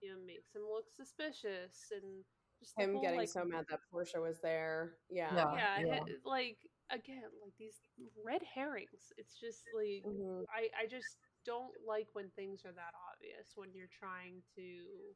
you 0.00 0.10
know 0.10 0.18
makes 0.26 0.52
him 0.54 0.62
look 0.68 0.90
suspicious 0.90 1.92
and 1.92 2.24
just 2.60 2.78
him 2.78 2.92
whole, 2.92 3.02
getting 3.02 3.18
like, 3.20 3.28
so 3.28 3.44
mad 3.44 3.64
that 3.70 3.80
Portia 3.90 4.20
was 4.20 4.40
there 4.42 4.96
yeah 5.10 5.34
Yeah. 5.34 5.54
yeah, 5.78 5.86
yeah. 5.86 5.94
it- 6.06 6.20
like 6.24 6.58
again 6.90 7.22
like 7.42 7.52
these 7.58 7.76
red 8.24 8.42
herrings 8.42 9.12
it's 9.18 9.38
just 9.38 9.64
like 9.74 10.04
Mhm. 10.04 10.44
i 10.54 10.68
i 10.82 10.86
just 10.86 11.18
don't 11.44 11.72
like 11.86 12.08
when 12.14 12.30
things 12.30 12.64
are 12.64 12.72
that 12.72 12.94
obvious 13.12 13.52
when 13.56 13.74
you're 13.74 13.88
trying 13.98 14.42
to 14.56 15.14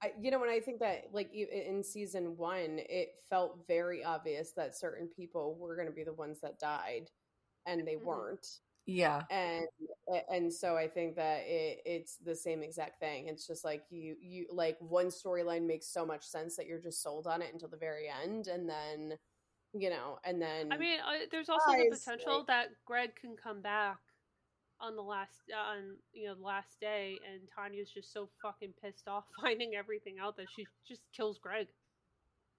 I, 0.00 0.12
you 0.20 0.30
know, 0.30 0.38
when 0.38 0.48
I 0.48 0.60
think 0.60 0.78
that, 0.78 1.12
like 1.12 1.34
e- 1.34 1.48
in 1.66 1.82
season 1.82 2.36
one, 2.36 2.78
it 2.88 3.20
felt 3.28 3.66
very 3.66 4.04
obvious 4.04 4.52
that 4.52 4.76
certain 4.76 5.08
people 5.08 5.56
were 5.56 5.74
going 5.74 5.88
to 5.88 5.92
be 5.92 6.04
the 6.04 6.12
ones 6.12 6.40
that 6.40 6.60
died, 6.60 7.10
and 7.66 7.84
they 7.84 7.96
Mhm. 7.96 8.04
weren't. 8.04 8.60
Yeah. 8.88 9.22
And 9.30 9.66
and 10.30 10.52
so 10.52 10.74
I 10.74 10.88
think 10.88 11.16
that 11.16 11.42
it, 11.44 11.80
it's 11.84 12.16
the 12.16 12.34
same 12.34 12.62
exact 12.62 13.00
thing. 13.00 13.28
It's 13.28 13.46
just 13.46 13.62
like 13.62 13.82
you 13.90 14.16
you 14.18 14.46
like 14.50 14.78
one 14.80 15.08
storyline 15.08 15.66
makes 15.66 15.86
so 15.86 16.06
much 16.06 16.24
sense 16.24 16.56
that 16.56 16.66
you're 16.66 16.80
just 16.80 17.02
sold 17.02 17.26
on 17.26 17.42
it 17.42 17.52
until 17.52 17.68
the 17.68 17.76
very 17.76 18.06
end, 18.08 18.46
and 18.46 18.66
then 18.66 19.18
you 19.74 19.90
know, 19.90 20.18
and 20.24 20.40
then 20.40 20.72
i 20.72 20.78
mean 20.78 20.98
uh, 21.00 21.26
there's 21.30 21.50
also 21.50 21.70
the 21.72 21.94
potential 21.94 22.38
like- 22.38 22.46
that 22.46 22.68
greg 22.86 23.10
can 23.20 23.36
come 23.36 23.60
back 23.60 23.98
on 24.80 24.96
the 24.96 25.02
last 25.02 25.42
on 25.54 25.96
you 26.14 26.26
know 26.26 26.34
the 26.34 26.42
last 26.42 26.80
day 26.80 27.18
and 27.30 27.42
tanya's 27.54 27.90
just 27.90 28.10
so 28.10 28.30
fucking 28.40 28.72
pissed 28.82 29.08
off 29.08 29.24
finding 29.42 29.74
everything 29.74 30.14
out 30.18 30.36
that 30.38 30.46
she 30.56 30.66
just 30.88 31.02
kills 31.14 31.38
greg 31.38 31.66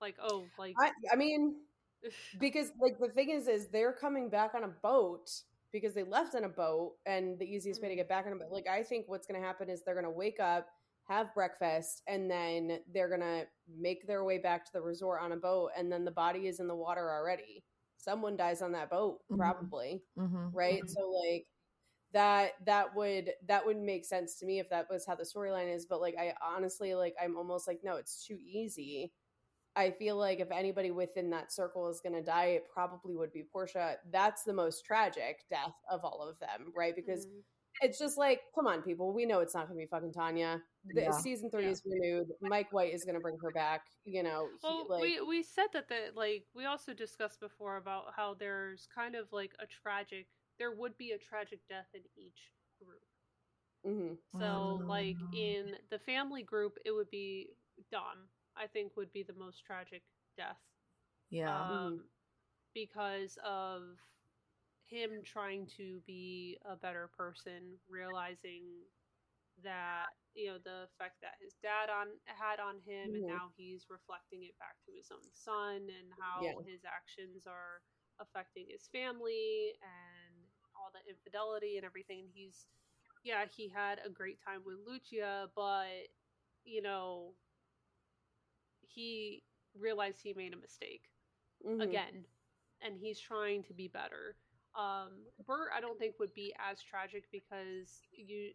like 0.02 0.16
oh 0.22 0.44
like 0.60 0.76
I, 0.80 0.92
I 1.12 1.16
mean, 1.16 1.56
because 2.40 2.72
like 2.80 3.00
the 3.00 3.10
thing 3.10 3.32
is 3.32 3.48
is 3.48 3.68
they're 3.68 3.94
coming 3.94 4.30
back 4.30 4.54
on 4.56 4.64
a 4.64 4.70
boat 4.70 5.30
because 5.72 5.94
they 5.94 6.04
left 6.04 6.36
on 6.36 6.44
a 6.44 6.50
boat 6.50 6.96
and 7.06 7.40
the 7.40 7.46
easiest 7.46 7.82
way 7.82 7.90
to 7.90 7.96
Mhm. 7.96 7.98
get 7.98 8.10
back 8.10 8.26
on 8.26 8.34
a 8.34 8.36
boat 8.36 8.52
like 8.52 8.68
i 8.68 8.84
think 8.84 9.08
what's 9.08 9.28
going 9.28 9.40
to 9.40 9.46
happen 9.46 9.70
is 9.70 9.84
they're 9.84 9.94
going 9.96 10.04
to 10.06 10.10
wake 10.12 10.40
up 10.40 10.70
have 11.04 11.34
breakfast 11.34 12.02
and 12.08 12.30
then 12.30 12.80
they're 12.94 13.10
going 13.10 13.20
to 13.22 13.48
make 13.68 14.06
their 14.08 14.24
way 14.24 14.38
back 14.38 14.64
to 14.66 14.72
the 14.74 14.82
resort 14.82 15.22
on 15.22 15.32
a 15.32 15.38
boat 15.38 15.72
and 15.76 15.92
then 15.92 16.06
the 16.06 16.12
body 16.12 16.48
is 16.48 16.60
in 16.60 16.68
the 16.68 16.76
water 16.76 17.12
already 17.12 17.66
someone 17.98 18.38
dies 18.38 18.62
on 18.62 18.72
that 18.74 18.90
boat 18.90 19.20
Mhm. 19.30 19.74
probably 19.78 20.04
hmm 20.16 20.50
right 20.52 20.84
Mhm. 20.84 20.98
so 20.98 21.10
like 21.10 21.48
that 22.12 22.54
that 22.66 22.96
would 22.96 23.34
that 23.46 23.66
would 23.66 23.78
make 23.78 24.06
sense 24.06 24.38
to 24.40 24.46
me 24.46 24.60
if 24.60 24.70
that 24.70 24.90
was 24.90 25.06
how 25.06 25.16
the 25.16 25.24
storyline 25.24 25.74
is 25.74 25.86
but 25.86 26.02
like 26.02 26.16
i 26.18 26.34
honestly 26.42 26.96
like 26.96 27.16
i'm 27.22 27.38
almost 27.38 27.68
like 27.68 27.82
no 27.84 27.96
it's 27.98 28.26
too 28.26 28.38
easy 28.42 29.14
i 29.76 29.90
feel 29.92 30.16
like 30.18 30.40
if 30.40 30.52
anybody 30.52 30.92
within 30.92 31.30
that 31.30 31.52
circle 31.52 31.88
is 31.90 32.02
going 32.02 32.14
to 32.16 32.22
die 32.24 32.48
it 32.48 32.64
probably 32.74 33.16
would 33.16 33.32
be 33.32 33.44
portia 33.44 33.98
that's 34.12 34.44
the 34.44 34.54
most 34.54 34.86
tragic 34.86 35.46
death 35.50 35.74
of 35.90 36.04
all 36.04 36.22
of 36.28 36.38
them 36.40 36.72
right 36.76 36.96
because 36.96 37.26
Mhm. 37.28 37.44
it's 37.82 38.00
just 38.00 38.18
like 38.18 38.42
come 38.56 38.68
on 38.68 38.82
people 38.82 39.14
we 39.14 39.26
know 39.26 39.40
it's 39.40 39.54
not 39.54 39.68
going 39.68 39.80
to 39.80 39.86
be 39.86 39.90
fucking 39.90 40.12
tanya 40.14 40.62
the, 40.94 41.02
Yeah. 41.02 41.12
season 41.12 41.50
three 41.52 41.66
Yeah. 41.66 41.72
is 41.72 41.82
renewed 41.86 42.28
mike 42.42 42.72
white 42.74 42.94
is 42.94 43.04
going 43.06 43.16
to 43.16 43.22
bring 43.22 43.38
her 43.40 43.52
back 43.52 43.86
you 44.06 44.24
know 44.24 44.50
he, 44.62 44.68
Well, 44.68 44.88
like 44.90 45.02
we 45.02 45.22
we 45.22 45.44
said 45.44 45.68
that 45.74 45.88
the 45.88 46.12
like 46.16 46.46
we 46.54 46.66
also 46.66 46.94
discussed 46.94 47.40
before 47.40 47.78
about 47.78 48.14
how 48.16 48.34
there's 48.34 48.88
kind 48.94 49.16
of 49.16 49.32
like 49.32 49.54
a 49.60 49.66
tragic 49.68 50.28
there 50.58 50.72
would 50.74 50.98
be 50.98 51.12
a 51.12 51.18
tragic 51.18 51.62
death 51.70 51.88
in 51.94 52.02
each 52.18 52.52
group. 52.84 53.02
mhm. 53.86 54.18
So 54.38 54.82
like 54.88 55.16
Mm. 55.16 55.34
in 55.38 55.76
the 55.90 56.00
family 56.00 56.44
group, 56.44 56.78
it 56.86 56.92
would 56.92 57.10
be 57.10 57.56
Dom. 57.92 58.30
I 58.60 58.68
think 58.68 58.98
would 58.98 59.14
be 59.14 59.24
the 59.24 59.34
most 59.34 59.66
tragic 59.66 60.04
death. 60.38 60.62
Yeah. 61.30 61.68
Um, 61.70 62.10
because 62.74 63.38
of 63.44 64.00
him 64.86 65.24
trying 65.24 65.68
to 65.68 66.02
be 66.02 66.60
a 66.66 66.76
better 66.76 67.08
person, 67.08 67.80
realizing 67.88 68.86
that 69.64 70.08
you 70.34 70.48
know 70.48 70.58
the 70.60 70.84
effect 70.84 71.22
that 71.22 71.36
his 71.42 71.58
dad 71.58 71.90
on 71.90 72.20
had 72.26 72.60
on 72.60 72.80
him, 72.80 73.16
and 73.16 73.26
Mhm. 73.26 73.28
now 73.28 73.52
he's 73.56 73.90
reflecting 73.90 74.44
it 74.44 74.58
back 74.60 74.82
to 74.86 74.92
his 74.94 75.12
own 75.12 75.34
son, 75.34 75.90
and 75.90 76.14
how 76.20 76.60
Yeah. 76.60 76.64
his 76.66 76.86
actions 76.86 77.48
are 77.48 77.82
affecting 78.20 78.68
his 78.70 78.88
family 78.88 79.78
and 79.82 80.48
all 80.76 80.92
the 80.94 81.10
infidelity 81.10 81.78
and 81.78 81.86
everything. 81.86 82.22
And 82.22 82.30
he's 82.32 82.68
yeah, 83.24 83.46
he 83.46 83.70
had 83.70 84.00
a 84.04 84.10
great 84.10 84.40
time 84.42 84.64
with 84.66 84.78
Lucia, 84.80 85.52
but 85.56 86.10
you 86.64 86.82
know, 86.82 87.38
he 88.90 89.44
realized 89.80 90.22
he 90.22 90.34
made 90.34 90.54
a 90.54 90.58
mistake 90.58 91.10
Mhm. 91.66 91.80
again, 91.82 92.26
and 92.82 92.98
he's 92.98 93.20
trying 93.20 93.64
to 93.64 93.74
be 93.74 93.88
better. 93.88 94.38
Um, 94.76 95.26
Bert, 95.48 95.70
I 95.76 95.82
don't 95.82 96.00
think 96.00 96.20
would 96.20 96.34
be 96.36 96.54
as 96.60 96.82
tragic 96.82 97.26
because 97.32 98.08
you, 98.12 98.52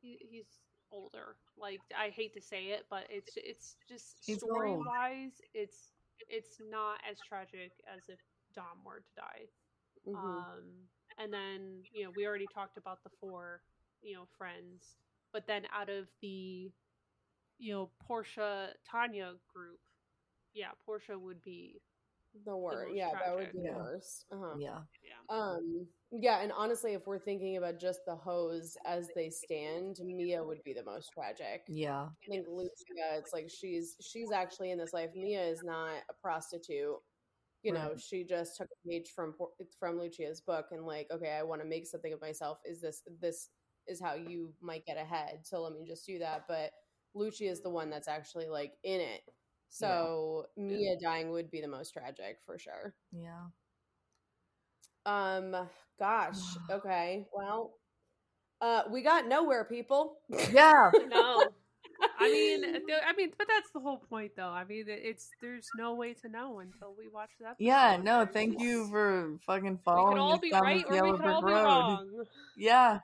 he, 0.00 0.18
he's 0.30 0.60
older. 0.90 1.36
Like 1.58 1.82
I 1.96 2.10
hate 2.10 2.34
to 2.34 2.40
say 2.42 2.66
it, 2.68 2.86
but 2.90 3.04
it's 3.10 3.36
it's 3.36 3.76
just 3.88 4.24
story 4.36 4.76
wise, 4.76 5.40
it's 5.54 5.92
it's 6.28 6.60
not 6.70 6.98
as 7.10 7.20
tragic 7.20 7.72
as 7.94 8.08
if 8.08 8.18
Dom 8.54 8.84
were 8.84 9.00
to 9.00 9.14
die. 9.16 9.48
Mhm. 10.06 10.46
Um, 10.58 10.64
and 11.18 11.32
then 11.32 11.84
you 11.92 12.04
know 12.04 12.10
we 12.14 12.26
already 12.26 12.48
talked 12.48 12.78
about 12.78 13.02
the 13.04 13.10
four 13.20 13.62
you 14.02 14.14
know 14.14 14.26
friends, 14.38 14.96
but 15.32 15.46
then 15.46 15.64
out 15.74 15.88
of 15.90 16.08
the 16.22 16.70
you 17.58 17.72
know 17.74 17.90
Portia 18.06 18.70
Tanya 18.90 19.32
group, 19.54 19.78
yeah, 20.54 20.70
Portia 20.84 21.18
would 21.18 21.42
be 21.42 21.80
the 22.44 22.56
worst. 22.56 22.88
most 22.88 22.96
Yeah, 22.96 23.10
that 23.24 23.34
would 23.34 23.38
tragic. 23.38 23.52
be 23.52 23.60
the 23.60 23.68
Yeah. 23.68 23.76
worst. 23.76 24.24
Uh-huh. 24.32 24.56
Yeah. 24.58 24.80
yeah. 25.02 25.36
Um, 25.36 25.86
yeah, 26.10 26.40
and 26.40 26.52
honestly, 26.52 26.94
if 26.94 27.06
we're 27.06 27.18
thinking 27.18 27.56
about 27.56 27.78
just 27.78 28.00
the 28.06 28.14
hoes 28.16 28.76
as 28.86 29.08
they 29.14 29.30
stand, 29.30 29.98
Mia 30.04 30.42
would 30.42 30.62
be 30.64 30.72
the 30.72 30.84
most 30.84 31.10
tragic. 31.12 31.62
Yeah. 31.68 32.08
I 32.08 32.30
think 32.30 32.46
Lucia, 32.48 32.70
it's 33.18 33.32
like 33.32 33.50
she's 33.50 33.96
she's 34.00 34.30
actually 34.32 34.70
in 34.70 34.78
this 34.78 34.92
life. 34.92 35.10
Mia 35.14 35.42
is 35.42 35.62
not 35.62 36.02
a 36.08 36.14
prostitute. 36.22 36.96
You 37.62 37.72
know, 37.72 37.90
Right. 37.90 38.00
she 38.00 38.24
just 38.24 38.56
took 38.56 38.68
a 38.68 38.88
page 38.88 39.10
from 39.14 39.34
from 39.78 39.98
Lucia's 39.98 40.40
book 40.40 40.66
and 40.72 40.86
like, 40.86 41.08
okay, 41.10 41.32
I 41.32 41.42
want 41.42 41.60
to 41.62 41.68
make 41.68 41.86
something 41.86 42.12
of 42.12 42.20
myself. 42.20 42.58
Is 42.64 42.80
this 42.80 43.02
this 43.20 43.50
is 43.88 44.00
how 44.00 44.14
you 44.14 44.52
might 44.60 44.84
get 44.86 44.96
ahead? 44.96 45.40
So 45.44 45.62
let 45.62 45.72
me 45.74 45.84
just 45.86 46.06
do 46.06 46.18
that. 46.20 46.44
But 46.48 46.70
Lucia 47.14 47.44
is 47.44 47.60
the 47.62 47.70
one 47.70 47.90
that's 47.90 48.08
actually 48.08 48.48
like 48.48 48.72
in 48.84 49.00
it. 49.00 49.22
So 49.70 50.46
Mia 50.56 50.96
dying 51.00 51.30
would 51.30 51.50
be 51.50 51.60
the 51.60 51.68
most 51.68 51.92
tragic 51.92 52.38
for 52.46 52.58
sure. 52.58 52.94
Yeah. 53.12 53.46
Um, 55.06 55.54
gosh, 55.98 56.36
okay, 56.70 57.26
well, 57.32 57.74
uh, 58.60 58.82
we 58.90 59.02
got 59.02 59.26
nowhere, 59.28 59.64
people. 59.64 60.18
Yeah. 60.52 60.90
No, 61.08 61.44
I 62.18 62.30
mean, 62.30 62.62
th- 62.86 63.02
I 63.06 63.12
mean, 63.16 63.30
but 63.36 63.46
that's 63.48 63.70
the 63.72 63.80
whole 63.80 63.98
point, 63.98 64.32
though. 64.36 64.48
I 64.48 64.64
mean, 64.64 64.84
it's 64.88 65.30
there's 65.40 65.68
no 65.76 65.94
way 65.94 66.14
to 66.14 66.28
know 66.28 66.60
until 66.60 66.94
we 66.96 67.08
watch 67.08 67.30
that. 67.40 67.56
Yeah, 67.58 67.98
no, 68.02 68.26
thank 68.26 68.60
you 68.60 68.86
for 68.88 69.36
fucking 69.46 69.72
We 69.72 69.78
following 69.84 70.12
could 70.14 70.20
all 70.20 70.38
be 70.38 70.50
down 70.50 70.62
right 70.62 70.84
this 70.88 71.00
or 71.00 71.04
we 71.12 71.18
could 71.18 71.26
all 71.26 71.42
be 71.42 71.52
road. 71.52 71.64
wrong. 71.64 72.24
Yeah. 72.56 73.00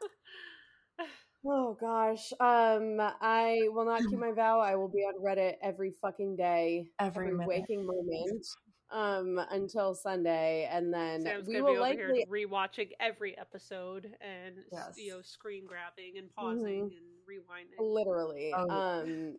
Oh 1.46 1.76
gosh. 1.80 2.32
Um, 2.40 2.96
I 3.00 3.60
will 3.68 3.84
not 3.84 4.00
keep 4.08 4.18
my 4.18 4.32
vow. 4.32 4.60
I 4.60 4.76
will 4.76 4.88
be 4.88 5.00
on 5.00 5.14
Reddit 5.22 5.54
every 5.62 5.92
fucking 6.00 6.36
day, 6.36 6.90
Every 6.98 7.30
minute. 7.32 7.46
waking 7.48 7.84
moment, 7.86 8.46
um, 8.90 9.38
until 9.50 9.94
Sunday, 9.94 10.68
and 10.72 10.92
then 10.92 11.22
Sam's 11.22 11.46
we 11.48 11.60
will 11.60 11.72
be 11.72 11.78
over 11.78 11.80
likely. 11.80 12.24
here 12.28 12.48
rewatching 12.48 12.90
every 13.00 13.36
episode 13.36 14.10
and 14.20 14.56
Yes. 14.72 14.94
you 14.96 15.10
know 15.12 15.20
screen 15.22 15.66
grabbing 15.66 16.16
and 16.18 16.30
pausing 16.34 16.90
Mhm. 16.90 16.96
and 16.96 17.06
rewinding. 17.28 17.78
Literally. 17.78 18.52
Oh. 18.56 18.68
Um, 18.70 19.38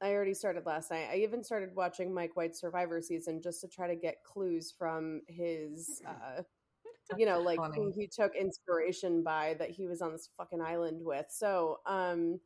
I 0.00 0.12
already 0.12 0.34
started 0.34 0.66
last 0.66 0.90
night. 0.90 1.08
I 1.10 1.16
even 1.18 1.42
started 1.42 1.74
watching 1.74 2.12
Mike 2.12 2.36
White's 2.36 2.60
Survivor 2.60 3.00
season 3.00 3.40
just 3.40 3.60
to 3.62 3.68
try 3.68 3.86
to 3.88 3.94
get 3.96 4.22
clues 4.24 4.70
from 4.76 5.22
his, 5.28 6.02
uh, 6.06 6.42
you 7.16 7.26
know, 7.26 7.40
like 7.42 7.64
who 7.74 7.90
he 7.94 8.06
took 8.08 8.34
inspiration 8.36 9.22
by 9.22 9.54
that 9.58 9.70
he 9.70 9.86
was 9.86 10.00
on 10.02 10.12
this 10.12 10.28
fucking 10.36 10.60
island 10.60 11.00
with. 11.04 11.26
So, 11.30 11.78
um, 11.86 12.40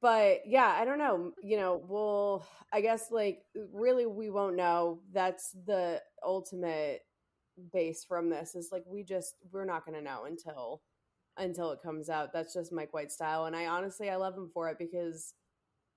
but 0.00 0.40
yeah, 0.46 0.74
I 0.78 0.84
don't 0.84 0.98
know. 0.98 1.32
You 1.42 1.56
know, 1.56 1.82
we'll, 1.88 2.46
I 2.72 2.80
guess, 2.80 3.10
like, 3.10 3.40
really, 3.72 4.06
we 4.06 4.30
won't 4.30 4.56
know. 4.56 5.00
That's 5.12 5.52
the 5.66 6.02
ultimate 6.24 7.02
base 7.72 8.04
from 8.04 8.30
this 8.30 8.54
is 8.54 8.68
like, 8.72 8.84
we 8.86 9.02
just, 9.02 9.36
we're 9.52 9.64
not 9.64 9.86
going 9.86 9.96
to 9.98 10.04
know 10.04 10.24
until, 10.26 10.82
until 11.38 11.70
it 11.72 11.80
comes 11.82 12.10
out. 12.10 12.32
That's 12.32 12.54
just 12.54 12.72
Mike 12.72 12.92
White 12.94 13.12
style. 13.12 13.46
And 13.46 13.56
I 13.56 13.66
honestly, 13.66 14.10
I 14.10 14.16
love 14.16 14.36
him 14.36 14.50
for 14.52 14.68
it 14.68 14.78
because, 14.78 15.34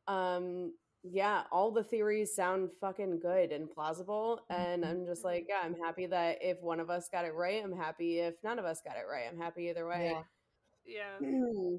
um, 0.07 0.73
yeah, 1.03 1.43
all 1.51 1.71
the 1.71 1.83
theories 1.83 2.35
sound 2.35 2.69
fucking 2.81 3.19
good 3.21 3.51
and 3.51 3.69
plausible. 3.71 4.41
And 4.49 4.85
I'm 4.85 5.05
just 5.05 5.23
like, 5.23 5.45
yeah, 5.47 5.61
I'm 5.63 5.75
happy 5.75 6.05
that 6.07 6.39
if 6.41 6.61
one 6.61 6.79
of 6.79 6.89
us 6.89 7.09
got 7.11 7.25
it 7.25 7.33
right, 7.33 7.61
I'm 7.63 7.75
happy 7.75 8.19
if 8.19 8.35
none 8.43 8.59
of 8.59 8.65
us 8.65 8.81
got 8.85 8.95
it 8.97 9.05
right. 9.09 9.25
I'm 9.31 9.39
happy 9.39 9.69
either 9.69 9.87
way. 9.87 10.11
Yeah. 10.13 10.21
Yeah, 11.21 11.29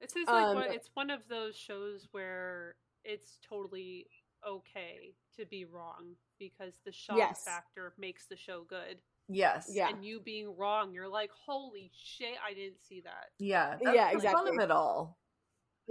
it's 0.00 0.14
just 0.14 0.28
like 0.28 0.44
Um, 0.44 0.54
one, 0.56 0.70
it's 0.72 0.90
one 0.94 1.10
of 1.10 1.20
those 1.28 1.56
shows 1.56 2.08
where 2.10 2.74
it's 3.04 3.38
totally 3.48 4.06
okay 4.46 5.14
to 5.36 5.46
be 5.46 5.64
wrong 5.64 6.16
because 6.38 6.74
the 6.84 6.92
shock 6.92 7.16
Yes. 7.16 7.44
factor 7.44 7.94
makes 7.98 8.26
the 8.26 8.36
show 8.36 8.64
good. 8.68 8.98
Yes. 9.28 9.70
Yeah. 9.72 9.88
And 9.88 10.04
you 10.04 10.18
being 10.20 10.56
wrong, 10.56 10.92
you're 10.92 11.08
like, 11.08 11.30
holy 11.46 11.90
shit, 11.94 12.34
I 12.44 12.52
didn't 12.52 12.82
see 12.82 13.00
that. 13.02 13.30
Yeah. 13.38 13.76
Yeah, 13.80 13.92
That's 14.10 14.24
the 14.24 14.30
fun 14.30 14.34
exactly. 14.48 14.56
of 14.56 14.62
it 14.64 14.70
all. 14.72 15.18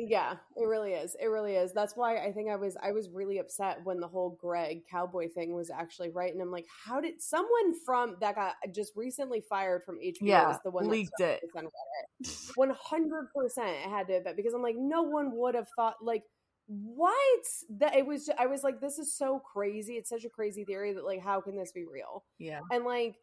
Yeah, 0.09 0.33
it 0.55 0.65
really 0.65 0.93
is. 0.93 1.15
It 1.21 1.27
really 1.27 1.55
is. 1.55 1.73
That's 1.73 1.95
why 1.95 2.17
I 2.17 2.31
think 2.31 2.49
I 2.49 2.55
was 2.55 2.75
I 2.81 2.91
was 2.91 3.09
really 3.09 3.37
upset 3.37 3.79
when 3.83 3.99
the 3.99 4.07
whole 4.07 4.37
Greg 4.41 4.81
cowboy 4.89 5.29
thing 5.29 5.53
was 5.53 5.69
actually 5.69 6.09
right, 6.09 6.33
and 6.33 6.41
I'm 6.41 6.51
like, 6.51 6.65
how 6.85 6.99
did 7.01 7.21
someone 7.21 7.73
from 7.85 8.15
that 8.21 8.35
got 8.35 8.55
just 8.73 8.93
recently 8.95 9.41
fired 9.47 9.83
from 9.85 9.99
HBO? 9.99 10.17
Yeah. 10.21 10.57
the 10.63 10.71
one 10.71 10.85
that 10.85 10.89
leaked 10.89 11.19
it. 11.19 11.39
started 11.39 11.41
this 11.43 11.55
on 11.55 11.65
Reddit. 11.65 12.51
One 12.55 12.75
hundred 12.79 13.29
percent, 13.35 13.69
it 13.69 13.89
had 13.89 14.07
to 14.07 14.13
have 14.13 14.23
been 14.23 14.35
because 14.35 14.53
I'm 14.53 14.63
like, 14.63 14.75
no 14.77 15.03
one 15.03 15.31
would 15.35 15.55
have 15.55 15.67
thought 15.75 15.95
like 16.01 16.23
what 16.67 17.45
that 17.79 17.95
it 17.95 18.05
was. 18.05 18.29
I 18.39 18.47
was 18.47 18.63
like, 18.63 18.81
this 18.81 18.97
is 18.97 19.15
so 19.15 19.39
crazy. 19.53 19.93
It's 19.93 20.09
such 20.09 20.25
a 20.25 20.29
crazy 20.29 20.63
theory 20.63 20.93
that 20.93 21.05
like, 21.05 21.21
how 21.21 21.41
can 21.41 21.55
this 21.55 21.71
be 21.71 21.85
real? 21.85 22.23
Yeah. 22.39 22.61
and 22.71 22.85
like 22.85 23.15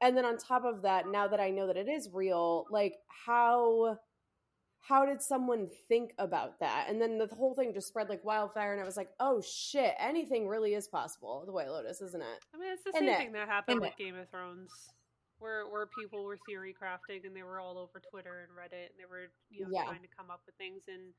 and 0.00 0.16
then 0.16 0.24
on 0.24 0.36
top 0.38 0.64
of 0.64 0.82
that 0.82 1.08
now 1.08 1.26
that 1.26 1.40
i 1.40 1.50
know 1.50 1.66
that 1.66 1.76
it 1.76 1.88
is 1.88 2.08
real 2.12 2.66
like 2.70 2.94
how 3.26 3.96
how 4.88 5.04
did 5.04 5.20
someone 5.20 5.68
think 5.88 6.12
about 6.18 6.58
that 6.60 6.86
and 6.88 7.00
then 7.00 7.18
the 7.18 7.26
whole 7.26 7.54
thing 7.54 7.72
just 7.74 7.88
spread 7.88 8.08
like 8.08 8.24
wildfire 8.24 8.72
and 8.72 8.80
i 8.80 8.84
was 8.84 8.96
like 8.96 9.10
oh 9.20 9.40
shit 9.42 9.94
anything 9.98 10.48
really 10.48 10.74
is 10.74 10.88
possible 10.88 11.42
the 11.46 11.52
white 11.52 11.68
lotus 11.68 12.00
isn't 12.00 12.22
it 12.22 12.38
I 12.54 12.58
mean, 12.58 12.72
it's 12.72 12.82
the 12.84 12.90
And 12.96 13.04
same 13.06 13.08
it- 13.08 13.18
thing 13.18 13.32
that 13.32 13.48
happened 13.48 13.76
and 13.76 13.80
with 13.82 13.96
Game 13.98 14.16
of 14.16 14.28
Thrones, 14.30 14.70
where 15.38 15.68
where 15.68 15.86
people 16.00 16.24
were 16.24 16.38
theory 16.48 16.74
crafting 16.74 17.24
and 17.26 17.34
they 17.36 17.42
were 17.42 17.60
all 17.60 17.78
over 17.78 18.00
Twitter 18.10 18.46
and 18.48 18.50
Reddit 18.56 18.90
and 18.90 18.98
they 18.98 19.06
were 19.08 19.28
you 19.50 19.64
know 19.64 19.70
Yeah. 19.70 19.84
trying 19.84 20.02
to 20.02 20.08
come 20.16 20.30
up 20.30 20.40
with 20.46 20.54
things 20.56 20.82
and 20.88 21.12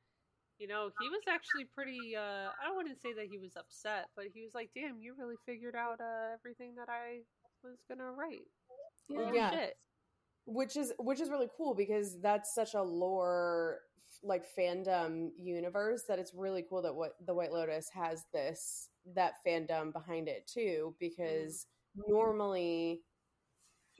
you 0.57 0.67
know 0.67 0.89
he 0.99 1.07
was 1.09 1.21
actually 1.29 1.65
pretty. 1.65 2.15
uh 2.17 2.49
I 2.59 2.71
wouldn't 2.75 2.99
say 3.01 3.13
that 3.13 3.27
he 3.31 3.37
was 3.37 3.55
upset, 3.55 4.09
but 4.15 4.25
he 4.33 4.41
was 4.43 4.53
like, 4.53 4.71
"Damn, 4.75 4.99
you 4.99 5.15
really 5.17 5.37
figured 5.45 5.73
out 5.75 6.01
uh, 6.01 6.33
everything 6.35 6.75
that 6.75 6.89
I 6.89 7.21
was 7.63 7.77
gonna 7.87 8.11
write." 8.11 8.43
Holy 9.09 9.37
Yeah. 9.37 9.69
Which 10.45 10.75
is 10.77 10.93
which 10.97 11.21
is 11.21 11.29
really 11.29 11.49
cool 11.55 11.75
because 11.75 12.19
that's 12.21 12.55
such 12.55 12.73
a 12.73 12.81
lore 12.81 13.81
like 14.23 14.43
fandom 14.57 15.29
universe 15.37 16.03
that 16.07 16.19
it's 16.19 16.33
really 16.33 16.65
cool 16.67 16.81
that 16.81 16.93
what 16.93 17.15
the 17.25 17.33
white 17.33 17.53
lotus 17.53 17.89
has 17.89 18.25
this 18.33 18.89
that 19.15 19.35
fandom 19.45 19.93
behind 19.93 20.27
it 20.27 20.45
too 20.45 20.93
because 20.99 21.67
normally 22.07 23.01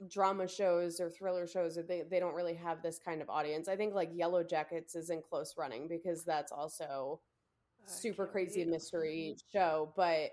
drama 0.08 0.48
shows 0.48 0.98
or 1.00 1.10
thriller 1.10 1.46
shows 1.46 1.78
they, 1.88 2.02
they 2.10 2.18
don't 2.18 2.34
really 2.34 2.54
have 2.54 2.82
this 2.82 2.98
kind 2.98 3.20
of 3.20 3.28
audience. 3.28 3.68
I 3.68 3.76
think 3.76 3.94
like 3.94 4.12
Yellowjackets 4.12 4.96
is 4.96 5.10
in 5.10 5.22
close 5.22 5.54
running 5.58 5.88
because 5.88 6.24
that's 6.24 6.52
also 6.52 7.20
super 7.86 8.26
crazy 8.26 8.64
mystery 8.64 9.36
show 9.52 9.92
but 9.96 10.30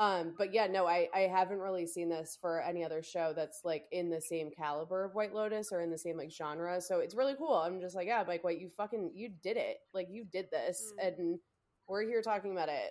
um 0.00 0.34
but 0.36 0.52
yeah 0.52 0.66
no 0.66 0.86
i 0.88 1.08
i 1.14 1.20
haven't 1.20 1.58
really 1.60 1.86
seen 1.86 2.08
this 2.08 2.36
for 2.40 2.60
any 2.60 2.84
other 2.84 3.00
show 3.02 3.32
that's 3.36 3.60
like 3.64 3.84
in 3.92 4.10
the 4.10 4.20
same 4.20 4.50
caliber 4.50 5.04
of 5.04 5.14
white 5.14 5.32
lotus 5.32 5.70
or 5.70 5.80
in 5.82 5.90
the 5.90 5.96
same 5.98 6.16
like 6.16 6.32
genre 6.32 6.80
so 6.80 6.98
it's 6.98 7.14
really 7.14 7.34
cool 7.38 7.54
i'm 7.54 7.80
just 7.80 7.94
like 7.94 8.08
yeah 8.08 8.24
like 8.26 8.42
wait 8.42 8.58
you 8.60 8.68
fucking 8.76 9.12
you 9.14 9.30
did 9.42 9.56
it 9.56 9.76
like 9.92 10.08
you 10.10 10.24
did 10.24 10.50
this 10.50 10.92
Mm. 11.00 11.06
and 11.06 11.38
we're 11.86 12.02
here 12.02 12.22
talking 12.22 12.50
about 12.52 12.68
it 12.68 12.90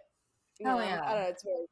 you 0.60 0.68
Hell 0.68 0.78
know? 0.78 0.84
yeah. 0.86 1.02
I 1.04 1.10
don't 1.14 1.24
know, 1.24 1.30
it's 1.30 1.44
really 1.46 1.66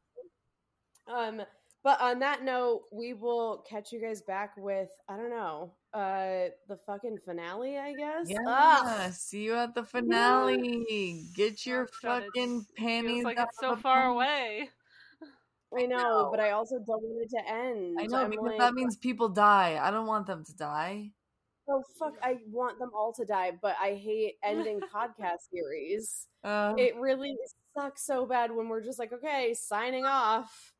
cool. 1.07 1.15
um 1.15 1.41
but 1.83 2.01
on 2.01 2.19
that 2.19 2.43
note 2.43 2.81
we 2.91 3.13
will 3.13 3.63
catch 3.69 3.91
you 3.93 4.01
guys 4.01 4.21
back 4.21 4.51
with 4.57 4.89
i 5.07 5.15
don't 5.15 5.29
know 5.29 5.71
uh 5.93 6.49
the 6.67 6.77
fucking 6.85 7.17
finale 7.25 7.77
i 7.77 7.93
guess 7.93 8.27
Yeah. 8.29 8.37
Ugh. 8.47 9.11
See 9.13 9.43
you 9.43 9.55
at 9.55 9.75
the 9.75 9.83
finale. 9.83 11.25
Get 11.35 11.65
your 11.65 11.83
Oh, 11.83 11.87
God, 12.03 12.17
it's- 12.17 12.29
fucking 12.35 12.65
panties 12.77 13.11
Feels 13.13 13.23
like 13.23 13.37
out 13.37 13.47
it's 13.49 13.59
so 13.59 13.75
far 13.77 14.01
pants. 14.03 14.13
away. 14.15 14.69
I 15.77 15.85
know, 15.85 16.27
but 16.31 16.39
I 16.39 16.51
also 16.51 16.75
don't 16.79 17.01
want 17.01 17.23
it 17.23 17.29
to 17.37 17.49
end. 17.49 17.97
I 17.99 18.05
know 18.07 18.17
I'm 18.17 18.29
because 18.29 18.45
like, 18.45 18.59
that 18.59 18.73
means 18.73 18.97
people 18.97 19.29
die. 19.29 19.79
I 19.81 19.89
don't 19.91 20.05
want 20.07 20.27
them 20.27 20.43
to 20.45 20.55
die. 20.55 21.11
oh 21.69 21.83
fuck, 21.97 22.13
I 22.21 22.37
want 22.51 22.77
them 22.79 22.89
all 22.93 23.13
to 23.13 23.23
die, 23.25 23.53
but 23.61 23.75
I 23.81 23.93
hate 23.93 24.35
ending 24.43 24.79
podcast 24.93 25.49
series. 25.53 26.27
Uh, 26.43 26.73
It 26.77 26.95
really 26.97 27.35
sucks 27.77 28.05
so 28.05 28.25
bad 28.25 28.51
when 28.53 28.67
we're 28.67 28.83
just 28.83 28.99
like, 28.99 29.13
okay, 29.13 29.53
signing 29.53 30.05
off. 30.05 30.73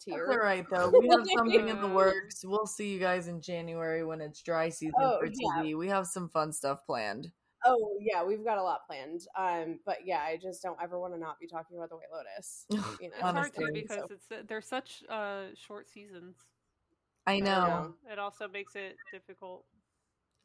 tier. 0.00 0.24
That's 0.26 0.38
all 0.38 0.42
right 0.44 0.64
though. 0.70 0.90
We 0.98 1.08
have 1.10 1.26
something 1.36 1.68
in 1.68 1.80
the 1.82 1.88
works. 2.02 2.42
We'll 2.44 2.66
see 2.66 2.88
you 2.92 2.98
guys 3.00 3.28
in 3.28 3.42
January 3.42 4.02
when 4.04 4.20
it's 4.22 4.40
dry 4.42 4.70
season 4.70 4.94
Oh, 4.98 5.18
for 5.18 5.26
yeah. 5.26 5.62
TV. 5.62 5.76
We 5.76 5.88
have 5.88 6.06
some 6.06 6.28
fun 6.30 6.52
stuff 6.52 6.86
planned. 6.86 7.30
Oh 7.64 7.96
yeah, 8.00 8.24
we've 8.24 8.44
got 8.44 8.58
a 8.58 8.62
lot 8.62 8.86
planned. 8.86 9.22
Um, 9.36 9.80
but 9.84 9.98
yeah, 10.04 10.20
I 10.20 10.38
just 10.40 10.62
don't 10.62 10.78
ever 10.82 10.98
want 10.98 11.14
to 11.14 11.18
not 11.20 11.40
be 11.40 11.46
talking 11.46 11.76
about 11.76 11.90
the 11.90 11.96
White 11.96 12.12
Lotus. 12.12 12.66
You 13.00 13.08
know, 13.08 13.14
It's 13.14 13.20
hard 13.20 13.36
Honestly. 13.36 13.66
to 13.66 13.72
because 13.72 13.96
So- 14.08 14.14
it's 14.38 14.48
they're 14.48 14.60
such 14.60 15.02
uh, 15.08 15.46
short 15.54 15.88
seasons. 15.88 16.36
I 17.26 17.40
know. 17.40 17.66
know. 17.66 17.94
It 18.10 18.18
also 18.18 18.48
makes 18.48 18.74
it 18.76 18.96
difficult. 19.12 19.64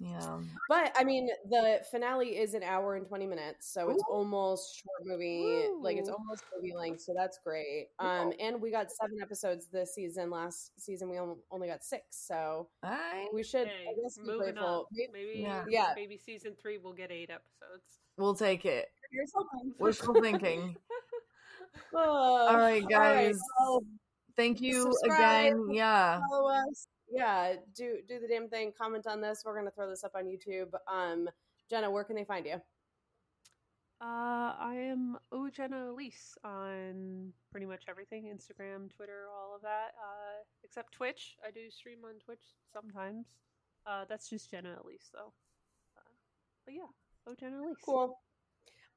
Yeah. 0.04 0.40
But 0.68 0.92
I 0.98 1.04
mean, 1.04 1.30
the 1.50 1.80
finale 1.90 2.38
is 2.38 2.54
an 2.54 2.64
hour 2.64 2.96
and 2.96 3.08
twenty 3.08 3.26
minutes, 3.26 3.72
so 3.72 3.90
it's 3.90 4.04
almost 4.10 4.76
short 4.84 5.06
movie. 5.06 5.68
Like 5.80 5.98
it's 5.98 6.10
almost 6.10 6.44
movie 6.56 6.74
length, 6.76 7.02
so 7.02 7.14
that's 7.16 7.40
great. 7.46 7.88
Um, 8.00 8.34
and 8.40 8.62
we 8.62 8.70
got 8.72 8.92
seven 8.92 9.18
episodes 9.22 9.68
this 9.72 9.96
season. 9.96 10.30
Last 10.30 10.72
season 10.80 11.10
we 11.10 11.18
only 11.52 11.68
got 11.68 11.84
six, 11.84 12.04
so 12.12 12.68
I 12.84 13.28
we 13.34 13.44
should. 13.44 13.68
Hey, 13.68 13.86
I 13.90 13.94
guess 14.02 14.18
be 14.18 14.24
moving 14.26 14.58
up. 14.58 14.88
Maybe 14.92 15.36
Yeah. 15.42 15.64
Yeah. 15.70 15.94
maybe 15.96 16.18
season 16.18 16.54
three 16.62 16.78
we'll 16.78 16.94
get 16.94 17.12
eight 17.12 17.30
episodes. 17.30 17.84
we'll 18.18 18.36
take 18.36 18.66
it. 18.66 18.90
We're 19.80 19.92
still 19.94 20.20
thinking. 20.22 20.76
Oh, 21.96 22.48
All 22.50 22.58
right, 22.58 22.88
guys. 22.88 23.40
well, 23.60 23.82
Thank 24.36 24.62
you 24.62 24.94
Subscribe. 25.04 25.54
again. 25.54 25.70
Yeah. 25.72 26.20
follow 26.30 26.50
us. 26.52 26.88
Yeah, 27.14 27.54
do 27.76 28.00
do 28.08 28.20
the 28.20 28.28
damn 28.28 28.50
thing. 28.50 28.72
Comment 28.76 29.06
on 29.06 29.22
this. 29.22 29.44
We're 29.46 29.56
gonna 29.56 29.72
throw 29.72 29.90
this 29.90 30.04
up 30.04 30.14
on 30.16 30.24
YouTube. 30.26 30.74
Um, 30.92 31.30
Jenna, 31.70 31.90
where 31.92 32.04
can 32.04 32.16
they 32.16 32.24
find 32.24 32.46
you? 32.46 32.56
Uh, 34.02 34.54
I 34.60 34.76
am 34.76 35.18
Ojena 35.32 35.90
Elise 35.92 36.36
on 36.44 37.32
pretty 37.52 37.66
much 37.68 37.84
everything 37.88 38.26
Instagram, 38.26 38.94
Twitter, 38.94 39.28
all 39.34 39.56
of 39.56 39.62
that. 39.62 39.92
Uh, 39.98 40.44
except 40.64 40.92
Twitch. 40.94 41.38
I 41.48 41.52
do 41.52 41.70
stream 41.70 42.00
on 42.04 42.20
Twitch 42.20 42.44
sometimes. 42.74 43.28
Uh, 43.86 44.06
that's 44.10 44.30
just 44.30 44.50
Jenna 44.52 44.78
Elise, 44.84 45.10
though. 45.14 45.32
Uh, 45.98 46.10
but 46.66 46.74
yeah, 46.74 46.90
Ojena 47.30 47.64
Elise. 47.64 47.78
Cool. 47.86 48.20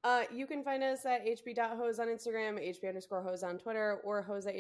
Uh, 0.03 0.23
you 0.33 0.47
can 0.47 0.65
find 0.65 0.83
us 0.83 1.05
at 1.05 1.25
hb.hoes 1.25 1.99
on 1.99 2.09
Instagram, 2.09 2.59
hb 2.61 2.89
underscore 2.89 3.23
hoes 3.23 3.43
on 3.43 3.59
Twitter, 3.59 4.01
or 4.03 4.23
hoes 4.23 4.47
at 4.47 4.55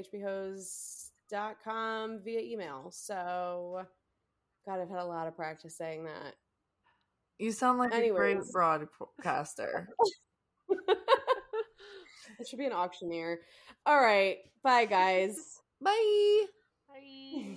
hbhoes.com 1.32 2.20
via 2.24 2.40
email. 2.40 2.90
So, 2.90 3.82
God, 4.66 4.81
I've 4.81 4.89
had 4.89 5.01
a 5.01 5.05
lot 5.05 5.27
of 5.27 5.36
practice 5.36 5.77
saying 5.77 6.05
that. 6.05 6.35
You 7.39 7.53
sound 7.53 7.78
like 7.78 7.93
a 7.93 8.11
great 8.11 8.36
Anyways. 8.36 8.53
broadcaster. 8.53 9.89
It 12.39 12.47
should 12.47 12.59
be 12.59 12.66
an 12.66 12.73
auctioneer. 12.73 13.40
All 13.86 14.01
right. 14.01 14.39
Bye, 14.62 14.85
guys. 14.85 15.36
Bye. 15.81 16.44
Bye. 16.89 17.47